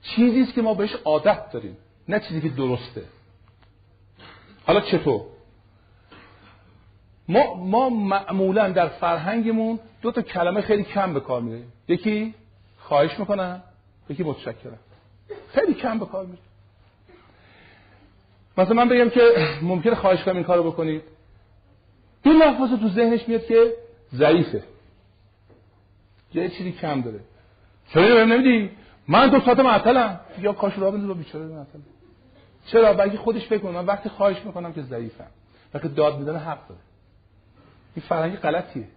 چیزی 0.03 0.43
است 0.43 0.55
که 0.55 0.63
ما 0.63 0.75
بهش 0.75 0.97
عادت 1.05 1.53
داریم 1.53 1.77
نه 2.09 2.21
چیزی 2.21 2.41
که 2.41 2.49
درسته. 2.49 3.03
حالا 4.67 4.81
چطور؟ 4.81 5.23
ما 7.29 7.55
ما 7.55 7.89
معمولا 7.89 8.69
در 8.69 8.89
فرهنگمون 8.89 9.79
دو 10.03 10.13
تا 10.13 10.23
کلمه 10.23 10.61
خیلی 10.61 10.83
کم 10.83 11.15
به 11.15 11.21
کار 11.21 11.41
میره 11.41 11.63
یکی 11.89 12.35
خواهش 12.79 13.19
می‌کنم 13.19 13.63
یکی 14.09 14.23
متشکرم. 14.23 14.79
خیلی 15.49 15.75
کم 15.75 15.99
به 15.99 16.07
کار 16.07 16.27
میره 16.27 16.39
مثلا 18.59 18.74
من 18.74 18.89
بگم 18.89 19.11
که 19.11 19.20
ممکنه 19.62 19.95
خواهش 19.95 20.23
کنم 20.23 20.35
این 20.35 20.45
کارو 20.45 20.70
بکنید. 20.70 21.03
این 22.23 22.37
لحظه 22.37 22.77
تو 22.77 22.89
ذهنش 22.89 23.29
میاد 23.29 23.47
که 23.47 23.74
ضعیفه. 24.15 24.62
یه 26.35 26.49
چیزی 26.49 26.73
کم 26.73 27.01
داره. 27.01 27.20
چرا 27.89 28.15
بهم 28.15 28.33
نمیدی؟ 28.33 28.70
من 29.09 29.29
دو 29.29 29.41
ساعت 29.41 29.61
معطلم. 29.61 30.20
یا 30.39 30.53
کاش 30.53 30.79
را 30.79 30.91
بنداز 30.91 31.16
بیچاره 31.16 31.45
معطل. 31.45 31.79
چرا؟ 32.66 32.93
بلکه 32.95 33.19
خودش 33.19 33.47
فکر 33.47 33.65
من 33.65 33.87
وقتی 33.87 34.09
خواهش 34.09 34.45
می‌کنم 34.45 34.73
که 34.73 34.83
ضعیفم. 34.83 35.31
وقتی 35.74 35.89
داد 35.89 36.19
می‌زنه 36.19 36.39
حق 36.39 36.69
داره. 36.69 36.81
این 37.95 38.05
فرهنگ 38.09 38.37
غلطیه. 38.37 38.89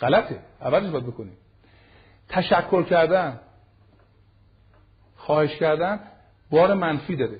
غلطه. 0.00 0.38
عوضش 0.60 0.90
باید 0.90 1.06
بکنیم 1.06 1.36
تشکر 2.28 2.82
کردن 2.82 3.40
خواهش 5.16 5.56
کردن 5.56 6.00
بار 6.50 6.74
منفی 6.74 7.16
داره. 7.16 7.38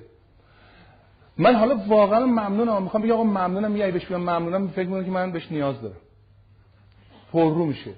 من 1.39 1.55
حالا 1.55 1.75
واقعا 1.87 2.25
ممنونم. 2.25 2.83
می‌خوام 2.83 3.03
بگم 3.03 3.13
آقا 3.13 3.23
ممنونم. 3.23 3.77
یه 3.77 3.91
بهش 3.91 4.05
بگم 4.05 4.17
ممنونم. 4.17 4.67
فکر 4.67 4.87
می‌کنم 4.87 5.05
که 5.05 5.11
من 5.11 5.31
بهش 5.31 5.51
نیاز 5.51 5.81
دارم. 5.81 5.95
رو 7.33 7.65
میشه. 7.65 7.91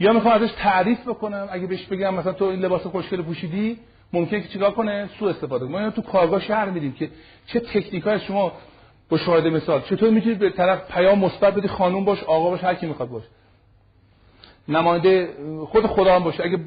یا 0.00 0.12
می‌خوام 0.12 0.34
ازش 0.34 0.52
تعریف 0.52 1.08
بکنم. 1.08 1.48
اگه 1.50 1.66
بهش 1.66 1.86
بگم 1.86 2.14
مثلا 2.14 2.32
تو 2.32 2.44
این 2.44 2.60
لباس 2.60 2.86
خوشگل 2.86 3.22
پوشیدی 3.22 3.78
ممکنه 4.12 4.40
که 4.40 4.48
چیکار 4.48 4.70
کنه؟ 4.70 5.08
سو 5.18 5.24
استفاده 5.24 5.66
کنه. 5.66 5.90
تو 5.90 6.02
کارگاه 6.02 6.40
شهر 6.40 6.70
میدیم 6.70 6.92
که 6.92 7.10
چه 7.46 7.60
تکنیکای 7.60 8.20
شما 8.20 8.52
با 9.08 9.18
شاهد 9.18 9.46
مثال. 9.46 9.80
چطور 9.80 10.10
می‌تونید 10.10 10.38
به 10.38 10.50
طرف 10.50 10.92
پیام 10.92 11.18
مثبت 11.18 11.54
بدی؟ 11.54 11.68
خانوم 11.68 12.04
باش 12.04 12.24
آقا 12.24 12.50
باش 12.50 12.64
هر 12.64 12.74
کی 12.74 12.86
می‌خواد 12.86 13.08
باش. 13.08 13.22
نماینده 14.68 15.34
خود 15.68 15.86
خدا 15.86 16.14
هم 16.14 16.24
باشه. 16.24 16.44
اگه 16.44 16.58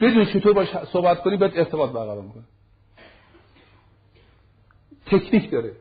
بدون 0.00 0.24
چطور 0.24 0.52
باش 0.52 0.68
صحبت 0.92 1.22
کنی 1.22 1.36
باید 1.36 1.58
ارتباط 1.58 1.90
برقرار 1.90 2.22
می‌کنه. 2.22 2.42
تکنیک 5.06 5.50
داره. 5.50 5.72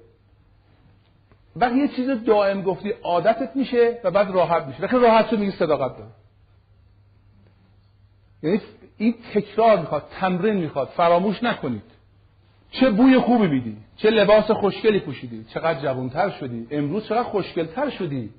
وقتی 1.55 1.77
یه 1.77 1.87
چیز 1.87 2.09
دائم 2.09 2.61
گفتی 2.61 2.89
عادتت 2.89 3.55
میشه 3.55 3.99
و 4.03 4.11
بعد 4.11 4.31
راحت 4.31 4.63
میشه. 4.63 4.83
وقتی 4.83 4.97
راحت 4.97 5.29
شد 5.29 5.39
میگه 5.39 5.51
صداقت 5.51 5.97
داره 5.97 6.11
یعنی 8.43 8.61
این 8.97 9.15
تکرار 9.33 9.79
می‌خواد 9.79 10.07
تمرین 10.11 10.55
می‌خواد. 10.55 10.87
فراموش 10.87 11.43
نکنید. 11.43 11.83
چه 12.71 12.91
بوی 12.91 13.19
خوبی 13.19 13.47
میدی 13.47 13.77
چه 13.97 14.09
لباس 14.09 14.51
خوشگلی 14.51 14.99
پوشیدی 14.99 15.43
چقدر 15.43 15.81
جوانتر 15.81 16.29
شدی 16.29 16.67
امروز 16.71 17.05
چقدر 17.05 17.23
خوشگلتر 17.23 17.89
شدی. 17.89 18.33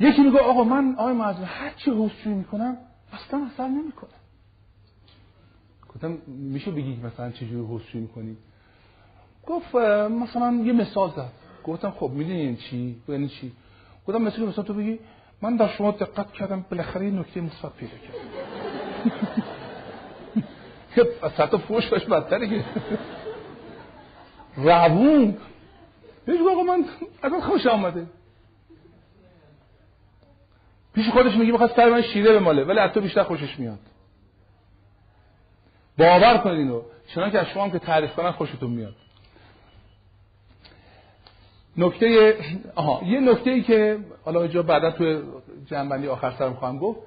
یکی 0.00 0.22
میگه 0.22 0.38
آقا 0.38 0.64
من 0.64 0.94
آقای 0.98 1.14
معظم 1.14 1.44
هر 1.44 1.70
چی 1.76 1.90
حسجویی 1.90 2.36
می‌کنم 2.36 2.76
اصلا 3.12 3.46
اثر 3.46 3.68
نمی‌کنه. 3.68 4.10
گفتم 5.88 6.18
میشه 6.26 6.70
بگی 6.70 6.96
مثلا 6.96 7.30
چجوری 7.30 7.76
حسجویی 7.76 8.02
می‌کنی؟ 8.02 8.36
گفت 9.46 9.74
مثلا 9.74 10.62
یه 10.64 10.72
مثال 10.72 11.10
زد. 11.10 11.32
گفتم 11.64 11.90
خب 11.90 12.10
می‌دونین 12.10 12.56
چی؟ 12.56 13.02
یعنی 13.08 13.28
چی؟ 13.28 13.52
گفتم 14.06 14.22
مثلا 14.22 14.46
مثلا 14.46 14.64
تو 14.64 14.74
بگی. 14.74 14.98
من 15.42 15.56
در 15.56 15.68
شما 15.68 15.90
دقت 15.90 16.32
کردم 16.32 16.64
بالاخره 16.70 17.04
یه 17.06 17.10
نکته 17.12 17.40
مثبت 17.40 17.72
پیدا 17.72 17.92
کردم 17.92 18.18
سطح 21.36 21.56
فوش 21.56 21.86
باش 21.86 22.04
بدتره 22.04 22.48
که 22.48 22.64
روون. 24.56 25.36
بهش 26.24 26.40
آقا 26.40 26.62
من 26.62 26.84
ازت 27.22 27.40
خوش 27.40 27.66
آمده 27.66 28.06
پیش 30.94 31.08
خودش 31.08 31.34
میگه 31.34 31.52
بخواد 31.52 31.76
سر 31.76 31.90
من 31.90 32.02
شیره 32.02 32.38
ماله 32.38 32.64
ولی 32.64 32.78
از 32.78 32.90
تو 32.90 33.00
بیشتر 33.00 33.22
خوشش 33.22 33.58
میاد. 33.58 33.78
باور 35.98 36.38
کنید 36.38 36.58
اینو. 36.58 36.82
چنان 37.14 37.30
که 37.30 37.38
از 37.38 37.46
شما 37.46 37.64
هم 37.64 37.70
که 37.70 37.78
تعریف 37.78 38.14
کنن 38.14 38.30
خوشتون 38.30 38.70
میاد. 38.70 38.94
نکته 41.76 42.36
آها 42.74 43.04
یه 43.04 43.20
نکته 43.20 43.50
ای 43.50 43.62
که 43.62 43.98
حالا 44.24 44.42
اینجا 44.42 44.62
بعدا 44.62 44.90
تو 44.90 45.22
جنبندی 45.66 46.08
آخر 46.08 46.34
سرم 46.38 46.54
خواهم 46.54 46.78
گفت. 46.78 47.00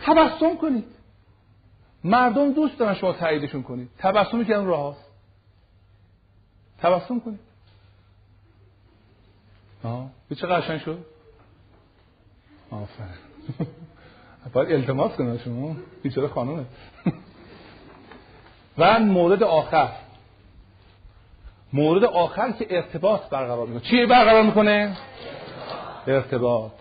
تبسم 0.00 0.56
کنید. 0.56 0.84
مردم 2.04 2.52
دوست 2.52 2.78
دارن 2.78 2.94
شما 2.94 3.12
تاییدشون 3.12 3.62
کنید. 3.62 3.90
تبسمی 3.98 4.44
که 4.44 4.54
اون 4.54 4.66
راه 4.66 4.92
هست. 4.92 5.06
تبسم 6.78 7.20
کنید. 7.20 7.40
آه 9.84 10.10
چه 10.36 10.46
قشنگ 10.46 10.80
شد؟ 10.80 10.98
آفرین. 12.70 13.08
باید 14.52 14.72
التماس 14.72 15.12
کنید 15.12 15.40
شما. 15.40 15.76
بیچاره 16.02 16.28
خانومه. 16.28 16.64
و 18.78 19.00
مورد 19.00 19.42
آخر. 19.42 20.05
مورد 21.72 22.04
آخر 22.04 22.52
که 22.52 22.66
ارتباط 22.70 23.28
برقرار 23.30 23.66
می‌کنه. 23.66 23.90
چی 23.90 24.06
برقرار 24.06 24.42
می‌کنه؟ 24.42 24.96
ارتباط. 26.06 26.72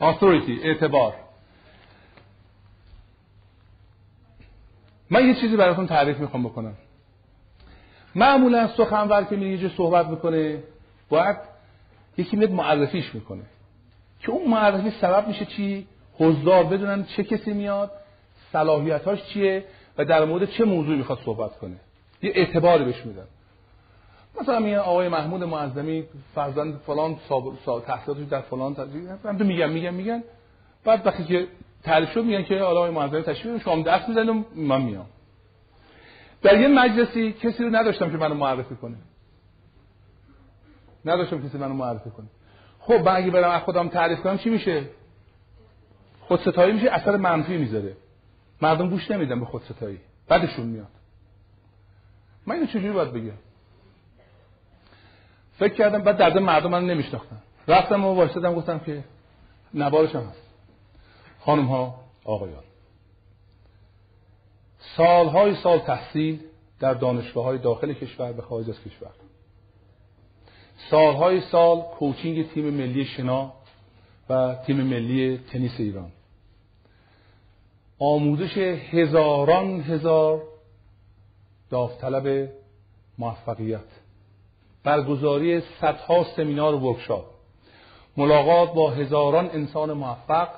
Authority 0.00 0.64
اعتبار. 0.64 1.14
من 5.10 5.28
یه 5.28 5.34
چیزی 5.34 5.56
براتون 5.56 5.86
تعریف 5.86 6.18
می‌خوام 6.18 6.42
بکنم. 6.42 6.74
معمولا 8.14 8.68
سخنور 8.76 9.24
که 9.24 9.36
میگه 9.36 9.62
یه 9.62 9.76
صحبت 9.76 10.06
می‌کنه 10.06 10.62
باید 11.08 11.36
یکی 12.16 12.36
میاد 12.36 12.50
معرفیش 12.50 13.14
می‌کنه. 13.14 13.42
که 14.26 14.32
اون 14.32 14.50
معرفی 14.50 14.90
سبب 14.90 15.28
میشه 15.28 15.44
چی؟ 15.44 15.86
حضار 16.18 16.64
بدونن 16.64 17.04
چه 17.04 17.24
کسی 17.24 17.52
میاد 17.52 17.90
صلاحیتاش 18.52 19.24
چیه 19.24 19.64
و 19.98 20.04
در 20.04 20.24
مورد 20.24 20.50
چه 20.50 20.64
موضوعی 20.64 20.98
می‌خواد 20.98 21.18
صحبت 21.24 21.58
کنه. 21.58 21.76
یه 22.22 22.32
اعتباری 22.34 22.84
بهش 22.84 23.06
میدن. 23.06 23.26
مثلا 24.40 24.58
میگن 24.58 24.76
آقای 24.76 25.08
محمود 25.08 25.44
معظمی 25.44 26.04
فرزند 26.34 26.80
فلان 26.86 27.16
تحصیلاتش 27.86 28.28
در 28.30 28.40
فلان 28.40 28.74
تو 28.74 29.44
میگم 29.44 29.70
میگم 29.70 29.94
میگن 29.94 30.22
بعد 30.84 31.06
وقتی 31.06 31.24
که 31.24 31.46
تعریف 31.82 32.12
شد 32.12 32.24
میگن 32.24 32.42
که 32.42 32.58
آقای 32.58 32.90
معظمی 32.90 33.22
تشریف 33.22 33.62
شما 33.62 33.82
دست 33.82 34.08
می‌زنید 34.08 34.44
من 34.56 34.82
میام. 34.82 35.06
در 36.42 36.60
یه 36.60 36.68
مجلسی 36.68 37.32
کسی 37.32 37.64
رو 37.64 37.76
نداشتم 37.76 38.10
که 38.10 38.16
منو 38.16 38.34
معرفی 38.34 38.74
کنه. 38.74 38.96
نداشتم 41.04 41.48
کسی 41.48 41.58
منو 41.58 41.74
معرفی 41.74 42.10
کنه. 42.10 42.26
خب 42.86 42.92
من 42.92 43.16
اگه 43.16 43.30
برم 43.30 43.50
از 43.50 43.62
خودم 43.62 43.88
تعریف 43.88 44.20
کنم 44.20 44.38
چی 44.38 44.50
میشه؟ 44.50 44.84
خود 46.20 46.40
ستایی 46.40 46.72
میشه 46.72 46.90
اثر 46.90 47.16
منفی 47.16 47.56
می‌ذاره. 47.56 47.96
مردم 48.62 48.90
گوش 48.90 49.10
نمیدن 49.10 49.40
به 49.40 49.46
خود 49.46 49.62
ستایی. 49.62 50.00
بعدشون 50.28 50.66
میاد. 50.66 50.86
من 52.46 52.54
اینو 52.54 52.66
چجوری 52.66 52.90
باید 52.90 53.12
بگم؟ 53.12 53.38
فکر 55.58 55.74
کردم 55.74 56.02
بعد 56.02 56.16
در 56.16 56.38
مردم 56.38 56.70
من 56.70 56.86
نمیشناختن. 56.86 57.42
رفتم 57.68 58.04
و 58.04 58.14
وایسادم 58.14 58.54
گفتم 58.54 58.78
که 58.78 59.04
نوارش 59.74 60.14
هم 60.14 60.22
هست. 60.22 60.42
خانم 61.40 61.64
ها 61.66 62.00
آقایان. 62.24 62.64
سالهای 64.96 65.54
سال 65.54 65.78
تحصیل 65.78 66.40
در 66.80 66.94
دانشگاه 66.94 67.44
های 67.44 67.58
داخل 67.58 67.92
کشور 67.92 68.32
به 68.32 68.42
خارج 68.42 68.70
از 68.70 68.80
کشور. 68.80 69.10
سالهای 70.90 71.40
سال 71.40 71.80
کوچینگ 71.80 72.52
تیم 72.52 72.70
ملی 72.74 73.04
شنا 73.04 73.52
و 74.30 74.56
تیم 74.66 74.76
ملی 74.76 75.38
تنیس 75.38 75.74
ایران. 75.78 76.12
آموزش 77.98 78.58
هزاران 78.92 79.80
هزار 79.80 80.42
داوطلب 81.70 82.48
موفقیت. 83.18 83.80
برگزاری 84.84 85.60
صدها 85.80 86.24
سمینار 86.36 86.74
و 86.74 86.78
ورکشاپ. 86.78 87.24
ملاقات 88.16 88.74
با 88.74 88.90
هزاران 88.90 89.50
انسان 89.50 89.92
موفق. 89.92 90.48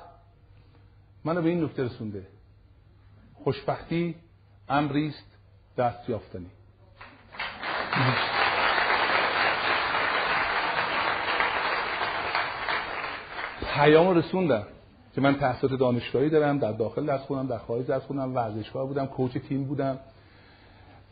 منو 1.25 1.41
به 1.41 1.49
این 1.49 1.63
نکته 1.63 1.83
رسونده. 1.83 2.27
خوشبختی 3.43 4.15
امری 4.69 5.07
است 5.07 5.37
دست 5.77 6.09
یافتنی 6.09 6.49
پیام 13.79 14.17
رسوندم 14.17 14.63
که 15.15 15.21
من 15.21 15.35
تحصیلات 15.35 15.79
دانشگاهی 15.79 16.29
دارم 16.29 16.57
در 16.57 16.71
داخل 16.71 17.05
درس 17.05 17.21
خوندم 17.21 17.47
در 17.47 17.57
خارج 17.57 17.85
درس 17.85 18.03
خوندم 18.03 18.35
ورزشگاه 18.35 18.87
بودم 18.87 19.05
کوچ 19.05 19.37
تیم 19.37 19.63
بودم. 19.63 19.99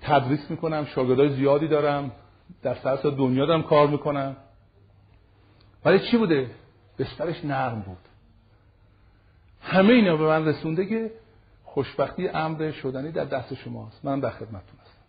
تدریس 0.02 0.52
می‌کنم 0.52 0.85
شاگردای 0.85 1.30
زیادی 1.30 1.68
دارم 1.68 2.11
در 2.64 2.76
سراسر 2.76 3.10
دنیا 3.10 3.45
دارم 3.45 3.64
کار 3.64 3.88
می‌کنم. 3.88 4.35
ولی 5.85 5.99
چی 5.99 6.18
بوده؟ 6.18 6.49
بسترش 6.99 7.45
نرم 7.45 7.80
بود. 7.80 7.98
همه 9.61 9.94
اینا 9.94 10.18
به 10.18 10.27
من 10.27 10.45
رسونده 10.45 10.85
که 10.85 11.11
خوشبختی 11.64 12.27
امر 12.27 12.72
شدنی 12.72 13.11
در 13.11 13.26
دست 13.26 13.53
شماست. 13.53 14.06
من 14.06 14.19
در 14.19 14.30
خدمتتون 14.30 14.80
هستم. 14.81 15.03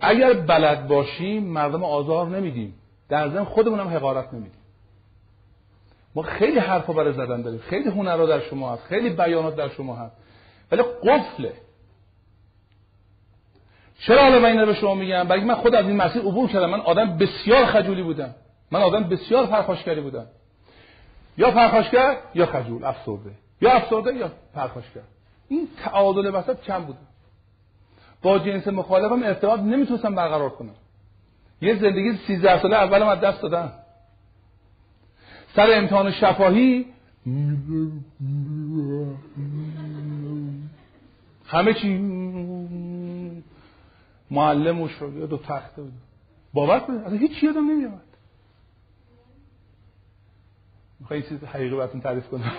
اگر 0.00 0.32
بلد 0.32 0.88
باشیم 0.88 1.42
مردم 1.42 1.84
آزار 1.84 2.28
نمیدیم. 2.28 2.74
در 3.08 3.28
ضمن 3.28 3.44
خودمون 3.44 3.80
هم 3.80 3.88
حقارت 3.88 4.34
نمیدیم. 4.34 4.65
ما 6.16 6.22
خیلی 6.22 6.58
حرفا 6.58 6.92
برای 6.92 7.12
زدن 7.12 7.42
داریم. 7.42 7.60
خیلی 7.60 7.90
هنرها 7.90 8.26
در 8.26 8.40
شما 8.40 8.72
هست. 8.72 8.82
خیلی 8.82 9.10
بیانات 9.10 9.56
در 9.56 9.68
شما 9.68 9.96
هست. 9.96 10.16
ولی 10.72 10.82
قفله. 10.82 11.52
چرا 13.98 14.22
حالا 14.22 14.38
من 14.38 14.44
این 14.44 14.64
به 14.64 14.74
شما 14.74 14.94
میگم؟ 14.94 15.24
برای 15.24 15.44
من 15.44 15.54
خود 15.54 15.74
از 15.74 15.86
این 15.86 15.96
مسیر 15.96 16.22
عبور 16.22 16.48
کردم. 16.48 16.70
من 16.70 16.80
آدم 16.80 17.18
بسیار 17.18 17.66
خجولی 17.66 18.02
بودم. 18.02 18.34
من 18.70 18.82
آدم 18.82 19.04
بسیار 19.04 19.46
پرخاشگری 19.46 20.00
بودم. 20.00 20.26
یا 21.36 21.50
پرخاشگر 21.50 22.16
یا 22.34 22.46
خجول. 22.46 22.84
افسرده. 22.84 23.30
یا 23.60 23.72
افسرده 23.72 24.14
یا 24.14 24.30
پرخاشگر. 24.54 25.02
این 25.48 25.68
تعادل 25.84 26.34
وسط 26.34 26.60
کم 26.60 26.84
بوده. 26.84 26.98
با 28.22 28.38
جنس 28.38 28.68
مخالفم 28.68 29.22
ارتباط 29.22 29.60
نمی‌تونستم 29.60 30.14
برقرار 30.14 30.50
کنم. 30.50 30.74
یه 31.60 31.74
زندگی 31.74 32.12
13 32.26 32.62
ساله 32.62 32.76
اولم 32.76 33.08
از 33.08 33.20
دست 33.20 33.42
دادم. 33.42 33.72
سر 35.56 35.70
امتحان 35.72 36.12
شفاهی 36.12 36.86
همه 41.46 41.74
چی 41.74 41.98
معلم 44.30 44.80
و 44.80 44.88
شاگرد 44.88 45.32
و 45.32 45.38
تخته 45.38 45.82
بود 45.82 45.92
باور 46.52 46.80
کنید 46.80 47.00
اصلا 47.00 47.18
هیچ 47.18 47.42
یادم 47.42 47.70
نمیاد 47.70 48.00
میخوایی 51.00 51.22
چیز 51.22 51.44
حقیقی 51.44 51.76
براتون 51.76 52.00
تعریف 52.00 52.28
کنم؟ 52.28 52.52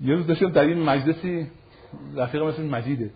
یه 0.00 0.14
روز 0.14 0.26
داشتم 0.26 0.50
در 0.50 0.64
این 0.64 0.82
مجلسی 0.82 1.50
رفیقم 2.16 2.46
مثل 2.46 2.62
مجیده. 2.62 3.10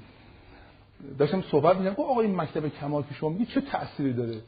داشتم 1.19 1.43
صحبت 1.43 1.77
می‌کردم 1.77 2.03
آقا 2.03 2.21
این 2.21 2.41
مکتب 2.41 2.69
کمال 2.69 3.03
که 3.03 3.15
شما 3.15 3.29
میگی 3.29 3.47
چه 3.47 3.61
تأثیری 3.61 4.13
داره؟ 4.13 4.41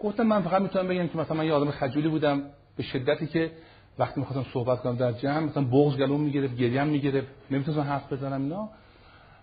گفتم 0.00 0.22
من 0.22 0.42
فقط 0.42 0.62
می‌تونم 0.62 0.88
بگم 0.88 1.08
که 1.08 1.18
مثلا 1.18 1.36
من 1.36 1.46
یه 1.46 1.52
آدم 1.52 1.70
خجولی 1.70 2.08
بودم 2.08 2.42
به 2.76 2.82
شدتی 2.82 3.26
که 3.26 3.50
وقتی 3.98 4.20
می‌خواستم 4.20 4.50
صحبت 4.52 4.80
کنم 4.80 4.96
در 4.96 5.12
جمع 5.12 5.40
مثلا 5.40 5.64
بغض 5.64 5.96
گلوم 5.96 6.20
می‌گرفت 6.20 6.56
گریم 6.56 6.86
می‌گرفت 6.86 7.26
نمی‌تونستم 7.50 7.82
حرف 7.82 8.12
بزنم 8.12 8.42
اینا. 8.42 8.68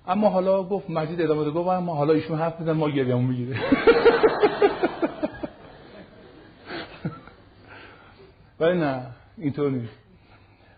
اما 0.07 0.29
حالا 0.29 0.63
گفت 0.63 0.89
مجید 0.89 1.21
ادامه 1.21 1.43
ده 1.43 1.51
گفت 1.51 1.69
ما 1.69 1.95
حالا 1.95 2.13
ایشون 2.13 2.37
حرف 2.37 2.61
بزن 2.61 2.71
ما 2.71 2.89
گریمون 2.89 3.25
می‌گیره. 3.25 3.59
ولی 8.59 8.77
نه 8.79 9.01
اینطور 9.37 9.71
نیست. 9.71 9.93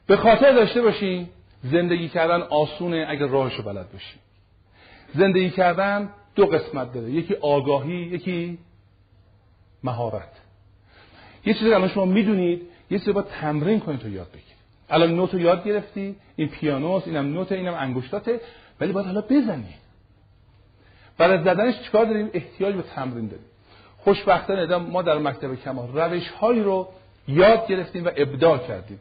به 0.08 0.18
خاطر 0.18 0.52
داشته 0.52 0.82
باشین 0.82 1.30
زندگی 1.64 2.10
کردن 2.10 2.42
آسونه 2.42 3.06
اگر 3.10 3.28
راهشو 3.28 3.64
بلد 3.64 3.92
باشی 3.92 4.20
زندگی 5.14 5.50
کردن 5.50 6.10
دو 6.36 6.46
قسمت 6.46 6.94
داره 6.94 7.12
یکی 7.12 7.36
آگاهی 7.36 7.96
یکی 7.96 8.58
مهارت. 9.84 10.32
یه 11.46 11.54
چیزی 11.54 11.74
الان 11.74 11.90
شما 11.90 12.06
می‌دونید 12.06 12.62
یه 12.92 13.00
چیزی 13.00 13.12
با 13.12 13.22
تمرین 13.22 13.80
کنید 13.80 14.00
تو 14.00 14.10
یاد 14.10 14.28
بگیرید. 14.28 14.60
الان 14.90 15.16
نوت 15.16 15.34
رو 15.34 15.40
یاد 15.40 15.64
گرفتی 15.64 16.16
این 16.36 16.48
پیانوست 16.48 17.08
اینم 17.08 17.34
نوت 17.34 17.52
اینم 17.52 17.74
انگشتاته 17.74 18.40
ولی 18.80 18.92
باید 18.92 19.06
حالا 19.06 19.22
بزنی. 19.22 19.76
برای 21.18 21.44
زدنش 21.44 21.82
چیکار 21.82 22.06
داریم؟ 22.06 22.30
احتیاج 22.34 22.76
به 22.76 22.82
تمرین 22.82 23.28
داریم. 23.28 23.46
خوشبختانه 23.98 24.78
ما 24.78 25.02
در 25.02 25.18
مکتب 25.18 25.56
کمال 25.56 25.88
روش 25.94 26.28
هایی 26.30 26.64
رو 26.64 26.88
یاد 27.28 27.68
گرفتیم 27.68 28.06
و 28.06 28.10
ابداع 28.16 28.58
کردیم. 28.58 29.00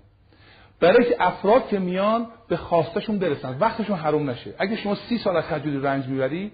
برای 0.81 1.09
که 1.09 1.17
افراد 1.21 1.69
که 1.69 1.79
میان 1.79 2.27
به 2.49 2.57
خواستشون 2.57 3.19
برسن. 3.19 3.59
وقتشون 3.59 3.97
حروم 3.97 4.31
نشه. 4.31 4.55
اگه 4.59 4.77
شما 4.77 4.95
سی 4.95 5.19
سال 5.19 5.37
از 5.37 5.45
خجولی 5.45 5.81
رنج 5.81 6.07
می‌بری 6.07 6.53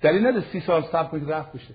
دلیل 0.00 0.26
نده 0.26 0.40
سی 0.40 0.60
سال 0.60 0.82
صبر 0.82 1.08
کنید 1.08 1.32
رفت 1.32 1.52
بشه. 1.52 1.74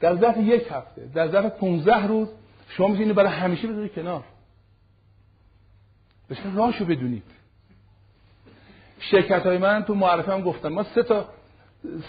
در 0.00 0.16
ظرف 0.16 0.36
یک 0.36 0.66
هفته 0.70 1.10
در 1.14 1.28
ظرف 1.28 1.52
15 1.52 2.06
روز 2.06 2.28
شما 2.68 2.88
می‌تونید 2.88 3.14
برای 3.14 3.32
همیشه 3.32 3.68
بذارید 3.68 3.92
کنار. 3.92 4.24
بشه 6.30 6.54
راهشو 6.54 6.84
بدونید 6.84 7.22
شرکت 8.98 9.46
های 9.46 9.58
من 9.58 9.84
تو 9.84 9.94
معرفه 9.94 10.32
هم 10.32 10.40
گفتم 10.40 10.68
ما 10.68 10.82
سه 10.82 11.02
تا 11.02 11.28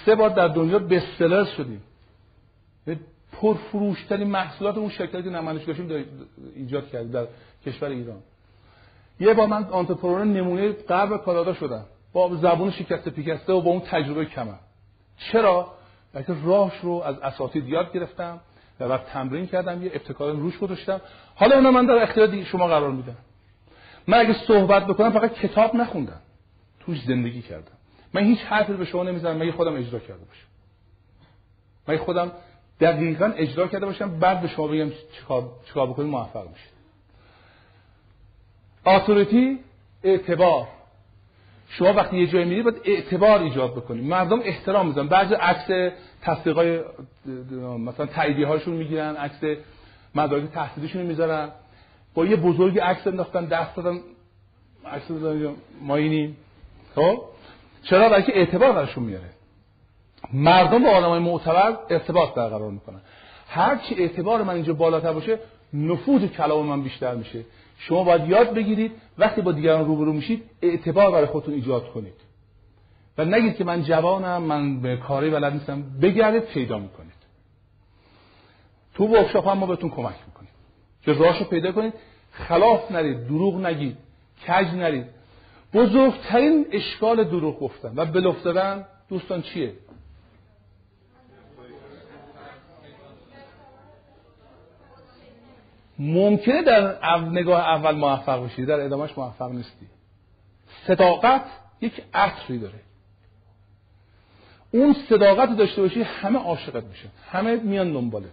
سه 0.05 0.15
بار 0.15 0.29
در 0.29 0.47
دنیا 0.47 0.79
بستلر 0.79 1.45
شدیم. 1.45 1.83
پرفروشترین 3.31 4.27
محصولات 4.27 4.77
اون 4.77 4.89
شرکتی 4.89 5.23
که 5.23 5.29
نمایشگاهی 5.29 6.05
ایجاد 6.55 6.89
کردیم 6.89 7.11
در 7.11 7.27
کشور 7.65 7.89
ایران. 7.89 8.19
یه 9.19 9.33
با 9.33 9.45
من 9.45 9.63
آنترپرنور 9.63 10.23
نمونه 10.23 10.71
غرب 10.71 11.17
کانادا 11.17 11.53
شدم. 11.53 11.85
با 12.13 12.35
زبون 12.35 12.71
شکسته 12.71 13.11
پیکسته 13.11 13.53
و 13.53 13.61
با 13.61 13.71
اون 13.71 13.79
تجربه 13.79 14.25
کمم. 14.25 14.59
چرا؟ 15.17 15.76
بلکه 16.17 16.35
راهش 16.43 16.73
رو 16.81 16.91
از 16.91 17.19
اساتید 17.19 17.67
یاد 17.67 17.93
گرفتم 17.93 18.39
و 18.79 18.87
بعد 18.87 19.05
تمرین 19.05 19.47
کردم 19.47 19.83
یه 19.83 19.91
ابتکار 19.93 20.31
روش 20.31 20.57
گذاشتم. 20.57 21.01
حالا 21.35 21.55
اونا 21.55 21.71
من 21.71 21.85
در 21.85 22.03
اختیار 22.03 22.43
شما 22.43 22.67
قرار 22.67 22.91
میدم 22.91 23.17
من 24.07 24.19
اگه 24.19 24.33
صحبت 24.47 24.87
بکنم 24.87 25.11
فقط 25.11 25.33
کتاب 25.33 25.75
نخوندم. 25.75 26.21
توش 26.79 27.03
زندگی 27.03 27.41
کردم. 27.41 27.71
من 28.13 28.23
هیچ 28.23 28.39
حرفی 28.39 28.73
به 28.73 28.85
شما 28.85 29.03
نمی‌زنم. 29.03 29.37
مگه 29.37 29.51
خودم 29.51 29.75
اجرا 29.75 29.99
کرده 29.99 30.25
باشم. 30.25 30.47
مگه 31.87 31.97
خودم 31.97 32.31
دقیقا 32.79 33.25
اجرا 33.25 33.67
کرده 33.67 33.85
باشم. 33.85 34.19
بعد 34.19 34.41
به 34.41 34.47
شما 34.47 34.67
بگم 34.67 34.91
چیکار 35.19 35.49
چیکار 35.67 35.87
بکنید 35.87 36.09
موفق 36.09 36.47
میشید. 36.49 36.71
اتوریتی 38.85 39.59
اعتبار. 40.03 40.67
شما 41.69 41.93
وقتی 41.93 42.17
یه 42.17 42.27
جایی 42.27 42.45
میرید 42.45 42.63
باید 42.63 42.81
اعتبار 42.85 43.41
ایجاد 43.41 43.75
بکنید 43.75 44.03
مردم 44.03 44.39
احترام 44.43 44.87
می‌ذارن. 44.87 45.07
بعضی 45.07 45.33
عکس 45.33 45.93
تصدیقای 46.21 46.79
مثلا 47.79 48.05
تاییدیه 48.05 48.47
هاشون 48.47 48.73
می‌گیرن 48.73 49.15
عکس 49.15 49.59
مدارک 50.15 50.51
تحصیلیشون 50.51 51.01
می‌ذارن. 51.01 51.49
با 52.13 52.25
یه 52.25 52.35
بزرگ 52.35 52.79
عکس 52.79 53.07
انداختن 53.07 53.45
دست 53.45 53.75
دادن 53.75 53.99
عکس 54.85 55.05
ما 55.81 55.95
اینیم 55.95 56.37
خب؟ 56.95 57.21
چرا؟ 57.83 58.09
بلکه 58.09 58.37
اعتبار 58.37 58.71
برشون 58.71 59.03
میاره. 59.03 59.29
مردم 60.33 60.83
با 60.83 60.89
آدمای 60.89 61.19
معتبر 61.19 61.77
ارتباط 61.89 62.33
برقرار 62.33 62.71
می‌کنن. 62.71 63.01
هرچی 63.47 63.95
اعتبار 63.95 64.43
من 64.43 64.53
اینجا 64.53 64.73
بالاتر 64.73 65.13
باشه 65.13 65.39
نفوذ 65.73 66.25
کلام 66.25 66.65
من 66.65 66.81
بیشتر 66.81 67.15
میشه. 67.15 67.45
شما 67.79 68.03
باید 68.03 68.29
یاد 68.29 68.53
بگیرید 68.53 68.91
وقتی 69.17 69.41
با 69.41 69.51
دیگران 69.51 69.85
روبرو 69.85 70.13
میشید 70.13 70.43
اعتبار 70.61 71.11
برای 71.11 71.25
خودتون 71.25 71.53
ایجاد 71.53 71.91
کنید. 71.91 72.13
و 73.17 73.25
نگید 73.25 73.55
که 73.55 73.63
من 73.63 73.83
جوانم 73.83 74.43
من 74.43 74.81
به 74.81 74.97
کاری 74.97 75.29
بلد 75.29 75.53
نیستم. 75.53 75.83
بگردید 76.01 76.43
پیدا 76.43 76.79
می‌کنید. 76.79 77.13
تو 78.93 79.07
ورکشاپ 79.07 79.47
هم 79.47 79.57
ما 79.57 79.65
بهتون 79.65 79.89
کمک 79.89 80.15
می‌کنیم. 80.27 80.49
که 81.01 81.13
راهشو 81.13 81.45
پیدا 81.45 81.71
کنید. 81.71 81.93
خلاف 82.31 82.91
نرید 82.91 83.27
دروغ 83.27 83.65
نگید 83.65 83.97
کج 84.47 84.67
نرید. 84.67 85.05
بزرگترین 85.73 86.65
اشکال 86.71 87.23
دروغ 87.23 87.59
گفتن 87.59 87.93
و 87.95 88.05
بلوف 88.05 88.43
دادن 88.43 88.85
دوستان 89.09 89.41
چیه؟ 89.41 89.73
ممکنه 95.99 96.63
در 96.63 97.19
نگاه 97.19 97.59
اول 97.59 97.95
موفق 97.95 98.45
بشی 98.45 98.65
در 98.65 98.79
ادامهش 98.79 99.17
موفق 99.17 99.51
نیستی. 99.51 99.87
صداقت 100.87 101.45
یک 101.81 102.03
عطری 102.13 102.59
داره. 102.59 102.79
اون 104.71 104.95
صداقت 105.09 105.57
داشته 105.57 105.81
باشی 105.81 106.01
همه 106.01 106.39
عاشقت 106.39 106.83
میشن. 106.83 107.09
همه 107.31 107.55
میان 107.55 107.93
دنبالت. 107.93 108.29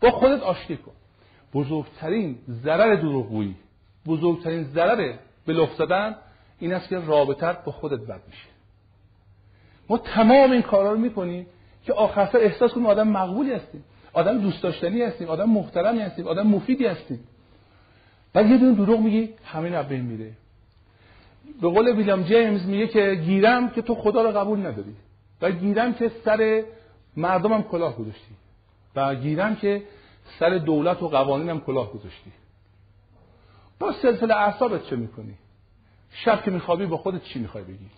با 0.00 0.10
خودت 0.10 0.42
آشتی 0.42 0.76
کن. 0.76 0.92
بزرگترین 1.54 2.38
ضرر 2.48 2.94
دروغگویی 2.94 3.56
بزرگترین 4.06 4.64
ضرر 4.64 5.14
به 5.46 5.68
زدن 5.78 6.16
این 6.58 6.72
است 6.72 6.88
که 6.88 6.98
رابطت 6.98 7.64
با 7.64 7.72
خودت 7.72 8.00
بد 8.00 8.20
میشه. 8.26 8.48
ما 9.88 9.98
تمام 9.98 10.50
این 10.50 10.62
کارا 10.62 10.92
رو 10.92 10.98
می‌کنیم 10.98 11.46
که 11.84 11.92
آخر 11.92 12.28
احساس 12.34 12.72
کنیم 12.72 12.86
آدم 12.86 13.08
مقبولی 13.08 13.52
هستیم. 13.52 13.84
آدم 14.12 14.38
دوست 14.38 14.62
داشتنی 14.62 15.02
هستیم 15.02 15.28
آدم 15.28 15.50
محترمی 15.50 16.00
هستیم 16.00 16.28
آدم 16.28 16.46
مفیدی 16.46 16.86
هستیم. 16.86 17.20
بعد 18.32 18.50
یه 18.50 18.58
دونه 18.58 18.74
دروغ 18.74 19.00
میگی 19.00 19.34
همین 19.44 19.74
از 19.74 19.88
بین 19.88 20.00
میره. 20.00 20.32
به 21.60 21.68
قول 21.68 21.96
ویلیام 21.96 22.22
جیمز 22.22 22.66
میگه 22.66 22.86
که 22.86 23.14
گیرم 23.14 23.70
که 23.70 23.82
تو 23.82 23.94
خدا 23.94 24.22
رو 24.22 24.38
قبول 24.38 24.66
نداری 24.66 24.96
و 25.40 25.50
گیرم 25.50 25.94
که 25.94 26.12
سر 26.24 26.64
مردمم 27.16 27.62
کلاه 27.62 27.96
گذاشتی 27.96 28.34
و 28.96 29.14
گیرم 29.14 29.56
که 29.56 29.82
سر 30.38 30.58
دولت 30.58 31.02
و 31.02 31.08
قوانینم 31.08 31.60
کلاه 31.60 31.92
گذاشتی. 31.92 32.32
با 33.78 33.92
سلسله 33.92 34.34
اعصابت 34.34 34.86
چه 34.86 34.96
می‌کنی؟ 34.96 35.34
شب 36.10 36.42
که 36.42 36.50
میخوابی 36.50 36.86
با 36.86 36.96
خودت 36.96 37.22
چی 37.22 37.38
می‌خوای 37.38 37.64
بگی؟ 37.64 37.90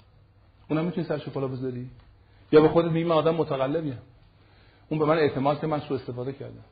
اونم 0.71 0.85
می‌تونی 0.85 1.07
سرش 1.07 1.29
کلاه 1.29 1.51
بذاری؟ 1.51 1.91
یا 2.53 2.61
به 2.61 2.69
خودت 2.69 2.91
میگی 2.91 3.05
من 3.05 3.17
آدم 3.17 3.35
متقلبیم. 3.35 3.99
اون 4.93 4.99
به 4.99 5.05
من 5.05 5.19
اعتماد 5.19 5.61
که 5.61 5.67
من 5.67 5.81
سو 5.81 5.95
استفاده 5.95 6.33
کردم. 6.33 6.65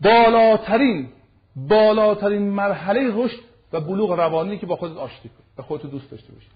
بالاترین 0.00 1.08
بالاترین 1.56 2.42
مرحله 2.42 3.24
رشد 3.24 3.38
و 3.72 3.80
بلوغ 3.80 4.10
روانی 4.10 4.58
که 4.58 4.66
با 4.66 4.76
خودت 4.76 4.96
آشتی 4.96 5.28
کن 5.28 5.44
به 5.56 5.62
خودت 5.62 5.86
دوست 5.86 6.10
داشته 6.10 6.32
باشی. 6.32 6.46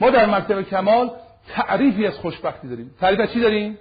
ما 0.00 0.10
در 0.10 0.26
مکتب 0.26 0.62
کمال 0.62 1.10
تعریفی 1.48 2.06
از 2.06 2.18
خوشبختی 2.18 2.68
داریم. 2.68 2.94
تعریف 3.00 3.32
چی 3.32 3.40
داریم؟ 3.40 3.78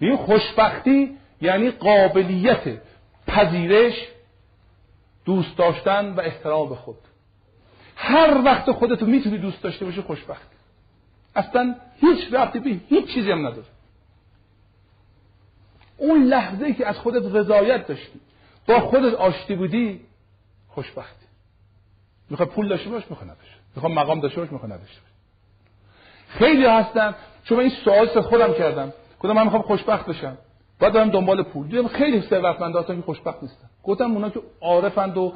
این 0.00 0.16
خوشبختی 0.16 1.16
یعنی 1.40 1.70
قابلیت 1.70 2.62
پذیرش 3.26 4.08
دوست 5.24 5.56
داشتن 5.56 6.14
و 6.14 6.20
احترام 6.20 6.68
به 6.68 6.74
خود. 6.74 6.98
هر 7.96 8.42
وقت 8.44 8.72
خودتو 8.72 9.06
می‌تونی 9.06 9.38
دوست 9.38 9.62
داشته 9.62 9.84
باشی 9.84 10.00
خوشبخت. 10.00 10.50
اصلا 11.36 11.74
هیچ 12.00 12.32
ربطی 12.32 12.58
به 12.58 12.70
هیچ 12.88 13.14
چیزی 13.14 13.30
هم 13.30 13.46
نداره. 13.46 13.66
اون 16.02 16.24
لحظه 16.24 16.72
که 16.72 16.86
از 16.86 16.98
خودت 16.98 17.34
رضایت 17.34 17.86
داشتی 17.86 18.20
با 18.66 18.80
خودت 18.80 19.14
آشتی 19.14 19.54
بودی 19.54 20.00
خوشبختی. 20.68 21.26
می‌خواد 22.30 22.48
پول 22.48 22.68
داشته 22.68 22.90
باش 22.90 23.02
می‌خواد 23.10 23.30
نداشته. 23.30 23.56
می‌خواد 23.76 23.92
مقام 23.92 24.20
داشته 24.20 24.40
باش 24.40 24.52
می‌خواد 24.52 24.72
نداشته 24.72 25.00
باش. 25.00 25.10
خیلی 26.28 26.64
هستن 26.66 27.14
چون 27.44 27.60
این 27.60 27.70
سوال 27.84 28.20
خودم 28.20 28.52
کردم. 28.52 28.92
گفتم 29.20 29.32
من 29.32 29.44
می‌خوام 29.44 29.62
خوشبخت 29.62 30.06
بشم. 30.06 30.38
بعد 30.78 30.92
دارم 30.92 31.10
دنبال 31.10 31.42
پول. 31.42 31.66
دیدم 31.66 31.88
خیلی 31.88 32.20
ثروتمند 32.20 32.76
هستن 32.76 32.96
که 32.96 33.02
خوشبخت 33.02 33.42
نیستن. 33.42 33.68
گفتم 33.84 34.12
اونا 34.12 34.30
که 34.30 34.40
عارفند 34.60 35.16
و 35.16 35.32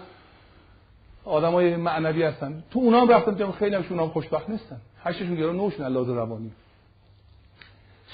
آدمای 1.24 1.76
معنوی 1.76 2.22
هستن. 2.22 2.64
تو 2.70 2.78
اونا 2.78 3.00
هم 3.00 3.08
رفتم 3.08 3.32
دیدم 3.32 3.52
خیلی 3.52 3.74
هم 3.74 4.08
خوشبخت 4.08 4.50
نیستن. 4.50 4.80
هشتشون 5.04 5.34
گرا 5.34 5.52
نوشن 5.52 5.82
الله 5.82 6.14
روانی. 6.14 6.52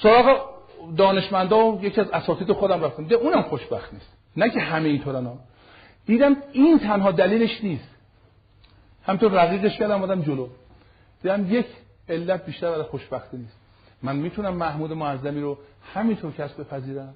سراغ 0.02 0.51
دانشمندا 0.96 1.78
یکی 1.82 2.00
از 2.00 2.10
اساتید 2.10 2.52
خودم 2.52 2.84
رفتم 2.84 3.02
دیدم 3.02 3.20
اونم 3.20 3.42
خوشبخت 3.42 3.94
نیست. 3.94 4.12
نه 4.36 4.50
که 4.50 4.60
همه 4.60 4.88
اینطورن 4.88 5.26
ها 5.26 5.38
دیدم 6.06 6.36
این 6.52 6.78
تنها 6.78 7.10
دلیلش 7.10 7.64
نیست. 7.64 7.88
همینطور 9.02 9.32
رقیقش 9.32 9.78
کردم 9.78 10.02
آدم 10.02 10.22
جلو. 10.22 10.48
دیدم 11.22 11.46
یک 11.54 11.66
علت 12.09 12.46
بیشتر 12.46 12.70
برای 12.70 12.82
خوشبختی 12.82 13.36
نیست. 13.36 13.56
من 14.02 14.16
می‌تونم 14.16 14.54
محمود 14.54 14.92
معظمی 14.92 15.40
رو 15.40 15.59
همینطور 15.94 16.32
که 16.32 16.42
بپذیرم 16.42 17.14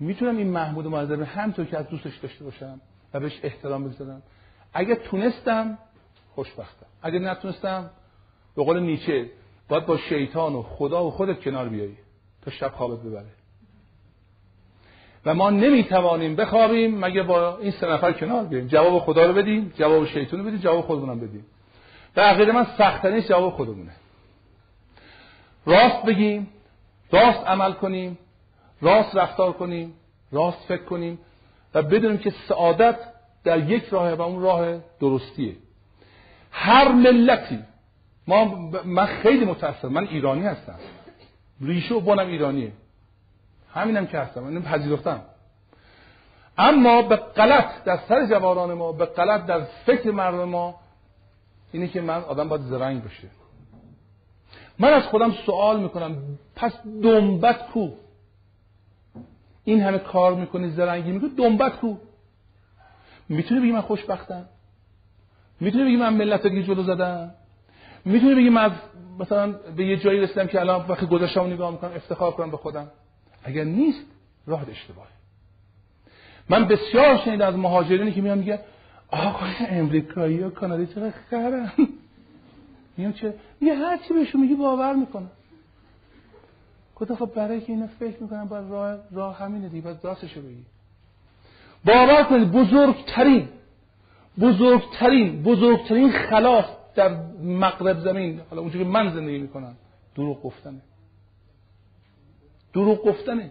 می‌تونم 0.00 0.36
این 0.36 0.50
محمود 0.50 0.86
معظمی 0.86 1.24
همینطور 1.24 1.64
که 1.64 1.78
از 1.78 1.88
دوستش 1.88 2.16
داشته 2.18 2.44
باشم 2.44 2.80
و 3.14 3.20
بهش 3.20 3.40
احترام 3.42 3.84
بگذارم. 3.84 4.22
اگه 4.72 4.94
تونستم 4.94 5.78
خوشبختم. 6.34 6.86
اگه 7.02 7.18
نتونستم 7.18 7.90
به 8.56 8.64
قول 8.64 8.80
نیچه 8.80 9.30
باید 9.68 9.86
با 9.86 9.96
شیطان 9.96 10.54
و 10.54 10.62
خدا 10.62 11.04
و 11.04 11.10
خودت 11.10 11.40
کنار 11.40 11.68
بیایی. 11.68 11.96
شب 12.50 12.72
خوابت 12.74 12.98
ببره. 12.98 13.24
و 15.26 15.34
ما 15.34 15.50
نمی‌توانیم 15.50 16.36
بخوابیم 16.36 16.98
مگه 16.98 17.22
با 17.22 17.58
این 17.58 17.70
سه 17.70 17.86
نفر 17.86 18.12
کنار 18.12 18.44
بیاییم 18.44 18.68
جواب 18.68 18.98
خدا 18.98 19.26
رو 19.26 19.32
بدیم 19.32 19.72
جواب 19.76 20.06
شیطان 20.06 20.40
رو 20.40 20.46
بدیم 20.46 20.58
جواب 20.58 20.80
خودمونم 20.80 21.20
بدیم. 21.20 21.46
به 22.14 22.22
عقیده 22.22 22.52
من 22.52 22.66
سختترین 22.78 23.20
جواب 23.20 23.52
خودمونه. 23.52 23.92
راست 25.66 26.02
بگیم 26.02 26.48
راست 27.12 27.46
عمل 27.46 27.72
کنیم 27.72 28.18
راست 28.82 29.16
رفتار 29.16 29.52
کنیم 29.52 29.94
راست 30.32 30.58
فکر 30.68 30.84
کنیم 30.84 31.18
و 31.74 31.82
بدونیم 31.82 32.18
که 32.18 32.30
سعادت 32.48 32.98
در 33.44 33.70
یک 33.70 33.84
راه 33.84 34.14
و 34.14 34.22
اون 34.22 34.42
راه 34.42 34.78
درستیه. 35.00 35.56
هر 36.50 36.92
ملتی 36.92 37.58
ما 38.26 38.70
من 38.84 39.06
خیلی 39.06 39.44
متاسفم 39.44 39.88
من 39.88 40.08
ایرانی 40.08 40.42
هستم. 40.42 40.78
ریشه 41.60 41.94
و 41.94 42.00
بانم 42.00 42.26
ایرانیه. 42.26 42.72
همینم 43.74 44.06
که 44.06 44.18
هستم. 44.18 44.40
من 44.40 44.62
پذیرفتم. 44.62 45.20
اما 46.58 47.02
به 47.02 47.16
غلط 47.16 47.84
در 47.84 47.98
سر 48.08 48.26
جوانان 48.26 48.74
ما 48.74 48.92
به 48.92 49.06
غلط 49.06 49.46
در 49.46 49.60
فکر 49.60 50.10
مردم 50.10 50.44
ما 50.44 50.74
اینه 51.72 51.88
که 51.88 52.00
من 52.00 52.22
آدم 52.22 52.48
باید 52.48 52.62
زرنگ 52.62 53.02
باشه. 53.02 53.28
من 54.78 54.92
از 54.92 55.02
خودم 55.02 55.32
سوال 55.32 55.80
می‌کنم. 55.80 56.38
پس 56.56 56.72
دنبت 57.02 57.66
کو؟ 57.70 57.88
این 59.64 59.82
همه 59.82 59.98
کار 59.98 60.34
می‌کنی 60.34 60.70
زرنگی 60.70 61.12
می‌کنی 61.12 61.30
دنبت 61.30 61.76
کو؟ 61.76 61.96
می‌تونی 63.28 63.60
بگی 63.60 63.72
من 63.72 63.80
خوشبختم؟ 63.80 64.48
می‌تونی 65.60 65.84
بگی 65.84 65.96
من 65.96 66.14
ملت 66.14 66.46
دیگه 66.46 66.62
جلو 66.62 66.82
زدم؟ 66.82 67.34
می‌تونی 68.04 68.34
بگی 68.34 68.50
من 68.50 68.72
مثلا 69.18 69.52
به 69.52 69.86
یه 69.86 69.96
جایی 69.96 70.20
رسیدم 70.20 70.46
که 70.46 70.60
الان 70.60 70.86
وقتی 70.88 71.06
گذشتم 71.06 71.46
نگاه 71.46 71.70
می‌کنم 71.70 71.92
افتخار 71.92 72.30
کنم 72.30 72.50
به 72.50 72.56
خودم. 72.56 72.86
اگر 73.44 73.64
نیست 73.64 74.06
راه 74.46 74.62
اشتباهه. 74.70 75.08
من 76.48 76.68
بسیار 76.68 77.16
شنیدم 77.16 77.46
از 77.46 77.56
مهاجرینی 77.56 78.12
که 78.12 78.20
میان 78.20 78.38
میگن 78.38 78.58
آقای 79.10 79.54
امریکایی 79.68 80.38
و 80.38 80.50
کانادی 80.50 80.86
چقدر 80.86 81.14
خرن. 81.30 81.72
میگم 82.96 83.12
چه؟ 83.12 83.34
یه 83.60 83.74
هر 83.74 83.96
چی 83.96 84.14
بهشون 84.14 84.40
میگی 84.40 84.54
باور 84.54 84.94
می‌کنن 84.94 85.30
گفتم 86.96 87.14
خب 87.14 87.34
برای 87.34 87.60
که 87.60 87.72
اینا 87.72 87.86
فکر 87.86 88.22
می‌کنن 88.22 88.44
باید 88.44 88.70
راه, 88.70 88.96
راه 89.12 89.38
همینه 89.38 89.68
دیگه 89.68 89.82
باید 89.82 89.96
راستشو 90.02 90.40
بگی. 90.40 90.64
باور 91.84 92.24
کنید 92.24 92.52
بزرگترین 92.52 93.48
بزرگترین 94.40 95.42
بزرگترین 95.42 96.12
خلاص 96.12 96.64
در 96.98 97.16
مغرب 97.42 97.98
زمین 97.98 98.40
حالا 98.50 98.62
اونجوری 98.62 98.84
من 98.84 99.10
زندگی 99.14 99.38
می‌کنم 99.38 99.76
دروغ 100.14 100.42
گفتنه. 100.42 100.80
دروغ 102.74 103.04
گفتنه. 103.04 103.50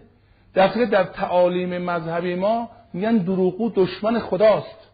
در 0.54 0.68
در 0.68 1.04
تعالیم 1.04 1.78
مذهبی 1.78 2.34
ما 2.34 2.70
میگن 2.92 3.16
دروغو 3.16 3.70
دشمن 3.74 4.18
خداست. 4.18 4.90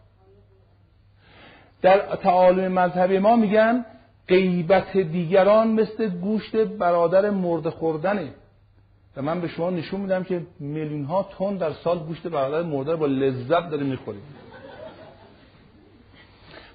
در 1.81 2.15
تعالیم 2.15 2.67
مذهبی 2.67 3.19
ما 3.19 3.35
میگن 3.35 3.85
غیبت 4.27 4.97
دیگران 4.97 5.67
مثل 5.67 6.09
گوشت 6.09 6.55
برادر 6.55 7.29
مرده 7.29 7.69
خوردنه. 7.69 8.33
و 9.17 9.21
من 9.21 9.41
به 9.41 9.47
شما 9.47 9.69
نشون 9.69 10.01
میدم 10.01 10.23
که 10.23 10.47
میلیون 10.59 11.03
ها 11.03 11.29
تن 11.37 11.57
در 11.57 11.73
سال 11.73 11.99
گوشت 11.99 12.27
برادر 12.27 12.61
مرده 12.69 12.95
با 12.95 13.05
لذت 13.05 13.69
داریم 13.69 13.87
می‌خوریم 13.87 14.21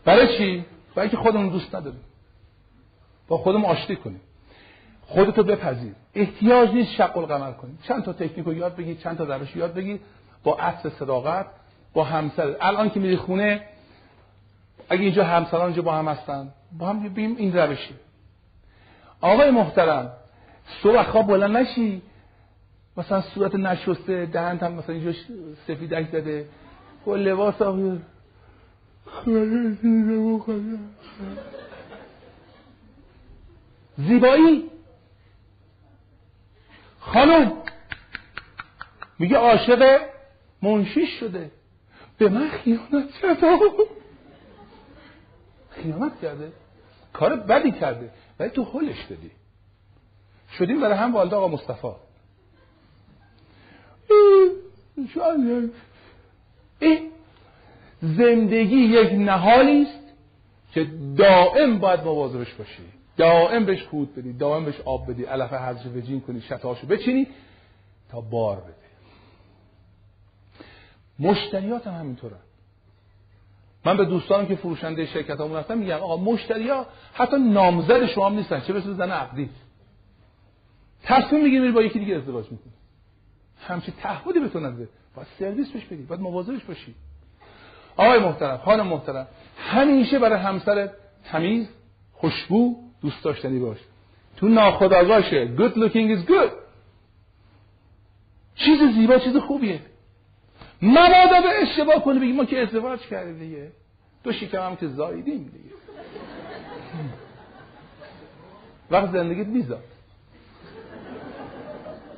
برای 0.04 0.38
چی؟ 0.38 0.64
برای 0.94 1.08
اینکه 1.08 1.22
خودمون 1.22 1.48
دوست 1.48 1.74
نداریم. 1.74 2.00
با 3.28 3.38
خودمون 3.38 3.64
آشتی 3.64 3.96
کنیم. 3.96 4.20
خودتو 5.02 5.42
بپذیر. 5.42 5.94
احتیاج 6.14 6.70
نیست 6.70 6.92
شق 6.92 7.16
القمر 7.16 7.52
کنیم 7.52 7.78
چند 7.82 8.04
تا 8.04 8.12
تکنیک 8.12 8.46
یاد 8.46 8.76
بگیر 8.76 8.96
چند 8.96 9.18
تا 9.18 9.24
روش 9.24 9.56
یاد 9.56 9.74
بگیر. 9.74 10.00
با 10.44 10.56
عطر 10.56 10.88
صداقت 10.88 11.46
با 11.94 12.04
همسر. 12.04 12.56
الان 12.60 12.90
که 12.90 13.00
میری 13.00 13.16
خونه 13.16 13.62
اگه 14.88 15.02
اینجا 15.02 15.24
همسران 15.24 15.64
اینجا 15.64 15.82
با 15.82 15.92
هم 15.92 16.08
هستن 16.08 16.52
با 16.78 16.88
هم 16.88 17.08
بیم 17.08 17.36
این 17.36 17.56
روشی. 17.56 17.94
آقای 19.20 19.50
محترم 19.50 20.12
صبح 20.82 21.02
خواب 21.02 21.26
بلند 21.26 21.56
نشی. 21.56 22.02
مثلا 22.96 23.20
صورت 23.20 23.54
نشسته 23.54 24.26
دهنت 24.26 24.62
هم 24.62 24.72
مثلا 24.72 24.94
اینجا 24.94 25.12
سفیدک 25.66 26.08
زده. 26.12 26.48
با 27.04 27.16
لباس 27.16 27.62
آقای 27.62 27.98
زیبایی؟ 33.98 34.70
خانم 37.00 37.52
میگه 39.18 39.36
عاشق 39.36 40.00
منشیش 40.62 41.20
شده. 41.20 41.50
به 42.18 42.28
من 42.28 42.48
خیانت 42.48 43.10
کرده. 43.22 43.66
خیانت 45.70 46.20
کرده. 46.22 46.52
کار 47.12 47.36
بدی 47.36 47.72
کرده. 47.72 48.10
ولی 48.38 48.50
تو 48.50 48.64
حلش 48.64 49.04
دادی. 49.10 49.30
شدیم 50.58 50.80
برای 50.80 50.98
هم 50.98 51.14
والده 51.14 51.36
آقا 51.36 51.48
مصطفی. 51.48 51.88
این 56.80 57.09
زندگی 58.00 58.76
یک 58.76 59.12
نهالی 59.12 59.82
است 59.82 60.00
که 60.72 60.90
دائم 61.16 61.78
باید 61.78 62.00
مواظبش 62.00 62.54
باشی. 62.54 62.82
دائم 63.16 63.64
بهش 63.64 63.82
کود 63.82 64.14
بدی 64.14 64.32
دائم 64.32 64.64
بهش 64.64 64.80
آب 64.80 65.10
بدی 65.10 65.24
علف 65.24 65.52
حضر 65.52 65.88
وجین 65.88 66.20
کنی 66.20 66.40
شتاشو 66.40 66.86
بچینی 66.86 67.26
تا 68.10 68.20
بار 68.20 68.56
بده. 68.56 68.74
مشتریات 71.18 71.86
هم 71.86 71.94
همینطورن. 71.94 72.40
من 73.84 73.96
به 73.96 74.04
دوستانم 74.04 74.46
که 74.46 74.56
فروشنده 74.56 75.06
شرکت 75.06 75.40
همون 75.40 75.56
هستن 75.56 75.78
میگم 75.78 75.96
آقا 75.96 76.16
مشتری 76.16 76.68
ها 76.68 76.86
حتی 77.14 77.36
نامزد 77.36 78.06
شما 78.06 78.26
هم 78.26 78.36
نیستن 78.36 78.60
چه 78.60 78.72
برسه 78.72 78.94
زن 78.94 79.10
عقدی؟ 79.10 79.50
تصمیم 81.02 81.42
می‌گیری 81.42 81.72
با 81.72 81.82
یکی 81.82 81.98
دیگه 81.98 82.16
ازدواج 82.16 82.44
می‌کنی. 82.50 82.72
همچی 83.60 83.92
تعهدی 83.92 84.40
به 84.40 84.48
تو 84.48 84.60
نده. 84.60 84.88
باید 85.14 85.28
سرویس 85.38 85.70
بهش 85.70 85.84
بدی 85.84 86.02
باید 86.02 86.20
مواظبش 86.20 86.64
باشی. 86.64 86.94
آقای 88.00 88.18
محترم 88.18 88.56
خانم 88.56 88.86
محترم 88.86 89.26
همیشه 89.58 90.18
برای 90.18 90.38
همسر 90.38 90.90
تمیز 91.24 91.68
خوشبو 92.12 92.76
دوست 93.02 93.24
داشتنی 93.24 93.58
باش. 93.58 93.78
تو 94.36 94.48
ناخداگاهشه. 94.48 95.56
Good 95.56 95.74
looking 95.74 96.16
is 96.16 96.30
good. 96.30 96.52
چیز 98.54 98.94
زیبا 98.94 99.18
چیز 99.18 99.36
خوبیه. 99.36 99.80
مبادا 100.82 101.40
به 101.42 101.62
اشتباه 101.62 102.04
کنی 102.04 102.18
بگی 102.18 102.32
ما 102.32 102.44
که 102.44 102.62
ازدواج 102.62 103.00
کردیم 103.00 103.38
دیگه. 103.38 103.72
دو 104.24 104.32
شکم 104.32 104.62
هم 104.62 104.76
که 104.76 104.88
زاییدیم 104.88 105.44
دیگه. 105.44 105.74
وقت 108.90 109.10
زندگیت 109.12 109.46
میزاد 109.46 109.84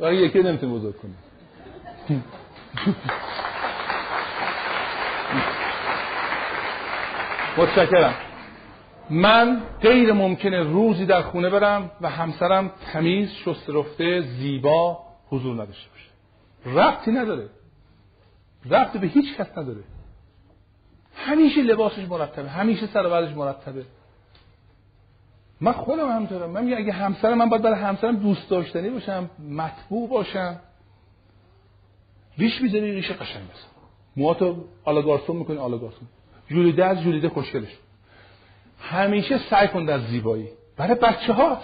وقت 0.00 0.12
یکی 0.12 0.38
نمی‌تونی 0.42 0.72
بزرگ 0.72 0.94
کنی. 0.96 1.14
متشکرم. 7.58 8.14
من 9.10 9.62
غیر 9.80 10.12
ممکنه 10.12 10.62
روزی 10.62 11.06
در 11.06 11.22
خونه 11.22 11.50
برم 11.50 11.90
و 12.00 12.10
همسرم 12.10 12.70
تمیز 12.92 13.30
شست 13.32 13.70
رفته 13.70 14.20
زیبا 14.20 14.98
حضور 15.28 15.62
نداشته 15.62 15.90
باشه. 15.90 16.10
ربطی 16.78 17.12
نداره. 17.12 17.48
ربطی 18.70 18.98
به 18.98 19.06
هیچ 19.06 19.36
کس 19.36 19.58
نداره. 19.58 19.80
همیشه 21.16 21.62
لباسش 21.62 22.08
مرتبه 22.08 22.48
همیشه 22.48 22.86
سر 22.86 23.06
و 23.06 23.38
مرتبه. 23.38 23.84
من 25.60 25.72
خودم 25.72 26.10
همینطورم. 26.10 26.50
من 26.50 26.64
میگم 26.64 26.76
اگه 26.76 26.92
همسرم 26.92 27.38
من 27.38 27.48
باید 27.48 27.62
برای 27.62 27.80
همسرم 27.80 28.16
دوست 28.16 28.50
داشتنی 28.50 28.90
باشم 28.90 29.30
مطبوع 29.48 30.08
باشم. 30.08 30.60
ریش 32.38 32.60
می‌زنی 32.60 32.92
ریش 32.92 33.10
قشنگ 33.10 33.42
بزن 33.42 33.66
موهاتو 34.16 34.64
آلاگارسون 34.84 35.36
می‌کنی 35.36 35.56
آلاگارسون 35.56 36.08
جولیده 36.52 36.84
از 36.84 37.00
جولیده 37.00 37.28
خوشگلش. 37.28 37.76
همیشه 38.80 39.38
سعی 39.38 39.68
کن 39.68 39.84
در 39.84 39.98
زیبایی. 39.98 40.48
برای 40.76 40.94
بچه 40.94 41.32
هات 41.32 41.62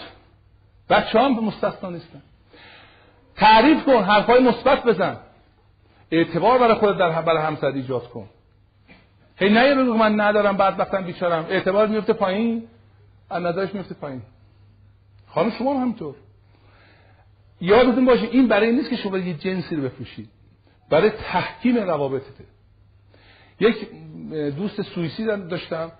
بچه 0.90 1.20
هم 1.20 1.34
به 1.34 1.40
مستثنا 1.40 1.90
نیستن. 1.90 2.22
تعریف 3.36 3.84
کن 3.84 4.02
حرفای 4.02 4.42
مثبت 4.42 4.84
بزن. 4.84 5.16
اعتبار 6.10 6.58
برای 6.58 6.74
خودت 6.74 6.98
در 6.98 7.22
برای 7.22 7.42
همسر 7.42 7.66
ایجاد 7.66 8.08
کن. 8.08 8.28
هی 9.36 9.48
نه 9.48 9.74
بگو 9.74 9.94
من 9.94 10.20
ندارم 10.20 10.56
بعد 10.56 10.80
وقتم 10.80 11.04
بیچارم. 11.04 11.46
اعتبار 11.50 11.86
میفته 11.86 12.12
پایین؟ 12.12 12.68
از 13.30 13.42
نظرش 13.42 13.74
میفته 13.74 13.94
پایین. 13.94 14.22
خانم 15.28 15.50
شما 15.50 15.74
هم 15.74 15.80
همینطور. 15.80 16.14
یادتون 17.60 18.04
باشه 18.04 18.28
این 18.30 18.48
برای 18.48 18.72
نیست 18.72 18.90
که 18.90 18.96
شما 18.96 19.18
یه 19.18 19.34
جنسی 19.34 19.76
رو 19.76 19.82
بفروشید. 19.82 20.28
برای 20.90 21.10
تحکیم 21.10 21.76
روابطته. 21.76 22.44
یک 23.60 23.88
دوست 24.56 24.82
سوئیسی 24.82 25.26
داشتم. 25.26 25.92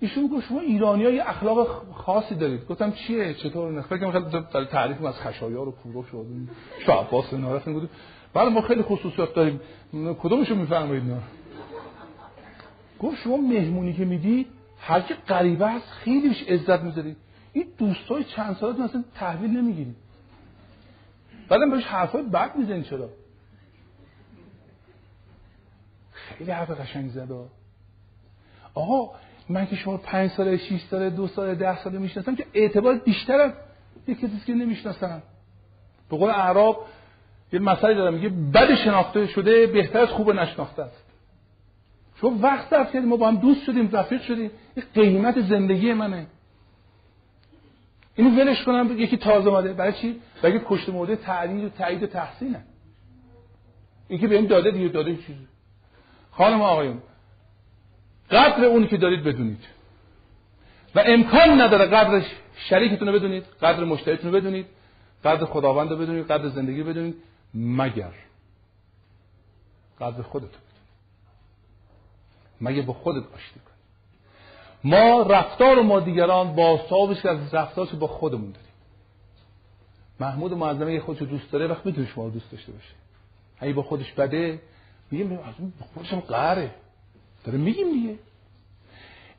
ایشون 0.00 0.26
گفت 0.26 0.48
شما 0.48 0.60
ایرانی 0.60 1.04
های 1.04 1.20
اخلاق 1.20 1.92
خاصی 1.92 2.34
دارید. 2.34 2.66
گفتم 2.66 2.92
چیه؟ 2.92 3.34
چطور 3.34 3.72
نه؟ 3.72 3.82
فکر 3.82 3.98
کنم 3.98 4.44
خیلی 4.52 4.66
تعریف 4.66 5.04
از 5.04 5.14
خشایار 5.14 5.68
و 5.68 5.72
کوروش 5.72 6.06
شد 6.06 6.26
شاه 6.86 7.06
عباس 7.08 7.34
رفتن 7.34 7.74
گفت 7.74 7.88
بله 8.34 8.48
ما 8.48 8.60
خیلی 8.60 8.82
خصوصیات 8.82 9.34
داریم. 9.34 9.60
کدومشو 10.22 10.54
میفرمایید 10.54 11.04
نه 11.04 11.18
گفت 13.00 13.16
شما 13.16 13.36
مهمونی 13.36 13.92
که 13.92 14.04
میدی 14.04 14.46
هر 14.78 15.00
کی 15.00 15.14
غریبه 15.14 15.66
است 15.66 15.90
خیلی 15.90 16.28
بهش 16.28 16.42
عزت 16.42 16.82
می‌ذاری. 16.82 17.16
این 17.52 17.66
دوستای 17.78 18.24
چند 18.24 18.56
سالتون 18.56 18.84
اصلا 18.84 19.04
تحویل 19.14 19.50
نمی‌گیری 19.50 19.94
بعدم 21.48 21.70
بهش 21.70 21.84
حرفای 21.84 22.22
بد 22.22 22.56
می‌زنی 22.56 22.82
چرا؟ 22.82 23.08
خیلی 26.42 26.52
حرف 26.52 26.70
قشنگ 26.70 27.10
زد 27.10 27.28
آقا 28.74 29.10
من 29.48 29.66
که 29.66 29.76
شما 29.76 29.96
پنج 29.96 30.30
ساله 30.30 30.56
6 30.56 30.80
ساله 30.90 31.10
دو 31.10 31.26
ساله 31.26 31.54
ده 31.54 31.78
ساله 31.84 31.98
می‌شناسم 31.98 32.36
که 32.36 32.46
اعتبار 32.54 32.94
بیشتر 32.94 33.40
از 33.40 33.52
یک 34.06 34.20
کسی 34.20 34.40
که 34.46 34.54
نمی‌شناسم. 34.54 35.22
به 36.10 36.16
قول 36.16 36.30
اعراب 36.30 36.86
یه 37.52 37.60
مسئله 37.60 37.94
دارم 37.94 38.14
میگه 38.14 38.28
بد 38.28 38.74
شناخته 38.74 39.26
شده 39.26 39.66
بهتر 39.66 39.98
از 39.98 40.08
خوب 40.08 40.30
نشناخته 40.30 40.82
است. 40.82 41.04
شما 42.20 42.38
وقت 42.40 42.70
صرف 42.70 42.92
کردیم 42.92 43.08
ما 43.08 43.16
با 43.16 43.28
هم 43.28 43.36
دوست 43.36 43.64
شدیم 43.64 43.90
رفیق 43.92 44.22
شدیم. 44.22 44.50
این 44.74 44.84
قیمت 44.94 45.40
زندگی 45.40 45.92
منه. 45.92 46.26
اینو 48.14 48.40
ولش 48.40 48.64
کنم 48.64 48.98
یکی 48.98 49.16
تازه 49.16 49.48
اومده. 49.48 49.72
برای 49.72 49.92
چی؟ 49.92 50.20
برای 50.42 50.60
کشت 50.66 50.88
مرده 50.88 51.16
تعلیم 51.16 51.64
و 51.64 51.68
تایید 51.68 52.02
و 52.02 52.06
تحسینه. 52.06 52.64
این 54.08 54.20
که 54.20 54.28
بهم 54.28 54.46
داده 54.46 54.70
دیگه 54.70 54.88
داده 54.88 55.16
چیزی 55.16 55.51
خانم 56.32 56.62
آقایون 56.62 57.02
قدر 58.30 58.64
اونی 58.64 58.86
که 58.86 58.96
دارید 58.96 59.24
بدونید. 59.24 59.64
و 60.94 61.02
امکان 61.06 61.60
نداره 61.60 61.86
قدر 61.86 62.26
شریکتون 62.56 63.08
رو 63.08 63.14
بدونید 63.14 63.44
قدر 63.62 63.84
مشتریتون 63.84 64.32
رو 64.32 64.40
بدونید 64.40 64.66
قدر 65.24 65.44
خداوند 65.44 65.90
رو 65.90 65.96
بدونید 65.96 66.30
قدر 66.30 66.48
زندگی 66.48 66.80
رو 66.80 66.88
بدونید 66.88 67.14
مگر. 67.54 68.12
قدر 70.00 70.22
خودتون. 70.22 70.62
مگه 72.60 72.82
با 72.82 72.92
خودت 72.92 73.24
آشتی 73.34 73.60
کن 73.60 73.72
ما 74.84 75.22
رفتار 75.22 75.82
ما 75.82 76.00
دیگران 76.00 76.54
با 76.54 76.80
صاحبش 76.88 77.26
از 77.26 77.54
رفتارش 77.54 77.94
با 77.94 78.06
خودمون 78.06 78.50
داریم. 78.50 78.68
محمود 80.20 80.52
معظمه 80.52 80.94
یه 80.94 81.00
خودشو 81.00 81.24
دوست 81.24 81.52
داره 81.52 81.66
وقت 81.66 81.86
می‌تونه 81.86 82.06
شما 82.06 82.28
دوست 82.28 82.50
داشته 82.52 82.72
باشه. 82.72 82.94
اگه 83.58 83.72
با 83.72 83.82
خودش 83.82 84.12
بده 84.12 84.60
میگه 85.12 85.32
از 85.32 85.54
اون 85.58 85.72
خودشم 85.94 86.20
قهره. 86.20 86.70
داره 87.44 87.58
میگیم 87.58 87.92
دیگه. 87.92 88.18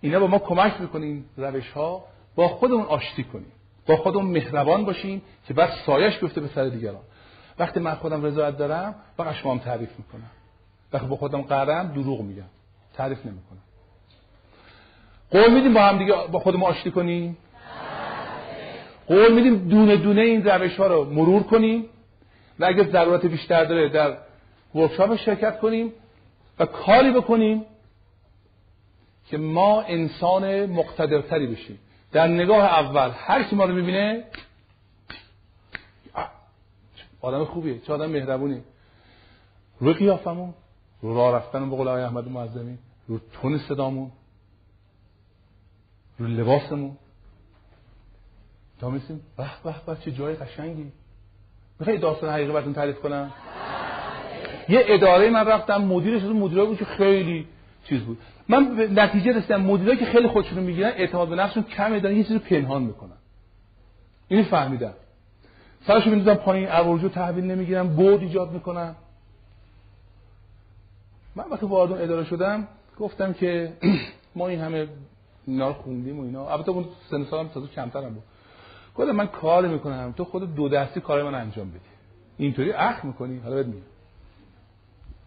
اینا 0.02 0.20
با 0.20 0.28
ما 0.28 0.40
کمک 0.40 0.82
می‌کنیم 0.82 1.26
روش 1.38 1.72
ها 1.72 2.06
با 2.36 2.48
خودمون 2.48 2.86
آشتی 2.86 3.24
کنیم. 3.24 3.52
با 3.86 3.98
خودمون 3.98 4.26
مهربان 4.26 4.86
باشیم 4.86 5.22
که 5.48 5.54
بعد 5.54 5.70
سایش 5.86 6.18
بیفته 6.18 6.42
به 6.42 6.48
سر 6.48 6.66
دیگران. 6.66 7.02
وقتی 7.60 7.80
من 7.80 7.96
خودم 7.96 8.26
رضایت 8.26 8.58
دارم 8.58 8.96
فقط 9.18 9.36
شما 9.36 9.52
هم 9.52 9.60
تعریف 9.60 9.90
می‌کنم. 9.98 10.32
وقتی 10.94 11.08
با 11.08 11.16
خودم 11.16 11.42
قهرم 11.42 11.88
دروغ 11.88 12.22
میگم. 12.22 12.44
تعریف 12.94 13.26
نمی‌کنم. 13.26 13.60
قول 15.32 15.54
میدیم 15.54 15.74
با 15.74 15.82
هم 15.82 15.98
دیگه 15.98 16.14
با 16.32 16.40
خودمون 16.40 16.70
آشتی 16.70 16.92
کنیم. 16.92 17.38
قول 19.08 19.34
میدیم 19.34 19.68
دونه 19.70 19.98
دونه 19.98 20.22
این 20.22 20.44
روش 20.44 20.76
ها 20.80 20.88
رو 20.88 21.06
مرور 21.06 21.44
کنیم. 21.44 21.86
و 22.60 22.66
اگه 22.66 22.92
ضرورت 22.92 23.26
بیشتر 23.26 23.66
داره 23.66 23.90
در 23.90 24.18
ورکشاپ 24.76 25.16
شرکت 25.16 25.60
کنیم 25.60 25.94
و 26.60 26.66
کاری 26.66 27.12
بکنیم 27.12 27.66
که 29.26 29.38
ما 29.38 29.82
انسان 29.82 30.66
مقتدرتری 30.66 31.48
بشیم. 31.48 31.80
در 32.12 32.28
نگاه 32.28 32.64
اول 32.64 33.12
هر 33.16 33.44
کی 33.44 33.56
ما 33.56 33.66
رو 33.66 33.76
می‌بینه 33.76 34.24
آدم 37.22 37.46
خوبیه 37.46 37.80
چه 37.80 37.94
آدم 37.94 38.12
مهربونی. 38.12 38.62
روی 39.80 39.94
قیافمون 39.94 40.54
رو 41.02 41.16
راه 41.16 41.36
رفتن 41.36 41.70
به 41.70 41.76
قول 41.76 41.88
آقای 41.88 42.04
احمد 42.04 42.28
معظمی 42.28 42.78
رو 43.08 43.20
تون 43.34 43.58
صدامون 43.58 44.12
رو 46.20 46.28
لباسمون. 46.28 46.98
تا 48.80 48.90
میسیم 48.90 49.22
به 49.38 49.50
به 49.86 49.98
چه 50.02 50.12
جای 50.12 50.36
قشنگی. 50.36 50.92
می‌خوای 51.80 51.98
داستان 51.98 52.30
حقیقی 52.30 52.52
براتون 52.52 52.74
تعریف 52.74 53.00
کنم؟ 53.00 53.32
یه 54.70 54.84
اداره 54.88 55.30
من 55.30 55.46
رفتم 55.48 55.82
مدیرش 55.82 56.24
از 56.24 56.30
مدیرایی 56.30 56.68
بود 56.68 56.78
که 56.78 56.86
خیلی 56.86 57.48
چیز 57.84 58.02
بود. 58.02 58.18
من 58.48 58.90
نتیجه 58.96 59.38
رسیدم 59.38 59.62
مدیرایی 59.62 60.00
که 60.00 60.06
خیلی 60.06 60.28
خودشون 60.28 60.64
می‌گیرن 60.64 60.90
اعتماد 60.90 61.30
به 61.30 61.36
نفسشون 61.36 61.64
کمه 61.64 62.00
دارن 62.00 62.16
یه 62.16 62.24
چیزی 62.24 62.40
پنهان 62.40 62.84
می‌کنن. 62.84 63.18
اینو 64.28 64.44
فهمیدم. 64.44 64.94
سرشو 65.88 66.10
میندازم 66.10 66.40
پایین 66.40 66.68
ارورجو 66.70 67.10
تحویل 67.10 67.44
نمی‌گیرم 67.44 67.88
بود 67.88 68.22
ایجاد 68.22 68.52
می‌کنم 68.52 68.96
من 71.36 71.44
وقتی 71.52 71.66
وارد 71.66 71.92
اون 71.92 72.02
اداره 72.02 72.24
شدم 72.24 72.68
گفتم 73.00 73.34
که 73.34 73.74
ما 74.36 74.48
این 74.48 74.60
همه 74.60 74.88
اینا 75.48 75.74
خوندیم 75.74 76.20
و 76.20 76.24
اینا. 76.24 76.50
البته 76.50 76.72
اون 76.72 76.86
سن 77.12 77.24
سالم 77.24 77.48
تازه 77.48 77.68
کمترم 77.68 78.14
بود. 78.14 78.24
گفتم 78.96 79.12
من 79.12 79.28
کار 79.28 79.68
می‌کنم 79.68 80.14
تو 80.18 80.26
خود 80.26 80.56
دو 80.56 80.70
دستی 80.70 81.00
کار 81.00 81.24
من 81.24 81.36
انجام 81.36 81.70
بدی. 81.70 81.80
اینطوری 82.38 82.72
اخ 82.72 83.06
می‌کنی 83.06 83.40
حالا 83.40 83.56
بهت 83.56 83.66
میگم. 83.66 83.93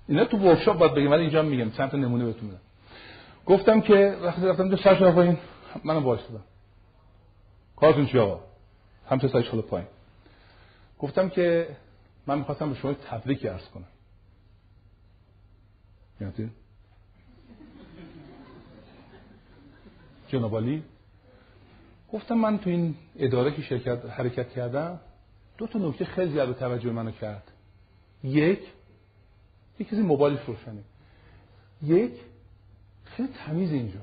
اینا 0.08 0.24
تو 0.24 0.36
ورکشاپ 0.38 0.78
باید 0.78 0.94
بگم 0.94 1.10
ولی 1.10 1.20
اینجا 1.20 1.42
میگم 1.42 1.70
چند 1.70 1.90
تا 1.90 1.96
نمونه 1.96 2.24
بهتون 2.24 2.44
میدم. 2.44 2.60
گفتم 3.46 3.80
که 3.80 4.16
وقتی 4.22 4.46
رفتم 4.46 4.70
تو 4.70 4.76
سرش 4.76 5.02
پایین 5.02 5.38
منم 5.84 6.04
وایسادم 6.04 6.44
کارتون 7.76 8.06
چی 8.06 8.18
آقا؟ 8.18 8.40
هم 9.10 9.18
سه 9.18 9.28
سایش 9.28 9.48
پایین. 9.48 9.88
گفتم 10.98 11.28
که 11.28 11.76
من 12.26 12.38
می‌خواستم 12.38 12.70
به 12.70 12.76
شما 12.76 12.92
تبریک 12.92 13.46
عرض 13.46 13.68
کنم. 13.68 13.84
یعنی 16.20 16.50
جناب 20.28 20.64
گفتم 22.12 22.34
من 22.34 22.58
تو 22.58 22.70
این 22.70 22.94
اداره 23.16 23.50
که 23.50 23.62
شرکت 23.62 24.04
حرکت 24.04 24.50
کردم 24.50 25.00
دو 25.58 25.66
تا 25.66 25.78
نکته 25.78 26.04
خیلی 26.04 26.32
زیاد 26.32 26.58
توجه 26.58 26.90
منو 26.90 27.10
کرد. 27.10 27.52
یک 28.24 28.60
یک 29.78 29.88
کسی 29.88 30.02
موبایلش 30.02 30.40
روشنه. 30.46 30.82
یک 31.82 32.12
خیلی 33.04 33.28
تمیز 33.46 33.72
اینجا. 33.72 34.00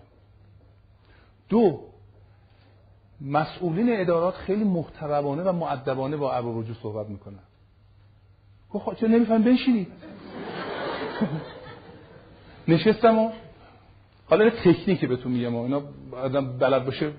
دو 1.50 1.80
مسئولین 3.22 4.02
ادارات 4.02 4.36
خیلی 4.36 4.64
محترمانه 4.64 5.44
و 5.44 5.52
معدبانه 5.52 6.18
با 6.18 6.34
ابو 6.34 6.62
رجوع 6.62 6.76
صحبت 6.82 7.10
می‌کنن. 7.10 7.40
گفت 8.72 9.00
چرا 9.00 9.10
نمیفهم 9.10 9.44
بنشینید 9.44 9.88
نشستم 12.68 13.20
و 13.20 13.32
حالا 14.26 14.50
تکنیکی 14.50 15.08
بهتون 15.08 15.32
میگم 15.32 15.56
اینا 15.56 15.82
آدم 16.12 16.58
بلد 16.58 16.86
باشه. 16.86 17.12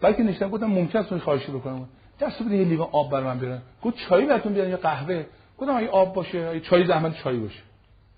بلکه 0.00 0.22
نشستم 0.22 0.50
گفتم 0.50 0.66
ممکن 0.66 0.98
است 0.98 1.18
خواهشی 1.18 1.52
بکنم. 1.52 1.88
دست 2.20 2.42
بده 2.42 2.56
یه 2.56 2.64
لیوان 2.64 2.88
آب 2.92 3.10
بر 3.10 3.22
من 3.22 3.38
بیارن. 3.38 3.62
گفت 3.82 3.96
چای 3.96 4.26
براتون 4.26 4.52
بیارن 4.52 4.70
یا 4.70 4.76
قهوه. 4.76 5.26
گفتم 5.58 5.76
اگه 5.76 5.88
آب 5.88 6.14
باشه 6.14 6.38
اگه 6.38 6.60
چای 6.60 6.86
زحمت 6.86 7.16
چای 7.16 7.38
باشه. 7.38 7.60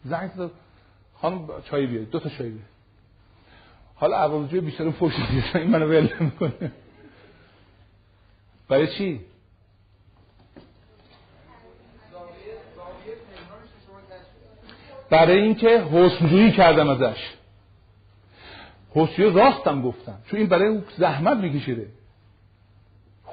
زنگ 0.04 0.30
زد 0.36 0.50
خانم 1.14 1.48
چای 1.70 1.86
بیارید 1.86 2.10
دو 2.10 2.20
تا 2.20 2.28
چای 2.28 2.48
بیارید 2.48 2.76
حالا 3.94 4.16
عوض 4.16 4.48
بیشتر 4.48 4.90
فوش 4.90 5.12
این 5.54 5.70
منو 5.70 5.86
ول 5.86 6.08
می‌کنه 6.20 6.72
برای 8.68 8.86
چی؟ 8.86 9.20
برای 15.10 15.38
اینکه 15.38 15.80
حسنجویی 15.80 16.52
کردم 16.52 16.88
ازش. 16.88 17.18
حوشیه 18.94 19.30
راستم 19.30 19.82
گفتم 19.82 20.18
چون 20.26 20.40
این 20.40 20.48
برای 20.48 20.80
زحمت 20.96 21.36
میکشیده. 21.36 21.88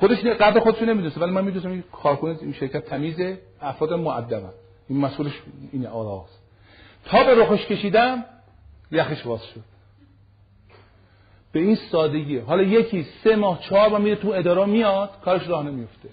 خودش 0.03 0.19
قدر 0.19 0.59
خودش 0.59 0.81
نمی‌دونسته 0.81 1.21
ولی 1.21 1.31
من 1.31 1.43
می‌دونستم 1.43 1.71
این 1.71 1.83
کارکنه 1.91 2.37
این 2.41 2.53
شرکت 2.53 2.85
تمیزه 2.85 3.39
افراد 3.61 3.93
مؤدبن. 3.93 4.49
این 4.89 4.99
مسئولش 4.99 5.41
این 5.71 5.87
آراست 5.87 6.39
تا 7.05 7.23
به 7.23 7.35
رخش 7.35 7.65
کشیدم 7.65 8.25
یخش 8.91 9.21
باز 9.23 9.43
شد. 9.43 9.61
به 11.51 11.59
این 11.59 11.75
سادگی. 11.75 12.37
حالا 12.37 12.63
یکی 12.63 13.05
سه 13.23 13.35
ماه 13.35 13.59
چهار 13.59 13.89
ماه 13.89 14.01
میره 14.01 14.15
تو 14.15 14.29
اداره 14.29 14.65
میاد 14.65 15.09
کارش 15.25 15.47
راه 15.47 15.63
نمیفته 15.63 16.09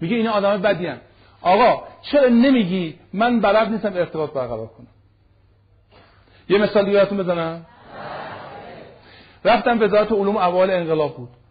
میگه 0.00 0.16
این 0.16 0.28
آدم 0.28 0.62
بدی 0.62 0.86
هم. 0.86 0.98
آقا 1.40 1.82
چرا 2.02 2.28
نمیگی 2.28 2.98
من 3.12 3.40
بلد 3.40 3.68
نیستم 3.68 3.92
ارتباط 3.94 4.32
برقرار 4.32 4.66
کنم؟ 4.66 4.86
یه 6.48 6.58
مثال 6.58 6.84
دیگه 6.84 7.04
بزنم. 7.04 7.66
رفتم 9.44 9.82
وزارت 9.82 10.12
علوم 10.12 10.36
اول 10.36 10.70
انقلاب 10.70 11.16
بود. 11.16 11.41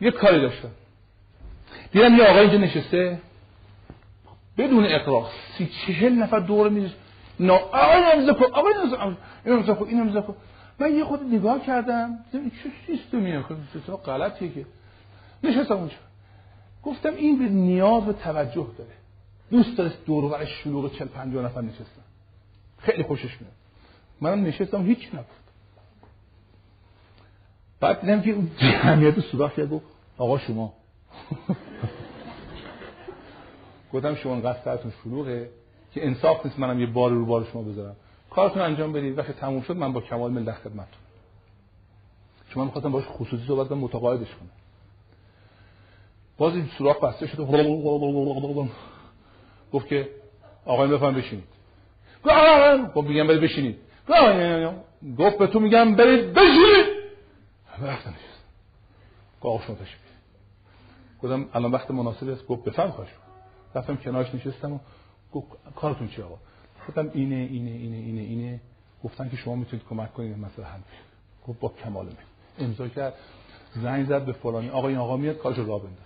یه 0.00 0.10
کاری 0.10 0.40
داشتم. 0.40 0.70
دیدم 1.92 2.14
یه 2.14 2.24
آقا 2.24 2.40
اینجا 2.40 2.58
نشسته. 2.58 3.18
بدون 4.58 4.84
اقرار 4.84 5.26
سی 5.58 5.70
چهل 5.86 6.12
نفر 6.12 6.38
دور 6.38 6.68
میز 6.68 6.90
نا 7.40 7.54
آقای 7.54 8.02
امضا 8.12 8.32
کن 8.32 8.44
آقای 8.44 8.74
امضا 9.46 9.74
کن 9.74 9.88
این 9.88 10.00
امضا 10.00 10.20
کن 10.20 10.36
من 10.78 10.96
یه 10.96 11.04
خود 11.04 11.22
نگاه 11.22 11.62
کردم. 11.66 12.18
این 12.32 12.50
چه 12.50 12.70
سیستمیه 12.86 13.42
خب 13.42 13.54
سیستم 13.72 13.96
غلطیه 13.96 14.48
که. 14.52 14.66
نشستم 15.42 15.74
اونجا. 15.74 15.96
گفتم 16.82 17.14
این 17.14 17.38
به 17.38 17.44
نیاز 17.44 18.04
به 18.04 18.12
توجه 18.12 18.66
داره. 18.78 18.90
دوست 19.50 19.78
داره 19.78 19.92
دور 20.06 20.24
و 20.24 20.46
شلوغ 20.46 20.92
40 20.96 21.08
50 21.08 21.44
نفر 21.44 21.60
نشستن. 21.60 22.02
خیلی 22.78 23.02
خوشش 23.02 23.40
میاد. 23.40 23.52
منم 24.20 24.46
نشستم 24.46 24.86
هیچ 24.86 25.08
نگفت 25.14 25.39
بعد 27.80 28.00
دیدم 28.00 28.22
که 28.22 28.36
جمعیت 28.56 29.20
سوراخ 29.20 29.54
کرد 29.56 29.70
گفت 29.70 29.84
آقا 30.18 30.38
شما. 30.38 30.74
گفتم 33.92 34.14
شما 34.14 34.34
انقدر 34.34 34.58
سرتون 34.64 34.92
شلوغه 35.04 35.50
که 35.92 36.06
انصاف 36.06 36.46
نیست 36.46 36.58
منم 36.58 36.80
یه 36.80 36.86
بار 36.86 37.10
رو 37.10 37.26
بار 37.26 37.48
شما 37.52 37.62
بذارم. 37.62 37.96
کارتون 38.30 38.62
انجام 38.62 38.92
بدید. 38.92 39.18
وقتی 39.18 39.32
تموم 39.32 39.62
شد 39.62 39.76
من 39.76 39.92
با 39.92 40.00
کمال 40.00 40.30
ملت 40.30 40.54
خدمتتون. 40.54 41.00
چون 42.48 42.60
من 42.60 42.64
می‌خواستم 42.64 42.92
باش 42.92 43.04
خصوصی 43.08 43.44
صحبت 43.46 43.68
کنم 43.68 43.78
متقاعدش 43.78 44.28
کنم. 44.28 44.50
باز 46.38 46.54
این 46.54 46.68
سوراخ 46.78 47.00
بسته 47.00 47.26
شد. 47.26 47.38
گفت 49.72 49.88
که 49.88 50.08
آقای 50.66 50.88
بفهم 50.88 51.14
بشینید. 51.14 51.44
گفت 52.94 53.08
میگم 53.08 53.26
برید 53.26 53.40
بشینید. 53.40 53.76
گفت 55.18 55.38
به 55.38 55.46
تو 55.46 55.60
میگم 55.60 55.94
برید 55.94 56.32
بشینید. 56.32 56.89
گفت 59.40 59.66
شما 59.66 59.76
تشبیه 59.76 60.10
گفتم 61.22 61.48
الان 61.54 61.70
وقت 61.70 61.90
مناسب 61.90 62.28
است 62.28 62.46
گفت 62.46 62.64
بفهم 62.64 62.90
خواهش 62.90 63.10
رفتم 63.74 63.96
کنارش 63.96 64.34
نشستم 64.34 64.72
و 64.72 64.78
گفت 65.32 65.46
کارتون 65.76 66.08
چیه 66.08 66.24
آقا؟ 66.24 66.38
گفتم 66.88 67.10
اینه 67.14 67.34
اینه 67.36 67.70
اینه 67.70 67.96
اینه 67.96 68.20
اینه. 68.20 68.60
گفتن 69.04 69.28
که 69.28 69.36
شما 69.36 69.54
می‌تونید 69.54 69.86
کمک 69.86 70.14
کنید 70.14 70.38
مثلا 70.38 70.64
حل 70.64 70.80
گفت 71.46 71.60
با 71.60 71.68
کمال 71.68 72.06
می 72.06 72.12
امضا 72.58 72.88
کرد. 72.88 73.14
زنگ 73.74 74.06
زد 74.06 74.24
به 74.24 74.32
فلانی. 74.32 74.70
آقا 74.70 74.88
این 74.88 74.98
آقا 74.98 75.16
میاد 75.16 75.38
کارشو 75.38 75.66
راه 75.66 75.82
بنداز. 75.82 76.04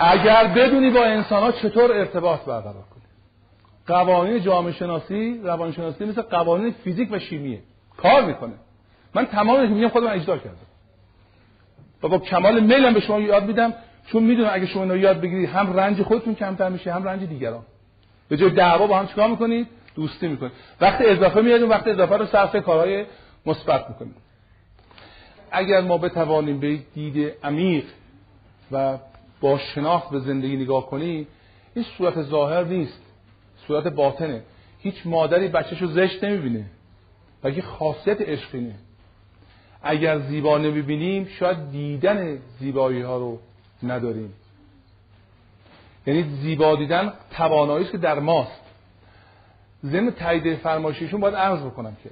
اگر 0.00 0.48
بدونی 0.48 0.90
با 0.90 1.04
انسان 1.04 1.42
ها 1.42 1.52
چطور 1.52 1.92
ارتباط 1.92 2.40
برقرار 2.40 2.84
قوانین 3.86 4.42
جامعه 4.42 4.72
شناسی 4.72 5.40
روان 5.44 5.72
شناسی 5.72 6.04
مثل 6.04 6.22
قوانین 6.22 6.74
فیزیک 6.84 7.08
و 7.12 7.18
شیمیه. 7.18 7.60
کار 7.96 8.24
می‌کنه. 8.24 8.52
من 9.14 9.26
تمام 9.26 9.72
میگم 9.72 9.88
خودم 9.88 10.06
اجرا 10.06 10.38
کردم. 10.38 10.56
و 12.02 12.08
با 12.08 12.18
کمال 12.18 12.60
میلم 12.60 12.94
به 12.94 13.00
شما 13.00 13.20
یاد 13.20 13.44
میدم. 13.44 13.74
چون 14.06 14.22
می‌دونم 14.22 14.50
اگه 14.52 14.66
شما 14.66 14.82
اینو 14.82 14.96
یاد 14.96 15.20
بگیرید 15.20 15.48
هم 15.48 15.72
رنج 15.72 16.02
خودتون 16.02 16.34
کمتر 16.34 16.68
میشه 16.68 16.92
هم 16.92 17.04
رنج 17.04 17.24
دیگران. 17.24 17.62
به 18.28 18.36
جای 18.36 18.50
دعوا 18.50 18.86
با 18.86 18.98
هم 18.98 19.06
چیکار 19.06 19.28
می‌کنید؟ 19.28 19.66
دوستی 19.94 20.28
می‌کنید. 20.28 20.52
وقت 20.80 21.00
اضافه 21.00 21.40
میادیم 21.40 21.70
وقت 21.70 21.88
اضافه 21.88 22.16
رو 22.16 22.26
صرف 22.26 22.56
کارهای 22.56 23.04
مثبت 23.46 23.88
می‌کنید. 23.88 24.14
اگر 25.50 25.80
ما 25.80 25.98
بتوانیم 25.98 26.60
به 26.60 26.78
دید 26.94 27.32
عمیق 27.42 27.84
و 28.72 28.98
با 29.40 29.58
شناخت 29.58 30.10
به 30.10 30.18
زندگی 30.18 30.56
نگاه 30.56 30.86
کنیم 30.86 31.26
این 31.74 31.84
صورت 31.98 32.22
ظاهر 32.22 32.64
نیست. 32.64 33.00
صورت 33.66 33.86
باطنه. 33.86 34.42
هیچ 34.78 34.94
مادری 35.04 35.48
بچهش 35.48 35.82
رو 35.82 35.88
زشت 35.88 36.24
نمی‌بینه. 36.24 36.64
بلکه 37.42 37.62
خاصیت 37.62 38.20
عشقینه. 38.20 38.74
اگر 39.82 40.18
زیبا 40.18 40.58
نمی‌بینیم 40.58 41.26
شاید 41.26 41.70
دیدن 41.70 42.38
زیبایی 42.58 43.02
ها 43.02 43.18
رو 43.18 43.38
نداریم. 43.82 44.32
یعنی 46.06 46.22
زیبا 46.22 46.76
دیدن 46.76 47.12
توانایی 47.30 47.84
که 47.84 47.98
در 47.98 48.18
ماست. 48.18 48.60
ضمن 49.84 50.10
تایید 50.10 50.56
فرمایشیشون 50.56 51.20
باید 51.20 51.34
عرض 51.34 51.60
بکنم 51.60 51.96
که 52.04 52.10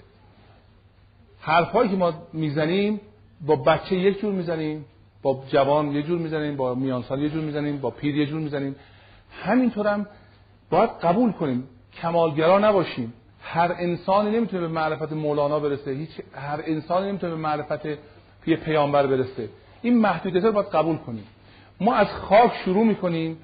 حرفهایی 1.40 1.90
که 1.90 1.96
ما 1.96 2.12
می‌زنیم 2.32 3.00
با 3.46 3.56
بچه 3.56 3.96
یک 3.96 4.20
جور 4.20 4.32
می‌زنیم 4.32 4.84
با 5.22 5.44
جوان 5.48 5.92
یه 5.92 6.02
جور 6.02 6.18
می‌زنیم 6.18 6.56
با 6.56 6.74
میانسال 6.74 7.22
یه 7.22 7.28
جور 7.28 7.44
می‌زنیم 7.44 7.78
با 7.78 7.90
پیر 7.90 8.16
یه 8.16 8.26
جور 8.26 8.40
می‌زنیم. 8.40 8.76
همینطور 9.42 9.86
هم 9.86 10.06
باید 10.72 10.90
قبول 10.90 11.32
کنیم 11.32 11.68
کمالگرا 12.02 12.58
نباشیم. 12.58 13.12
هر 13.42 13.74
انسانی 13.78 14.30
نمی‌تونه 14.30 14.62
به 14.62 14.68
معرفت 14.68 15.12
مولانا 15.12 15.60
برسه. 15.60 15.90
هیچ 15.90 16.10
هر 16.34 16.60
انسانی 16.66 17.08
نمی‌تونه 17.08 17.34
به 17.34 17.38
معرفت 17.38 17.86
پی 18.42 18.56
پیامبر 18.56 19.06
برسه. 19.06 19.48
این 19.82 19.98
محدودیت 19.98 20.44
رو 20.44 20.52
باید 20.52 20.66
قبول 20.66 20.96
کنیم. 20.96 21.24
ما 21.80 21.94
از 21.94 22.06
خاک 22.06 22.52
شروع 22.64 22.84
می‌کنیم 22.84 23.38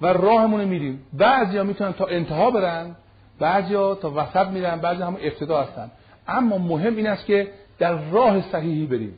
و 0.00 0.06
راهمون 0.06 0.60
رو 0.60 0.68
میریم. 0.68 1.06
بعضیا 1.12 1.64
می‌تونن 1.64 1.92
تا 1.92 2.06
انتها 2.06 2.50
برن 2.50 2.96
بعضیا 3.38 3.94
تا 3.94 4.12
وسط 4.16 4.46
میرن 4.46 4.76
بعضی 4.76 5.02
هم 5.02 5.16
ابتدا 5.20 5.62
هستن. 5.62 5.90
اما 6.28 6.58
مهم 6.58 6.96
این 6.96 7.06
است 7.06 7.26
که 7.26 7.52
در 7.78 8.10
راه 8.10 8.50
صحیحی 8.52 8.86
بریم. 8.86 9.14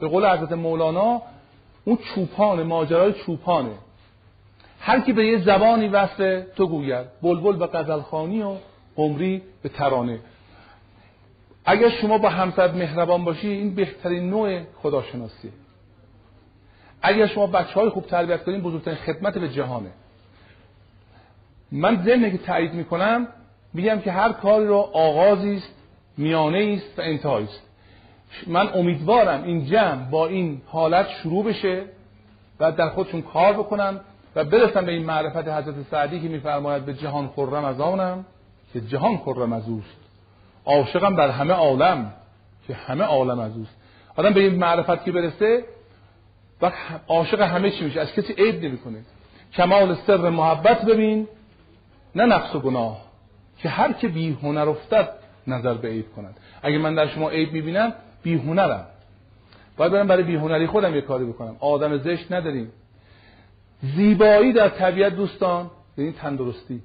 به 0.00 0.08
قول 0.08 0.26
حضرت 0.26 0.52
مولانا 0.52 1.22
اون 1.84 1.98
چوپان 2.14 2.62
ماجرای 2.62 3.12
چوپانه. 3.12 3.74
هر 4.86 5.00
کی 5.00 5.12
به 5.12 5.26
یه 5.26 5.38
زبانی 5.38 5.88
وصل 5.88 6.42
تو 6.56 6.66
گوید. 6.66 7.06
بلبل 7.22 7.56
به 7.56 7.66
غزلخانی 7.66 8.42
و 8.42 8.56
قمری 8.96 9.42
به 9.62 9.68
ترانه. 9.68 10.18
اگر 11.64 11.88
شما 11.88 12.18
با 12.18 12.28
همسر 12.28 12.72
مهربان 12.72 13.24
باشی 13.24 13.48
این 13.48 13.74
بهترین 13.74 14.30
نوع 14.30 14.62
خداشناسیه 14.82 15.50
اگر 17.02 17.26
شما 17.26 17.46
بچه 17.46 17.74
های 17.74 17.88
خوب 17.88 18.06
تربیت 18.06 18.44
کنید 18.44 18.62
بزرگترین 18.62 18.96
خدمت 18.96 19.38
به 19.38 19.48
جهانه. 19.48 19.90
من 21.72 22.02
ضمن 22.04 22.30
که 22.30 22.38
تایید 22.38 22.74
می‌کنم 22.74 23.26
میگم 23.74 24.00
که 24.00 24.12
هر 24.12 24.32
کاری 24.32 24.66
رو 24.66 24.76
آغازی 24.92 25.56
است 25.56 25.74
میانه 26.16 26.78
است 26.78 26.98
و 26.98 27.02
انتهایی 27.02 27.46
است. 27.46 27.62
من 28.46 28.68
امیدوارم 28.74 29.42
این 29.42 29.66
جمع 29.66 30.10
با 30.10 30.26
این 30.26 30.62
حالت 30.66 31.08
شروع 31.08 31.44
بشه 31.44 31.84
و 32.60 32.72
در 32.72 32.88
خودشون 32.88 33.22
کار 33.22 33.52
بکنن 33.52 34.00
و 34.36 34.44
برسن 34.44 34.84
به 34.84 34.92
این 34.92 35.04
معرفت 35.04 35.48
حضرت 35.48 35.74
سعدی 35.90 36.20
که 36.20 36.28
میفرماید 36.28 36.84
به 36.84 36.94
جهان 36.94 37.28
خرم 37.28 37.64
از 37.64 37.80
آنم 37.80 38.24
که 38.72 38.80
جهان 38.80 39.16
خرم 39.16 39.52
از 39.52 39.68
اوست. 39.68 39.96
عاشقم 40.64 41.16
بر 41.16 41.28
همه 41.28 41.54
عالم 41.54 42.12
که 42.66 42.74
همه 42.74 43.04
عالم 43.04 43.38
از 43.38 43.56
اوست. 43.56 43.76
آدم 44.16 44.30
به 44.30 44.40
این 44.40 44.54
معرفت 44.54 45.04
که 45.04 45.12
برسه 45.12 45.64
و 46.62 46.72
عاشق 47.08 47.40
همه 47.40 47.70
چی 47.70 47.84
میشه. 47.84 48.00
از 48.00 48.12
کسی 48.12 48.32
عیب 48.32 48.64
نمی‌کنه. 48.64 48.98
کمال 49.52 49.94
سر 50.06 50.30
محبت 50.30 50.84
ببین 50.84 51.28
نه 52.14 52.24
نقص 52.24 52.54
و 52.54 52.60
گناه 52.60 53.00
که 53.58 53.68
هر 53.68 53.92
که 53.92 54.08
بی 54.08 54.38
هنر 54.42 54.68
افتد 54.68 55.08
نظر 55.46 55.74
به 55.74 55.88
عیب 55.88 56.12
کند. 56.16 56.36
اگه 56.62 56.78
من 56.78 56.94
در 56.94 57.06
شما 57.06 57.30
عیب 57.30 57.52
می‌بینم 57.52 57.92
بی 58.22 58.34
هنرم. 58.34 58.86
باید 59.76 59.92
برم 59.92 60.06
برای 60.06 60.22
بی 60.22 60.36
هنری 60.36 60.66
خودم 60.66 60.94
یه 60.94 61.00
کاری 61.00 61.24
بکنم. 61.24 61.56
آدم 61.60 61.98
زشت 61.98 62.32
نداریم. 62.32 62.72
زیبایی 63.96 64.52
در 64.52 64.68
طبیعت 64.68 65.16
دوستان 65.16 65.70
یعنی 65.98 66.12
تندرستی. 66.12 66.82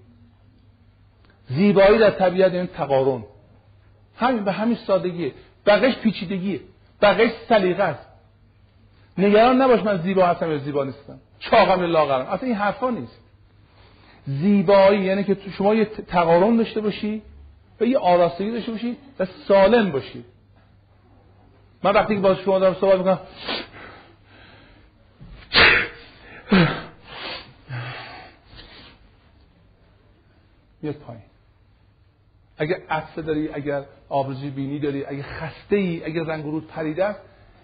زیبایی 1.49 1.97
در 1.97 2.11
طبیعت 2.11 2.53
یعنی 2.53 2.67
تقارن. 2.67 3.23
همین 4.15 4.43
به 4.43 4.51
همین 4.51 4.77
سادگیه. 4.87 5.33
بقیش 5.65 5.95
پیچیدگیه. 5.95 6.59
بقیش 7.01 7.31
سلیقه 7.49 7.83
است. 7.83 8.07
نگران 9.17 9.61
نباش 9.61 9.83
من 9.83 9.97
زیبا 9.97 10.25
هستم 10.25 10.51
یا 10.51 10.57
زیبا 10.57 10.83
نیستم. 10.83 11.19
چاقم 11.39 11.81
لاغرم. 11.81 12.25
اصلا 12.25 12.47
این 12.47 12.57
حرفا 12.57 12.89
نیست. 12.89 13.19
زیبایی 14.25 15.01
یعنی 15.01 15.23
که 15.23 15.37
شما 15.57 15.75
یه 15.75 15.85
تقارن 15.85 16.57
داشته 16.57 16.81
باشی 16.81 17.21
و 17.81 17.85
یه 17.85 17.97
آراستگی 17.97 18.51
داشته 18.51 18.71
باشی 18.71 18.97
و 19.19 19.25
سالم 19.47 19.91
باشی. 19.91 20.23
من 21.83 21.91
وقتی 21.91 22.15
که 22.15 22.21
با 22.21 22.35
شما 22.35 22.59
دارم 22.59 22.75
صحبت 22.81 22.97
می‌کنم 22.97 23.19
میاد 30.81 30.95
پایین. 30.95 31.23
اگر 32.57 32.77
عطسه 32.89 33.21
داری 33.21 33.49
اگر 33.53 33.83
آبروزی 34.09 34.49
بینی 34.49 34.79
داری 34.79 35.05
اگر 35.05 35.21
خسته 35.21 35.75
ای 35.75 36.05
اگر 36.05 36.23
رنگ 36.23 36.45
رود 36.45 36.67
پریده 36.67 37.05
است 37.05 37.19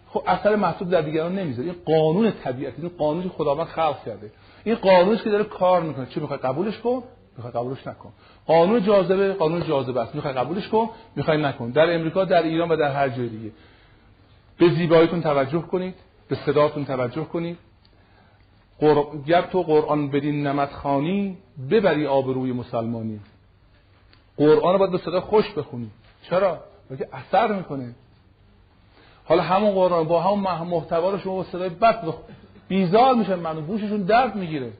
خب 0.10 0.24
اثر 0.28 0.56
محسوب 0.56 0.90
در 0.90 1.02
دیگران 1.02 1.36
نمی‌ذاره. 1.36 1.70
این 1.70 1.78
قانون 1.86 2.32
طبیعتی 2.32 2.82
این 2.82 2.92
قانونی 2.98 3.30
خداوند 3.30 3.68
خلق 3.68 4.06
کرده. 4.06 4.32
این 4.64 4.76
قانونی 4.76 5.18
که 5.18 5.30
داره 5.30 5.44
کار 5.44 5.82
می‌کنه. 5.82 6.06
چه 6.06 6.22
می‌خوای 6.22 6.40
قبولش 6.40 6.80
کن؟ 6.80 7.04
می‌خوای 7.38 7.54
قبولش 7.54 7.88
نکن. 7.88 8.14
قانون 8.48 8.84
جاذبه 8.84 9.34
قانون 9.34 9.64
جاذبه 9.64 10.02
است. 10.02 10.16
می‌خوای 10.16 10.34
قبولش 10.34 10.68
کن؟ 10.68 10.90
می‌خوای 11.16 11.42
نکن. 11.42 11.70
در 11.70 11.96
امریکا 11.96 12.26
در 12.26 12.44
ایران 12.44 12.70
و 12.70 12.76
در 12.76 12.92
هر 12.92 13.10
جای 13.10 13.30
دیگه. 13.30 13.52
به 14.58 14.70
زیباییتون 14.70 15.22
توجه 15.22 15.62
کنید 15.62 15.96
به 16.28 16.38
صداتون 16.46 16.86
توجه 16.86 17.24
کنید. 17.24 17.58
گر 19.28 19.42
تو 19.42 19.64
قرآن 19.64 20.10
بدین 20.10 20.48
نمت 20.48 20.74
خانی 20.74 21.38
ببری 21.72 22.08
آبروی 22.08 22.52
مسلمانی. 22.52 23.20
قرآن 24.38 24.74
رو 24.74 24.80
باید 24.80 24.92
به 24.92 24.98
صدا 24.98 25.22
خوش 25.22 25.52
بخونی. 25.52 25.90
چرا؟ 26.30 26.60
که 26.98 27.08
اثر 27.14 27.54
می‌کنه. 27.54 27.96
حالا 29.26 29.44
همون 29.44 29.72
قرآن 29.72 30.08
با 30.08 30.22
همون 30.22 30.70
محتوا 30.70 31.10
رو 31.10 31.18
شما 31.18 31.36
با 31.36 31.44
صدای 31.44 31.70
بد 31.70 32.14
بیزار 32.68 33.16
میشن 33.16 33.36
منو 33.36 33.62
گوششون 33.62 34.02
درد 34.02 34.36
می‌گیره. 34.36 34.72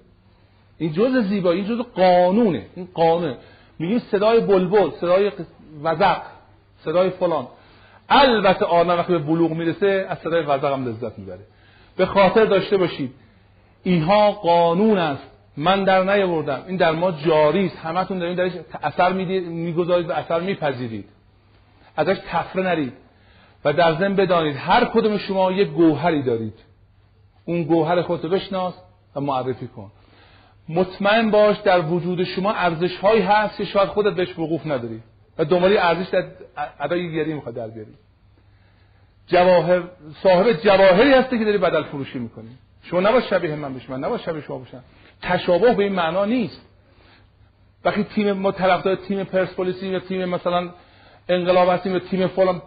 این 0.78 0.94
جز 0.94 1.28
زیبایی 1.30 1.62
این 1.62 1.70
جز 1.70 1.86
قانونه. 1.96 2.66
این 2.76 2.88
قانونه 2.94 3.38
میگیم 3.80 4.00
صدای 4.00 4.40
بلبل 4.40 4.90
صدای 5.02 5.32
وزق 5.84 6.22
صدای 6.86 7.10
فلان. 7.10 7.48
البته 8.10 8.66
آدم 8.66 8.90
وقتی 8.90 9.14
به 9.14 9.20
بلوغ 9.20 9.52
می‌رسه 9.52 10.06
از 10.10 10.18
صدای 10.18 10.44
وزق 10.44 10.74
هم 10.74 10.88
لذت 10.88 11.20
می‌بره. 11.20 11.40
به 11.98 12.06
خاطر 12.06 12.46
داشته 12.46 12.78
باشید. 12.78 13.14
اینها 13.86 14.32
قانون 14.32 14.98
است. 14.98 15.24
من 15.58 15.84
در 15.84 16.04
نیاوردم. 16.04 16.64
این 16.68 16.78
در 16.78 16.92
ما 16.92 17.12
جاری 17.12 17.66
است. 17.66 17.78
همتون 17.78 18.20
دارین 18.20 18.36
درش 18.36 18.52
اثر 18.84 19.12
می‌گذارید 19.14 20.10
و 20.10 20.14
اثر 20.14 20.40
میپذیرید. 20.40 21.10
ازش 21.98 22.18
تفره 22.30 22.64
نرید. 22.64 22.94
و 23.66 23.74
در 23.74 23.94
ضمن 23.94 24.16
بدانید 24.16 24.56
هر 24.56 24.86
کدوم 24.86 25.18
شما 25.18 25.52
یک 25.52 25.68
گوهری 25.68 26.24
دارید. 26.24 26.60
اون 27.46 27.64
گوهر 27.64 28.02
خودتو 28.02 28.30
بشناس 28.30 28.74
و 29.16 29.22
معرفی 29.22 29.68
کن. 29.68 29.92
مطمئن 30.70 31.32
باش 31.32 31.58
در 31.58 31.82
وجود 31.82 32.24
شما 32.24 32.52
ارزش 32.54 32.98
هایی 32.98 33.22
هست 33.22 33.58
که 33.58 33.66
شاید 33.66 33.90
خودت 33.90 34.16
بهش 34.16 34.40
وقوف 34.40 34.66
نداری. 34.66 35.02
و 35.38 35.46
دنبالی 35.46 35.78
ارزش 35.78 36.10
در 36.10 36.24
ادای 36.80 37.12
گری 37.12 37.34
می‌خواد 37.34 37.56
در 37.56 37.68
بیاری. 37.68 37.94
جواهر 39.28 39.84
صاحب 40.24 40.54
جواهری 40.54 41.14
هستی 41.14 41.40
که 41.40 41.46
داری 41.46 41.58
بدل 41.58 41.84
فروشی 41.84 42.20
می‌کنی. 42.20 42.50
شما 42.86 43.00
نباید 43.00 43.24
شبیه 43.24 43.56
من 43.56 43.74
بشی 43.74 43.92
من 43.92 44.04
نباید 44.04 44.22
شبیه 44.22 44.42
شما 44.42 44.58
باشم 44.58 44.84
تشابه 45.22 45.74
به 45.74 45.84
این 45.84 45.94
معنا 45.94 46.26
نیست. 46.26 46.62
وقتی 47.86 48.04
تیم 48.04 48.32
ما 48.32 48.52
طرفدار 48.52 48.96
تیم 48.96 49.24
پرسپولیسی 49.24 49.88
یا 49.88 50.00
تیم 50.00 50.26
مثلا 50.26 50.70
انقلاب 51.30 51.70
هستیم 51.70 51.94
یا 51.94 52.00
تیم 52.00 52.28
فلان 52.28 52.62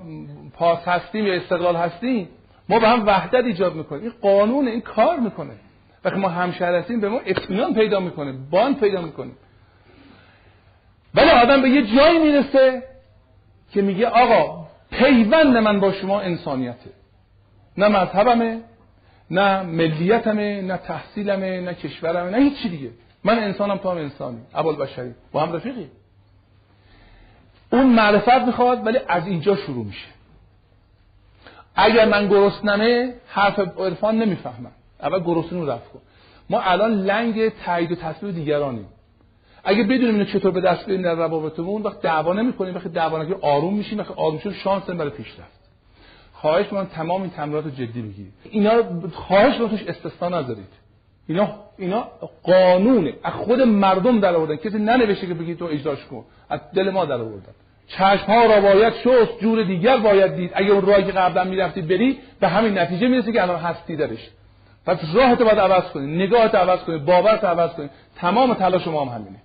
پاس 0.54 0.88
هستیم 0.88 1.26
یا 1.26 1.34
استقلال 1.34 1.76
هستیم 1.76 2.28
ما 2.68 2.78
به 2.78 2.88
هم 2.88 3.06
وحدت 3.06 3.44
ایجاد 3.44 3.74
می‌کنیم. 3.74 4.02
این 4.02 4.12
قانون 4.22 4.68
این 4.68 4.80
کار 4.80 5.18
می‌کنه. 5.18 5.52
وقتی 6.04 6.18
ما 6.18 6.28
همشهر 6.28 6.74
هستیم 6.74 7.00
به 7.00 7.08
ما 7.08 7.20
اطمینان 7.26 7.74
پیدا 7.74 8.00
می‌کنه 8.00 8.34
باند 8.50 8.80
پیدا 8.80 9.00
می‌کنیم 9.00 9.36
ولی 11.14 11.30
آدم 11.30 11.62
به 11.62 11.68
یه 11.68 11.96
جایی 11.96 12.18
می‌رسه 12.18 12.82
که 13.70 13.82
میگه 13.82 14.06
آقا 14.06 14.66
پیوند 14.90 15.56
من 15.56 15.80
با 15.80 15.92
شما 15.92 16.20
انسانیته. 16.20 16.90
نه 17.76 17.88
مذهبمه 17.88 18.60
نه 19.30 19.62
ملیتمه 19.62 20.62
نه 20.62 20.76
تحصیلمه 20.76 21.60
نه 21.60 21.74
کشورمه 21.74 22.30
نه 22.30 22.38
هیچ 22.38 22.62
دیگه. 22.66 22.90
من 23.24 23.38
انسانم 23.38 23.76
تو 23.76 23.90
هم 23.90 23.96
انسانی. 23.96 24.38
ابوال 24.54 24.76
بشری 24.76 25.14
با 25.32 25.40
هم 25.40 25.52
رفیقی. 25.52 25.86
اون 27.70 27.86
معرفت 27.86 28.46
می‌خواد 28.46 28.86
ولی 28.86 28.98
از 29.08 29.26
اینجا 29.26 29.56
شروع 29.56 29.84
میشه. 29.84 30.08
اگر 31.76 32.08
من 32.08 32.28
گرسنمه 32.28 33.14
حرف 33.26 33.58
عرفان 33.78 34.18
نمی‌فهمم. 34.18 34.72
اول 35.02 35.20
گرسنه 35.20 35.72
رفت 35.72 35.92
کن. 35.92 36.00
ما 36.50 36.60
الان 36.60 36.92
لنگ 36.92 37.48
تایید 37.48 37.92
و 37.92 37.94
تصویر 37.94 38.32
دیگرانیم. 38.32 38.86
اگه 39.64 39.82
بدونیم 39.82 40.14
اینو 40.14 40.24
چطور 40.24 40.50
به 40.50 40.60
دست 40.60 40.86
بیاریم 40.86 41.04
در 41.04 41.14
روابطمون 41.14 41.82
وقت 41.82 42.00
دعوا 42.00 42.32
نمی‌کنیم. 42.32 42.74
وقتی 42.74 42.88
دعوا 42.88 43.22
نکنیم 43.22 43.38
آروم 43.42 43.74
میشیم. 43.74 43.98
وقتی 43.98 44.14
آروم 44.16 44.38
شد 44.38 44.52
شانس 44.52 44.82
برای 44.82 45.10
پیشرفت 45.10 45.57
خواهش 46.40 46.72
من 46.72 46.86
تمام 46.86 47.22
این 47.22 47.30
تمرینات 47.30 47.64
رو 47.64 47.70
جدی 47.70 48.02
بگیرید. 48.02 48.32
اینا 48.50 48.82
خواهش 49.12 49.60
رو 49.60 49.68
توش 49.68 49.82
استثنا 49.82 50.40
نذارید. 50.40 50.72
اینا 51.28 51.48
اینا 51.78 52.08
قانونه 52.42 53.12
از 53.24 53.32
خود 53.32 53.62
مردم 53.62 54.20
در 54.20 54.34
آوردن 54.34 54.56
کسی 54.56 54.78
ننوشته 54.78 55.26
که 55.26 55.34
بگید 55.34 55.58
تو 55.58 55.64
اجراش 55.64 56.04
کن. 56.04 56.24
از 56.50 56.60
دل 56.74 56.90
ما 56.90 57.04
در 57.04 57.14
آوردن 57.14 57.52
چشم 57.88 58.26
ها 58.26 58.46
را 58.46 58.60
باید 58.60 58.92
شست 58.92 59.40
جور 59.40 59.62
دیگر 59.62 59.96
باید 59.96 60.36
دید. 60.36 60.50
اگه 60.54 60.70
اون 60.70 60.86
راهی 60.86 61.04
که 61.04 61.12
قبلا 61.12 61.44
می‌رفتی 61.44 61.82
بری 61.82 62.18
به 62.40 62.48
همین 62.48 62.78
نتیجه 62.78 63.08
می‌رسی 63.08 63.32
که 63.32 63.42
الان 63.42 63.60
هستی 63.60 63.96
درش. 63.96 64.30
پس 64.86 64.98
راهت 65.14 65.42
باید 65.42 65.58
عوض 65.58 65.84
کنی 65.84 66.24
نگاهت 66.24 66.54
عوض 66.54 66.80
کنی 66.80 66.98
باورت 66.98 67.44
عوض 67.44 67.70
کنی. 67.70 67.88
تمام 68.16 68.54
تلاش 68.54 68.86
ما 68.86 69.04
هم 69.04 69.08
همینه. 69.08 69.38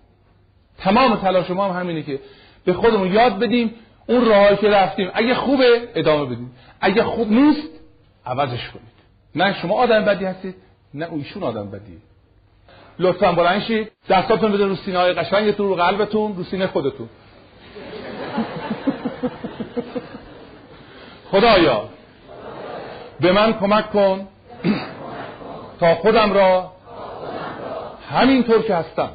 تمام 0.77 1.15
تلاش 1.15 1.49
ما 1.49 1.69
هم 1.69 1.79
همینه 1.79 2.03
که 2.03 2.19
به 2.65 2.73
خودمون 2.73 3.13
یاد 3.13 3.39
بدیم. 3.39 3.73
اون 4.07 4.25
راهی 4.25 4.55
که 4.55 4.69
رفتیم 4.69 5.09
اگه 5.13 5.33
خوبه 5.33 5.81
ادامه 5.95 6.25
بدیم. 6.25 6.51
اگه 6.83 7.03
خوب 7.03 7.31
نیست 7.31 7.69
عوضش 8.25 8.69
کنید. 8.69 8.93
نه 9.35 9.61
شما 9.61 9.75
آدم 9.75 10.05
بدی 10.05 10.25
هستید 10.25 10.55
نه 10.93 11.13
ایشون 11.13 11.43
آدم 11.43 11.71
بدی. 11.71 11.97
لطفا 12.99 13.31
بلند 13.31 13.61
شید. 13.61 13.91
دستاتون 14.09 14.51
بده 14.51 14.65
رو 14.65 14.75
سینه 14.75 14.97
های 14.97 15.13
قشنگتون 15.13 15.67
رو 15.67 15.75
قلبتون 15.75 16.35
رو 16.35 16.43
سینه 16.43 16.67
خودتون. 16.67 17.09
خدایا 21.31 21.89
به 23.19 23.31
من 23.31 23.53
کمک 23.53 23.91
کن 23.91 24.27
تا 25.79 25.95
خودم 25.95 26.33
را 26.33 26.71
همینطور 28.11 28.61
که 28.61 28.75
هستم 28.75 29.09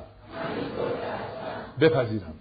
بپذیرم. 1.80 2.37